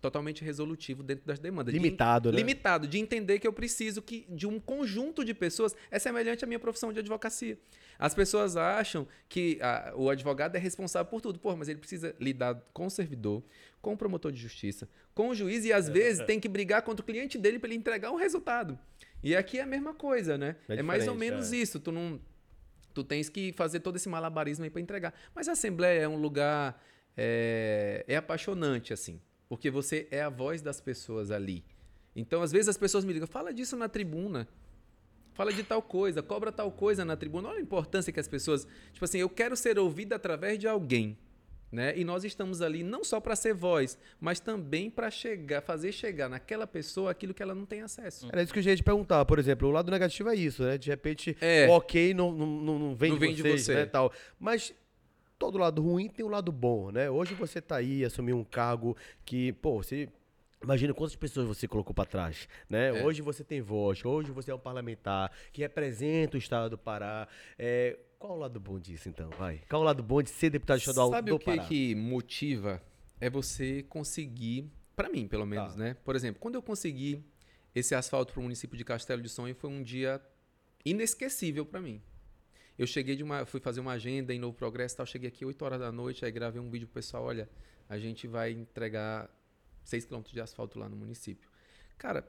totalmente 0.00 0.44
resolutivo 0.44 1.02
dentro 1.02 1.24
das 1.24 1.38
demandas. 1.38 1.72
De- 1.72 1.80
Limitado, 1.80 2.30
né? 2.30 2.36
Limitado, 2.36 2.86
de 2.86 2.98
entender 2.98 3.38
que 3.38 3.46
eu 3.46 3.52
preciso 3.54 4.02
que, 4.02 4.26
de 4.28 4.46
um 4.46 4.60
conjunto 4.60 5.24
de 5.24 5.32
pessoas. 5.32 5.74
É 5.90 5.98
semelhante 5.98 6.44
à 6.44 6.46
minha 6.46 6.58
profissão 6.58 6.92
de 6.92 6.98
advocacia. 6.98 7.58
As 7.98 8.14
pessoas 8.14 8.54
acham 8.54 9.06
que 9.30 9.58
ah, 9.62 9.94
o 9.96 10.10
advogado 10.10 10.56
é 10.56 10.58
responsável 10.58 11.08
por 11.10 11.22
tudo. 11.22 11.38
Pô, 11.38 11.56
mas 11.56 11.68
ele 11.70 11.78
precisa 11.78 12.14
lidar 12.20 12.60
com 12.74 12.86
o 12.86 12.90
servidor, 12.90 13.42
com 13.80 13.94
o 13.94 13.96
promotor 13.96 14.30
de 14.30 14.38
justiça, 14.38 14.86
com 15.14 15.30
o 15.30 15.34
juiz 15.34 15.64
e 15.64 15.72
às 15.72 15.88
vezes 15.88 16.26
tem 16.26 16.38
que 16.38 16.48
brigar 16.48 16.82
contra 16.82 17.02
o 17.02 17.06
cliente 17.06 17.38
dele 17.38 17.58
para 17.58 17.68
ele 17.70 17.76
entregar 17.78 18.10
um 18.10 18.16
resultado. 18.16 18.78
E 19.24 19.34
aqui 19.34 19.58
é 19.58 19.62
a 19.62 19.66
mesma 19.66 19.94
coisa, 19.94 20.36
né? 20.36 20.56
É 20.68 20.76
É, 20.76 20.82
mais 20.82 21.08
ou 21.08 21.14
menos 21.14 21.52
é. 21.52 21.56
isso. 21.56 21.80
Tu 21.80 21.90
não. 21.90 22.20
Tu 22.92 23.02
tens 23.02 23.28
que 23.28 23.52
fazer 23.52 23.80
todo 23.80 23.96
esse 23.96 24.08
malabarismo 24.08 24.64
aí 24.64 24.70
para 24.70 24.80
entregar. 24.80 25.14
Mas 25.34 25.48
a 25.48 25.52
Assembleia 25.52 26.02
é 26.02 26.08
um 26.08 26.16
lugar. 26.16 26.80
É, 27.16 28.04
é 28.06 28.16
apaixonante, 28.16 28.92
assim. 28.92 29.20
Porque 29.48 29.70
você 29.70 30.06
é 30.10 30.22
a 30.22 30.28
voz 30.28 30.60
das 30.62 30.80
pessoas 30.80 31.30
ali. 31.30 31.64
Então, 32.14 32.42
às 32.42 32.52
vezes, 32.52 32.68
as 32.68 32.76
pessoas 32.76 33.04
me 33.04 33.12
ligam, 33.12 33.26
fala 33.26 33.52
disso 33.52 33.76
na 33.76 33.88
tribuna. 33.88 34.46
Fala 35.32 35.52
de 35.52 35.64
tal 35.64 35.82
coisa, 35.82 36.22
cobra 36.22 36.52
tal 36.52 36.70
coisa 36.70 37.04
na 37.04 37.16
tribuna. 37.16 37.48
Olha 37.48 37.58
a 37.58 37.62
importância 37.62 38.12
que 38.12 38.20
as 38.20 38.28
pessoas. 38.28 38.68
Tipo 38.92 39.04
assim, 39.04 39.18
eu 39.18 39.28
quero 39.28 39.56
ser 39.56 39.78
ouvida 39.78 40.14
através 40.14 40.58
de 40.58 40.68
alguém. 40.68 41.18
Né? 41.74 41.92
E 41.98 42.04
nós 42.04 42.22
estamos 42.24 42.62
ali 42.62 42.84
não 42.84 43.02
só 43.02 43.18
para 43.18 43.34
ser 43.34 43.52
voz, 43.52 43.98
mas 44.20 44.38
também 44.38 44.88
para 44.88 45.10
chegar, 45.10 45.60
fazer 45.60 45.90
chegar 45.90 46.28
naquela 46.28 46.68
pessoa 46.68 47.10
aquilo 47.10 47.34
que 47.34 47.42
ela 47.42 47.52
não 47.52 47.66
tem 47.66 47.82
acesso. 47.82 48.28
Era 48.30 48.44
isso 48.44 48.52
que 48.52 48.60
eu 48.60 48.62
ia 48.62 48.76
te 48.76 48.82
perguntar, 48.84 49.24
por 49.24 49.40
exemplo, 49.40 49.66
o 49.66 49.72
lado 49.72 49.90
negativo 49.90 50.28
é 50.28 50.36
isso, 50.36 50.62
né? 50.62 50.78
De 50.78 50.88
repente, 50.88 51.36
É. 51.40 51.66
ok 51.68 52.14
não, 52.14 52.30
não, 52.30 52.78
não, 52.78 52.94
vem, 52.94 53.10
Não 53.10 53.18
de, 53.18 53.26
vem 53.26 53.34
de 53.34 53.42
vocês, 53.42 53.64
você. 53.64 53.74
né, 53.74 53.86
tal. 53.86 54.12
Mas 54.38 54.72
todo 55.36 55.58
lado 55.58 55.82
ruim 55.82 56.08
tem 56.08 56.24
um 56.24 56.28
lado 56.28 56.52
bom, 56.52 56.92
né? 56.92 57.10
Hoje 57.10 57.34
você 57.34 57.60
tá 57.60 57.74
aí, 57.76 58.04
assumiu 58.04 58.36
um 58.38 58.44
cargo 58.44 58.96
que, 59.24 59.52
pô, 59.54 59.82
você... 59.82 60.08
Imagina 60.62 60.94
quantas 60.94 61.16
pessoas 61.16 61.46
você 61.46 61.66
colocou 61.68 61.92
pra 61.92 62.06
trás, 62.06 62.48
né? 62.70 63.00
É. 63.00 63.04
Hoje 63.04 63.20
você 63.20 63.42
tem 63.44 63.60
voz, 63.60 64.02
hoje 64.02 64.30
você 64.30 64.50
é 64.50 64.54
um 64.54 64.58
parlamentar 64.58 65.30
que 65.52 65.60
representa 65.60 66.36
o 66.36 66.38
estado 66.38 66.70
do 66.70 66.78
Pará. 66.78 67.28
É, 67.58 67.98
qual 68.24 68.38
o 68.38 68.40
lado 68.40 68.58
bom 68.58 68.78
disso, 68.78 69.06
então? 69.10 69.28
Vai. 69.30 69.60
Qual 69.68 69.82
o 69.82 69.84
lado 69.84 70.02
bom 70.02 70.22
de 70.22 70.30
ser 70.30 70.48
deputado 70.48 70.78
estadual 70.78 71.10
Sabe 71.10 71.28
do 71.30 71.36
o 71.36 71.38
que, 71.38 71.58
que 71.58 71.94
motiva? 71.94 72.82
É 73.20 73.28
você 73.28 73.82
conseguir, 73.82 74.70
para 74.96 75.10
mim 75.10 75.28
pelo 75.28 75.44
menos, 75.44 75.72
Tá. 75.72 75.78
né? 75.78 75.94
Por 76.02 76.16
exemplo, 76.16 76.40
quando 76.40 76.54
eu 76.54 76.62
consegui 76.62 77.22
esse 77.74 77.94
asfalto 77.94 78.32
para 78.32 78.40
o 78.40 78.42
município 78.42 78.78
de 78.78 78.84
Castelo 78.84 79.20
de 79.20 79.28
Sonho, 79.28 79.54
foi 79.54 79.68
um 79.68 79.82
dia 79.82 80.22
inesquecível 80.86 81.66
para 81.66 81.82
mim. 81.82 82.00
Eu 82.78 82.86
cheguei 82.86 83.14
de 83.14 83.22
uma, 83.22 83.44
fui 83.44 83.60
fazer 83.60 83.80
uma 83.80 83.92
agenda 83.92 84.32
em 84.32 84.38
Novo 84.38 84.56
Progresso, 84.56 84.96
tal, 84.96 85.04
cheguei 85.04 85.28
aqui 85.28 85.44
8 85.44 85.62
horas 85.62 85.80
da 85.80 85.92
noite, 85.92 86.24
aí 86.24 86.32
gravei 86.32 86.62
um 86.62 86.70
vídeo 86.70 86.86
pro 86.86 86.94
pessoal, 86.94 87.24
olha, 87.24 87.46
a 87.90 87.98
gente 87.98 88.26
vai 88.26 88.52
entregar 88.52 89.28
6 89.84 90.06
quilômetros 90.06 90.32
de 90.32 90.40
asfalto 90.40 90.78
lá 90.78 90.88
no 90.88 90.96
município. 90.96 91.50
Cara, 91.98 92.26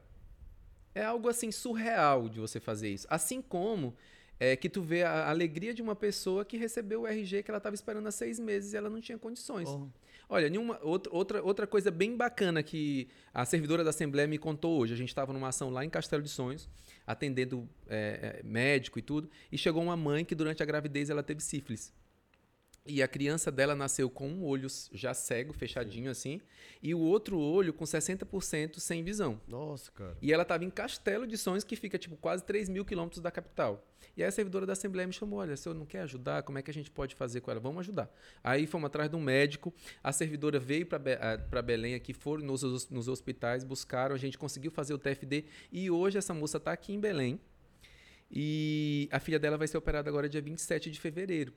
é 0.93 1.05
algo 1.05 1.29
assim 1.29 1.53
surreal 1.53 2.27
de 2.27 2.41
você 2.41 2.59
fazer 2.59 2.89
isso. 2.89 3.07
Assim 3.09 3.41
como 3.41 3.95
é 4.39 4.55
que 4.55 4.69
tu 4.69 4.81
vê 4.81 5.03
a 5.03 5.29
alegria 5.29 5.73
de 5.73 5.81
uma 5.81 5.95
pessoa 5.95 6.43
que 6.43 6.57
recebeu 6.57 7.01
o 7.01 7.07
RG 7.07 7.43
que 7.43 7.51
ela 7.51 7.57
estava 7.57 7.75
esperando 7.75 8.07
há 8.07 8.11
seis 8.11 8.39
meses 8.39 8.73
e 8.73 8.77
ela 8.77 8.89
não 8.89 8.99
tinha 8.99 9.17
condições. 9.17 9.69
Porra. 9.69 9.87
Olha, 10.27 10.49
nenhuma, 10.49 10.79
outra, 10.81 11.13
outra, 11.13 11.43
outra 11.43 11.67
coisa 11.67 11.91
bem 11.91 12.17
bacana 12.17 12.63
que 12.63 13.07
a 13.33 13.45
servidora 13.45 13.83
da 13.83 13.91
Assembleia 13.91 14.27
me 14.27 14.37
contou 14.37 14.79
hoje. 14.79 14.93
A 14.93 14.97
gente 14.97 15.09
estava 15.09 15.31
numa 15.31 15.49
ação 15.49 15.69
lá 15.69 15.85
em 15.85 15.89
Castelo 15.89 16.23
de 16.23 16.29
Sonhos, 16.29 16.67
atendendo 17.05 17.69
é, 17.87 18.39
é, 18.39 18.43
médico 18.43 18.97
e 18.97 19.01
tudo, 19.01 19.29
e 19.51 19.57
chegou 19.57 19.83
uma 19.83 19.95
mãe 19.95 20.25
que 20.25 20.33
durante 20.33 20.63
a 20.63 20.65
gravidez 20.65 21.09
ela 21.09 21.21
teve 21.21 21.41
sífilis. 21.41 21.93
E 22.87 23.01
a 23.01 23.07
criança 23.07 23.51
dela 23.51 23.75
nasceu 23.75 24.07
com 24.11 24.29
um 24.29 24.43
olho 24.43 24.67
já 24.91 25.11
cego, 25.11 25.51
fechadinho 25.53 26.11
assim, 26.11 26.39
e 26.83 26.93
o 26.93 26.99
outro 26.99 27.39
olho 27.39 27.73
com 27.73 27.83
60% 27.83 28.79
sem 28.79 29.03
visão. 29.03 29.41
Nossa, 29.47 29.91
cara. 29.91 30.15
E 30.21 30.31
ela 30.31 30.43
estava 30.43 30.63
em 30.63 30.69
Castelo 30.69 31.25
de 31.25 31.35
Sonhos, 31.35 31.63
que 31.63 31.75
fica 31.75 31.97
tipo 31.97 32.15
quase 32.15 32.43
3 32.43 32.69
mil 32.69 32.85
quilômetros 32.85 33.21
da 33.23 33.31
capital. 33.31 33.83
E 34.15 34.21
aí 34.21 34.29
a 34.29 34.31
servidora 34.31 34.67
da 34.67 34.73
Assembleia 34.73 35.07
me 35.07 35.13
chamou: 35.13 35.39
olha, 35.39 35.57
se 35.57 35.67
eu 35.67 35.73
não 35.73 35.83
quer 35.83 36.01
ajudar, 36.01 36.43
como 36.43 36.59
é 36.59 36.61
que 36.61 36.69
a 36.69 36.73
gente 36.73 36.91
pode 36.91 37.15
fazer 37.15 37.41
com 37.41 37.49
ela? 37.49 37.59
Vamos 37.59 37.79
ajudar. 37.79 38.07
Aí 38.43 38.67
fomos 38.67 38.85
atrás 38.85 39.09
de 39.09 39.15
um 39.15 39.21
médico, 39.21 39.73
a 40.03 40.11
servidora 40.11 40.59
veio 40.59 40.85
para 40.85 41.61
Belém 41.63 41.95
aqui, 41.95 42.13
foram 42.13 42.45
nos, 42.45 42.89
nos 42.91 43.07
hospitais, 43.07 43.63
buscaram, 43.63 44.13
a 44.13 44.19
gente 44.19 44.37
conseguiu 44.37 44.69
fazer 44.69 44.93
o 44.93 44.99
TFD 44.99 45.45
e 45.71 45.89
hoje 45.89 46.19
essa 46.19 46.35
moça 46.35 46.57
está 46.57 46.71
aqui 46.71 46.93
em 46.93 46.99
Belém. 46.99 47.39
E 48.29 49.09
a 49.11 49.19
filha 49.19 49.39
dela 49.39 49.57
vai 49.57 49.67
ser 49.67 49.77
operada 49.77 50.07
agora 50.09 50.29
dia 50.29 50.41
27 50.41 50.91
de 50.91 50.99
fevereiro. 50.99 51.51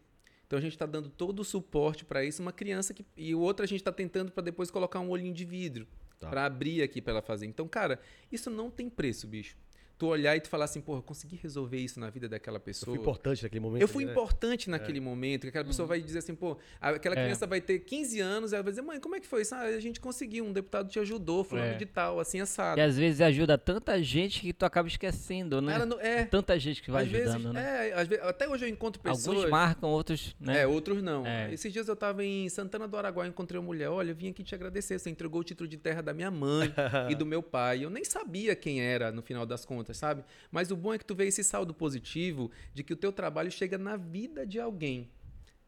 Então 0.48 0.58
a 0.58 0.62
gente 0.62 0.72
está 0.72 0.86
dando 0.86 1.10
todo 1.10 1.40
o 1.40 1.44
suporte 1.44 2.06
para 2.06 2.24
isso. 2.24 2.40
Uma 2.40 2.52
criança 2.52 2.94
que. 2.94 3.04
E 3.14 3.34
o 3.34 3.40
outro 3.40 3.62
a 3.62 3.68
gente 3.68 3.80
está 3.80 3.92
tentando 3.92 4.32
para 4.32 4.42
depois 4.42 4.70
colocar 4.70 4.98
um 4.98 5.10
olhinho 5.10 5.34
de 5.34 5.44
vidro. 5.44 5.86
Tá. 6.18 6.30
Para 6.30 6.46
abrir 6.46 6.82
aqui 6.82 7.02
para 7.02 7.12
ela 7.12 7.22
fazer. 7.22 7.46
Então, 7.46 7.68
cara, 7.68 8.00
isso 8.32 8.50
não 8.50 8.70
tem 8.70 8.88
preço, 8.88 9.28
bicho. 9.28 9.56
Tu 9.98 10.06
olhar 10.06 10.36
e 10.36 10.40
tu 10.40 10.48
falar 10.48 10.66
assim, 10.66 10.80
porra, 10.80 10.98
eu 10.98 11.02
consegui 11.02 11.36
resolver 11.36 11.76
isso 11.78 11.98
na 11.98 12.08
vida 12.08 12.28
daquela 12.28 12.56
Eu 12.58 12.60
pessoa. 12.60 12.94
fui 12.94 13.00
importante 13.02 13.42
naquele 13.42 13.60
momento. 13.60 13.82
Eu 13.82 13.88
fui 13.88 14.04
né? 14.04 14.12
importante 14.12 14.70
naquele 14.70 15.00
momento, 15.00 15.42
que 15.42 15.48
aquela 15.48 15.64
pessoa 15.64 15.86
vai 15.88 16.00
dizer 16.00 16.20
assim, 16.20 16.34
pô, 16.34 16.56
aquela 16.80 17.16
É. 17.16 17.24
criança 17.24 17.46
vai 17.46 17.60
ter 17.60 17.80
15 17.80 18.20
anos, 18.20 18.52
ela 18.52 18.62
vai 18.62 18.70
dizer, 18.72 18.82
mãe, 18.82 19.00
como 19.00 19.16
é 19.16 19.20
que 19.20 19.26
foi 19.26 19.42
isso? 19.42 19.54
Ah, 19.54 19.62
a 19.62 19.80
gente 19.80 20.00
conseguiu, 20.00 20.44
um 20.44 20.52
deputado 20.52 20.88
te 20.88 20.98
ajudou, 21.00 21.42
fulano 21.42 21.72
É. 21.72 21.76
de 21.76 21.84
tal, 21.86 22.20
assim, 22.20 22.40
assado. 22.40 22.78
E 22.78 22.82
às 22.82 22.96
vezes 22.96 23.20
ajuda 23.20 23.58
tanta 23.58 24.00
gente 24.02 24.40
que 24.40 24.52
tu 24.52 24.64
acaba 24.64 24.86
esquecendo, 24.88 25.60
né? 25.60 25.74
Ela 25.74 25.86
não- 25.86 26.00
é, 26.00 26.24
Tanta 26.26 26.58
gente 26.58 26.82
que 26.82 26.90
vai 26.90 27.04
às 27.04 27.10
vezes, 27.10 27.34
ajudando, 27.34 27.54
né? 27.54 27.88
é, 27.88 27.92
às 27.94 28.06
vezes- 28.06 28.24
até 28.24 28.48
hoje 28.48 28.64
eu 28.64 28.68
encontro 28.68 29.02
pessoas... 29.02 29.26
Alguns 29.36 29.50
marcam, 29.50 29.88
outros, 29.90 30.36
né? 30.38 30.60
É, 30.62 30.66
outros 30.66 31.02
não. 31.02 31.26
É. 31.26 31.52
Esses 31.52 31.72
dias 31.72 31.88
eu 31.88 31.96
tava 31.96 32.24
em 32.24 32.48
Santana 32.48 32.86
do 32.86 32.96
Araguá, 32.96 33.26
encontrei 33.26 33.58
uma 33.58 33.66
mulher, 33.66 33.88
olha, 33.88 34.10
eu 34.10 34.14
vim 34.14 34.28
aqui 34.30 34.44
te 34.44 34.54
agradecer, 34.54 34.98
você 34.98 35.10
entregou 35.10 35.40
o 35.40 35.44
título 35.44 35.66
de 35.68 35.76
terra 35.76 36.02
da 36.02 36.12
minha 36.14 36.30
mãe 36.30 36.72
e 37.10 37.14
do 37.14 37.26
meu 37.26 37.42
pai. 37.42 37.84
Eu 37.84 37.90
nem 37.90 38.04
sabia 38.04 38.54
quem 38.54 38.80
era 38.80 39.10
no 39.10 39.22
final 39.22 39.44
das 39.46 39.64
contas, 39.64 39.87
sabe? 39.94 40.24
Mas 40.50 40.70
o 40.70 40.76
bom 40.76 40.94
é 40.94 40.98
que 40.98 41.04
tu 41.04 41.14
vê 41.14 41.26
esse 41.26 41.42
saldo 41.44 41.74
positivo 41.74 42.50
de 42.74 42.82
que 42.82 42.92
o 42.92 42.96
teu 42.96 43.12
trabalho 43.12 43.50
chega 43.50 43.76
na 43.78 43.96
vida 43.96 44.46
de 44.46 44.58
alguém. 44.60 45.10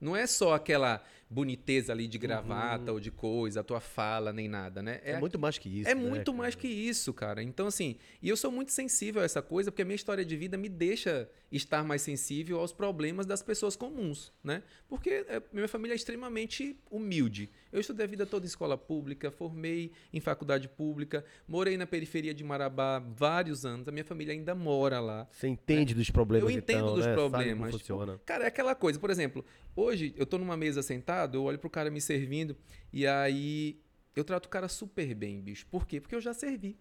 Não 0.00 0.16
é 0.16 0.26
só 0.26 0.54
aquela 0.54 1.04
boniteza 1.31 1.93
ali 1.93 2.09
de 2.09 2.18
gravata 2.18 2.91
ou 2.93 2.99
de 2.99 3.12
coisa, 3.12 3.61
a 3.61 3.62
tua 3.62 3.78
fala, 3.78 4.33
nem 4.33 4.49
nada, 4.49 4.83
né? 4.83 5.01
É, 5.05 5.16
muito 5.20 5.39
mais 5.39 5.57
que 5.57 5.68
isso. 5.68 5.89
É 5.89 5.95
né, 5.95 6.01
muito 6.01 6.33
cara? 6.33 6.39
mais 6.39 6.55
que 6.57 6.66
isso, 6.66 7.14
cara. 7.14 7.41
Então, 7.41 7.68
assim, 7.68 7.97
e 8.20 8.28
eu 8.28 8.37
sou 8.37 8.51
muito 8.51 8.72
sensível 8.72 9.22
a 9.22 9.24
essa 9.24 9.41
coisa, 9.41 9.70
porque 9.70 9.83
a 9.83 9.85
minha 9.85 9.95
história 9.95 10.24
de 10.24 10.37
vida 10.37 10.57
me 10.57 10.68
deixa 10.68 11.31
estar 11.53 11.85
mais 11.85 12.03
sensível 12.03 12.59
aos 12.59 12.72
problemas 12.72 13.26
das 13.26 13.43
pessoas 13.43 13.76
comuns, 13.76 14.33
né? 14.43 14.64
Porque 14.89 15.24
é, 15.28 15.41
minha 15.53 15.68
família 15.68 15.95
é 15.95 15.97
extremamente 15.97 16.76
humilde. 16.91 17.49
Eu 17.72 17.81
estudei 17.81 18.05
a 18.05 18.09
vida 18.09 18.26
toda 18.26 18.45
em 18.45 18.49
escola 18.49 18.76
pública, 18.76 19.31
formei 19.31 19.93
em 20.12 20.20
faculdade 20.20 20.68
pública, 20.68 21.24
morei 21.47 21.76
na 21.76 21.87
periferia 21.87 22.35
de 22.35 22.43
Marabá 22.43 22.99
vários 22.99 23.64
anos, 23.64 23.87
a 23.87 23.93
minha 23.93 24.05
família 24.05 24.35
ainda 24.35 24.55
mora 24.55 24.99
lá. 24.99 25.28
Você 25.31 25.47
entende 25.47 25.95
dos 25.95 26.11
problemas, 26.11 26.51
Eu 26.51 26.57
entendo 26.57 26.78
então, 26.78 26.95
dos 26.97 27.07
né? 27.07 27.14
Sabe 27.14 27.16
como 27.16 27.31
problemas. 27.31 27.70
funciona. 27.70 28.12
Tipo, 28.14 28.24
cara, 28.24 28.45
é 28.45 28.47
aquela 28.49 28.74
coisa. 28.74 28.99
Por 28.99 29.11
exemplo, 29.11 29.45
hoje 29.76 30.12
eu 30.16 30.26
tô 30.26 30.39
numa 30.39 30.57
mesa 30.57 30.83
sentado, 31.20 31.36
eu 31.36 31.42
olho 31.44 31.58
pro 31.58 31.68
cara 31.68 31.90
me 31.90 32.00
servindo 32.00 32.56
e 32.92 33.06
aí 33.06 33.80
eu 34.14 34.24
trato 34.24 34.46
o 34.46 34.48
cara 34.48 34.68
super 34.68 35.14
bem, 35.14 35.40
bicho. 35.40 35.66
Por 35.66 35.86
quê? 35.86 36.00
Porque 36.00 36.14
eu 36.14 36.20
já 36.20 36.32
servi. 36.32 36.78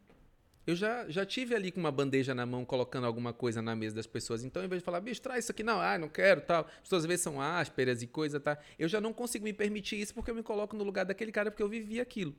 Eu 0.65 0.75
já, 0.75 1.09
já 1.09 1.25
tive 1.25 1.55
ali 1.55 1.71
com 1.71 1.79
uma 1.79 1.91
bandeja 1.91 2.35
na 2.35 2.45
mão, 2.45 2.63
colocando 2.63 3.07
alguma 3.07 3.33
coisa 3.33 3.61
na 3.61 3.75
mesa 3.75 3.95
das 3.95 4.05
pessoas. 4.05 4.43
Então, 4.43 4.63
em 4.63 4.67
vez 4.67 4.81
de 4.81 4.85
falar, 4.85 4.99
bicho, 5.01 5.21
traz 5.21 5.45
isso 5.45 5.51
aqui, 5.51 5.63
não, 5.63 5.81
ah, 5.81 5.97
não 5.97 6.09
quero, 6.09 6.41
tal. 6.41 6.65
As 6.65 6.81
pessoas 6.81 7.03
às 7.03 7.07
vezes 7.07 7.23
são 7.23 7.41
ásperas 7.41 8.03
e 8.03 8.07
coisa, 8.07 8.39
tá? 8.39 8.57
Eu 8.77 8.87
já 8.87 9.01
não 9.01 9.11
consigo 9.11 9.43
me 9.43 9.53
permitir 9.53 9.99
isso 9.99 10.13
porque 10.13 10.29
eu 10.29 10.35
me 10.35 10.43
coloco 10.43 10.75
no 10.75 10.83
lugar 10.83 11.05
daquele 11.05 11.31
cara 11.31 11.49
porque 11.49 11.63
eu 11.63 11.69
vivi 11.69 11.99
aquilo. 11.99 12.35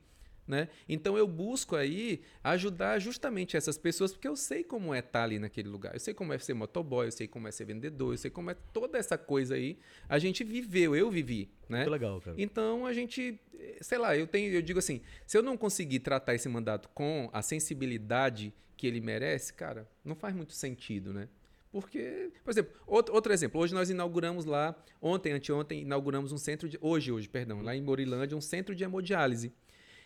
Né? 0.51 0.67
Então 0.89 1.17
eu 1.17 1.25
busco 1.25 1.77
aí 1.77 2.19
ajudar 2.43 2.99
justamente 2.99 3.55
essas 3.55 3.77
pessoas, 3.77 4.11
porque 4.11 4.27
eu 4.27 4.35
sei 4.35 4.65
como 4.65 4.93
é 4.93 4.99
estar 4.99 5.23
ali 5.23 5.39
naquele 5.39 5.69
lugar. 5.69 5.93
Eu 5.93 5.99
sei 6.01 6.13
como 6.13 6.33
é 6.33 6.37
ser 6.37 6.53
motoboy, 6.53 7.07
eu 7.07 7.11
sei 7.13 7.25
como 7.25 7.47
é 7.47 7.51
ser 7.51 7.63
vendedor, 7.63 8.13
eu 8.13 8.17
sei 8.17 8.29
como 8.29 8.51
é 8.51 8.53
toda 8.73 8.97
essa 8.97 9.17
coisa 9.17 9.55
aí. 9.55 9.79
A 10.09 10.19
gente 10.19 10.43
viveu, 10.43 10.93
eu 10.93 11.09
vivi, 11.09 11.49
né? 11.69 11.77
Muito 11.77 11.91
legal, 11.91 12.19
cara. 12.19 12.35
Então 12.37 12.85
a 12.85 12.91
gente, 12.91 13.39
eh, 13.57 13.77
sei 13.79 13.97
lá, 13.97 14.17
eu 14.17 14.27
tenho, 14.27 14.51
eu 14.51 14.61
digo 14.61 14.79
assim, 14.79 14.99
se 15.25 15.37
eu 15.37 15.41
não 15.41 15.55
conseguir 15.55 16.01
tratar 16.01 16.35
esse 16.35 16.49
mandato 16.49 16.89
com 16.89 17.29
a 17.31 17.41
sensibilidade 17.41 18.53
que 18.75 18.85
ele 18.85 18.99
merece, 18.99 19.53
cara, 19.53 19.87
não 20.03 20.15
faz 20.15 20.35
muito 20.35 20.51
sentido, 20.51 21.13
né? 21.13 21.29
Porque, 21.71 22.29
por 22.43 22.51
exemplo, 22.51 22.73
outro, 22.85 23.15
outro 23.15 23.31
exemplo, 23.31 23.61
hoje 23.61 23.73
nós 23.73 23.89
inauguramos 23.89 24.43
lá, 24.43 24.75
ontem, 25.01 25.31
anteontem, 25.31 25.83
inauguramos 25.83 26.33
um 26.33 26.37
centro 26.37 26.67
de, 26.67 26.77
hoje, 26.81 27.09
hoje, 27.09 27.29
perdão, 27.29 27.61
lá 27.61 27.73
em 27.73 27.81
Morilândia, 27.81 28.35
um 28.35 28.41
centro 28.41 28.75
de 28.75 28.83
hemodiálise. 28.83 29.53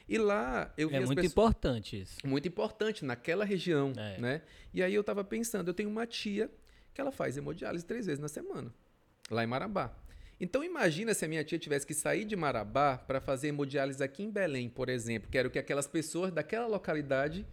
E 0.07 0.17
lá 0.17 0.71
eu 0.77 0.89
vi 0.89 0.95
É 0.95 0.99
as 0.99 1.05
muito 1.05 1.17
pessoas- 1.17 1.31
importante 1.31 2.01
isso. 2.01 2.17
muito 2.25 2.47
importante 2.47 3.03
naquela 3.03 3.43
região, 3.43 3.91
É. 3.97 4.17
né? 4.19 4.41
E 4.73 4.83
aí 4.83 4.93
eu 4.93 5.03
tava 5.03 5.23
pensando, 5.23 5.67
eu 5.69 5.73
tenho 5.73 5.89
uma 5.89 6.05
tia 6.05 6.49
que 6.93 7.01
ela 7.01 7.11
faz 7.11 7.35
hemodiálise 7.37 7.83
três 7.85 8.05
vezes 8.05 8.19
na 8.19 8.27
semana, 8.27 8.71
lá 9.31 9.43
em 9.43 9.47
Marabá. 9.47 9.91
Então 10.39 10.63
imagina 10.63 11.13
se 11.13 11.23
a 11.25 11.27
minha 11.27 11.43
tia 11.43 11.57
tivesse 11.57 11.87
que 11.87 11.93
sair 11.93 12.25
de 12.25 12.35
Marabá 12.35 12.97
para 12.97 13.19
fazer 13.21 13.47
hemodiálise 13.47 14.03
aqui 14.03 14.21
em 14.21 14.29
Belém, 14.29 14.69
por 14.69 14.89
exemplo, 14.89 15.29
que 15.29 15.37
era 15.37 15.47
o 15.47 15.51
que 15.51 15.57
aquelas 15.57 15.87
pessoas 15.87 16.31
daquela 16.31 16.67
localidade 16.67 17.45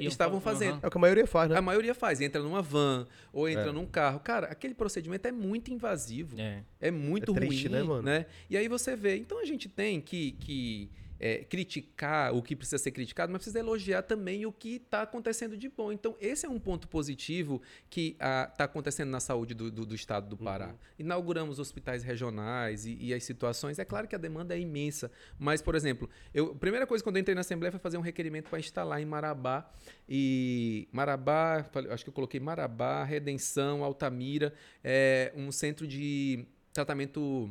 Iam 0.00 0.08
estavam 0.08 0.40
fa- 0.40 0.50
fazendo. 0.52 0.72
Aham. 0.74 0.80
É 0.82 0.86
o 0.88 0.90
que 0.90 0.98
a 0.98 1.00
maioria 1.00 1.26
faz, 1.26 1.48
né? 1.50 1.56
A 1.56 1.62
maioria 1.62 1.94
faz, 1.94 2.20
entra 2.20 2.42
numa 2.42 2.60
van 2.60 3.06
ou 3.32 3.48
entra 3.48 3.68
É. 3.68 3.72
num 3.72 3.86
carro. 3.86 4.18
Cara, 4.20 4.48
aquele 4.48 4.74
procedimento 4.74 5.26
é 5.28 5.32
muito 5.32 5.72
invasivo. 5.72 6.38
É. 6.40 6.62
É 6.80 6.90
muito 6.90 7.30
É 7.32 7.34
triste, 7.36 7.68
ruim, 7.68 7.76
né, 7.76 7.82
mano? 7.84 8.08
E 8.50 8.56
aí 8.56 8.66
você 8.68 8.96
vê. 8.96 9.16
Então 9.16 9.38
a 9.40 9.44
gente 9.44 9.68
tem 9.68 10.00
que, 10.00 10.32
que 10.32 10.90
é, 11.22 11.44
criticar 11.44 12.34
o 12.34 12.42
que 12.42 12.56
precisa 12.56 12.78
ser 12.78 12.90
criticado, 12.90 13.30
mas 13.32 13.38
precisa 13.38 13.60
elogiar 13.60 14.02
também 14.02 14.44
o 14.44 14.52
que 14.52 14.74
está 14.76 15.02
acontecendo 15.02 15.56
de 15.56 15.68
bom. 15.68 15.92
Então 15.92 16.16
esse 16.20 16.44
é 16.44 16.48
um 16.48 16.58
ponto 16.58 16.88
positivo 16.88 17.62
que 17.88 18.16
está 18.18 18.64
acontecendo 18.64 19.10
na 19.10 19.20
saúde 19.20 19.54
do, 19.54 19.70
do- 19.70 19.86
do 19.86 19.94
estado 19.94 20.28
do 20.28 20.36
Pará. 20.36 20.68
Uhum. 20.70 20.74
Inauguramos 20.98 21.60
hospitais 21.60 22.02
regionais 22.02 22.84
e, 22.84 22.96
e 23.00 23.14
as 23.14 23.22
situações. 23.22 23.78
É 23.78 23.84
claro 23.84 24.08
que 24.08 24.16
a 24.16 24.18
demanda 24.18 24.52
é 24.54 24.58
imensa, 24.58 25.12
mas, 25.38 25.62
por 25.62 25.76
exemplo, 25.76 26.10
eu, 26.34 26.50
a 26.50 26.54
primeira 26.56 26.86
coisa 26.88 27.04
quando 27.04 27.16
eu 27.16 27.20
entrei 27.20 27.34
na 27.36 27.42
Assembleia 27.42 27.70
foi 27.70 27.78
fazer 27.80 27.96
um 27.98 28.00
requerimento 28.02 28.50
para 28.50 28.58
instalar 28.58 29.00
em 29.00 29.04
Marabá. 29.06 29.70
E 30.08 30.88
Marabá, 30.90 31.64
acho 31.90 32.02
que 32.04 32.10
eu 32.10 32.14
coloquei 32.14 32.40
Marabá, 32.40 33.04
Redenção, 33.04 33.84
Altamira, 33.84 34.52
é, 34.82 35.32
um 35.36 35.52
centro 35.52 35.86
de 35.86 36.44
tratamento 36.72 37.48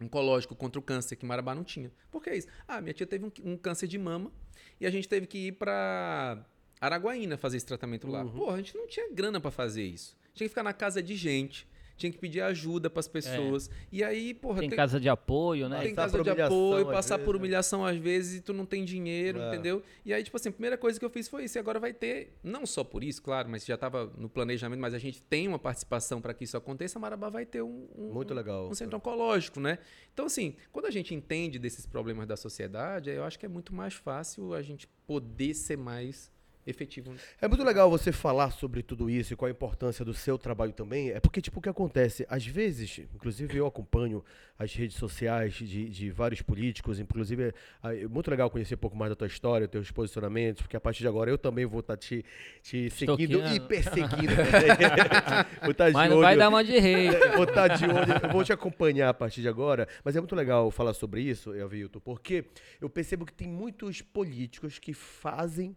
oncológico 0.00 0.54
contra 0.54 0.78
o 0.78 0.82
câncer 0.82 1.16
que 1.16 1.26
Marabá 1.26 1.54
não 1.54 1.64
tinha. 1.64 1.92
Por 2.10 2.22
que 2.22 2.32
isso? 2.32 2.48
Ah, 2.66 2.80
minha 2.80 2.94
tia 2.94 3.06
teve 3.06 3.24
um, 3.24 3.32
um 3.44 3.56
câncer 3.56 3.86
de 3.86 3.98
mama 3.98 4.32
e 4.80 4.86
a 4.86 4.90
gente 4.90 5.08
teve 5.08 5.26
que 5.26 5.48
ir 5.48 5.52
para 5.52 6.44
Araguaína 6.80 7.36
fazer 7.36 7.56
esse 7.56 7.66
tratamento 7.66 8.06
lá. 8.06 8.22
Uhum. 8.22 8.30
Porra, 8.30 8.54
a 8.54 8.56
gente 8.58 8.76
não 8.76 8.86
tinha 8.86 9.12
grana 9.12 9.40
para 9.40 9.50
fazer 9.50 9.84
isso. 9.84 10.16
Tinha 10.34 10.46
que 10.46 10.50
ficar 10.50 10.62
na 10.62 10.72
casa 10.72 11.02
de 11.02 11.16
gente, 11.16 11.66
tinha 11.98 12.10
que 12.12 12.18
pedir 12.18 12.40
ajuda 12.40 12.88
para 12.88 13.00
as 13.00 13.08
pessoas. 13.08 13.68
E 13.92 14.02
aí, 14.04 14.32
porra, 14.32 14.60
Tem 14.60 14.68
tem- 14.70 14.76
casa 14.76 14.98
de 15.00 15.08
apoio, 15.08 15.68
né? 15.68 15.80
tem 15.80 15.94
Passar 15.94 16.02
casa 16.06 16.16
por 16.18 16.24
de 16.24 16.30
humilhação, 16.30 16.66
apoio, 16.68 16.88
às 16.88 16.94
passar 16.94 17.16
vezes, 17.16 17.24
por 17.26 17.34
né? 17.34 17.38
humilhação 17.38 17.84
às 17.84 17.96
vezes 17.98 18.38
e 18.38 18.40
tu 18.40 18.52
não 18.52 18.64
tem 18.64 18.84
dinheiro, 18.84 19.40
É. 19.40 19.48
entendeu? 19.48 19.82
E 20.04 20.14
aí, 20.14 20.22
tipo 20.22 20.36
assim, 20.36 20.48
a 20.48 20.52
primeira 20.52 20.78
coisa 20.78 20.98
que 20.98 21.04
eu 21.04 21.10
fiz 21.10 21.28
foi 21.28 21.44
isso. 21.44 21.58
E 21.58 21.60
agora 21.60 21.78
vai 21.80 21.92
ter, 21.92 22.38
não 22.42 22.64
só 22.64 22.82
por 22.84 23.04
isso, 23.04 23.20
claro, 23.22 23.48
mas 23.50 23.66
já 23.66 23.74
estava 23.74 24.10
no 24.16 24.28
planejamento, 24.28 24.80
mas 24.80 24.94
a 24.94 24.98
gente 24.98 25.20
tem 25.22 25.48
uma 25.48 25.58
participação 25.58 26.20
para 26.20 26.32
que 26.32 26.44
isso 26.44 26.56
aconteça. 26.56 26.98
Marabá 26.98 27.28
vai 27.28 27.44
ter 27.44 27.62
um, 27.62 27.88
um- 27.96 28.12
Muito 28.12 28.32
legal. 28.32 28.68
um 28.70 28.74
centro 28.74 28.96
oncológico, 28.96 29.58
né? 29.60 29.78
Então, 30.14 30.26
assim, 30.26 30.54
quando 30.72 30.86
a 30.86 30.90
gente 30.90 31.14
entende 31.14 31.58
desses 31.58 31.84
problemas 31.86 32.26
da 32.26 32.36
sociedade, 32.36 33.10
eu 33.10 33.24
acho 33.24 33.38
que 33.38 33.44
é 33.46 33.48
muito 33.48 33.74
mais 33.74 33.94
fácil 33.94 34.54
a 34.54 34.62
gente 34.62 34.86
poder 35.06 35.54
ser 35.54 35.76
mais 35.76 36.30
efetivo. 36.68 37.12
É 37.40 37.48
muito 37.48 37.64
legal 37.64 37.90
você 37.90 38.12
falar 38.12 38.50
sobre 38.50 38.82
tudo 38.82 39.08
isso 39.08 39.32
e 39.32 39.36
qual 39.36 39.48
a 39.48 39.50
importância 39.50 40.04
do 40.04 40.12
seu 40.12 40.38
trabalho 40.38 40.72
também. 40.72 41.10
É 41.10 41.20
porque, 41.20 41.40
tipo, 41.40 41.58
o 41.58 41.62
que 41.62 41.68
acontece? 41.68 42.26
Às 42.28 42.46
vezes, 42.46 43.00
inclusive 43.14 43.56
eu 43.56 43.66
acompanho 43.66 44.24
as 44.58 44.74
redes 44.74 44.96
sociais 44.96 45.54
de, 45.54 45.88
de 45.88 46.10
vários 46.10 46.42
políticos, 46.42 46.98
inclusive 46.98 47.54
é, 47.84 48.02
é 48.02 48.08
muito 48.08 48.28
legal 48.28 48.50
conhecer 48.50 48.74
um 48.74 48.78
pouco 48.78 48.96
mais 48.96 49.10
da 49.10 49.14
tua 49.14 49.28
história, 49.28 49.68
teus 49.68 49.90
posicionamentos, 49.90 50.62
porque 50.62 50.76
a 50.76 50.80
partir 50.80 51.00
de 51.00 51.08
agora 51.08 51.30
eu 51.30 51.38
também 51.38 51.64
vou 51.64 51.78
estar 51.78 51.96
te, 51.96 52.24
te 52.60 52.90
seguindo 52.90 53.38
e 53.54 53.60
perseguindo 53.60 54.34
vou 55.62 55.70
estar 55.70 55.88
de 55.88 55.94
Mas 55.94 56.10
não 56.10 56.20
vai 56.20 56.32
olho. 56.32 56.38
dar 56.38 56.48
uma 56.48 56.64
de 56.64 56.76
rei. 56.78 57.08
vou 57.36 57.44
estar 57.44 57.68
de 57.68 57.84
olho, 57.84 58.20
eu 58.24 58.32
vou 58.32 58.42
te 58.42 58.52
acompanhar 58.52 59.08
a 59.10 59.14
partir 59.14 59.42
de 59.42 59.48
agora. 59.48 59.86
Mas 60.04 60.16
é 60.16 60.20
muito 60.20 60.34
legal 60.34 60.70
falar 60.72 60.92
sobre 60.92 61.22
isso, 61.22 61.54
Elvilton, 61.54 62.00
porque 62.00 62.44
eu 62.80 62.90
percebo 62.90 63.24
que 63.24 63.32
tem 63.32 63.46
muitos 63.48 64.02
políticos 64.02 64.78
que 64.78 64.92
fazem, 64.92 65.76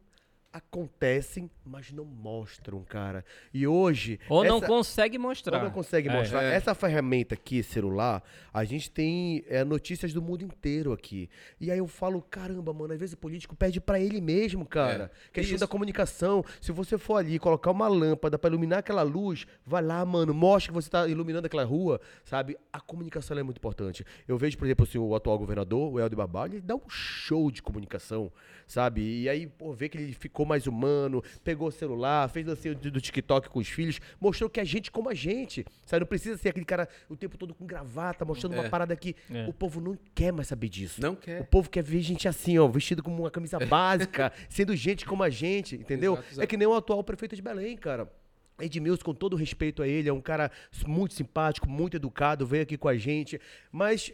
acontecem, 0.53 1.49
mas 1.65 1.91
não 1.91 2.05
mostram, 2.05 2.83
cara. 2.83 3.23
E 3.53 3.65
hoje. 3.65 4.19
Ou 4.29 4.43
não 4.43 4.57
essa- 4.57 4.67
consegue 4.67 5.17
ou 5.17 5.23
mostrar. 5.23 5.63
não 5.63 5.71
consegue 5.71 6.09
É. 6.09 6.11
mostrar. 6.13 6.43
É. 6.43 6.53
Essa 6.55 6.73
ferramenta 6.75 7.35
aqui, 7.35 7.61
celular, 7.63 8.23
a 8.53 8.63
gente 8.63 8.89
tem 8.89 9.43
é, 9.47 9.63
notícias 9.63 10.13
do 10.13 10.21
mundo 10.21 10.43
inteiro 10.43 10.91
aqui. 10.91 11.29
E 11.59 11.71
aí 11.71 11.77
eu 11.77 11.87
falo, 11.87 12.21
caramba, 12.21 12.73
mano, 12.73 12.93
às 12.93 12.99
vezes 12.99 13.13
o 13.13 13.17
político 13.17 13.55
pede 13.55 13.79
pra 13.79 13.99
ele 13.99 14.19
mesmo, 14.21 14.65
cara. 14.65 15.11
É. 15.27 15.31
Questão 15.31 15.55
Isso. 15.55 15.61
da 15.63 15.67
comunicação. 15.67 16.43
Se 16.59 16.71
você 16.71 16.97
for 16.97 17.15
ali 17.15 17.39
colocar 17.39 17.71
uma 17.71 17.87
lâmpada 17.87 18.37
pra 18.37 18.49
iluminar 18.49 18.79
aquela 18.79 19.03
luz, 19.03 19.45
vai 19.65 19.81
lá, 19.81 20.05
mano, 20.05 20.33
mostra 20.33 20.71
que 20.71 20.75
você 20.81 20.89
tá 20.89 21.07
iluminando 21.07 21.45
aquela 21.45 21.63
rua, 21.63 21.99
sabe? 22.23 22.57
A 22.71 22.79
comunicação 22.79 23.37
é 23.37 23.43
muito 23.43 23.57
importante. 23.57 24.05
Eu 24.27 24.37
vejo, 24.37 24.57
por 24.57 24.65
exemplo, 24.65 24.83
assim, 24.83 24.97
o 24.97 25.15
atual 25.15 25.37
governador, 25.37 25.93
o 25.93 25.99
Helder 25.99 26.17
Barbalho, 26.17 26.53
ele 26.55 26.61
dá 26.61 26.75
um 26.75 26.89
show 26.89 27.49
de 27.51 27.61
comunicação, 27.61 28.31
sabe? 28.67 29.21
E 29.21 29.29
aí, 29.29 29.47
pô, 29.47 29.71
vê 29.73 29.87
que 29.89 29.97
ele 29.97 30.13
ficou 30.13 30.40
mais 30.45 30.67
humano, 30.67 31.23
pegou 31.43 31.67
o 31.67 31.71
celular, 31.71 32.27
fez 32.29 32.45
lance 32.45 32.73
do, 32.73 32.91
do 32.91 33.01
TikTok 33.01 33.49
com 33.49 33.59
os 33.59 33.67
filhos, 33.67 33.99
mostrou 34.19 34.49
que 34.49 34.59
a 34.59 34.63
gente 34.63 34.91
como 34.91 35.09
a 35.09 35.13
gente, 35.13 35.65
sabe? 35.85 36.01
Não 36.01 36.07
precisa 36.07 36.37
ser 36.37 36.49
aquele 36.49 36.65
cara 36.65 36.87
o 37.09 37.15
tempo 37.15 37.37
todo 37.37 37.53
com 37.53 37.65
gravata, 37.65 38.23
mostrando 38.25 38.53
uma 38.53 38.65
É. 38.65 38.69
parada 38.69 38.95
que 38.95 39.15
É. 39.29 39.45
o 39.47 39.53
povo 39.53 39.79
não 39.81 39.97
quer 40.13 40.31
mais 40.31 40.47
saber 40.47 40.69
disso. 40.69 41.01
Não 41.01 41.13
O 41.13 41.17
quer. 41.17 41.43
povo 41.47 41.69
quer 41.69 41.83
ver 41.83 42.01
gente 42.01 42.27
assim, 42.27 42.57
ó, 42.57 42.67
vestido 42.67 43.01
como 43.03 43.23
uma 43.23 43.31
camisa 43.31 43.59
básica, 43.59 44.31
sendo 44.49 44.75
gente 44.75 45.05
como 45.05 45.23
a 45.23 45.29
gente, 45.29 45.75
entendeu? 45.75 46.13
Exato, 46.13 46.27
exato. 46.29 46.41
É 46.43 46.47
que 46.47 46.57
nem 46.57 46.67
o 46.67 46.73
atual 46.73 47.03
prefeito 47.03 47.35
de 47.35 47.41
Belém, 47.41 47.75
cara. 47.77 48.11
Edmilson, 48.59 49.03
com 49.03 49.13
todo 49.13 49.35
respeito 49.35 49.81
a 49.81 49.87
ele, 49.87 50.07
é 50.07 50.13
um 50.13 50.21
cara 50.21 50.51
muito 50.85 51.15
simpático, 51.15 51.67
muito 51.67 51.97
educado, 51.97 52.45
veio 52.45 52.61
aqui 52.61 52.77
com 52.77 52.87
a 52.87 52.95
gente, 52.95 53.41
mas 53.71 54.11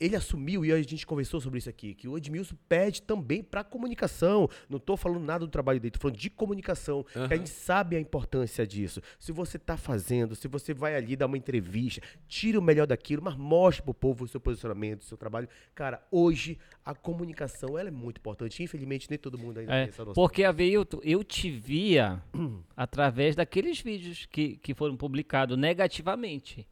ele 0.00 0.16
assumiu, 0.16 0.64
e 0.64 0.72
a 0.72 0.82
gente 0.82 1.06
conversou 1.06 1.40
sobre 1.40 1.58
isso 1.58 1.68
aqui, 1.70 1.94
que 1.94 2.08
o 2.08 2.16
Edmilson 2.18 2.56
pede 2.68 3.02
também 3.02 3.42
pra 3.42 3.62
comunicação. 3.62 4.48
Não 4.68 4.78
tô 4.78 4.96
falando 4.96 5.22
nada 5.24 5.44
do 5.46 5.50
trabalho 5.50 5.78
dele, 5.80 5.92
tô 5.92 6.00
falando 6.00 6.16
de 6.18 6.28
comunicação. 6.30 7.04
Que 7.04 7.34
a 7.34 7.36
gente 7.36 7.50
sabe 7.50 7.96
a 7.96 8.00
importância 8.00 8.66
disso. 8.66 9.00
Se 9.18 9.32
você 9.32 9.58
tá 9.58 9.76
fazendo, 9.76 10.34
se 10.34 10.48
você 10.48 10.74
vai 10.74 10.94
ali 10.96 11.16
dar 11.16 11.26
uma 11.26 11.36
entrevista, 11.38 12.00
tira 12.28 12.58
o 12.58 12.62
melhor 12.62 12.86
daquilo, 12.86 13.22
mas 13.22 13.36
mostre 13.36 13.82
pro 13.82 13.94
povo 13.94 14.24
o 14.24 14.28
seu 14.28 14.40
posicionamento, 14.40 15.02
o 15.02 15.04
seu 15.04 15.16
trabalho. 15.16 15.48
Cara, 15.74 16.02
hoje 16.10 16.58
a 16.84 16.94
comunicação 16.94 17.78
ela 17.78 17.88
é 17.88 17.92
muito 17.92 18.18
importante. 18.18 18.62
Infelizmente, 18.62 19.08
nem 19.08 19.18
todo 19.18 19.38
mundo 19.38 19.58
ainda 19.60 19.72
É, 19.74 19.82
tem 19.84 19.88
essa 19.90 20.04
noção. 20.04 20.14
porque, 20.14 20.44
Aveilton, 20.44 21.00
eu 21.02 21.22
te 21.24 21.50
via 21.50 22.22
através 22.76 23.36
daqueles 23.36 23.80
vídeos 23.80 24.26
que, 24.26 24.56
que 24.56 24.74
foram 24.74 24.96
publicados 24.96 25.56
negativamente. 25.56 26.66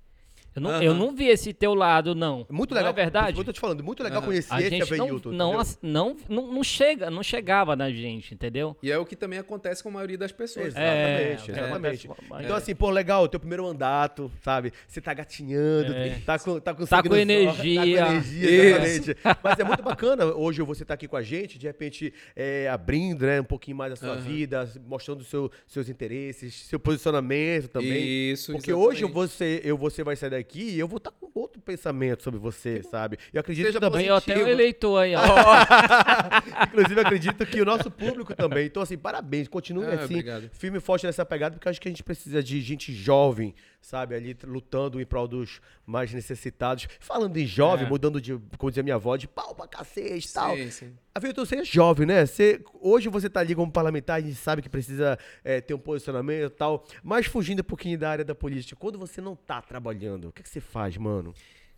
Eu 0.54 0.60
não, 0.62 0.82
eu 0.82 0.90
Aham. 0.92 0.98
não 0.98 1.14
vi 1.14 1.28
esse 1.28 1.52
teu 1.54 1.74
lado, 1.74 2.14
não. 2.14 2.46
Muito 2.50 2.70
Não 2.74 2.76
legal. 2.78 2.92
é 2.92 2.94
verdade? 2.94 3.38
Eu 3.38 3.44
tô 3.44 3.52
te 3.52 3.58
falando, 3.60 3.82
muito 3.82 4.02
legal 4.02 4.18
Aham. 4.18 4.26
conhecer 4.26 4.52
A 4.54 4.60
esse 4.60 4.70
gente 4.70 4.90
não, 4.96 5.06
Aveilton. 5.06 5.30
não, 5.32 5.58
ass- 5.58 5.78
não, 5.80 6.16
não, 6.28 6.52
não 6.52 6.62
chega, 6.62 7.10
não 7.10 7.22
chegava 7.22 7.74
na 7.74 7.90
gente, 7.90 8.34
entendeu? 8.34 8.76
E 8.82 8.90
é 8.92 8.98
o 8.98 9.06
que 9.06 9.16
também 9.16 9.38
acontece 9.38 9.82
com 9.82 9.88
a 9.88 9.92
maioria 9.92 10.18
das 10.18 10.30
pessoas. 10.30 10.76
É, 10.76 11.30
Exatamente, 11.36 11.50
é, 11.50 11.64
exatamente. 11.64 12.08
é. 12.08 12.42
Então, 12.44 12.54
assim, 12.56 12.74
pô, 12.74 12.90
legal, 12.90 13.26
teu 13.28 13.40
primeiro 13.40 13.64
mandato, 13.64 14.30
sabe? 14.42 14.72
Você 14.86 15.00
tá 15.00 15.14
gatinhando, 15.14 15.92
É. 15.94 16.18
tá 16.26 16.38
com, 16.38 16.60
tá 16.60 16.74
com, 16.74 16.84
Tá 16.84 17.02
com 17.02 17.16
energia. 17.16 17.80
Tá 17.80 17.86
com 17.86 18.12
energia, 18.12 18.50
exatamente. 18.50 19.16
Mas 19.42 19.58
é 19.58 19.64
muito 19.64 19.82
bacana 19.82 20.26
hoje 20.26 20.60
você 20.62 20.84
tá 20.84 20.92
aqui 20.94 21.08
com 21.08 21.16
a 21.16 21.22
gente, 21.22 21.58
de 21.58 21.66
repente 21.66 22.12
é, 22.36 22.68
abrindo 22.68 23.24
né, 23.24 23.40
um 23.40 23.44
pouquinho 23.44 23.76
mais 23.78 23.92
a 23.94 23.96
sua 23.96 24.10
Aham. 24.12 24.20
vida, 24.20 24.70
mostrando 24.86 25.24
seu, 25.24 25.50
seus 25.66 25.88
interesses, 25.88 26.52
seu 26.54 26.78
posicionamento 26.78 27.68
também. 27.68 28.02
Isso, 28.32 28.52
Porque 28.52 28.72
hoje 28.72 29.04
exatamente. 29.04 29.14
você, 29.14 29.60
eu, 29.64 29.78
você 29.78 30.04
vai 30.04 30.14
sair 30.14 30.28
daqui 30.30 30.41
e 30.54 30.78
eu 30.78 30.86
vou 30.88 30.98
estar 30.98 31.10
com 31.10 31.30
outro 31.34 31.60
pensamento 31.60 32.22
sobre 32.22 32.38
você, 32.38 32.82
sabe? 32.82 33.18
Eu 33.32 33.40
acredito 33.40 33.66
Seja 33.66 33.78
que 33.78 33.84
também. 33.84 34.02
Ganhou 34.02 34.16
até 34.16 34.32
o 34.32 34.34
positivo. 34.34 34.50
eleitor 34.60 34.98
aí, 34.98 35.14
ó. 35.14 35.22
Inclusive, 36.66 36.94
eu 37.00 37.04
acredito 37.06 37.46
que 37.46 37.60
o 37.60 37.64
nosso 37.64 37.90
público 37.90 38.34
também. 38.34 38.66
Então, 38.66 38.82
assim, 38.82 38.96
parabéns. 38.98 39.48
Continue 39.48 39.86
Ah, 39.86 39.94
assim, 39.94 40.14
obrigado. 40.14 40.50
firme 40.52 40.78
e 40.78 40.80
forte 40.80 41.06
nessa 41.06 41.24
pegada, 41.24 41.54
porque 41.56 41.68
eu 41.68 41.70
acho 41.70 41.80
que 41.80 41.88
a 41.88 41.90
gente 41.90 42.02
precisa 42.02 42.42
de 42.42 42.60
gente 42.60 42.92
jovem, 42.92 43.54
sabe? 43.82 44.14
Ali 44.14 44.34
lutando 44.44 45.00
em 45.00 45.04
prol 45.04 45.28
dos 45.28 45.60
mais 45.84 46.12
necessitados. 46.14 46.88
Falando 47.00 47.36
em 47.36 47.46
jovem, 47.46 47.84
É. 47.84 47.88
mudando 47.88 48.20
de, 48.20 48.38
como 48.56 48.70
dizia 48.70 48.82
minha 48.82 48.94
avó, 48.94 49.16
de 49.16 49.28
pau 49.28 49.54
pra 49.54 49.66
cacete 49.66 50.26
e 50.28 50.32
tal. 50.32 50.56
Sim, 50.56 50.70
sim. 50.70 50.92
Avilton, 51.14 51.44
você 51.44 51.56
é 51.56 51.64
jovem, 51.64 52.06
né? 52.06 52.24
Você, 52.24 52.64
hoje 52.80 53.08
você 53.10 53.28
tá 53.28 53.40
ali 53.40 53.54
como 53.54 53.70
parlamentar, 53.70 54.16
a 54.16 54.20
gente 54.20 54.36
sabe 54.36 54.62
que 54.62 54.68
precisa 54.70 55.18
é, 55.44 55.60
ter 55.60 55.74
um 55.74 55.78
posicionamento 55.78 56.46
e 56.46 56.56
tal. 56.56 56.84
Mas 57.02 57.26
fugindo 57.26 57.60
um 57.60 57.64
pouquinho 57.64 57.98
da 57.98 58.08
área 58.08 58.24
da 58.24 58.34
política, 58.34 58.74
quando 58.80 58.98
você 58.98 59.20
não 59.20 59.36
tá 59.36 59.60
trabalhando, 59.60 60.28
o 60.28 60.32
que, 60.32 60.42
que 60.42 60.48
você 60.48 60.60
faz, 60.60 60.96
mano? 60.96 61.34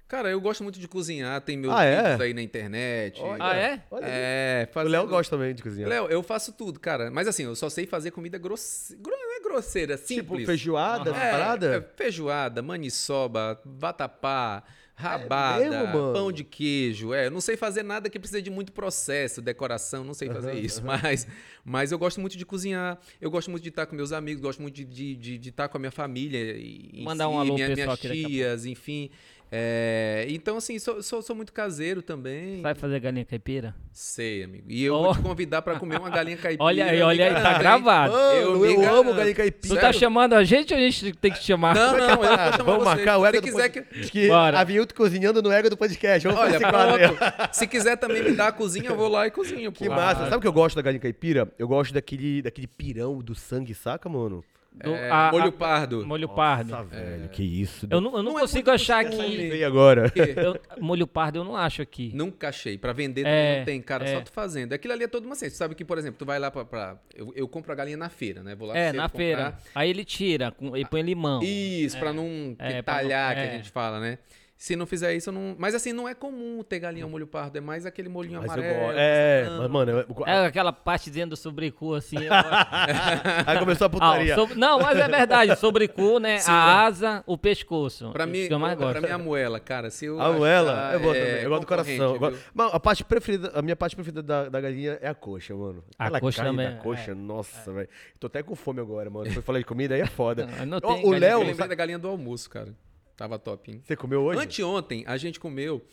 Cara, 0.07 0.29
eu 0.31 0.41
gosto 0.41 0.63
muito 0.63 0.79
de 0.79 0.87
cozinhar, 0.87 1.41
tem 1.41 1.57
meus 1.57 1.73
Ah, 1.75 1.83
é? 1.85 2.03
vídeos 2.03 2.21
aí 2.21 2.35
na 2.35 2.43
internet. 2.43 3.21
Olha, 3.21 3.43
Ah, 3.45 3.57
é? 3.57 3.83
olha 3.91 4.07
aí. 4.07 4.13
É, 4.15 4.67
O 4.69 4.73
fazendo... 4.73 4.93
Léo 4.93 5.07
gosta 5.09 5.37
também 5.37 5.55
de 5.55 5.63
cozinhar. 5.63 5.89
Léo, 5.89 6.07
eu 6.09 6.23
faço 6.23 6.53
tudo, 6.53 6.79
cara. 6.79 7.11
Mas 7.11 7.27
assim, 7.27 7.45
eu 7.45 7.57
só 7.57 7.71
sei 7.71 7.87
fazer 7.87 8.11
comida 8.11 8.37
grosseira. 8.39 9.03
Não 9.03 9.37
é 9.37 9.41
grosseira, 9.41 9.97
simples. 9.97 10.21
tipo, 10.41 10.47
feijoada, 10.47 11.11
É, 11.11 11.31
parada? 11.31 11.77
é, 11.77 11.97
feijoada, 11.97 12.61
maniçoba, 12.63 13.61
vatapá, 13.65 14.63
rabada, 14.95 15.65
É 15.65 15.71
mesmo, 15.71 16.13
pão 16.13 16.31
de 16.31 16.45
queijo. 16.45 17.13
É, 17.15 17.27
eu 17.27 17.31
não 17.31 17.41
sei 17.41 17.57
fazer 17.57 17.83
nada 17.83 18.09
que 18.11 18.19
precisa 18.19 18.41
de 18.43 18.51
muito 18.51 18.73
processo, 18.73 19.41
decoração, 19.43 20.05
não 20.05 20.15
sei 20.15 20.29
fazer 20.29 20.51
Aham, 20.51 20.59
isso. 20.61 20.85
Mas, 20.85 21.27
mas 21.65 21.91
eu 21.93 21.99
gosto 21.99 22.21
muito 22.21 22.37
de 22.37 22.45
cozinhar, 22.47 22.99
eu 23.21 23.31
gosto 23.31 23.51
muito 23.51 23.63
de 23.63 23.71
estar 23.71 23.87
com 23.87 23.97
meus 23.97 24.13
amigos, 24.13 24.41
gosto 24.43 24.61
muito 24.63 24.75
de, 24.77 24.85
de, 24.85 25.17
de, 25.17 25.39
de 25.39 25.49
estar 25.49 25.69
com 25.69 25.77
a 25.79 25.81
minha 25.81 25.91
família. 25.91 26.57
E, 26.57 27.03
Mandar 27.03 27.29
um 27.29 27.39
alô 27.39 27.55
minha, 27.55 27.69
pessoal 27.69 27.87
minhas 27.87 27.99
aqui 27.99 28.09
daqui 28.09 28.25
a 28.25 28.29
tias, 28.29 28.67
enfim. 28.67 29.11
É, 29.57 30.27
então, 30.31 30.57
assim, 30.57 30.79
sou, 30.81 31.01
sou, 31.03 31.23
sou 31.23 31.37
muito 31.37 31.53
caseiro 31.53 32.03
também. 32.03 32.61
Sabe 32.61 32.81
fazer 32.81 32.99
galinha 32.99 33.25
caipira? 33.25 33.75
Sei, 33.93 34.43
amigo. 34.43 34.65
E 34.69 34.83
eu 34.85 34.95
Oh. 34.95 35.03
vou 35.05 35.15
te 35.15 35.21
convidar 35.23 35.63
pra 35.63 35.79
comer 35.79 36.01
uma 36.01 36.11
galinha 36.11 36.37
caipira. 36.39 36.65
Olha 36.65 36.85
aí, 36.87 37.01
olha 37.03 37.27
aí, 37.29 37.43
tá 37.43 37.59
gravado. 37.59 38.13
Mano, 38.13 38.35
eu, 38.35 38.83
Eu 38.83 38.95
amo 38.97 39.15
galinha 39.15 39.35
caipira. 39.35 39.75
Tu 39.75 39.77
tá 39.77 39.87
Sério? 39.87 40.01
chamando 40.01 40.33
a 40.35 40.43
gente 40.43 40.73
ou 40.75 40.79
a 40.79 40.83
gente 40.83 41.13
tem 41.15 41.31
que 41.33 41.39
te 41.39 41.45
chamar? 41.47 41.75
Não, 41.75 41.97
não, 41.97 42.09
eu 42.11 42.17
vou 42.17 42.25
chamar 42.27 42.57
Vamos 42.65 42.85
marcar 42.85 43.19
o 43.19 43.23
Se 43.23 43.29
ego 43.29 43.37
você 43.37 43.41
do 43.41 43.45
quiser 43.45 43.69
pod- 43.85 44.11
que... 44.11 44.27
Bora. 44.29 44.59
Avilton 44.59 44.95
cozinhando 44.97 45.41
no 45.43 45.53
ego 45.53 45.71
do 45.71 45.77
podcast. 45.77 46.27
Vamos 46.27 46.43
Olha, 46.43 46.59
pronto. 46.59 47.55
Se 47.55 47.67
quiser 47.67 47.97
também 47.97 48.23
me 48.25 48.33
dar 48.33 48.49
a 48.49 48.53
cozinha, 48.53 48.89
eu 48.91 48.97
vou 48.97 49.09
lá 49.09 49.27
e 49.27 49.31
cozinho, 49.31 49.71
pô. 49.71 49.79
Que 49.79 49.89
massa. 49.89 50.25
Sabe 50.25 50.37
o 50.37 50.41
que 50.41 50.49
eu 50.49 50.53
gosto 50.53 50.75
da 50.77 50.83
galinha 50.83 51.01
caipira? 51.01 51.49
Eu 51.59 51.69
gosto 51.69 51.95
daquele, 51.95 52.43
daquele 52.43 52.67
pirão 52.67 53.19
do 53.21 53.35
sangue, 53.37 53.73
saca, 53.75 54.09
mano? 54.09 54.45
Do- 54.75 54.93
É, 54.93 55.09
a- 55.09 55.31
molho 55.31 55.53
pardo. 55.53 56.05
Molho 56.05 56.29
pardo. 56.29 56.71
Nossa, 56.73 56.85
velho, 56.85 57.29
que 57.29 57.45
isso. 57.45 57.87
Eu 57.89 58.01
não, 58.01 58.11
eu 58.17 58.23
não 58.25 58.33
Não 58.33 58.39
é 58.39 58.41
consigo 58.43 58.69
muito 58.69 58.83
achar 58.83 58.99
aqui. 59.07 59.63
Agora. 59.63 60.13
Eu- 60.37 60.59
molho 60.81 61.07
pardo 61.07 61.39
eu 61.39 61.45
não 61.45 61.55
acho 61.57 61.81
aqui. 61.81 62.11
Nunca 62.13 62.49
achei. 62.49 62.77
Pra 62.77 62.93
vender 62.93 63.25
É, 63.25 63.59
não 63.59 63.65
tem, 63.65 63.81
cara. 63.81 64.05
é. 64.05 64.15
Só 64.15 64.21
tu 64.21 64.33
fazendo. 64.33 64.73
Aquilo 64.73 64.93
ali 64.93 65.05
é 65.05 65.09
todo 65.09 65.27
uma 65.27 65.37
ciência. 65.37 65.55
Tu 65.57 65.59
sabe 65.59 65.75
que, 65.77 65.85
por 65.85 65.97
exemplo, 65.97 66.19
tu 66.19 66.25
vai 66.27 66.41
lá 66.41 66.51
pra... 66.51 66.65
pra- 66.65 66.97
Eu, 67.15 67.33
eu 67.37 67.47
compro 67.47 67.71
a 67.71 67.75
galinha 67.77 67.97
na 67.97 68.09
feira, 68.09 68.43
né? 68.43 68.57
Vou 68.57 68.67
lá 68.67 68.77
É, 68.77 68.93
na 68.93 69.05
comprar. 69.05 69.17
feira. 69.17 69.59
Aí 69.75 69.89
ele 69.91 70.05
tira 70.05 70.51
com- 70.51 70.77
e 70.77 70.85
põe 70.85 71.03
limão. 71.03 71.41
Isso, 71.43 71.97
pra 71.99 72.13
não 72.13 72.57
É, 72.59 72.83
pra 72.83 72.95
não- 72.95 73.01
talhar, 73.03 73.35
que 73.37 73.41
é. 73.43 73.49
a 73.51 73.53
gente 73.57 73.71
fala, 73.71 74.01
né? 74.01 74.19
Se 74.57 74.77
não 74.77 74.87
fizer 74.87 75.13
isso, 75.15 75.29
eu 75.31 75.33
não... 75.35 75.57
Mas 75.59 75.75
assim, 75.75 75.93
não 75.93 76.09
é 76.09 76.15
comum 76.15 76.63
ter 76.63 76.79
galinha 76.79 77.05
ao 77.05 77.11
molho 77.11 77.27
pardo. 77.27 77.59
É 77.59 77.61
mais 77.61 77.85
aquele 77.85 78.09
molhinho 78.09 78.41
Mas 78.41 78.47
eu 78.47 78.63
amarelo. 78.63 78.81
gosto. 78.87 78.99
É, 78.99 79.45
não. 79.51 79.59
mas, 79.59 79.71
mano, 79.71 79.91
eu- 79.91 80.25
É 80.27 80.47
aquela 80.47 80.73
partezinha 80.73 81.27
do 81.27 81.37
sobrecu, 81.37 81.93
assim. 81.93 82.17
eu- 82.17 82.33
aí 83.47 83.59
começou 83.59 83.85
a 83.85 83.89
Ah, 83.89 83.91
putaria. 83.91 84.35
sobre- 84.37 84.55
Não, 84.55 84.79
mas 84.79 84.97
é 84.99 85.09
verdade. 85.09 85.57
Sobrecu, 85.57 86.19
né? 86.19 86.39
A 86.47 86.85
asa, 86.85 87.23
o 87.27 87.37
pescoço. 87.37 88.11
Pra 88.13 88.27
mim, 88.27 88.47
eu 88.49 88.59
mais 88.59 88.77
pra 88.77 88.93
gosto. 88.93 89.03
mim, 89.03 89.09
a 89.11 89.19
moela, 89.19 89.59
cara. 89.61 89.91
Se 89.91 90.07
eu 90.07 90.21
A 90.21 90.33
moela, 90.33 90.91
eu 90.95 91.01
gosto 91.01 91.17
é, 91.19 91.25
também. 91.27 91.43
Eu 91.43 91.49
gosto 91.51 91.61
do 91.63 91.67
coração. 91.67 92.13
Eu 92.15 92.19
gosto- 92.19 92.39
Mas 92.55 92.75
a 92.75 92.81
parte 92.81 93.05
preferida, 93.05 93.53
a 93.55 93.61
minha 93.61 93.77
parte 93.77 93.97
preferida 93.97 94.23
da, 94.23 94.49
da 94.49 94.61
galinha 94.61 94.99
é 95.03 95.09
a 95.09 95.15
coxa, 95.15 95.55
mano. 95.55 95.85
A 95.99 96.05
Aquela 96.05 96.21
coxa 96.21 96.43
também, 96.45 96.71
da 96.71 96.77
coxa, 96.77 97.15
nossa, 97.15 97.73
velho. 97.73 97.89
Tô 98.21 98.29
até 98.29 98.43
com 98.43 98.55
fome 98.55 98.81
agora, 98.81 99.11
mano. 99.11 99.31
Foi 99.33 99.43
falar 99.43 99.59
de 99.59 99.65
comida 99.65 99.95
aí 99.97 100.01
é 100.01 100.07
foda. 100.07 100.47
Não, 100.47 100.67
não 100.67 100.81
tem 100.81 101.05
o? 101.05 101.11
Léo, 101.11 101.41
Eu 101.41 101.47
lembrei 101.49 101.69
da 101.69 101.75
galinha 101.75 101.99
do 101.99 102.09
almoço, 102.09 102.49
cara. 102.49 102.73
Tava 103.17 103.39
top, 103.39 103.71
hein? 103.71 103.83
você 103.85 103.97
comeu 103.97 104.23
hoje? 104.23 104.41
Anteontem, 104.41 105.05
a 105.07 105.17
gente 105.17 105.39
comeu. 105.39 105.85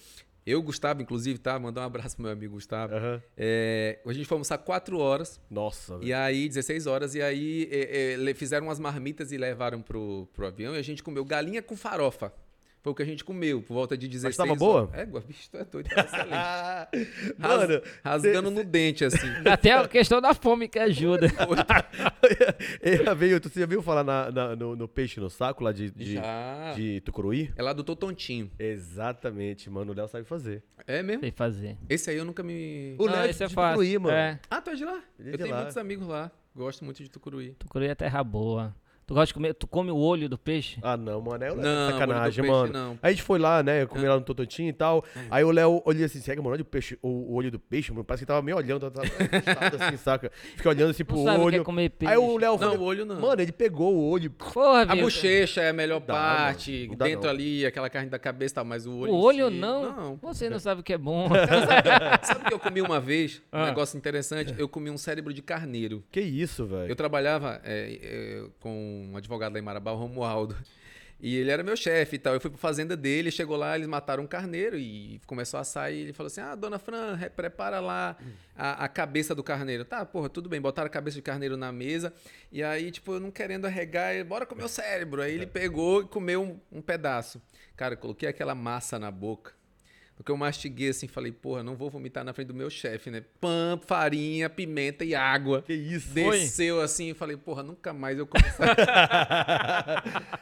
Eu, 0.43 0.61
Gustavo, 0.61 1.01
inclusive, 1.03 1.37
tá? 1.37 1.57
Mandar 1.59 1.81
um 1.81 1.85
abraço 1.85 2.15
pro 2.15 2.23
meu 2.23 2.31
amigo 2.31 2.55
Gustavo. 2.55 2.95
Aham. 2.95 3.21
É, 3.37 3.99
a 4.03 4.13
gente 4.13 4.25
foi 4.25 4.35
almoçar 4.35 4.57
4 4.57 4.97
horas. 4.97 5.39
Nossa, 5.49 5.99
velho. 5.99 6.07
E 6.09 6.13
aí, 6.13 6.47
16 6.47 6.87
horas, 6.87 7.13
e 7.13 7.21
aí 7.21 7.69
é, 7.71 8.13
é, 8.13 8.33
fizeram 8.33 8.67
umas 8.67 8.79
marmitas 8.79 9.31
e 9.31 9.37
levaram 9.37 9.83
pro, 9.83 10.27
pro 10.33 10.47
avião 10.47 10.73
e 10.75 10.79
a 10.79 10.81
gente 10.81 11.03
comeu 11.03 11.23
galinha 11.23 11.61
com 11.61 11.77
farofa. 11.77 12.33
Foi 12.83 12.91
o 12.93 12.95
que 12.95 13.03
a 13.03 13.05
gente 13.05 13.23
comeu, 13.23 13.61
por 13.61 13.75
volta 13.75 13.95
de 13.95 14.07
16 14.07 14.35
tava 14.35 14.49
horas. 14.49 14.59
boa? 14.59 14.89
É, 14.93 15.05
bicho, 15.05 15.49
tu 15.51 15.57
é 15.57 15.63
doido, 15.63 15.87
tava 15.87 16.07
excelente. 16.07 16.33
Ah, 16.33 16.87
Ras- 17.39 17.59
mano, 17.69 17.81
rasgando 18.03 18.49
no 18.51 18.63
dente, 18.63 19.05
assim. 19.05 19.27
Até 19.45 19.71
a 19.73 19.87
questão 19.87 20.19
da 20.19 20.33
fome 20.33 20.67
que 20.67 20.79
ajuda. 20.79 21.27
Ela 22.81 23.13
veio, 23.13 23.39
tu 23.39 23.51
já 23.53 23.65
viu 23.65 23.81
falar 23.83 24.03
na- 24.03 24.31
na- 24.31 24.55
no, 24.55 24.75
no 24.75 24.87
peixe 24.87 25.19
no 25.19 25.29
saco 25.29 25.63
lá 25.63 25.71
de, 25.71 25.91
de, 25.91 26.13
Já. 26.15 26.73
de 26.75 27.01
Tucuruí? 27.01 27.51
É 27.55 27.61
lá 27.61 27.71
do 27.73 27.83
Totontinho. 27.83 28.49
Exatamente, 28.57 29.69
mano. 29.69 29.91
O 29.91 29.95
Léo 29.95 30.07
sabe 30.07 30.25
fazer. 30.25 30.63
É 30.87 31.03
mesmo? 31.03 31.21
Sei 31.21 31.31
fazer. 31.31 31.77
Esse 31.89 32.09
aí 32.09 32.17
eu 32.17 32.25
nunca 32.25 32.41
me... 32.41 32.95
O 32.97 33.05
Léo 33.05 33.21
é 33.23 33.29
esse 33.29 33.43
é 33.43 33.47
de 33.47 33.53
fácil. 33.53 33.73
Tucuruí, 33.75 33.97
mano. 33.99 34.15
É. 34.15 34.39
Ah, 34.49 34.59
tu 34.61 34.71
é 34.71 34.75
de 34.75 34.85
lá? 34.85 34.97
É 35.19 35.27
eu 35.27 35.31
de 35.33 35.37
tenho 35.37 35.49
lá. 35.51 35.57
muitos 35.57 35.77
amigos 35.77 36.07
lá. 36.07 36.31
Gosto 36.55 36.83
muito 36.83 37.01
de 37.03 37.09
Tucuruí. 37.09 37.51
Tucuruí 37.59 37.87
é 37.87 37.95
terra 37.95 38.23
boa. 38.23 38.75
Tu 39.11 39.15
gosta 39.15 39.25
de 39.27 39.33
comer? 39.33 39.53
Tu 39.53 39.67
come 39.67 39.91
o 39.91 39.97
olho 39.97 40.29
do 40.29 40.37
peixe? 40.37 40.79
Ah, 40.81 40.95
não, 40.95 41.19
mano. 41.19 41.43
Aí 41.43 41.51
o 41.51 41.55
Léo 41.55 41.63
Não, 41.63 41.87
tá 41.87 41.93
sacanagem, 41.99 42.43
olho 42.45 42.53
peixe, 42.53 42.73
mano. 42.73 42.73
não. 42.87 42.91
Aí 43.03 43.09
a 43.09 43.11
gente 43.11 43.23
foi 43.23 43.39
lá, 43.39 43.61
né? 43.61 43.85
Comer 43.85 44.07
lá 44.07 44.15
no 44.15 44.21
Tototinho 44.21 44.69
e 44.69 44.73
tal. 44.73 45.03
Aí 45.29 45.43
o 45.43 45.51
Léo 45.51 45.81
olhou 45.83 46.05
assim, 46.05 46.21
segue, 46.21 46.39
mano, 46.41 46.53
olha 46.53 46.61
o, 46.61 46.65
peixe, 46.65 46.97
o, 47.01 47.09
o 47.09 47.33
olho 47.33 47.51
do 47.51 47.59
peixe, 47.59 47.91
mano. 47.91 48.05
Parece 48.05 48.23
que 48.23 48.27
tava 48.27 48.41
meio 48.41 48.55
olhando, 48.55 48.89
tava 48.89 49.05
assim, 49.05 49.97
saca? 49.99 50.31
Fica 50.55 50.69
olhando 50.69 50.91
assim 50.91 51.03
pro 51.03 51.17
Tu 51.17 51.23
sabe 51.25 51.35
o 51.35 51.49
que 51.49 51.55
é 51.55 51.57
olho. 51.57 51.65
comer 51.65 51.89
peixe? 51.89 52.13
Aí 52.13 52.17
o 52.17 52.37
Léo 52.37 52.57
Não, 52.57 52.75
o 52.77 52.83
olho 52.83 53.05
não. 53.05 53.19
Mano, 53.19 53.41
ele 53.41 53.51
pegou 53.51 53.93
o 53.93 54.09
olho. 54.09 54.31
Porra, 54.31 54.83
A 54.83 54.95
bochecha 54.95 55.59
é 55.61 55.69
a 55.69 55.73
melhor 55.73 55.99
dá, 55.99 56.13
parte. 56.13 56.87
Não 56.87 56.95
dá, 56.95 57.05
dentro 57.05 57.23
não. 57.25 57.31
ali, 57.31 57.65
aquela 57.65 57.89
carne 57.89 58.09
da 58.09 58.17
cabeça 58.17 58.53
e 58.53 58.55
tal, 58.55 58.63
mas 58.63 58.85
o 58.85 58.97
olho. 58.97 59.11
O 59.11 59.19
olho 59.19 59.49
si- 59.49 59.55
não. 59.57 59.91
Não. 59.93 60.15
Você 60.23 60.49
não 60.49 60.57
sabe 60.57 60.79
o 60.79 60.83
que 60.85 60.93
é 60.93 60.97
bom. 60.97 61.27
Sabe 62.23 62.45
o 62.45 62.47
que 62.47 62.53
eu 62.53 62.59
comi 62.59 62.81
uma 62.81 63.01
vez? 63.01 63.41
Um 63.51 63.57
Ah. 63.57 63.65
negócio 63.65 63.97
interessante. 63.97 64.55
Eu 64.57 64.69
comi 64.69 64.89
um 64.89 64.97
cérebro 64.97 65.33
de 65.33 65.41
carneiro. 65.41 66.01
Que 66.09 66.21
isso, 66.21 66.65
velho? 66.65 66.87
Eu 66.89 66.95
trabalhava 66.95 67.59
é, 67.65 67.99
é, 68.01 68.43
com 68.61 69.00
um 69.01 69.17
advogado 69.17 69.53
lá 69.53 69.59
em 69.59 69.61
Marabá, 69.63 69.91
o 69.91 69.95
Romualdo. 69.97 70.55
E 71.23 71.35
ele 71.37 71.51
era 71.51 71.61
meu 71.61 71.77
chefe 71.77 72.15
e 72.15 72.19
tal. 72.19 72.33
Eu 72.33 72.41
fui 72.41 72.49
pra 72.49 72.57
fazenda 72.57 72.97
dele, 72.97 73.29
chegou 73.29 73.55
lá, 73.55 73.75
eles 73.75 73.87
mataram 73.87 74.23
um 74.23 74.27
carneiro 74.27 74.75
e 74.75 75.21
começou 75.27 75.59
a 75.59 75.61
assar. 75.61 75.93
E 75.93 75.97
ele 75.97 76.13
falou 76.13 76.25
assim: 76.27 76.41
Ah, 76.41 76.55
dona 76.55 76.79
Fran, 76.79 77.13
re- 77.13 77.29
prepara 77.29 77.79
lá 77.79 78.17
a, 78.55 78.85
a 78.85 78.87
cabeça 78.87 79.35
do 79.35 79.43
carneiro. 79.43 79.85
Tá, 79.85 80.03
porra, 80.03 80.29
tudo 80.29 80.49
bem. 80.49 80.59
Botaram 80.59 80.87
a 80.87 80.89
cabeça 80.89 81.17
de 81.17 81.21
carneiro 81.21 81.55
na 81.55 81.71
mesa. 81.71 82.11
E 82.51 82.63
aí, 82.63 82.89
tipo, 82.89 83.13
eu 83.13 83.19
não 83.19 83.29
querendo 83.29 83.65
arregar, 83.65 84.15
ele, 84.15 84.23
bora 84.23 84.47
comer 84.47 84.63
o 84.63 84.67
cérebro. 84.67 85.21
Aí 85.21 85.35
ele 85.35 85.45
pegou 85.45 86.01
e 86.01 86.07
comeu 86.07 86.41
um, 86.41 86.59
um 86.79 86.81
pedaço. 86.81 87.39
Cara, 87.77 87.95
coloquei 87.95 88.27
aquela 88.27 88.55
massa 88.55 88.97
na 88.97 89.11
boca. 89.11 89.53
O 90.21 90.23
que 90.23 90.31
eu 90.31 90.37
mastiguei 90.37 90.89
assim, 90.89 91.07
falei, 91.07 91.31
porra, 91.31 91.63
não 91.63 91.75
vou 91.75 91.89
vomitar 91.89 92.23
na 92.23 92.31
frente 92.31 92.49
do 92.49 92.53
meu 92.53 92.69
chefe, 92.69 93.09
né? 93.09 93.23
Pão, 93.39 93.81
farinha, 93.87 94.47
pimenta 94.51 95.03
e 95.03 95.15
água. 95.15 95.63
Que 95.63 95.73
isso? 95.73 96.13
Desceu 96.13 96.79
assim, 96.79 97.15
falei, 97.15 97.35
porra, 97.35 97.63
nunca 97.63 97.91
mais 97.91 98.19
eu 98.19 98.27
começo. 98.27 98.61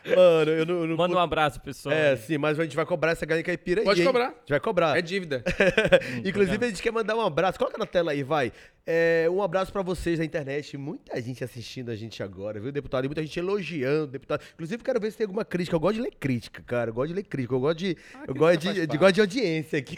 Mano, 0.03 0.51
eu 0.51 0.65
não. 0.65 0.81
eu 0.81 0.87
não 0.87 0.97
Manda 0.97 1.15
um 1.15 1.19
abraço, 1.19 1.61
pessoal. 1.61 1.95
É, 1.95 2.17
sim, 2.17 2.37
mas 2.37 2.59
a 2.59 2.63
gente 2.63 2.75
vai 2.75 2.85
cobrar 2.85 3.11
essa 3.11 3.25
galinha 3.25 3.45
caipira 3.45 3.79
aí. 3.79 3.85
Pode 3.85 4.01
hein? 4.01 4.07
cobrar. 4.07 4.25
A 4.25 4.31
gente 4.31 4.49
vai 4.49 4.59
cobrar. 4.59 4.97
é 4.97 5.01
dívida. 5.01 5.45
Inclusive, 6.25 6.65
a 6.65 6.67
gente 6.67 6.83
quer 6.83 6.91
mandar 6.91 7.15
um 7.15 7.21
abraço. 7.21 7.57
Coloca 7.57 7.77
na 7.77 7.85
tela 7.85 8.11
aí, 8.11 8.21
vai. 8.21 8.51
É, 8.91 9.29
um 9.29 9.41
abraço 9.41 9.71
pra 9.71 9.83
vocês 9.83 10.17
da 10.17 10.25
internet. 10.25 10.75
Muita 10.75 11.21
gente 11.21 11.43
assistindo 11.43 11.91
a 11.91 11.95
gente 11.95 12.23
agora, 12.23 12.59
viu, 12.59 12.71
deputado? 12.71 13.05
E 13.05 13.07
muita 13.07 13.21
gente 13.21 13.37
elogiando 13.39 14.07
deputado. 14.07 14.43
Inclusive, 14.55 14.83
quero 14.83 14.99
ver 14.99 15.11
se 15.11 15.17
tem 15.17 15.25
alguma 15.25 15.45
crítica. 15.45 15.75
Eu 15.75 15.79
gosto 15.79 15.95
de 15.95 16.01
ler 16.01 16.13
crítica, 16.19 16.63
cara. 16.63 16.89
Eu 16.89 16.93
gosto 16.95 17.09
de 17.09 17.13
ler 17.13 17.23
crítica. 17.23 17.53
Eu 17.53 17.59
gosto 17.59 17.77
de, 17.77 17.97
eu 18.27 18.33
gosto 18.33 18.59
de, 18.59 18.87
de, 18.87 18.97
gosto 18.97 19.13
de 19.13 19.21
audiência 19.21 19.68
aqui. 19.77 19.97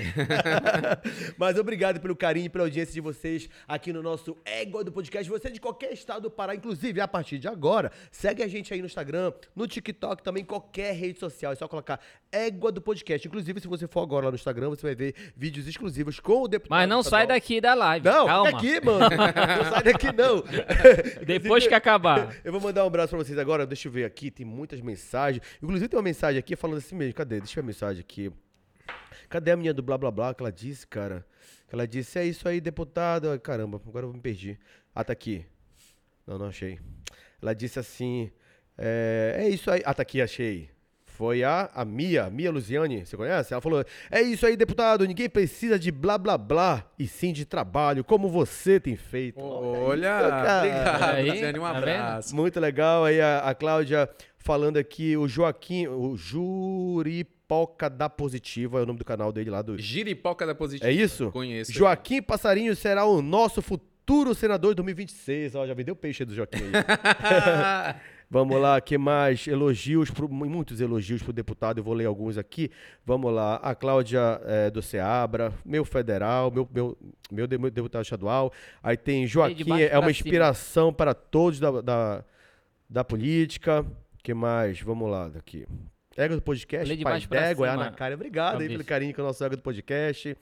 Mas 1.37 1.57
obrigado 1.57 1.99
pelo 1.99 2.15
carinho 2.15 2.45
e 2.45 2.49
pela 2.49 2.65
audiência 2.65 2.93
de 2.93 3.01
vocês 3.01 3.49
aqui 3.67 3.91
no 3.91 4.01
nosso 4.01 4.37
Égua 4.45 4.83
do 4.83 4.91
Podcast. 4.91 5.29
Você 5.29 5.49
de 5.49 5.59
qualquer 5.59 5.93
estado 5.93 6.23
do 6.23 6.31
Pará, 6.31 6.55
inclusive 6.55 6.99
a 7.01 7.07
partir 7.07 7.37
de 7.37 7.47
agora, 7.47 7.91
segue 8.11 8.43
a 8.43 8.47
gente 8.47 8.73
aí 8.73 8.79
no 8.79 8.85
Instagram, 8.85 9.33
no 9.55 9.67
TikTok, 9.67 10.23
também 10.23 10.43
em 10.43 10.45
qualquer 10.45 10.93
rede 10.93 11.19
social. 11.19 11.51
É 11.51 11.55
só 11.55 11.67
colocar 11.67 11.99
Égua 12.31 12.71
do 12.71 12.81
Podcast. 12.81 13.27
Inclusive, 13.27 13.59
se 13.59 13.67
você 13.67 13.87
for 13.87 14.01
agora 14.01 14.25
lá 14.25 14.31
no 14.31 14.35
Instagram, 14.35 14.69
você 14.69 14.81
vai 14.83 14.95
ver 14.95 15.15
vídeos 15.35 15.67
exclusivos 15.67 16.19
com 16.19 16.43
o 16.43 16.47
deputado. 16.47 16.77
Mas 16.77 16.89
não 16.89 17.03
sai 17.03 17.27
daqui 17.27 17.59
da 17.59 17.73
live. 17.73 18.05
Não, 18.05 18.25
Calma. 18.25 18.45
fica 18.47 18.57
aqui, 18.57 18.85
mano. 18.85 18.99
Não 18.99 19.71
sai 19.71 19.83
daqui, 19.83 20.07
não. 20.11 20.43
Depois 21.25 21.67
que 21.67 21.73
acabar. 21.73 22.35
Eu 22.43 22.51
vou 22.51 22.61
mandar 22.61 22.83
um 22.83 22.87
abraço 22.87 23.09
pra 23.09 23.19
vocês 23.19 23.37
agora. 23.37 23.65
Deixa 23.65 23.87
eu 23.87 23.91
ver 23.91 24.05
aqui, 24.05 24.31
tem 24.31 24.45
muitas 24.45 24.81
mensagens. 24.81 25.43
Inclusive, 25.61 25.87
tem 25.87 25.97
uma 25.97 26.03
mensagem 26.03 26.39
aqui 26.39 26.55
falando 26.55 26.77
assim 26.77 26.95
mesmo. 26.95 27.13
Cadê? 27.13 27.39
Deixa 27.39 27.59
eu 27.59 27.63
ver 27.63 27.67
a 27.67 27.67
mensagem 27.67 28.01
aqui. 28.01 28.31
Cadê 29.31 29.51
a 29.51 29.55
minha 29.55 29.73
do 29.73 29.81
blá 29.81 29.97
blá 29.97 30.11
blá 30.11 30.33
que 30.33 30.43
ela 30.43 30.51
disse, 30.51 30.85
cara? 30.85 31.25
Que 31.69 31.73
ela 31.73 31.87
disse, 31.87 32.19
é 32.19 32.25
isso 32.25 32.49
aí, 32.49 32.59
deputado. 32.59 33.29
Ai, 33.29 33.39
caramba, 33.39 33.81
agora 33.87 34.05
eu 34.05 34.11
me 34.11 34.19
perdi. 34.19 34.59
Ah, 34.93 35.05
tá 35.05 35.13
aqui. 35.13 35.45
Não, 36.27 36.37
não 36.37 36.47
achei. 36.47 36.81
Ela 37.41 37.55
disse 37.55 37.79
assim, 37.79 38.29
é, 38.77 39.37
é 39.39 39.49
isso 39.49 39.71
aí. 39.71 39.81
Ah, 39.85 39.93
tá 39.93 40.01
aqui, 40.01 40.21
achei. 40.21 40.69
Foi 41.05 41.45
a, 41.45 41.69
a 41.73 41.85
Mia, 41.85 42.29
Mia 42.29 42.51
Luziane, 42.51 43.05
você 43.05 43.15
conhece? 43.15 43.53
Ela 43.53 43.61
falou: 43.61 43.85
É 44.09 44.21
isso 44.21 44.45
aí, 44.45 44.57
deputado. 44.57 45.07
Ninguém 45.07 45.29
precisa 45.29 45.79
de 45.79 45.91
blá 45.91 46.17
blá 46.17 46.37
blá, 46.37 46.85
e 46.99 47.07
sim 47.07 47.31
de 47.31 47.45
trabalho, 47.45 48.03
como 48.03 48.27
você 48.27 48.81
tem 48.81 48.97
feito. 48.97 49.39
Olha, 49.39 50.09
cara. 50.09 50.57
obrigado, 50.57 51.03
Aí, 51.03 51.29
Luciane, 51.29 51.59
um 51.59 51.61
tá 51.61 51.77
abraço. 51.77 52.35
Muito 52.35 52.59
legal. 52.59 53.05
Aí 53.05 53.21
a, 53.21 53.39
a 53.39 53.55
Cláudia 53.55 54.09
falando 54.37 54.75
aqui, 54.77 55.15
o 55.15 55.27
Joaquim, 55.27 55.87
o 55.87 56.17
Juripoca 57.51 57.89
da 57.89 58.09
Positiva, 58.09 58.79
é 58.79 58.83
o 58.83 58.85
nome 58.85 58.99
do 58.99 59.05
canal 59.05 59.31
dele 59.31 59.49
lá 59.49 59.61
do. 59.61 59.77
Giripoca 59.77 60.45
da 60.45 60.55
Positiva. 60.55 60.89
É 60.89 60.93
isso? 60.93 61.29
Conheço. 61.31 61.71
Joaquim 61.73 62.21
Passarinho 62.21 62.73
será 62.75 63.03
o 63.05 63.21
nosso 63.21 63.61
futuro 63.61 64.33
senador 64.33 64.71
de 64.71 64.75
2026. 64.77 65.55
Ó, 65.55 65.67
já 65.67 65.73
vendeu 65.73 65.93
peixe 65.95 66.23
do 66.23 66.33
Joaquim 66.33 66.57
aí. 66.63 66.71
Vamos 68.33 68.61
lá, 68.61 68.79
que 68.79 68.97
mais? 68.97 69.45
Elogios, 69.45 70.09
pro, 70.09 70.29
muitos 70.29 70.79
elogios 70.79 71.21
pro 71.21 71.33
deputado, 71.33 71.79
eu 71.79 71.83
vou 71.83 71.93
ler 71.93 72.05
alguns 72.05 72.37
aqui. 72.37 72.71
Vamos 73.05 73.33
lá, 73.33 73.55
a 73.57 73.75
Cláudia 73.75 74.39
eh, 74.45 74.69
do 74.71 74.81
Seabra, 74.81 75.51
meu 75.65 75.83
federal, 75.83 76.49
meu, 76.49 76.65
meu, 76.73 76.97
meu, 77.29 77.45
de- 77.45 77.57
meu 77.57 77.69
deputado 77.69 78.03
estadual. 78.03 78.53
Aí 78.81 78.95
tem 78.95 79.27
Joaquim, 79.27 79.81
é 79.81 79.91
uma 79.99 80.03
cima. 80.03 80.11
inspiração 80.11 80.93
para 80.93 81.13
todos 81.13 81.59
da, 81.59 81.81
da, 81.81 82.23
da 82.89 83.03
política. 83.03 83.85
que 84.23 84.33
mais? 84.33 84.79
Vamos 84.79 85.11
lá, 85.11 85.27
daqui. 85.27 85.67
Égua 86.21 86.35
do 86.37 86.41
podcast, 86.41 86.87
Lê 86.87 86.95
de 86.95 87.03
Pai 87.03 87.19
d'Égua, 87.19 87.67
é 87.67 87.75
na 87.75 87.91
cara. 87.91 88.15
Obrigado 88.15 88.47
aí 88.47 88.51
Fabrício. 88.53 88.77
pelo 88.77 88.85
carinho 88.85 89.13
com 89.13 89.21
o 89.21 89.25
nosso 89.25 89.43
Égua 89.43 89.57
do 89.57 89.63
podcast. 89.63 90.37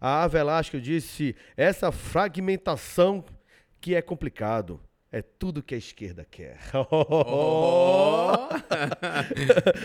A 0.00 0.26
Velasco 0.26 0.80
disse, 0.80 1.36
essa 1.56 1.92
fragmentação 1.92 3.24
que 3.80 3.94
é 3.94 4.02
complicado. 4.02 4.80
É 5.14 5.20
tudo 5.20 5.62
que 5.62 5.74
a 5.74 5.78
esquerda 5.78 6.26
quer. 6.28 6.58
Oh. 6.74 8.48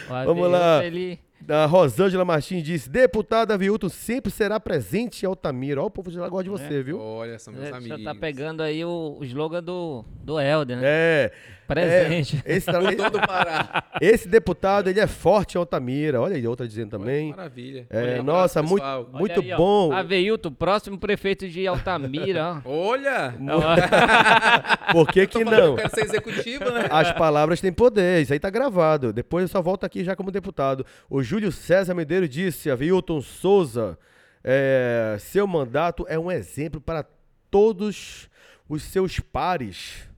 Vamos 0.25 0.49
lá. 0.49 0.85
Ele... 0.85 1.19
A 1.49 1.65
Rosângela 1.65 2.25
Martins 2.25 2.63
disse: 2.63 2.89
Deputada 2.89 3.53
Avilton 3.53 3.89
sempre 3.89 4.31
será 4.31 4.59
presente 4.59 5.23
em 5.23 5.25
Altamira. 5.27 5.81
Ó, 5.81 5.85
o 5.85 5.89
povo 5.89 6.11
de 6.11 6.17
lá 6.17 6.27
gosta 6.27 6.43
de 6.43 6.49
você, 6.49 6.83
viu? 6.83 6.99
Olha, 6.99 7.39
são 7.39 7.53
meus 7.53 7.67
É, 7.67 7.71
amigos. 7.73 8.01
já 8.01 8.13
tá 8.13 8.19
pegando 8.19 8.61
aí 8.63 8.83
o, 8.83 9.17
o 9.19 9.23
slogan 9.23 9.63
do, 9.63 10.03
do 10.23 10.39
Helder, 10.39 10.77
né? 10.77 10.83
É. 10.85 11.31
Presente. 11.67 12.41
é, 12.45 12.55
esse, 12.55 12.65
Todo 12.95 13.19
Pará. 13.27 13.83
esse 13.99 14.25
deputado, 14.27 14.89
ele 14.89 15.01
é 15.01 15.07
forte 15.07 15.55
em 15.55 15.57
Altamira. 15.57 16.21
Olha 16.21 16.37
aí, 16.37 16.47
outra 16.47 16.65
dizendo 16.65 16.91
também. 16.91 17.31
Maravilha. 17.31 17.85
É, 17.89 17.97
Olha, 17.97 18.23
nossa, 18.23 18.59
abraço, 18.61 18.69
muito, 18.69 18.83
pessoal. 18.83 19.09
Olha 19.11 19.19
muito 19.19 19.41
aí, 19.41 19.53
ó. 19.53 19.57
bom. 19.57 19.91
Aveilton, 19.91 20.51
próximo 20.51 20.97
prefeito 20.97 21.45
de 21.47 21.67
Altamira, 21.67 22.61
ó. 22.65 22.69
Olha! 22.71 23.35
Por 24.93 25.07
que 25.11 25.27
que 25.27 25.43
não? 25.43 25.51
Eu 25.57 25.75
quero 25.75 25.89
ser 25.93 26.05
executivo, 26.05 26.65
né? 26.71 26.87
As 26.89 27.11
palavras 27.11 27.59
têm 27.59 27.73
poder, 27.73 28.21
isso 28.21 28.31
aí 28.31 28.39
tá 28.39 28.49
gravado. 28.49 29.11
Depois 29.11 29.43
eu 29.43 29.47
só 29.49 29.61
volto 29.61 29.83
aqui 29.85 30.05
já 30.05 30.15
como 30.15 30.31
deputado. 30.31 30.85
O 31.09 31.21
Júlio 31.27 31.51
César 31.51 31.93
Medeiros 31.93 32.29
disse, 32.29 32.71
Avilton 32.71 33.19
Souza, 33.19 33.99
é, 34.41 35.17
seu 35.19 35.45
mandato 35.45 36.05
é 36.07 36.17
um 36.17 36.31
exemplo 36.31 36.79
para 36.79 37.05
todos 37.51 38.29
os 38.69 38.81
seus 38.83 39.19
pares. 39.19 40.09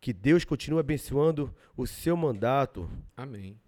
Que 0.00 0.12
Deus 0.12 0.44
continue 0.44 0.78
abençoando 0.78 1.52
o 1.76 1.88
seu 1.88 2.16
mandato. 2.16 2.88
Amém. 3.16 3.58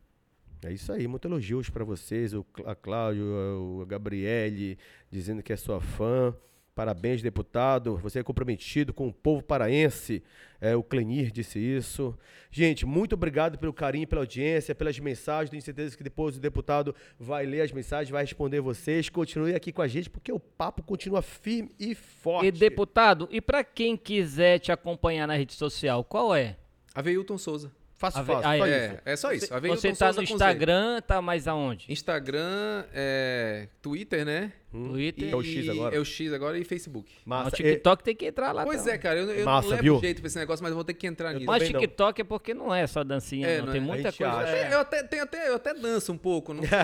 É 0.65 0.73
isso 0.73 0.93
aí, 0.93 1.09
muitos 1.09 1.29
elogios 1.29 1.69
para 1.69 1.83
vocês. 1.83 2.33
O, 2.33 2.47
a 2.65 2.77
Cláudio, 2.77 3.25
o 3.25 3.85
Gabriele, 3.85 4.79
dizendo 5.11 5.43
que 5.43 5.53
é 5.53 5.57
sua 5.57 5.81
fã. 5.81 6.33
Parabéns, 6.77 7.23
deputado. 7.23 7.97
Você 8.03 8.19
é 8.19 8.23
comprometido 8.23 8.93
com 8.93 9.09
o 9.09 9.12
povo 9.12 9.43
paraense. 9.43 10.23
É, 10.61 10.77
o 10.77 10.82
Clenir 10.82 11.31
disse 11.32 11.59
isso. 11.59 12.15
Gente, 12.51 12.85
muito 12.85 13.15
obrigado 13.15 13.57
pelo 13.59 13.73
carinho, 13.73 14.07
pela 14.07 14.20
audiência, 14.20 14.74
pelas 14.74 14.98
mensagens. 14.98 15.48
Tenho 15.48 15.62
certeza 15.62 15.97
que 15.97 16.05
depois 16.05 16.36
o 16.36 16.40
deputado 16.40 16.94
vai 17.19 17.47
ler 17.47 17.62
as 17.62 17.73
mensagens, 17.73 18.11
vai 18.11 18.24
responder 18.24 18.61
vocês. 18.61 19.09
Continue 19.09 19.55
aqui 19.55 19.73
com 19.73 19.81
a 19.81 19.89
gente, 19.89 20.11
porque 20.11 20.31
o 20.31 20.39
papo 20.39 20.82
continua 20.82 21.23
firme 21.23 21.70
e 21.81 21.94
forte. 21.94 22.48
E 22.48 22.51
deputado, 22.53 23.27
e 23.31 23.40
pra 23.40 23.65
quem 23.65 23.97
quiser 23.97 24.59
te 24.59 24.70
acompanhar 24.70 25.27
na 25.27 25.35
rede 25.35 25.55
social, 25.55 26.05
qual 26.05 26.35
é? 26.35 26.59
Aveilton 26.94 27.39
Souza. 27.39 27.73
Fácil, 27.98 28.20
Ave- 28.20 28.32
fácil. 28.35 28.51
ah, 28.51 28.59
só 28.59 28.66
É, 28.66 28.86
isso. 28.93 29.01
é 29.07 29.16
só 29.16 29.32
isso. 29.32 29.55
Aveilton 29.55 29.81
Você 29.81 29.89
tá 29.94 30.12
Souza 30.12 30.20
no. 30.20 30.24
Instagram, 30.24 31.01
tá 31.01 31.23
mais 31.23 31.48
aonde? 31.48 31.86
Instagram, 31.90 32.85
é, 32.93 33.69
Twitter, 33.81 34.23
né? 34.27 34.53
Twitter. 34.71 35.31
É 35.31 35.37
o 35.37 35.43
X 35.43 35.69
agora. 35.69 35.97
É 35.97 35.99
o 35.99 36.05
X 36.05 36.33
agora 36.33 36.59
e 36.59 36.65
Facebook. 36.65 37.11
O 37.25 37.29
Massa. 37.29 37.51
TikTok 37.57 38.03
tem 38.05 38.15
que 38.17 38.27
entrar 38.27 38.53
lá 38.53 38.65
Pois 38.65 38.79
também. 38.81 38.95
é, 38.95 38.99
cara, 38.99 39.19
eu, 39.21 39.31
eu 39.31 39.45
Massa, 39.45 39.63
não 39.69 39.71
levo 39.71 39.83
viu? 39.83 40.01
jeito 40.01 40.21
pra 40.21 40.27
esse 40.27 40.39
negócio, 40.39 40.63
mas 40.63 40.71
eu 40.71 40.75
vou 40.77 40.85
ter 40.85 40.95
que 40.95 41.07
entrar 41.07 41.33
nisso. 41.33 41.47
Mas 41.47 41.59
também 41.59 41.73
não. 41.73 41.81
TikTok 41.81 42.21
é 42.21 42.25
porque 42.25 42.53
não 42.55 42.75
é 42.75 42.87
só 42.87 43.03
dancinha, 43.05 43.47
É, 43.47 43.59
não. 43.59 43.67
não 43.67 43.73
Tem 43.73 43.81
é. 43.81 43.85
Muita 43.85 44.13
coisa. 44.13 44.33
acha. 44.33 44.51
é. 44.57 44.75
Eu 44.75 44.81
até, 44.81 45.03
tenho 45.03 45.23
até, 45.23 45.49
eu 45.49 45.55
até 45.57 45.75
danço 45.75 46.13
um 46.13 46.19
pouco, 46.19 46.53
não 46.53 46.63
sei, 46.67 46.79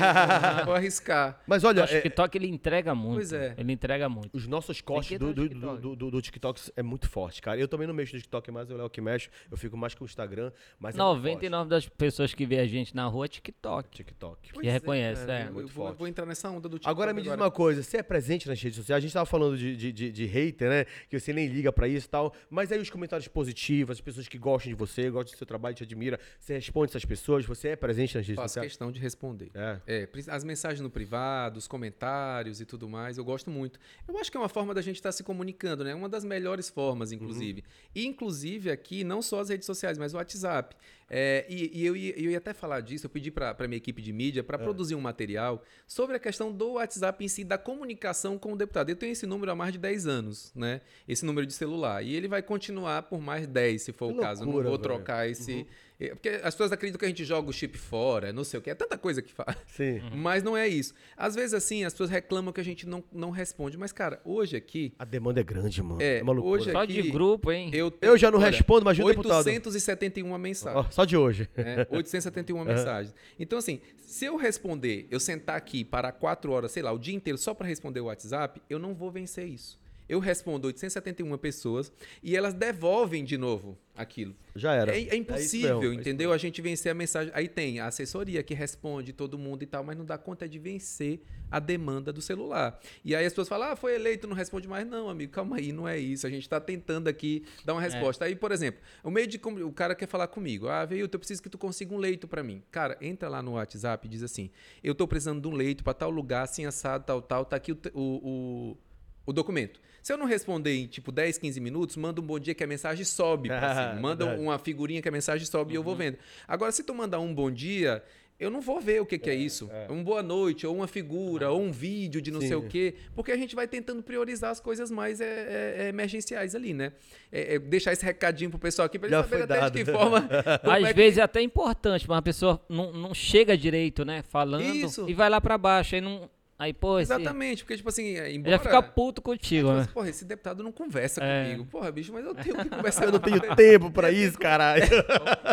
vou 0.64 0.74
arriscar. 0.74 1.40
Mas 1.46 1.64
olha, 1.64 1.82
O 1.82 1.84
é, 1.84 2.00
TikTok 2.00 2.36
ele 2.38 2.48
entrega 2.48 2.94
muito. 2.94 3.14
Pois 3.16 3.32
é. 3.32 3.54
Ele 3.58 3.72
entrega 3.72 4.08
muito. 4.08 4.30
Os 4.36 4.46
nossos 4.46 4.78
que 4.78 4.84
cortes 4.84 5.18
do, 5.18 5.32
do, 5.34 5.48
TikTok. 5.48 5.80
do, 5.80 5.96
do, 5.96 6.10
do 6.10 6.22
TikTok 6.22 6.72
é 6.76 6.82
muito 6.82 7.08
forte, 7.08 7.42
cara. 7.42 7.58
Eu 7.58 7.68
também 7.68 7.86
não 7.86 7.94
mexo 7.94 8.14
no 8.14 8.20
TikTok, 8.20 8.50
mas 8.50 8.70
eu 8.70 8.80
é 8.80 8.84
o 8.84 8.90
que 8.90 9.00
mexo. 9.00 9.28
Eu 9.50 9.56
fico 9.56 9.76
mais 9.76 9.94
com 9.94 10.04
o 10.04 10.06
Instagram, 10.06 10.52
mas 10.78 10.96
é 10.96 11.02
muito 11.02 11.20
forte. 11.22 11.46
99% 11.46 11.68
das 11.68 11.88
pessoas 11.88 12.34
que 12.34 12.44
vê 12.46 12.58
a 12.58 12.66
gente 12.66 12.94
na 12.94 13.06
rua 13.06 13.24
é 13.26 13.28
TikTok. 13.28 13.88
TikTok. 13.90 14.52
Pois 14.54 14.66
reconhece, 14.66 15.30
é. 15.30 15.46
Eu, 15.48 15.52
Muito 15.52 15.72
vou, 15.72 15.86
forte. 15.86 15.98
vou 15.98 16.08
entrar 16.08 16.26
nessa 16.26 16.48
onda 16.50 16.68
do 16.68 16.76
TikTok 16.78 16.90
Agora 16.90 17.12
me 17.12 17.22
diz 17.22 17.32
uma 17.32 17.50
coisa, 17.50 17.71
você 17.76 17.98
é 17.98 18.02
presente 18.02 18.48
nas 18.48 18.60
redes 18.60 18.76
sociais? 18.76 18.98
A 18.98 19.00
gente 19.00 19.12
tava 19.12 19.26
falando 19.26 19.56
de, 19.56 19.76
de, 19.76 19.92
de, 19.92 20.12
de 20.12 20.24
hater, 20.26 20.68
né? 20.68 20.84
Que 21.08 21.18
você 21.18 21.32
nem 21.32 21.46
liga 21.46 21.72
pra 21.72 21.86
isso 21.88 22.06
e 22.06 22.10
tal. 22.10 22.34
Mas 22.50 22.72
aí 22.72 22.78
os 22.78 22.90
comentários 22.90 23.28
positivos, 23.28 23.96
as 23.96 24.00
pessoas 24.00 24.28
que 24.28 24.38
gostam 24.38 24.70
de 24.70 24.74
você, 24.74 25.10
gostam 25.10 25.34
do 25.34 25.38
seu 25.38 25.46
trabalho, 25.46 25.74
te 25.74 25.82
admira, 25.82 26.18
você 26.38 26.54
responde 26.54 26.90
essas 26.90 27.04
pessoas, 27.04 27.44
você 27.44 27.68
é 27.68 27.76
presente 27.76 28.16
nas 28.16 28.26
redes 28.26 28.36
Faço 28.36 28.48
sociais? 28.54 28.72
questão 28.72 28.90
de 28.92 29.00
responder. 29.00 29.50
É. 29.54 29.80
É, 29.86 30.08
as 30.28 30.44
mensagens 30.44 30.80
no 30.80 30.90
privado, 30.90 31.58
os 31.58 31.68
comentários 31.68 32.60
e 32.60 32.64
tudo 32.64 32.88
mais, 32.88 33.18
eu 33.18 33.24
gosto 33.24 33.50
muito. 33.50 33.78
Eu 34.06 34.16
acho 34.18 34.30
que 34.30 34.36
é 34.36 34.40
uma 34.40 34.48
forma 34.48 34.74
da 34.74 34.82
gente 34.82 34.96
estar 34.96 35.12
se 35.12 35.22
comunicando, 35.22 35.84
né? 35.84 35.94
Uma 35.94 36.08
das 36.08 36.24
melhores 36.24 36.68
formas, 36.68 37.12
inclusive. 37.12 37.64
E, 37.94 38.06
inclusive, 38.06 38.70
aqui, 38.70 39.04
não 39.04 39.22
só 39.22 39.40
as 39.40 39.48
redes 39.48 39.66
sociais, 39.66 39.98
mas 39.98 40.14
o 40.14 40.16
WhatsApp. 40.16 40.76
É, 41.14 41.44
e 41.46 41.70
e 41.78 41.84
eu, 41.84 41.94
ia, 41.94 42.18
eu 42.18 42.30
ia 42.30 42.38
até 42.38 42.54
falar 42.54 42.80
disso, 42.80 43.04
eu 43.04 43.10
pedi 43.10 43.30
para 43.30 43.54
a 43.58 43.68
minha 43.68 43.76
equipe 43.76 44.00
de 44.00 44.12
mídia 44.14 44.42
para 44.42 44.58
produzir 44.58 44.94
um 44.94 45.00
material 45.00 45.62
sobre 45.86 46.16
a 46.16 46.18
questão 46.18 46.50
do 46.50 46.72
WhatsApp 46.72 47.22
em 47.22 47.28
si, 47.28 47.44
da 47.44 47.58
comunicação 47.58 48.38
com 48.38 48.54
o 48.54 48.56
deputado. 48.56 48.88
Eu 48.88 48.96
tenho 48.96 49.12
esse 49.12 49.26
número 49.26 49.52
há 49.52 49.54
mais 49.54 49.72
de 49.74 49.78
10 49.78 50.06
anos, 50.06 50.50
né? 50.54 50.80
Esse 51.06 51.26
número 51.26 51.46
de 51.46 51.52
celular. 51.52 52.02
E 52.02 52.14
ele 52.14 52.28
vai 52.28 52.40
continuar 52.42 53.02
por 53.02 53.20
mais 53.20 53.46
10, 53.46 53.82
se 53.82 53.92
for 53.92 54.10
Que 54.10 54.18
o 54.18 54.20
caso. 54.22 54.42
Eu 54.42 54.46
não 54.46 54.52
loucura, 54.54 54.70
vou 54.70 54.78
velho. 54.78 54.82
trocar 54.96 55.28
esse, 55.28 55.60
É, 55.60 55.66
Porque 56.10 56.28
as 56.28 56.54
pessoas 56.54 56.72
acreditam 56.72 56.98
que 56.98 57.04
a 57.04 57.08
gente 57.08 57.24
joga 57.24 57.48
o 57.50 57.52
chip 57.52 57.76
fora, 57.76 58.32
não 58.32 58.44
sei 58.44 58.58
o 58.58 58.62
que, 58.62 58.70
é 58.70 58.74
tanta 58.74 58.96
coisa 58.96 59.20
que 59.20 59.32
faz. 59.32 59.56
Sim. 59.66 60.00
Mas 60.14 60.42
não 60.42 60.56
é 60.56 60.68
isso. 60.68 60.94
Às 61.16 61.34
vezes, 61.34 61.54
assim, 61.54 61.84
as 61.84 61.92
pessoas 61.92 62.10
reclamam 62.10 62.52
que 62.52 62.60
a 62.60 62.64
gente 62.64 62.86
não, 62.86 63.02
não 63.12 63.30
responde. 63.30 63.76
Mas, 63.76 63.92
cara, 63.92 64.20
hoje 64.24 64.56
aqui. 64.56 64.92
A 64.98 65.04
demanda 65.04 65.40
é 65.40 65.44
grande, 65.44 65.82
mano. 65.82 66.00
É, 66.00 66.18
É, 66.18 66.22
uma 66.22 66.32
loucura. 66.32 66.60
hoje 66.62 66.72
Só 66.72 66.82
aqui, 66.82 67.02
de 67.02 67.10
grupo, 67.10 67.50
hein? 67.50 67.70
Eu, 67.72 67.92
Eu 68.00 68.16
já 68.16 68.30
não 68.30 68.38
olha, 68.38 68.50
respondo, 68.50 68.82
imagina 68.82 69.06
o 69.06 69.08
deputado. 69.08 69.46
871 69.46 70.38
mensagens. 70.38 70.86
Ó, 70.86 70.90
só 70.90 71.04
de 71.04 71.16
hoje. 71.16 71.48
né? 71.56 71.86
871 71.90 72.64
mensagens. 72.64 73.14
Então, 73.38 73.58
assim, 73.58 73.80
se 73.98 74.24
eu 74.24 74.36
responder, 74.36 75.06
eu 75.10 75.18
sentar 75.18 75.56
aqui 75.56 75.84
para 75.84 76.12
quatro 76.12 76.52
horas, 76.52 76.72
sei 76.72 76.82
lá, 76.82 76.92
o 76.92 76.98
dia 76.98 77.14
inteiro 77.14 77.38
só 77.38 77.54
para 77.54 77.66
responder 77.66 78.00
o 78.00 78.04
WhatsApp, 78.04 78.60
eu 78.68 78.78
não 78.78 78.94
vou 78.94 79.10
vencer 79.10 79.46
isso. 79.46 79.80
Eu 80.12 80.18
respondo 80.18 80.66
871 80.66 81.38
pessoas 81.38 81.90
e 82.22 82.36
elas 82.36 82.52
devolvem 82.52 83.24
de 83.24 83.38
novo 83.38 83.78
aquilo. 83.96 84.36
Já 84.54 84.74
era. 84.74 84.92
É, 84.92 84.96
é 84.96 85.00
isso 85.00 85.14
impossível, 85.14 85.80
mesmo, 85.80 85.84
é 85.84 85.86
isso 85.86 86.00
entendeu? 86.00 86.32
A 86.34 86.36
gente 86.36 86.60
vencer 86.60 86.92
a 86.92 86.94
mensagem. 86.94 87.32
Aí 87.34 87.48
tem 87.48 87.80
a 87.80 87.86
assessoria 87.86 88.42
que 88.42 88.52
responde 88.52 89.14
todo 89.14 89.38
mundo 89.38 89.62
e 89.62 89.66
tal, 89.66 89.82
mas 89.82 89.96
não 89.96 90.04
dá 90.04 90.18
conta 90.18 90.46
de 90.46 90.58
vencer 90.58 91.22
a 91.50 91.58
demanda 91.58 92.12
do 92.12 92.20
celular. 92.20 92.78
E 93.02 93.16
aí 93.16 93.24
as 93.24 93.32
pessoas 93.32 93.48
falam, 93.48 93.68
ah, 93.68 93.74
foi 93.74 93.94
eleito, 93.94 94.26
não 94.26 94.36
responde 94.36 94.68
mais. 94.68 94.86
Não, 94.86 95.08
amigo, 95.08 95.32
calma 95.32 95.56
aí, 95.56 95.72
não 95.72 95.88
é 95.88 95.98
isso. 95.98 96.26
A 96.26 96.30
gente 96.30 96.42
está 96.42 96.60
tentando 96.60 97.08
aqui 97.08 97.46
dar 97.64 97.72
uma 97.72 97.80
resposta. 97.80 98.26
Aí, 98.26 98.36
por 98.36 98.52
exemplo, 98.52 98.82
o 99.02 99.10
meio 99.10 99.26
de 99.26 99.40
o 99.42 99.72
cara 99.72 99.94
quer 99.94 100.06
falar 100.06 100.26
comigo, 100.26 100.68
ah, 100.68 100.84
veio, 100.84 101.08
eu 101.10 101.18
preciso 101.18 101.42
que 101.42 101.48
tu 101.48 101.56
consiga 101.56 101.94
um 101.94 101.98
leito 101.98 102.28
para 102.28 102.42
mim. 102.42 102.62
Cara, 102.70 102.98
entra 103.00 103.30
lá 103.30 103.40
no 103.40 103.52
WhatsApp 103.52 104.06
e 104.06 104.10
diz 104.10 104.22
assim, 104.22 104.50
eu 104.84 104.94
tô 104.94 105.08
precisando 105.08 105.40
de 105.40 105.48
um 105.48 105.52
leito 105.52 105.82
para 105.82 105.94
tal 105.94 106.10
lugar, 106.10 106.42
assim, 106.42 106.66
assado, 106.66 107.02
tal, 107.06 107.22
tal, 107.22 107.46
tá 107.46 107.56
aqui 107.56 107.72
o, 107.72 107.78
o, 107.94 108.00
o, 108.02 108.76
o 109.24 109.32
documento. 109.32 109.80
Se 110.02 110.12
eu 110.12 110.18
não 110.18 110.26
responder 110.26 110.74
em 110.74 110.86
tipo 110.86 111.12
10, 111.12 111.38
15 111.38 111.60
minutos, 111.60 111.96
manda 111.96 112.20
um 112.20 112.24
bom 112.24 112.38
dia 112.38 112.54
que 112.54 112.64
a 112.64 112.66
mensagem 112.66 113.04
sobe. 113.04 113.48
pra 113.50 113.92
Ah. 113.92 113.94
Manda 113.94 114.24
verdade. 114.24 114.42
uma 114.44 114.58
figurinha 114.58 115.00
que 115.00 115.08
a 115.08 115.12
mensagem 115.12 115.46
sobe 115.46 115.72
e 115.72 115.76
eu 115.76 115.82
vou 115.82 115.94
vendo. 115.94 116.18
Agora, 116.48 116.72
se 116.72 116.82
tu 116.82 116.92
mandar 116.94 117.20
um 117.20 117.32
bom 117.32 117.50
dia, 117.50 118.02
eu 118.40 118.50
não 118.50 118.60
vou 118.60 118.80
ver 118.80 119.00
o 119.00 119.06
que, 119.06 119.16
que 119.16 119.30
é, 119.30 119.34
isso. 119.34 119.70
Um 119.88 120.02
boa 120.02 120.20
noite, 120.20 120.66
ou 120.66 120.74
uma 120.74 120.88
figura, 120.88 121.50
ou 121.52 121.60
um 121.62 121.70
vídeo 121.70 122.20
de 122.20 122.32
não 122.32 122.40
Sim. 122.40 122.48
sei 122.48 122.56
o 122.56 122.62
quê. 122.66 122.94
Porque 123.14 123.30
a 123.30 123.36
gente 123.36 123.54
vai 123.54 123.68
tentando 123.68 124.02
priorizar 124.02 124.50
as 124.50 124.58
coisas 124.58 124.90
mais 124.90 125.20
é, 125.20 125.24
é, 125.24 125.84
é, 125.84 125.88
emergenciais 125.90 126.56
ali, 126.56 126.74
né? 126.74 126.92
É, 127.30 127.54
é 127.54 127.58
deixar 127.60 127.92
esse 127.92 128.04
recadinho 128.04 128.50
pro 128.50 128.58
pessoal 128.58 128.86
aqui 128.86 128.98
pra 128.98 129.06
eles 129.08 129.20
saberem 129.20 129.44
até 129.44 129.60
dado. 129.60 129.72
de 129.78 129.84
que 129.84 129.92
forma. 129.92 130.22
como 130.60 130.72
Às 130.74 130.82
é 130.84 130.88
que- 130.88 130.94
vezes 130.94 131.18
é 131.18 131.22
até 131.22 131.40
importante, 131.40 132.08
mas 132.08 132.18
a 132.18 132.22
pessoa 132.22 132.60
não, 132.68 132.92
não 132.92 133.14
chega 133.14 133.56
direito, 133.56 134.04
né? 134.04 134.22
Falando 134.22 134.64
Isso. 134.74 135.08
e 135.08 135.14
vai 135.14 135.30
lá 135.30 135.40
pra 135.40 135.56
baixo. 135.56 135.94
Aí 135.94 136.00
não. 136.00 136.28
Aí, 136.62 136.72
pô, 136.72 137.00
esse, 137.00 137.12
Exatamente, 137.12 137.64
porque, 137.64 137.76
tipo 137.76 137.88
assim, 137.88 138.16
é, 138.16 138.28
ele 138.28 138.38
embora. 138.38 138.52
já 138.52 138.58
fica 138.60 138.80
puto 138.80 139.20
contigo, 139.20 139.66
Tipo 139.68 139.74
né? 139.74 139.80
assim, 139.80 139.92
Porra, 139.92 140.08
esse 140.10 140.24
deputado 140.24 140.62
não 140.62 140.70
conversa 140.70 141.20
É. 141.20 141.44
comigo. 141.44 141.64
Porra, 141.66 141.90
bicho, 141.90 142.12
mas 142.12 142.24
eu 142.24 142.34
tenho 142.36 142.56
que 142.56 142.68
conversar 142.68 143.04
Eu 143.06 143.12
não 143.12 143.18
tenho 143.18 143.36
ele. 143.44 143.56
tempo 143.56 143.90
pra 143.90 144.12
isso, 144.12 144.38
caralho. 144.38 144.84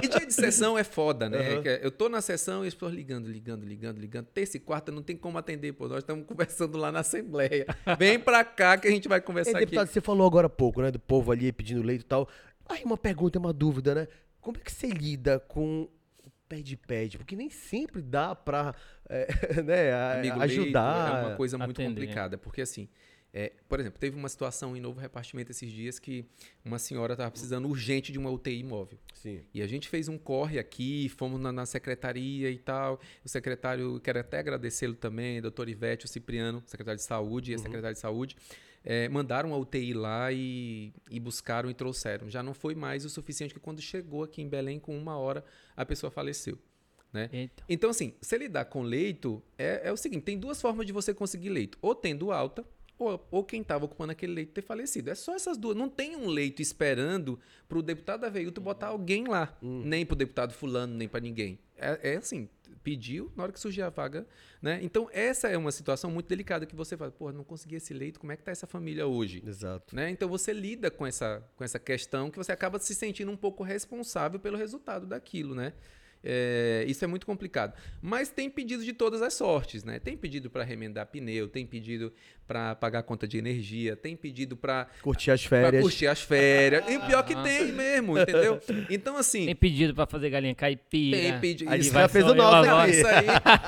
E 0.03 0.07
dia 0.07 0.23
de 0.27 0.33
sessão 0.33 0.77
é 0.77 0.83
foda, 0.83 1.27
né? 1.27 1.61
É- 1.65 1.79
Eu 1.83 1.89
tô 1.89 2.09
na 2.09 2.21
sessão 2.21 2.63
e 2.63 2.67
as 2.67 2.75
pessoas 2.75 2.93
ligando, 2.93 3.27
ligando, 3.27 3.65
ligando, 3.65 3.97
ligando. 3.97 4.25
Terça 4.27 4.57
e 4.57 4.59
quarta 4.59 4.91
não 4.91 5.01
tem 5.01 5.17
como 5.17 5.37
atender, 5.39 5.73
pô. 5.73 5.87
Nós 5.87 5.99
estamos 5.99 6.25
conversando 6.27 6.77
lá 6.77 6.91
na 6.91 6.99
Assembleia. 6.99 7.65
Vem 7.97 8.19
pra 8.19 8.43
cá 8.43 8.77
que 8.77 8.87
a 8.87 8.91
gente 8.91 9.07
vai 9.07 9.19
conversar 9.19 9.51
Ei, 9.51 9.55
aqui. 9.55 9.65
deputado, 9.65 9.87
você 9.87 10.01
falou 10.01 10.27
agora 10.27 10.45
há 10.45 10.49
pouco, 10.49 10.79
né? 10.81 10.91
Do 10.91 10.99
povo 10.99 11.31
ali 11.31 11.51
pedindo 11.51 11.81
leito 11.81 12.01
e 12.01 12.05
tal. 12.07 12.29
Aí 12.69 12.83
uma 12.83 12.97
pergunta, 12.97 13.39
uma 13.39 13.51
dúvida, 13.51 13.95
né? 13.95 14.07
Como 14.39 14.57
é 14.57 14.59
que 14.59 14.71
você 14.71 14.85
lida 14.87 15.39
com 15.39 15.89
pede-pede? 16.49 17.17
Porque 17.19 17.35
nem 17.35 17.49
sempre 17.49 18.01
dá 18.01 18.33
pra 18.35 18.73
é, 19.07 19.27
né, 19.63 19.91
a- 19.93 20.15
Amigo, 20.17 20.41
ajudar. 20.41 21.03
leito 21.13 21.17
é 21.25 21.27
uma 21.29 21.35
coisa 21.37 21.57
muito 21.57 21.71
atender. 21.81 21.89
complicada, 22.01 22.37
porque 22.37 22.61
assim, 22.61 22.89
é, 23.31 23.53
por 23.69 23.79
exemplo, 23.79 23.99
teve 23.99 24.17
uma 24.17 24.27
situação 24.27 24.75
em 24.75 24.79
novo 24.81 24.99
repartimento 24.99 25.51
esses 25.51 25.71
dias 25.71 25.99
que 25.99 26.25
uma 26.65 26.79
senhora 26.79 27.13
estava 27.13 27.29
precisando 27.29 27.67
urgente 27.67 28.11
de 28.11 28.17
uma 28.17 28.31
UTI 28.31 28.63
móvel. 28.63 28.97
Sim. 29.13 29.41
E 29.53 29.61
a 29.61 29.67
gente 29.67 29.87
fez 29.87 30.07
um 30.07 30.17
corre 30.17 30.57
aqui, 30.57 31.07
fomos 31.09 31.39
na, 31.39 31.51
na 31.51 31.65
secretaria 31.67 32.49
e 32.49 32.57
tal. 32.57 32.99
O 33.23 33.29
secretário, 33.29 33.99
quero 33.99 34.19
até 34.19 34.39
agradecê-lo 34.39 34.95
também, 34.95 35.39
doutor 35.41 35.69
Ivete, 35.69 36.05
o 36.05 36.07
Cipriano, 36.07 36.63
secretário 36.65 36.97
de 36.97 37.03
saúde 37.03 37.51
e 37.51 37.55
a 37.55 37.59
secretária 37.59 37.93
de 37.93 37.99
saúde, 37.99 38.35
eh, 38.83 39.09
mandaram 39.09 39.53
a 39.53 39.57
UTI 39.57 39.93
lá 39.93 40.31
e, 40.31 40.93
e 41.09 41.19
buscaram 41.19 41.69
e 41.69 41.73
trouxeram. 41.73 42.29
Já 42.29 42.41
não 42.41 42.53
foi 42.53 42.75
mais 42.75 43.05
o 43.05 43.09
suficiente 43.09 43.53
que 43.53 43.59
quando 43.59 43.81
chegou 43.81 44.23
aqui 44.23 44.41
em 44.41 44.49
Belém, 44.49 44.79
com 44.79 44.97
uma 44.97 45.17
hora, 45.17 45.43
a 45.75 45.85
pessoa 45.85 46.11
faleceu. 46.11 46.57
Né? 47.11 47.29
Eita. 47.33 47.63
Então, 47.67 47.89
assim, 47.89 48.13
se 48.21 48.37
lidar 48.37 48.65
com 48.65 48.81
leito, 48.81 49.41
é, 49.57 49.81
é 49.85 49.91
o 49.91 49.97
seguinte: 49.97 50.23
tem 50.23 50.37
duas 50.37 50.61
formas 50.61 50.85
de 50.85 50.93
você 50.93 51.13
conseguir 51.13 51.49
leito. 51.49 51.77
Ou 51.81 51.95
tendo 51.95 52.31
alta, 52.31 52.63
ou, 52.99 53.27
ou 53.31 53.43
quem 53.43 53.61
estava 53.61 53.85
ocupando 53.85 54.11
aquele 54.11 54.33
leito 54.33 54.51
ter 54.51 54.61
falecido. 54.61 55.09
É 55.09 55.15
só 55.15 55.33
essas 55.33 55.57
duas. 55.57 55.75
Não 55.75 55.89
tem 55.89 56.15
um 56.15 56.27
leito 56.27 56.61
esperando 56.61 57.39
para 57.67 57.79
o 57.79 57.81
deputado 57.81 58.25
Aveilto 58.25 58.61
botar 58.61 58.87
alguém 58.87 59.27
lá. 59.27 59.57
Nem 59.61 60.05
para 60.05 60.13
o 60.13 60.17
deputado 60.17 60.53
fulano, 60.53 60.93
nem 60.93 61.07
para 61.07 61.21
ninguém. 61.21 61.57
É, 61.77 62.11
é 62.11 62.17
assim, 62.17 62.49
pediu 62.89 63.31
na 63.35 63.43
hora 63.43 63.51
que 63.51 63.59
surgir 63.59 63.83
a 63.83 63.89
vaga. 63.89 64.25
Né? 64.59 64.79
Então, 64.81 65.07
essa 65.13 65.47
é 65.47 65.55
uma 65.55 65.71
situação 65.71 66.09
muito 66.09 66.27
delicada 66.27 66.65
que 66.65 66.75
você 66.75 66.97
fala, 66.97 67.11
pô, 67.11 67.31
não 67.31 67.43
consegui 67.43 67.75
esse 67.75 67.93
leito, 67.93 68.19
como 68.19 68.31
é 68.31 68.35
que 68.35 68.43
tá 68.43 68.51
essa 68.51 68.65
família 68.65 69.05
hoje? 69.05 69.43
Exato. 69.45 69.95
Né? 69.95 70.09
Então 70.09 70.27
você 70.27 70.51
lida 70.51 70.89
com 70.89 71.05
essa, 71.05 71.43
com 71.55 71.63
essa 71.63 71.77
questão 71.77 72.31
que 72.31 72.37
você 72.37 72.51
acaba 72.51 72.79
se 72.79 72.95
sentindo 72.95 73.31
um 73.31 73.37
pouco 73.37 73.63
responsável 73.63 74.39
pelo 74.39 74.57
resultado 74.57 75.05
daquilo, 75.05 75.53
né? 75.53 75.73
É, 76.23 76.83
isso 76.87 77.03
é 77.03 77.07
muito 77.07 77.25
complicado. 77.25 77.73
Mas 78.01 78.29
tem 78.29 78.49
pedido 78.49 78.83
de 78.83 78.93
todas 78.93 79.21
as 79.21 79.33
sortes, 79.33 79.83
né? 79.83 79.99
Tem 79.99 80.17
pedido 80.17 80.49
para 80.49 80.63
remendar 80.63 81.05
pneu, 81.07 81.47
tem 81.47 81.65
pedido 81.65 82.11
para 82.45 82.75
pagar 82.75 83.03
conta 83.03 83.27
de 83.27 83.37
energia, 83.37 83.95
tem 83.95 84.15
pedido 84.15 84.57
para 84.57 84.87
Curtir 85.01 85.31
as 85.31 85.45
férias. 85.45 85.81
curtir 85.81 86.07
as 86.07 86.21
férias. 86.21 86.83
E 86.89 86.97
o 86.97 87.05
pior 87.05 87.23
que 87.23 87.35
tem 87.35 87.71
mesmo, 87.71 88.17
entendeu? 88.17 88.59
Então 88.89 89.15
assim, 89.17 89.45
Tem 89.45 89.55
pedido 89.55 89.93
pra 89.93 90.05
fazer 90.05 90.29
galinha 90.29 90.55
caipira. 90.55 91.17
tem 91.17 91.39
pedido. 91.39 91.71
Aí 91.71 91.79
isso 91.79 91.93
já 91.93 92.07
fez 92.07 92.25
o 92.25 92.33
nosso 92.33 92.69
aqui. 92.69 92.91
isso 92.91 93.07
aí, 93.07 93.25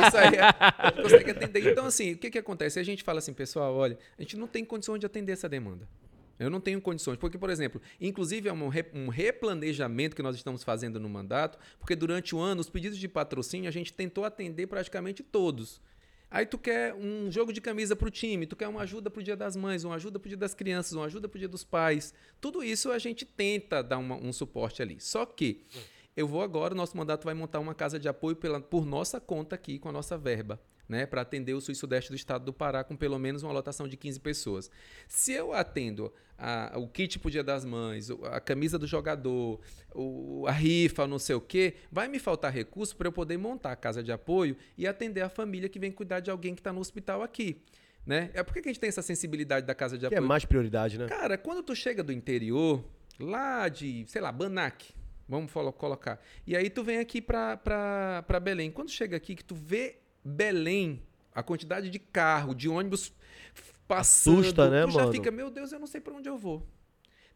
isso 0.08 0.18
aí 0.18 0.38
a 0.78 0.86
gente 0.90 1.02
consegue 1.04 1.32
atender. 1.32 1.72
Então, 1.72 1.86
assim, 1.86 2.14
o 2.14 2.18
que, 2.18 2.30
que 2.32 2.38
acontece? 2.38 2.80
A 2.80 2.84
gente 2.84 3.04
fala 3.04 3.20
assim, 3.20 3.34
pessoal, 3.34 3.74
olha, 3.76 3.98
a 4.18 4.22
gente 4.22 4.36
não 4.36 4.48
tem 4.48 4.66
condições 4.66 5.00
de 5.00 5.06
atender 5.06 5.32
essa 5.32 5.48
demanda. 5.48 5.88
Eu 6.44 6.50
não 6.50 6.60
tenho 6.60 6.82
condições. 6.82 7.18
Porque, 7.18 7.38
por 7.38 7.50
exemplo, 7.50 7.82
inclusive 8.00 8.50
é 8.50 8.54
um, 8.54 8.68
re- 8.68 8.86
replanejamento 9.12 10.16
que 10.16 10.22
nós 10.24 10.36
estamos 10.36 10.64
fazendo 10.64 11.00
no 11.00 11.10
mandato, 11.10 11.58
porque 11.80 11.96
durante 11.96 12.36
o 12.36 12.40
ano, 12.40 12.62
os 12.62 12.70
pedidos 12.70 12.98
de 12.98 13.08
patrocínio, 13.08 13.68
a 13.68 13.72
gente 13.72 13.94
tentou 13.94 14.26
atender 14.26 14.68
praticamente 14.68 15.24
todos. 15.24 15.82
Aí 16.30 16.46
tu 16.46 16.58
quer 16.58 16.94
um 16.94 17.30
jogo 17.30 17.52
de 17.52 17.60
camisa 17.60 17.94
pro 17.96 18.10
time, 18.10 18.46
tu 18.48 18.56
quer 18.56 18.68
uma 18.70 18.82
ajuda 18.82 19.10
pro 19.10 19.22
Dia 19.22 19.36
das 19.36 19.56
Mães, 19.56 19.84
uma 19.84 19.96
ajuda 19.96 20.18
pro 20.18 20.30
Dia 20.30 20.38
das 20.38 20.54
Crianças, 20.54 20.94
uma 20.94 21.06
ajuda 21.06 21.28
pro 21.28 21.38
Dia 21.38 21.50
dos 21.50 21.64
Pais. 21.64 22.14
Tudo 22.40 22.64
isso 22.64 22.90
a 22.92 22.98
gente 22.98 23.26
tenta 23.26 23.84
dar 23.84 23.98
uma- 23.98 24.16
um 24.16 24.32
suporte 24.32 24.82
ali. 24.82 24.98
Só 25.02 25.26
que 25.26 25.66
eu 26.16 26.26
vou 26.26 26.42
agora, 26.42 26.74
o 26.74 26.78
nosso 26.78 26.96
mandato 26.96 27.26
vai 27.26 27.34
montar 27.34 27.60
uma 27.60 27.76
casa 27.76 28.00
de 28.00 28.08
apoio 28.08 28.36
pela- 28.38 28.62
por 28.62 28.86
nossa 28.86 29.20
conta 29.20 29.56
aqui, 29.56 29.78
com 29.78 29.90
a 29.90 29.92
nossa 29.92 30.18
verba, 30.18 30.58
né, 30.92 31.06
para 31.06 31.22
atender 31.22 31.54
o 31.54 31.62
sul 31.62 31.72
e 31.72 31.76
sudeste 31.76 32.10
do 32.12 32.16
estado 32.18 32.44
do 32.44 32.52
Pará 32.52 32.84
com 32.84 32.98
pelo 32.98 33.18
menos 33.18 33.44
uma 33.44 33.54
lotação 33.54 33.88
de 33.88 33.96
15 33.96 34.20
pessoas. 34.20 34.70
Se 35.08 35.32
eu 35.32 35.54
atendo 35.54 36.12
a- 36.38 36.74
o 36.76 36.86
kit 36.86 37.18
pro 37.18 37.32
Dia 37.32 37.44
das 37.44 37.64
Mães, 37.64 38.10
a 38.30 38.42
camisa 38.42 38.78
do 38.78 38.86
jogador, 38.86 39.62
o- 39.96 40.46
a 40.48 40.52
rifa, 40.52 41.08
não 41.08 41.18
sei 41.18 41.36
o 41.36 41.40
quê, 41.40 41.76
vai 41.90 42.10
me 42.10 42.20
faltar 42.20 42.52
recurso 42.52 42.94
para 42.98 43.08
eu 43.08 43.12
poder 43.14 43.38
montar 43.38 43.72
a 43.72 43.76
casa 43.78 44.04
de 44.04 44.12
apoio 44.12 44.58
e 44.78 44.86
atender 44.86 45.22
a 45.22 45.30
família 45.30 45.70
que 45.70 45.80
vem 45.80 45.94
cuidar 45.94 46.20
de 46.20 46.30
alguém 46.30 46.54
que 46.54 46.60
está 46.60 46.74
no 46.74 46.82
hospital 46.82 47.22
aqui. 47.24 47.62
Né? 48.06 48.30
É 48.34 48.44
por 48.44 48.52
que 48.54 48.60
a 48.60 48.64
gente 48.64 48.80
tem 48.80 48.90
essa 48.90 49.02
sensibilidade 49.02 49.66
da 49.66 49.74
casa 49.74 49.98
de 49.98 50.08
Que 50.10 50.14
é 50.16 50.18
apoio? 50.18 50.28
mais 50.28 50.44
prioridade, 50.44 50.98
né? 50.98 51.06
Cara, 51.08 51.38
quando 51.38 51.64
tu 51.64 51.74
chega 51.74 52.04
do 52.04 52.12
interior, 52.12 52.84
lá 53.18 53.70
de, 53.70 54.04
sei 54.08 54.20
lá, 54.22 54.30
Banac, 54.32 54.92
vamos 55.30 55.50
colocar. 55.78 56.20
E 56.46 56.54
aí 56.58 56.70
tu 56.70 56.84
vem 56.84 56.98
aqui 56.98 57.22
pra 57.22 58.40
Belém. 58.42 58.70
Quando 58.72 58.90
chega 58.90 59.16
aqui, 59.16 59.36
que 59.36 59.44
tu 59.46 59.56
vê 59.56 60.01
Belém, 60.24 61.02
a 61.34 61.42
quantidade 61.44 61.90
de 61.90 62.00
carro, 62.00 62.54
de 62.54 62.68
ônibus 62.70 63.14
passando, 63.88 64.40
Assusta, 64.40 64.70
né, 64.70 64.86
tu 64.86 64.92
já 64.92 65.00
mano? 65.02 65.12
fica, 65.12 65.32
meu 65.32 65.50
Deus, 65.50 65.72
eu 65.72 65.80
não 65.80 65.88
sei 65.88 66.00
pra 66.00 66.14
onde 66.14 66.30
eu 66.30 66.38
vou. 66.38 66.66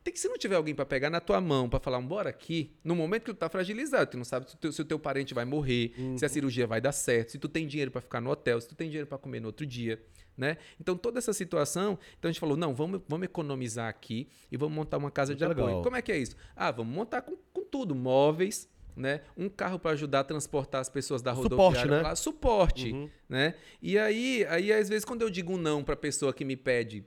Tem 0.04 0.14
que, 0.14 0.20
se 0.20 0.28
não 0.28 0.38
tiver 0.38 0.56
alguém 0.56 0.76
pra 0.76 0.86
pegar 0.86 1.10
na 1.10 1.20
tua 1.20 1.42
mão, 1.42 1.68
pra 1.68 1.80
falar, 1.80 2.00
bora 2.00 2.30
aqui, 2.30 2.72
no 2.84 2.96
momento 2.96 3.24
que 3.24 3.34
tu 3.34 3.38
tá 3.38 3.50
fragilizado, 3.50 4.12
tu 4.12 4.18
não 4.18 4.24
sabe 4.24 4.48
se 4.48 4.56
o 4.56 4.58
teu, 4.60 4.72
se 4.72 4.80
o 4.82 4.86
teu 4.86 5.00
parente 5.00 5.34
vai 5.34 5.46
morrer, 5.46 5.94
Uhum. 5.98 6.16
se 6.18 6.24
a 6.24 6.30
cirurgia 6.30 6.68
vai 6.68 6.80
dar 6.80 6.92
certo, 6.92 7.32
se 7.32 7.40
tu 7.40 7.50
tem 7.50 7.66
dinheiro 7.66 7.90
pra 7.90 8.02
ficar 8.02 8.22
no 8.22 8.30
hotel, 8.30 8.62
se 8.62 8.68
tu 8.68 8.76
tem 8.76 8.88
dinheiro 8.88 9.08
pra 9.08 9.18
comer 9.18 9.40
no 9.40 9.48
outro 9.48 9.66
dia, 9.66 10.00
né? 10.38 10.58
Então 10.80 10.96
toda 10.96 11.18
essa 11.18 11.34
situação, 11.34 11.98
então 12.20 12.30
a 12.30 12.32
gente 12.32 12.40
falou, 12.40 12.56
não, 12.56 12.76
vamos, 12.76 13.02
vamos 13.08 13.26
economizar 13.26 13.90
aqui 13.90 14.30
e 14.52 14.56
vamos 14.56 14.76
montar 14.76 14.98
uma 14.98 15.10
casa 15.10 15.34
de 15.34 15.44
Muito 15.44 15.54
apoio. 15.54 15.68
legal. 15.70 15.84
Como 15.84 15.96
é 15.96 16.02
que 16.04 16.12
é 16.12 16.18
isso? 16.20 16.36
Ah, 16.56 16.70
vamos 16.70 16.94
montar 16.94 17.24
com, 17.24 17.36
com 17.52 17.66
tudo, 17.66 17.96
móveis, 17.96 18.70
né? 18.96 19.22
Um 19.38 19.50
carro 19.50 19.78
para 19.80 19.92
ajudar 19.92 20.22
a 20.22 20.24
transportar 20.24 20.82
as 20.82 20.90
pessoas 20.90 21.22
da 21.22 21.34
Suporte, 21.36 21.54
rodoviária 21.54 21.92
né? 21.92 22.00
pra 22.00 22.10
lá, 22.10 22.16
suporte, 22.16 22.92
Uhum. 22.92 23.10
né? 23.28 23.56
E 23.82 23.98
aí, 23.98 24.46
aí 24.50 24.72
às 24.74 24.88
vezes 24.90 25.04
quando 25.06 25.22
eu 25.22 25.30
digo 25.30 25.58
não 25.58 25.84
para 25.84 25.96
pessoa 25.96 26.34
que 26.34 26.46
me 26.46 26.56
pede 26.56 27.06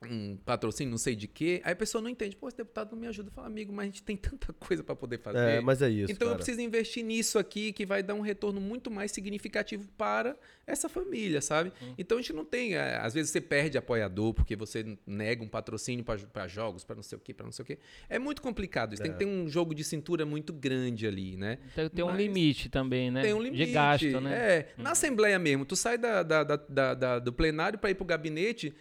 um 0.00 0.36
patrocínio, 0.36 0.90
não 0.92 0.98
sei 0.98 1.16
de 1.16 1.26
quê. 1.26 1.60
Aí 1.64 1.72
a 1.72 1.76
pessoa 1.76 2.00
não 2.00 2.08
entende. 2.08 2.36
Pô, 2.36 2.46
esse 2.46 2.56
deputado 2.56 2.92
não 2.92 2.98
me 2.98 3.08
ajuda. 3.08 3.30
Fala, 3.32 3.48
amigo, 3.48 3.72
mas 3.72 3.82
a 3.82 3.86
gente 3.86 4.02
tem 4.04 4.16
tanta 4.16 4.52
coisa 4.52 4.84
para 4.84 4.94
poder 4.94 5.18
fazer. 5.18 5.38
É, 5.38 5.60
mas 5.60 5.82
é 5.82 5.90
isso. 5.90 6.12
então 6.12 6.28
eu 6.28 6.32
cara. 6.32 6.36
preciso 6.44 6.60
investir 6.60 7.04
nisso 7.04 7.38
aqui 7.38 7.72
que 7.72 7.84
vai 7.84 8.02
dar 8.02 8.14
um 8.14 8.20
retorno 8.20 8.60
muito 8.60 8.90
mais 8.92 9.10
significativo 9.10 9.88
para 9.98 10.36
essa 10.66 10.88
família, 10.88 11.40
sabe? 11.40 11.72
Hum. 11.82 11.94
Então 11.98 12.18
a 12.18 12.20
gente 12.20 12.32
não 12.32 12.44
tem. 12.44 12.74
é, 12.74 12.96
às 12.98 13.12
vezes 13.14 13.30
você 13.32 13.40
perde 13.40 13.76
apoiador 13.76 14.32
porque 14.34 14.54
você 14.54 14.96
nega 15.06 15.42
um 15.42 15.48
patrocínio 15.48 16.04
para 16.04 16.46
jogos, 16.46 16.84
para 16.84 16.94
não 16.94 17.02
sei 17.02 17.18
o 17.18 17.20
quê, 17.20 17.34
para 17.34 17.46
não 17.46 17.52
sei 17.52 17.62
o 17.64 17.66
quê. 17.66 17.78
É 18.08 18.18
muito 18.20 18.40
complicado. 18.40 18.92
Isso 18.92 19.02
tem 19.02 19.10
É. 19.10 19.14
que 19.14 19.18
ter 19.18 19.26
um 19.26 19.48
jogo 19.48 19.74
de 19.74 19.82
cintura 19.82 20.24
muito 20.24 20.52
grande 20.52 21.06
ali, 21.08 21.36
né? 21.36 21.58
Tem, 21.74 21.88
tem 21.88 22.04
um 22.04 22.08
Mas- 22.08 22.18
limite 22.18 22.68
também, 22.68 23.10
né? 23.10 23.22
Tem 23.22 23.34
um 23.34 23.42
limite. 23.42 23.64
De 23.66 23.72
gasto, 23.72 24.20
né? 24.20 24.32
É, 24.58 24.68
na 24.78 24.92
Assembleia 24.92 25.38
mesmo, 25.40 25.64
tu 25.64 25.74
sai 25.74 25.98
da, 25.98 26.22
da- 26.22 26.44
da- 26.44 26.56
da- 26.56 26.94
da- 26.94 27.18
do 27.18 27.32
plenário 27.32 27.78
para 27.80 27.90
ir 27.90 27.94
pro 27.94 28.04
gabinete. 28.04 28.72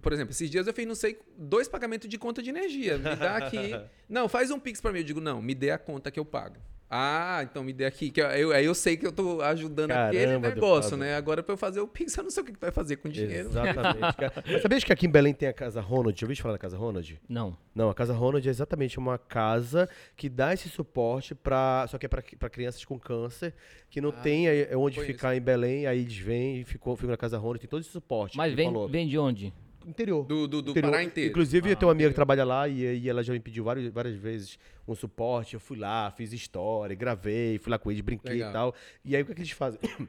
Por 0.00 0.12
exemplo, 0.12 0.30
esses 0.32 0.50
dias 0.50 0.66
eu 0.66 0.72
fiz, 0.74 0.86
não 0.86 0.94
sei, 0.94 1.18
dois 1.36 1.68
pagamentos 1.68 2.08
de 2.08 2.18
conta 2.18 2.42
de 2.42 2.50
energia. 2.50 2.98
Me 2.98 3.16
dá 3.16 3.36
aqui. 3.36 3.74
não, 4.08 4.28
faz 4.28 4.50
um 4.50 4.58
Pix 4.58 4.80
para 4.80 4.92
mim. 4.92 4.98
Eu 5.00 5.04
digo, 5.04 5.20
não, 5.20 5.40
me 5.42 5.54
dê 5.54 5.70
a 5.70 5.78
conta 5.78 6.10
que 6.10 6.18
eu 6.18 6.24
pago. 6.24 6.56
Ah, 6.90 7.40
então 7.42 7.62
me 7.62 7.74
dê 7.74 7.84
aqui. 7.84 8.10
Que 8.10 8.18
eu, 8.22 8.50
aí 8.50 8.64
eu 8.64 8.74
sei 8.74 8.96
que 8.96 9.06
eu 9.06 9.12
tô 9.12 9.42
ajudando 9.42 9.90
aquele 9.90 10.24
Caramba, 10.24 10.48
negócio, 10.48 10.90
deputado. 10.92 11.00
né? 11.00 11.16
Agora, 11.16 11.42
para 11.42 11.52
eu 11.52 11.58
fazer 11.58 11.80
o 11.80 11.86
Pix, 11.86 12.16
eu 12.16 12.22
não 12.24 12.30
sei 12.30 12.42
o 12.42 12.46
que 12.46 12.52
que 12.52 12.58
vai 12.58 12.70
fazer 12.70 12.96
com 12.96 13.08
o 13.08 13.12
dinheiro. 13.12 13.50
Exatamente. 13.50 14.16
Mas 14.50 14.62
sabia 14.62 14.80
que 14.80 14.90
aqui 14.90 15.04
em 15.06 15.10
Belém 15.10 15.34
tem 15.34 15.50
a 15.50 15.52
Casa 15.52 15.82
Ronald? 15.82 16.18
Já 16.18 16.24
ouviu 16.24 16.36
falar 16.38 16.54
da 16.54 16.58
Casa 16.58 16.78
Ronald? 16.78 17.20
Não. 17.28 17.54
Não, 17.74 17.90
a 17.90 17.94
Casa 17.94 18.14
Ronald 18.14 18.46
é 18.46 18.50
exatamente 18.50 18.98
uma 18.98 19.18
casa 19.18 19.86
que 20.16 20.30
dá 20.30 20.54
esse 20.54 20.70
suporte 20.70 21.34
para 21.34 21.86
só 21.88 21.98
que 21.98 22.06
é 22.06 22.08
para 22.08 22.22
crianças 22.48 22.82
com 22.86 22.98
câncer 22.98 23.52
que 23.90 24.00
não 24.00 24.08
Ah, 24.08 24.22
tem 24.22 24.48
é, 24.48 24.70
onde 24.74 24.98
ficar 25.02 25.36
em 25.36 25.42
Belém, 25.42 25.86
aí 25.86 26.00
eles 26.00 26.16
vêm 26.16 26.60
e 26.60 26.64
ficou, 26.64 26.96
ficam 26.96 27.10
na 27.10 27.18
Casa 27.18 27.36
Ronald, 27.36 27.60
tem 27.60 27.68
todo 27.68 27.80
esse 27.82 27.90
suporte. 27.90 28.34
Mas 28.34 28.54
vem, 28.54 28.66
falou. 28.66 28.88
vem 28.88 29.06
de 29.06 29.18
onde? 29.18 29.52
Interior. 29.90 30.24
Do, 30.24 30.46
do, 30.46 30.62
do 30.62 30.70
Interior. 30.70 30.90
Pará 30.92 31.02
inteiro. 31.02 31.30
Inclusive, 31.30 31.68
eu 31.68 31.72
Ah, 31.72 31.76
tenho 31.76 31.88
uma 31.88 31.92
amiga 31.92 32.08
que 32.10 32.14
trabalha 32.14 32.44
lá 32.44 32.68
e, 32.68 32.82
e 33.00 33.08
ela 33.08 33.22
já 33.22 33.32
me 33.32 33.40
pediu 33.40 33.64
várias, 33.64 33.92
várias 33.92 34.16
vezes 34.16 34.58
um 34.86 34.94
suporte. 34.94 35.54
Eu 35.54 35.60
fui 35.60 35.78
lá, 35.78 36.10
fiz 36.10 36.32
história, 36.32 36.94
gravei, 36.94 37.58
fui 37.58 37.70
lá 37.70 37.78
com 37.78 37.90
eles, 37.90 38.00
brinquei 38.02 38.32
Legal. 38.34 38.50
e 38.50 38.52
tal. 38.52 38.74
E 39.04 39.16
aí 39.16 39.22
o 39.22 39.26
que, 39.26 39.32
é 39.32 39.34
que 39.34 39.40
eles 39.40 39.50
fazem? 39.52 39.80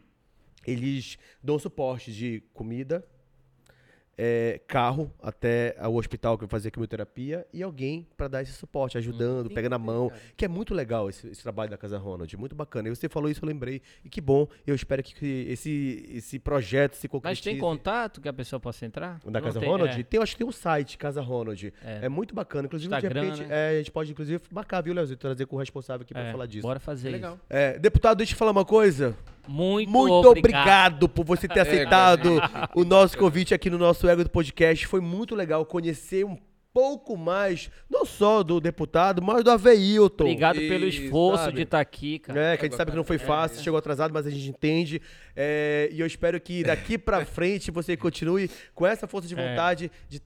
Eles 0.67 1.17
dão 1.41 1.57
suporte 1.57 2.11
de 2.11 2.43
comida, 2.53 3.03
é, 4.21 4.59
carro 4.67 5.09
até 5.23 5.77
o 5.87 5.95
hospital 5.95 6.37
que 6.37 6.43
vai 6.43 6.49
fazer 6.49 6.71
quimioterapia 6.71 7.47
e 7.53 7.63
alguém 7.63 8.05
pra 8.17 8.27
dar 8.27 8.41
esse 8.41 8.51
suporte, 8.51 8.97
ajudando, 8.97 9.47
Hum, 9.49 9.53
pega 9.53 9.69
na 9.69 9.77
entendi, 9.77 9.87
mão. 9.91 10.09
cara. 10.09 10.21
Que 10.35 10.43
é 10.43 10.47
muito 10.49 10.73
legal 10.73 11.09
esse, 11.09 11.25
esse 11.29 11.41
trabalho 11.41 11.71
da 11.71 11.77
Casa 11.77 11.97
Ronald, 11.97 12.35
muito 12.35 12.53
bacana. 12.53 12.89
E 12.89 12.95
você 12.95 13.07
falou 13.07 13.29
isso, 13.29 13.43
eu 13.43 13.47
lembrei. 13.47 13.81
E 14.03 14.09
que 14.09 14.19
bom, 14.19 14.45
eu 14.67 14.75
espero 14.75 15.01
que 15.01 15.45
esse, 15.49 16.05
esse 16.13 16.37
projeto 16.37 16.95
se 16.95 17.07
Mas 17.07 17.11
concretize. 17.11 17.43
tem 17.49 17.57
contato 17.57 18.19
que 18.19 18.27
a 18.27 18.33
pessoa 18.33 18.59
possa 18.59 18.85
entrar? 18.85 19.19
Da 19.23 19.31
Não 19.31 19.41
Casa 19.41 19.59
tem, 19.59 19.69
Ronald? 19.69 19.97
é. 19.99 20.03
Tem, 20.03 20.17
eu 20.17 20.21
acho 20.23 20.33
que 20.33 20.39
tem 20.39 20.47
um 20.47 20.51
site, 20.51 20.97
Casa 20.97 21.21
Ronald. 21.21 21.73
É. 21.83 21.99
É, 22.05 22.09
muito 22.09 22.35
bacana. 22.35 22.65
Inclusive, 22.65 22.93
Instagram, 22.93 23.21
de 23.21 23.27
repente, 23.29 23.47
né? 23.47 23.55
é, 23.73 23.75
a 23.75 23.77
gente 23.77 23.91
pode, 23.91 24.11
inclusive, 24.11 24.41
marcar, 24.51 24.81
viu, 24.81 24.93
Leozinho? 24.93 25.17
Trazer 25.17 25.45
com 25.45 25.55
o 25.55 25.59
responsável 25.59 26.03
aqui 26.03 26.13
pra 26.13 26.23
É, 26.23 26.31
falar 26.31 26.45
disso. 26.45 26.63
Bora 26.63 26.79
fazer 26.79 27.09
Legal. 27.09 27.35
isso. 27.35 27.43
É, 27.49 27.79
deputado, 27.79 28.17
deixa 28.17 28.33
eu 28.33 28.37
falar 28.37 28.51
uma 28.51 28.65
coisa. 28.65 29.15
Muito, 29.49 29.89
Muito 29.89 30.29
obrigado. 30.29 31.09
por 31.09 31.25
você 31.25 31.47
ter 31.47 31.59
É, 31.59 31.61
aceitado 31.63 32.39
o 32.75 32.83
nosso 32.83 33.17
convite 33.17 33.53
aqui 33.53 33.69
no 33.69 33.77
nosso 33.77 34.07
Ego 34.07 34.23
do 34.23 34.29
Podcast. 34.29 34.85
Foi 34.87 35.01
muito 35.01 35.35
legal 35.35 35.65
conhecer 35.65 36.23
um 36.25 36.37
pouco 36.71 37.17
mais, 37.17 37.69
não 37.89 38.05
só 38.05 38.43
do 38.43 38.61
deputado, 38.61 39.21
mas 39.23 39.43
do 39.43 39.49
Aveilton. 39.49 40.23
Obrigado 40.25 40.57
pelo 40.59 40.85
esforço 40.85 41.45
sabe? 41.45 41.55
de 41.57 41.63
estar 41.63 41.79
aqui, 41.79 42.19
cara. 42.19 42.39
É, 42.53 42.57
que 42.57 42.65
a 42.65 42.69
gente 42.69 42.77
sabe 42.77 42.91
que 42.91 42.97
não 42.97 43.03
foi 43.03 43.15
É, 43.15 43.19
fácil, 43.19 43.63
chegou 43.63 43.77
atrasado, 43.79 44.13
mas 44.13 44.27
a 44.27 44.29
gente 44.29 44.47
entende. 44.47 45.01
É, 45.35 45.89
e 45.91 45.99
eu 45.99 46.05
espero 46.05 46.39
que 46.39 46.63
daqui 46.63 46.97
pra 46.97 47.25
frente 47.25 47.71
você 47.71 47.97
continue 47.97 48.49
com 48.75 48.85
essa 48.85 49.07
força 49.07 49.27
de 49.27 49.33
É. 49.37 49.49
vontade 49.49 49.91
de 50.07 50.21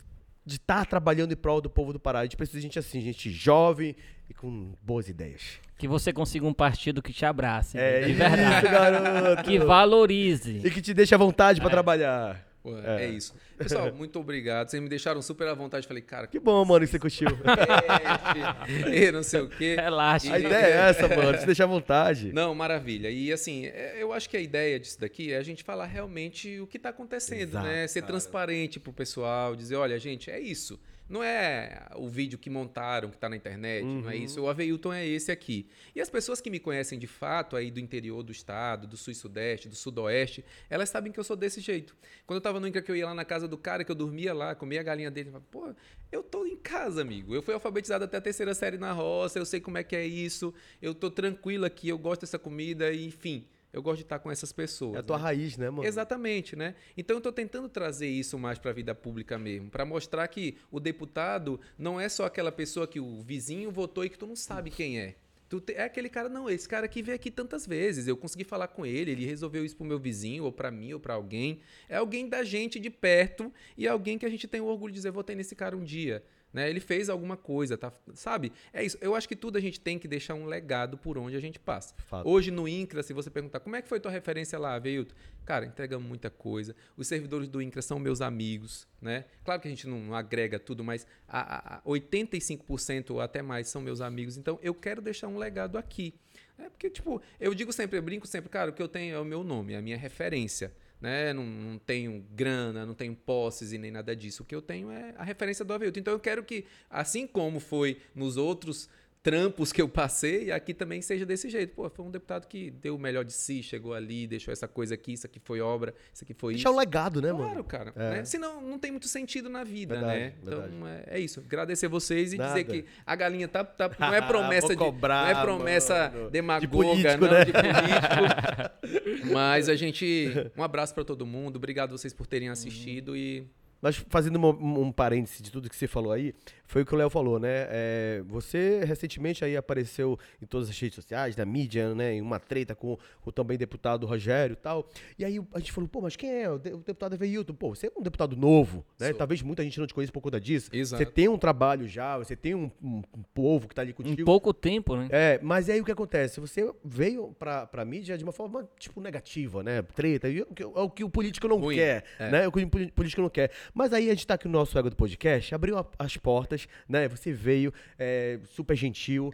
de 0.46 0.56
estar 0.56 0.86
trabalhando 0.86 1.32
em 1.32 1.36
prol 1.36 1.62
do 1.62 1.70
povo 1.70 1.94
do 1.94 2.00
Pará. 2.00 2.20
A 2.20 2.24
gente 2.24 2.36
precisa 2.38 2.58
de 2.60 2.64
gente 2.64 2.80
assim, 2.80 3.00
gente 3.02 3.30
jovem 3.30 3.96
e 4.30 4.34
com 4.34 4.74
boas 4.82 5.08
ideias. 5.08 5.60
Que 5.78 5.88
você 5.88 6.14
consiga 6.14 6.46
um 6.46 6.54
partido 6.54 7.02
que 7.02 7.12
te 7.14 7.26
abrace. 7.26 7.78
É 7.78 8.02
de 8.02 8.12
isso, 8.12 8.20
verdade. 8.20 8.68
garoto. 8.68 9.44
Que 9.44 9.60
valorize. 9.60 10.62
E 10.64 10.70
que 10.72 10.82
te 10.82 10.94
deixe 10.94 11.14
à 11.14 11.18
vontade 11.18 11.60
pra 11.60 11.70
trabalhar. 11.70 12.46
Pô, 12.62 12.78
É. 12.78 13.06
é. 13.06 13.10
isso. 13.10 13.34
Pessoal, 13.64 13.92
muito 13.96 14.20
obrigado. 14.20 14.70
Vocês 14.70 14.82
me 14.82 14.90
deixaram 14.90 15.22
super 15.22 15.48
à 15.48 15.54
vontade. 15.54 15.88
Falei, 15.88 16.02
cara, 16.04 16.28
Que 16.28 16.40
bom, 16.40 16.64
mano, 16.66 16.86
que 16.86 16.92
você 16.92 17.00
curtiu. 17.00 17.28
e 18.94 19.12
não 19.12 19.24
sei 19.24 19.42
o 19.42 19.50
quê. 19.50 19.76
Relaxa. 19.76 20.34
A 20.34 20.40
ideia 20.40 20.66
é 20.66 20.90
essa, 20.90 21.08
mano, 21.08 21.38
te 21.38 21.46
deixar 21.46 21.64
à 21.66 21.68
vontade. 21.68 22.32
Não, 22.34 22.54
maravilha. 22.54 23.10
E 23.10 23.32
assim, 23.32 23.66
é, 23.66 23.96
eu 24.00 24.14
acho 24.14 24.30
que 24.30 24.38
a 24.38 24.42
ideia 24.42 24.80
disso 24.80 25.00
daqui 25.00 25.32
é 25.32 25.38
a 25.38 25.44
gente 25.44 25.64
falar 25.64 25.86
realmente 25.86 26.60
o 26.60 26.68
que 26.68 26.78
está 26.78 26.90
acontecendo, 26.90 27.42
Exato, 27.42 27.66
né? 27.68 27.88
Ser 27.88 28.02
cara. 28.02 28.14
transparente 28.14 28.80
pro 28.80 28.94
pessoal, 28.94 29.56
dizer, 29.56 29.76
olha, 29.76 29.98
gente, 30.00 30.30
é 30.30 30.40
isso. 30.40 30.80
Não 31.10 31.22
é 31.22 31.86
o 31.98 32.08
vídeo 32.08 32.40
que 32.40 32.50
montaram, 32.50 33.10
que 33.10 33.18
tá 33.18 33.28
na 33.28 33.36
internet, 33.36 33.84
não 33.84 34.10
é 34.10 34.16
Uhum. 34.16 34.24
isso. 34.24 34.42
O 34.42 34.48
Aveilton 34.48 34.94
é 34.94 35.06
esse 35.06 35.32
aqui. 35.34 35.68
E 35.94 36.00
as 36.00 36.10
pessoas 36.10 36.40
que 36.40 36.50
me 36.50 36.60
conhecem 36.60 36.98
de 36.98 37.06
fato 37.08 37.58
aí 37.58 37.70
do 37.70 37.80
interior 37.80 38.24
do 38.24 38.32
estado, 38.32 38.88
do 38.88 38.96
sul 38.96 39.12
e 39.12 39.16
sudeste, 39.16 39.68
do 39.68 39.76
sudoeste, 39.76 40.46
elas 40.70 40.90
sabem 40.90 41.12
que 41.12 41.20
eu 41.20 41.24
sou 41.24 41.36
desse 41.36 41.60
jeito. 41.60 41.94
Quando 42.26 42.38
eu 42.38 42.42
tava 42.42 42.58
no 42.60 42.68
INCRA, 42.68 42.82
que 42.82 42.90
eu 42.90 42.96
ia 42.96 43.06
lá 43.06 43.14
na 43.14 43.26
casa 43.26 43.50
do 43.50 43.53
cara, 43.58 43.84
que 43.84 43.92
eu 43.92 43.96
dormia 43.96 44.34
lá, 44.34 44.56
comia 44.56 44.80
a 44.80 44.84
galinha 44.84 45.12
dele, 45.12 45.32
pô, 45.52 45.74
eu 46.12 46.24
tô 46.24 46.46
em 46.46 46.56
casa, 46.56 47.02
amigo. 47.02 47.34
Eu 47.34 47.42
fui 47.42 47.54
alfabetizado 47.54 48.06
até 48.06 48.18
a 48.18 48.22
terceira 48.22 48.54
série 48.54 48.78
na 48.78 48.92
roça, 48.92 49.40
eu 49.40 49.46
sei 49.46 49.60
como 49.60 49.78
é 49.78 49.84
que 49.84 49.96
é 49.96 50.06
isso, 50.06 50.54
eu 50.82 50.94
tô 50.94 51.10
tranquilo 51.10 51.66
aqui, 51.66 51.90
eu 51.90 51.98
gosto 51.98 52.22
dessa 52.22 52.40
comida, 52.40 52.92
e, 52.92 53.06
enfim, 53.06 53.48
eu 53.74 53.82
gosto 53.82 53.98
de 53.98 54.04
estar 54.04 54.20
com 54.20 54.30
essas 54.30 54.54
pessoas. 54.54 54.96
É 54.96 55.00
a 55.00 55.04
tua 55.04 55.18
né? 55.18 55.24
raiz, 55.24 55.58
né, 55.58 55.70
mano? 55.70 55.84
Exatamente, 55.84 56.56
né? 56.56 56.76
Então 56.96 57.16
eu 57.16 57.18
estou 57.18 57.32
tentando 57.32 57.68
trazer 57.68 58.08
isso 58.08 58.38
mais 58.38 58.60
para 58.60 58.70
a 58.70 58.74
vida 58.74 58.94
pública 58.94 59.38
mesmo, 59.38 59.70
para 59.72 59.84
mostrar 59.84 60.28
que 60.28 60.58
o 60.72 60.80
deputado 60.80 61.60
não 61.78 62.00
é 62.00 62.08
só 62.08 62.26
aquela 62.26 62.52
pessoa 62.52 62.88
que 62.88 63.00
o 63.00 63.22
vizinho 63.22 63.72
votou 63.72 64.06
e 64.06 64.10
que 64.10 64.18
tu 64.18 64.28
não 64.28 64.36
sabe 64.36 64.70
quem 64.70 65.00
é. 65.00 65.16
Tu 65.54 65.62
te- 65.62 65.74
é 65.74 65.84
aquele 65.84 66.10
cara, 66.10 66.28
não, 66.30 66.50
esse 66.50 66.68
cara 66.68 66.88
aqui 66.88 67.04
veio 67.04 67.16
aqui 67.16 67.30
tantas 67.30 67.68
vezes, 67.68 68.08
eu 68.08 68.18
consegui 68.18 68.44
falar 68.44 68.68
com 68.70 68.84
ele, 68.84 69.12
ele 69.12 69.24
resolveu 69.24 69.64
isso 69.64 69.76
pro 69.76 69.86
meu 69.86 70.00
vizinho, 70.00 70.46
ou 70.46 70.52
para 70.52 70.72
mim, 70.72 70.94
ou 70.94 71.00
para 71.00 71.14
alguém. 71.14 71.60
É 71.88 71.98
alguém 71.98 72.28
da 72.28 72.44
gente 72.44 72.80
de 72.80 72.90
perto 72.90 73.54
e 73.78 73.88
alguém 73.88 74.18
que 74.18 74.26
a 74.26 74.30
gente 74.30 74.48
tem 74.48 74.60
o 74.62 74.66
orgulho 74.66 74.92
de 74.92 74.98
dizer, 74.98 75.12
votei 75.12 75.36
nesse 75.36 75.56
cara 75.56 75.78
um 75.78 75.84
dia. 75.84 76.24
Né? 76.54 76.70
Ele 76.70 76.80
fez 76.80 77.10
alguma 77.10 77.36
coisa, 77.36 77.78
tá? 77.78 77.92
sabe? 78.14 78.52
É 78.72 78.84
isso. 78.84 78.98
Eu 79.02 79.16
acho 79.16 79.28
que 79.28 79.36
tudo 79.36 79.58
a 79.58 79.62
gente 79.62 79.80
tem 79.80 79.98
que 79.98 80.08
deixar 80.08 80.36
um 80.36 80.46
legado 80.46 80.98
por 80.98 81.18
onde 81.18 81.36
a 81.36 81.40
gente 81.40 81.60
passa. 81.60 81.96
Fato. 81.98 82.30
Hoje 82.30 82.52
no 82.52 82.68
INCRA, 82.68 83.02
se 83.02 83.12
você 83.12 83.30
perguntar 83.30 83.60
como 83.60 83.76
é 83.76 83.82
que 83.82 83.90
foi 83.90 84.00
tua 84.00 84.12
referência 84.12 84.60
lá, 84.60 84.78
Veilton? 84.78 85.16
Cara, 85.46 85.66
entregamos 85.66 86.08
muita 86.08 86.30
coisa. 86.30 86.76
Os 86.96 87.08
servidores 87.08 87.50
do 87.50 87.62
INCRA 87.62 87.82
são 87.82 87.98
meus 87.98 88.22
amigos, 88.22 88.88
né? 89.02 89.26
Claro 89.44 89.60
que 89.60 89.68
a 89.68 89.72
gente 89.72 89.88
não, 89.88 90.00
não 90.00 90.16
agrega 90.16 90.60
tudo, 90.60 90.84
mas 90.84 91.08
a, 91.28 91.76
a, 91.76 91.78
a 91.78 91.82
85% 91.82 93.10
ou 93.10 93.20
até 93.20 93.42
mais 93.42 93.68
são 93.68 93.82
meus 93.82 94.00
amigos. 94.00 94.38
Então 94.38 94.60
eu 94.62 94.76
quero 94.76 95.02
deixar 95.02 95.28
um 95.28 95.38
legado 95.38 95.78
aqui. 95.78 96.14
É 96.58 96.70
porque, 96.70 96.90
tipo, 96.90 97.22
eu 97.40 97.54
digo 97.54 97.74
sempre, 97.74 97.98
eu 97.98 98.02
brinco 98.02 98.28
sempre, 98.28 98.50
cara, 98.50 98.70
o 98.70 98.74
que 98.74 98.82
eu 98.82 98.88
tenho 98.88 99.16
é 99.16 99.20
o 99.20 99.26
meu 99.26 99.44
nome, 99.44 99.74
é 99.74 99.78
a 99.78 99.82
minha 99.82 99.98
referência. 99.98 100.72
Né? 101.04 101.34
Não, 101.34 101.44
não 101.44 101.78
tenho 101.78 102.26
grana, 102.34 102.86
não 102.86 102.94
tenho 102.94 103.14
posses 103.14 103.74
e 103.74 103.78
nem 103.78 103.92
nada 103.92 104.16
disso. 104.16 104.42
O 104.42 104.46
que 104.46 104.56
eu 104.56 104.62
tenho 104.62 104.90
é 104.90 105.14
a 105.18 105.24
referência 105.26 105.66
do 105.66 105.74
Aveilton. 105.74 106.00
Então 106.00 106.14
eu 106.14 106.20
quero 106.20 106.42
que, 106.46 106.64
assim 106.90 107.28
como 107.28 107.60
foi 107.60 107.98
nos 108.16 108.38
outros 108.38 108.88
trampos 109.24 109.72
que 109.72 109.82
eu 109.82 109.88
passei, 109.88 110.52
aqui 110.52 110.74
também 110.74 111.02
seja 111.02 111.26
desse 111.26 111.50
jeito. 111.50 111.74
Pô, 111.74 111.90
foi 111.90 112.04
um 112.06 112.12
deputado 112.12 112.46
que 112.46 112.70
deu 112.70 112.96
o 112.96 113.00
melhor 113.00 113.24
de 113.24 113.32
si, 113.32 113.64
chegou 113.64 113.94
ali, 113.94 114.28
deixou 114.28 114.52
essa 114.52 114.68
coisa 114.68 114.96
aqui, 114.96 115.14
isso 115.14 115.26
aqui 115.26 115.40
foi 115.42 115.62
obra, 115.62 115.96
isso 116.14 116.26
aqui 116.26 116.34
foi 116.34 116.54
Deixar 116.56 116.70
um 116.70 116.74
isso. 116.74 116.80
legado, 116.80 117.22
né, 117.22 117.30
Claro, 117.30 117.48
mano? 117.50 117.64
cara. 117.64 117.94
É. 117.96 118.10
Né? 118.16 118.26
Senão 118.26 118.62
não 118.62 118.78
tem 118.78 118.92
muito 118.92 119.08
sentido 119.08 119.50
na 119.50 119.64
vida, 119.64 119.96
Verdade, 119.96 120.20
né? 120.20 120.34
verdade. 120.44 120.74
Então 120.76 120.88
é, 120.88 121.04
é 121.08 121.20
isso. 121.20 121.40
Agradecer 121.40 121.88
vocês 121.88 122.34
e 122.34 122.38
Nada. 122.38 122.50
dizer 122.50 122.66
que 122.66 122.86
a 123.06 123.16
galinha 123.16 123.48
tá, 123.48 123.64
tá 123.64 123.90
não 123.98 124.14
é 124.14 124.22
promessa 124.22 124.68
Vou 124.68 124.76
de 124.76 124.78
cobrar, 124.78 125.34
não 125.34 125.40
é 125.40 125.42
promessa 125.42 126.10
mano. 126.14 126.30
demagoga, 126.30 126.68
De 126.68 126.68
político, 126.68 127.26
não 127.26 127.32
né? 127.32 127.46
de 127.46 127.52
político. 127.54 129.30
Mas 129.34 129.70
a 129.70 129.76
gente 129.76 130.52
um 130.58 130.64
abraço 130.64 130.94
pra 130.94 131.06
todo 131.06 131.26
mundo. 131.26 131.56
Obrigado 131.56 131.92
vocês 131.98 132.14
por 132.14 132.28
terem 132.28 132.50
assistido 132.50 133.16
e 133.16 133.48
Mas 133.82 133.96
fazendo 134.10 134.38
um, 134.40 134.82
um 134.82 134.92
parêntese 134.92 135.42
de 135.42 135.52
tudo 135.52 135.70
que 135.70 135.76
você 135.76 135.88
falou 135.88 136.12
aí, 136.12 136.34
foi 136.74 136.82
o 136.82 136.86
que 136.88 136.94
o 136.96 136.98
Léo 136.98 137.10
falou, 137.10 137.40
né? 137.40 137.68
É, 137.70 138.24
você 138.26 138.84
recentemente 138.84 139.46
aí 139.46 139.56
apareceu 139.56 140.18
em 140.42 140.46
todas 140.48 140.70
as 140.70 140.80
redes 140.80 140.96
sociais, 140.96 141.36
na 141.38 141.46
mídia, 141.46 141.94
né? 141.94 142.16
Em 142.16 142.22
uma 142.22 142.40
treta 142.40 142.74
com 142.74 142.98
o 143.24 143.32
também 143.32 143.58
deputado 143.60 144.08
Rogério 144.08 144.54
e 144.54 144.56
tal. 144.56 144.90
E 145.20 145.24
aí 145.24 145.40
a 145.54 145.60
gente 145.60 145.72
falou, 145.72 145.88
pô, 145.88 146.02
mas 146.02 146.16
quem 146.16 146.32
é? 146.42 146.50
O, 146.50 146.58
de- 146.58 146.74
o 146.74 146.78
deputado 146.78 147.14
Aveilton. 147.14 147.54
Pô, 147.54 147.70
você 147.76 147.88
é 147.88 147.92
um 147.96 148.02
deputado 148.02 148.36
novo, 148.36 148.84
né? 149.00 149.10
Sou. 149.10 149.18
Talvez 149.18 149.42
muita 149.44 149.62
gente 149.64 149.80
não 149.80 149.86
te 149.86 149.94
conheça 149.94 150.12
por 150.12 150.20
conta 150.22 150.42
disso. 150.42 150.72
Exato. 150.74 151.04
Você 151.04 151.10
tem 151.12 151.28
um 151.30 151.38
trabalho 151.38 151.88
já, 151.88 152.18
você 152.18 152.36
tem 152.36 152.56
um, 152.56 152.72
um- 152.82 153.04
um 153.16 153.24
povo 153.36 153.68
que 153.68 153.76
tá 153.76 153.84
ali 153.84 153.92
Em 153.92 153.94
contigo. 153.94 154.26
pouco 154.26 154.52
tempo, 154.52 154.96
né? 154.96 155.08
É, 155.12 155.40
mas 155.44 155.70
aí 155.70 155.80
o 155.80 155.86
que 155.86 155.92
acontece? 155.92 156.40
Você 156.40 156.68
veio 156.84 157.36
pra, 157.38 157.68
pra 157.68 157.86
mídia 157.86 158.18
de 158.18 158.24
uma 158.24 158.34
forma, 158.34 158.68
tipo, 158.80 159.00
negativa, 159.00 159.62
né? 159.62 159.84
Treta, 159.84 160.28
e 160.28 160.40
é 160.40 160.42
o 160.42 160.46
que- 160.48 160.64
é 160.64 160.66
o 160.66 160.90
que 160.90 161.04
o 161.04 161.10
político 161.10 161.48
não 161.48 161.60
Ruim, 161.60 161.76
quer, 161.76 162.04
é. 162.18 162.32
né? 162.32 162.44
É 162.46 162.48
o 162.48 162.52
que 162.52 162.64
o 162.64 162.70
político 162.92 163.22
não 163.22 163.30
quer. 163.30 163.52
Mas 163.74 163.94
aí 163.94 164.08
a 164.10 164.14
gente 164.14 164.26
tá 164.26 164.34
aqui 164.34 164.48
no 164.48 164.54
nosso 164.54 164.78
Ego 164.80 164.90
do 164.90 164.96
Podcast, 164.96 165.54
abriu 165.54 165.78
a- 165.78 165.86
as 166.00 166.18
portas, 166.18 166.63
né? 166.88 167.08
Você 167.08 167.32
veio, 167.32 167.74
é, 167.98 168.40
super 168.46 168.76
gentil. 168.76 169.34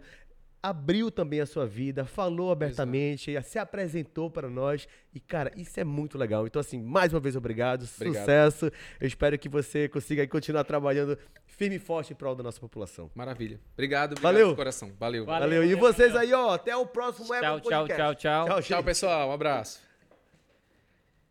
abriu 0.62 1.10
também 1.10 1.40
a 1.40 1.46
sua 1.46 1.66
vida, 1.66 2.04
falou 2.04 2.52
abertamente, 2.52 3.34
se 3.42 3.58
apresentou 3.58 4.30
para 4.30 4.50
nós. 4.50 4.86
E, 5.14 5.18
cara, 5.18 5.50
isso 5.56 5.80
é 5.80 5.84
muito 5.84 6.18
legal. 6.18 6.46
Então, 6.46 6.60
assim, 6.60 6.78
mais 6.82 7.14
uma 7.14 7.20
vez, 7.20 7.34
obrigado. 7.34 7.88
Obrigado. 7.96 8.20
Sucesso. 8.22 8.66
Eu 9.00 9.06
espero 9.06 9.38
que 9.38 9.48
você 9.48 9.88
consiga 9.88 10.20
aí 10.22 10.28
continuar 10.28 10.64
trabalhando 10.64 11.16
firme 11.46 11.76
e 11.76 11.78
forte 11.78 12.12
em 12.12 12.16
prol 12.16 12.34
da 12.34 12.42
nossa 12.42 12.60
população. 12.60 13.10
Maravilha. 13.14 13.58
Obrigado, 13.72 14.12
obrigado 14.12 14.32
Valeu. 14.34 14.50
de 14.50 14.56
coração. 14.56 14.92
Valeu. 14.98 15.24
Valeu. 15.24 15.48
Valeu. 15.48 15.64
E 15.64 15.74
vocês 15.74 16.14
aí, 16.14 16.32
ó, 16.34 16.50
até 16.50 16.76
o 16.76 16.84
próximo 16.84 17.26
Tchau, 17.28 17.60
tchau, 17.60 17.60
Podcast. 17.60 17.96
tchau, 17.96 18.14
tchau. 18.14 18.46
Tchau, 18.46 18.62
Tchau, 18.62 18.76
gente. 18.78 18.84
pessoal. 18.84 19.30
Um 19.30 19.32
abraço. 19.32 19.89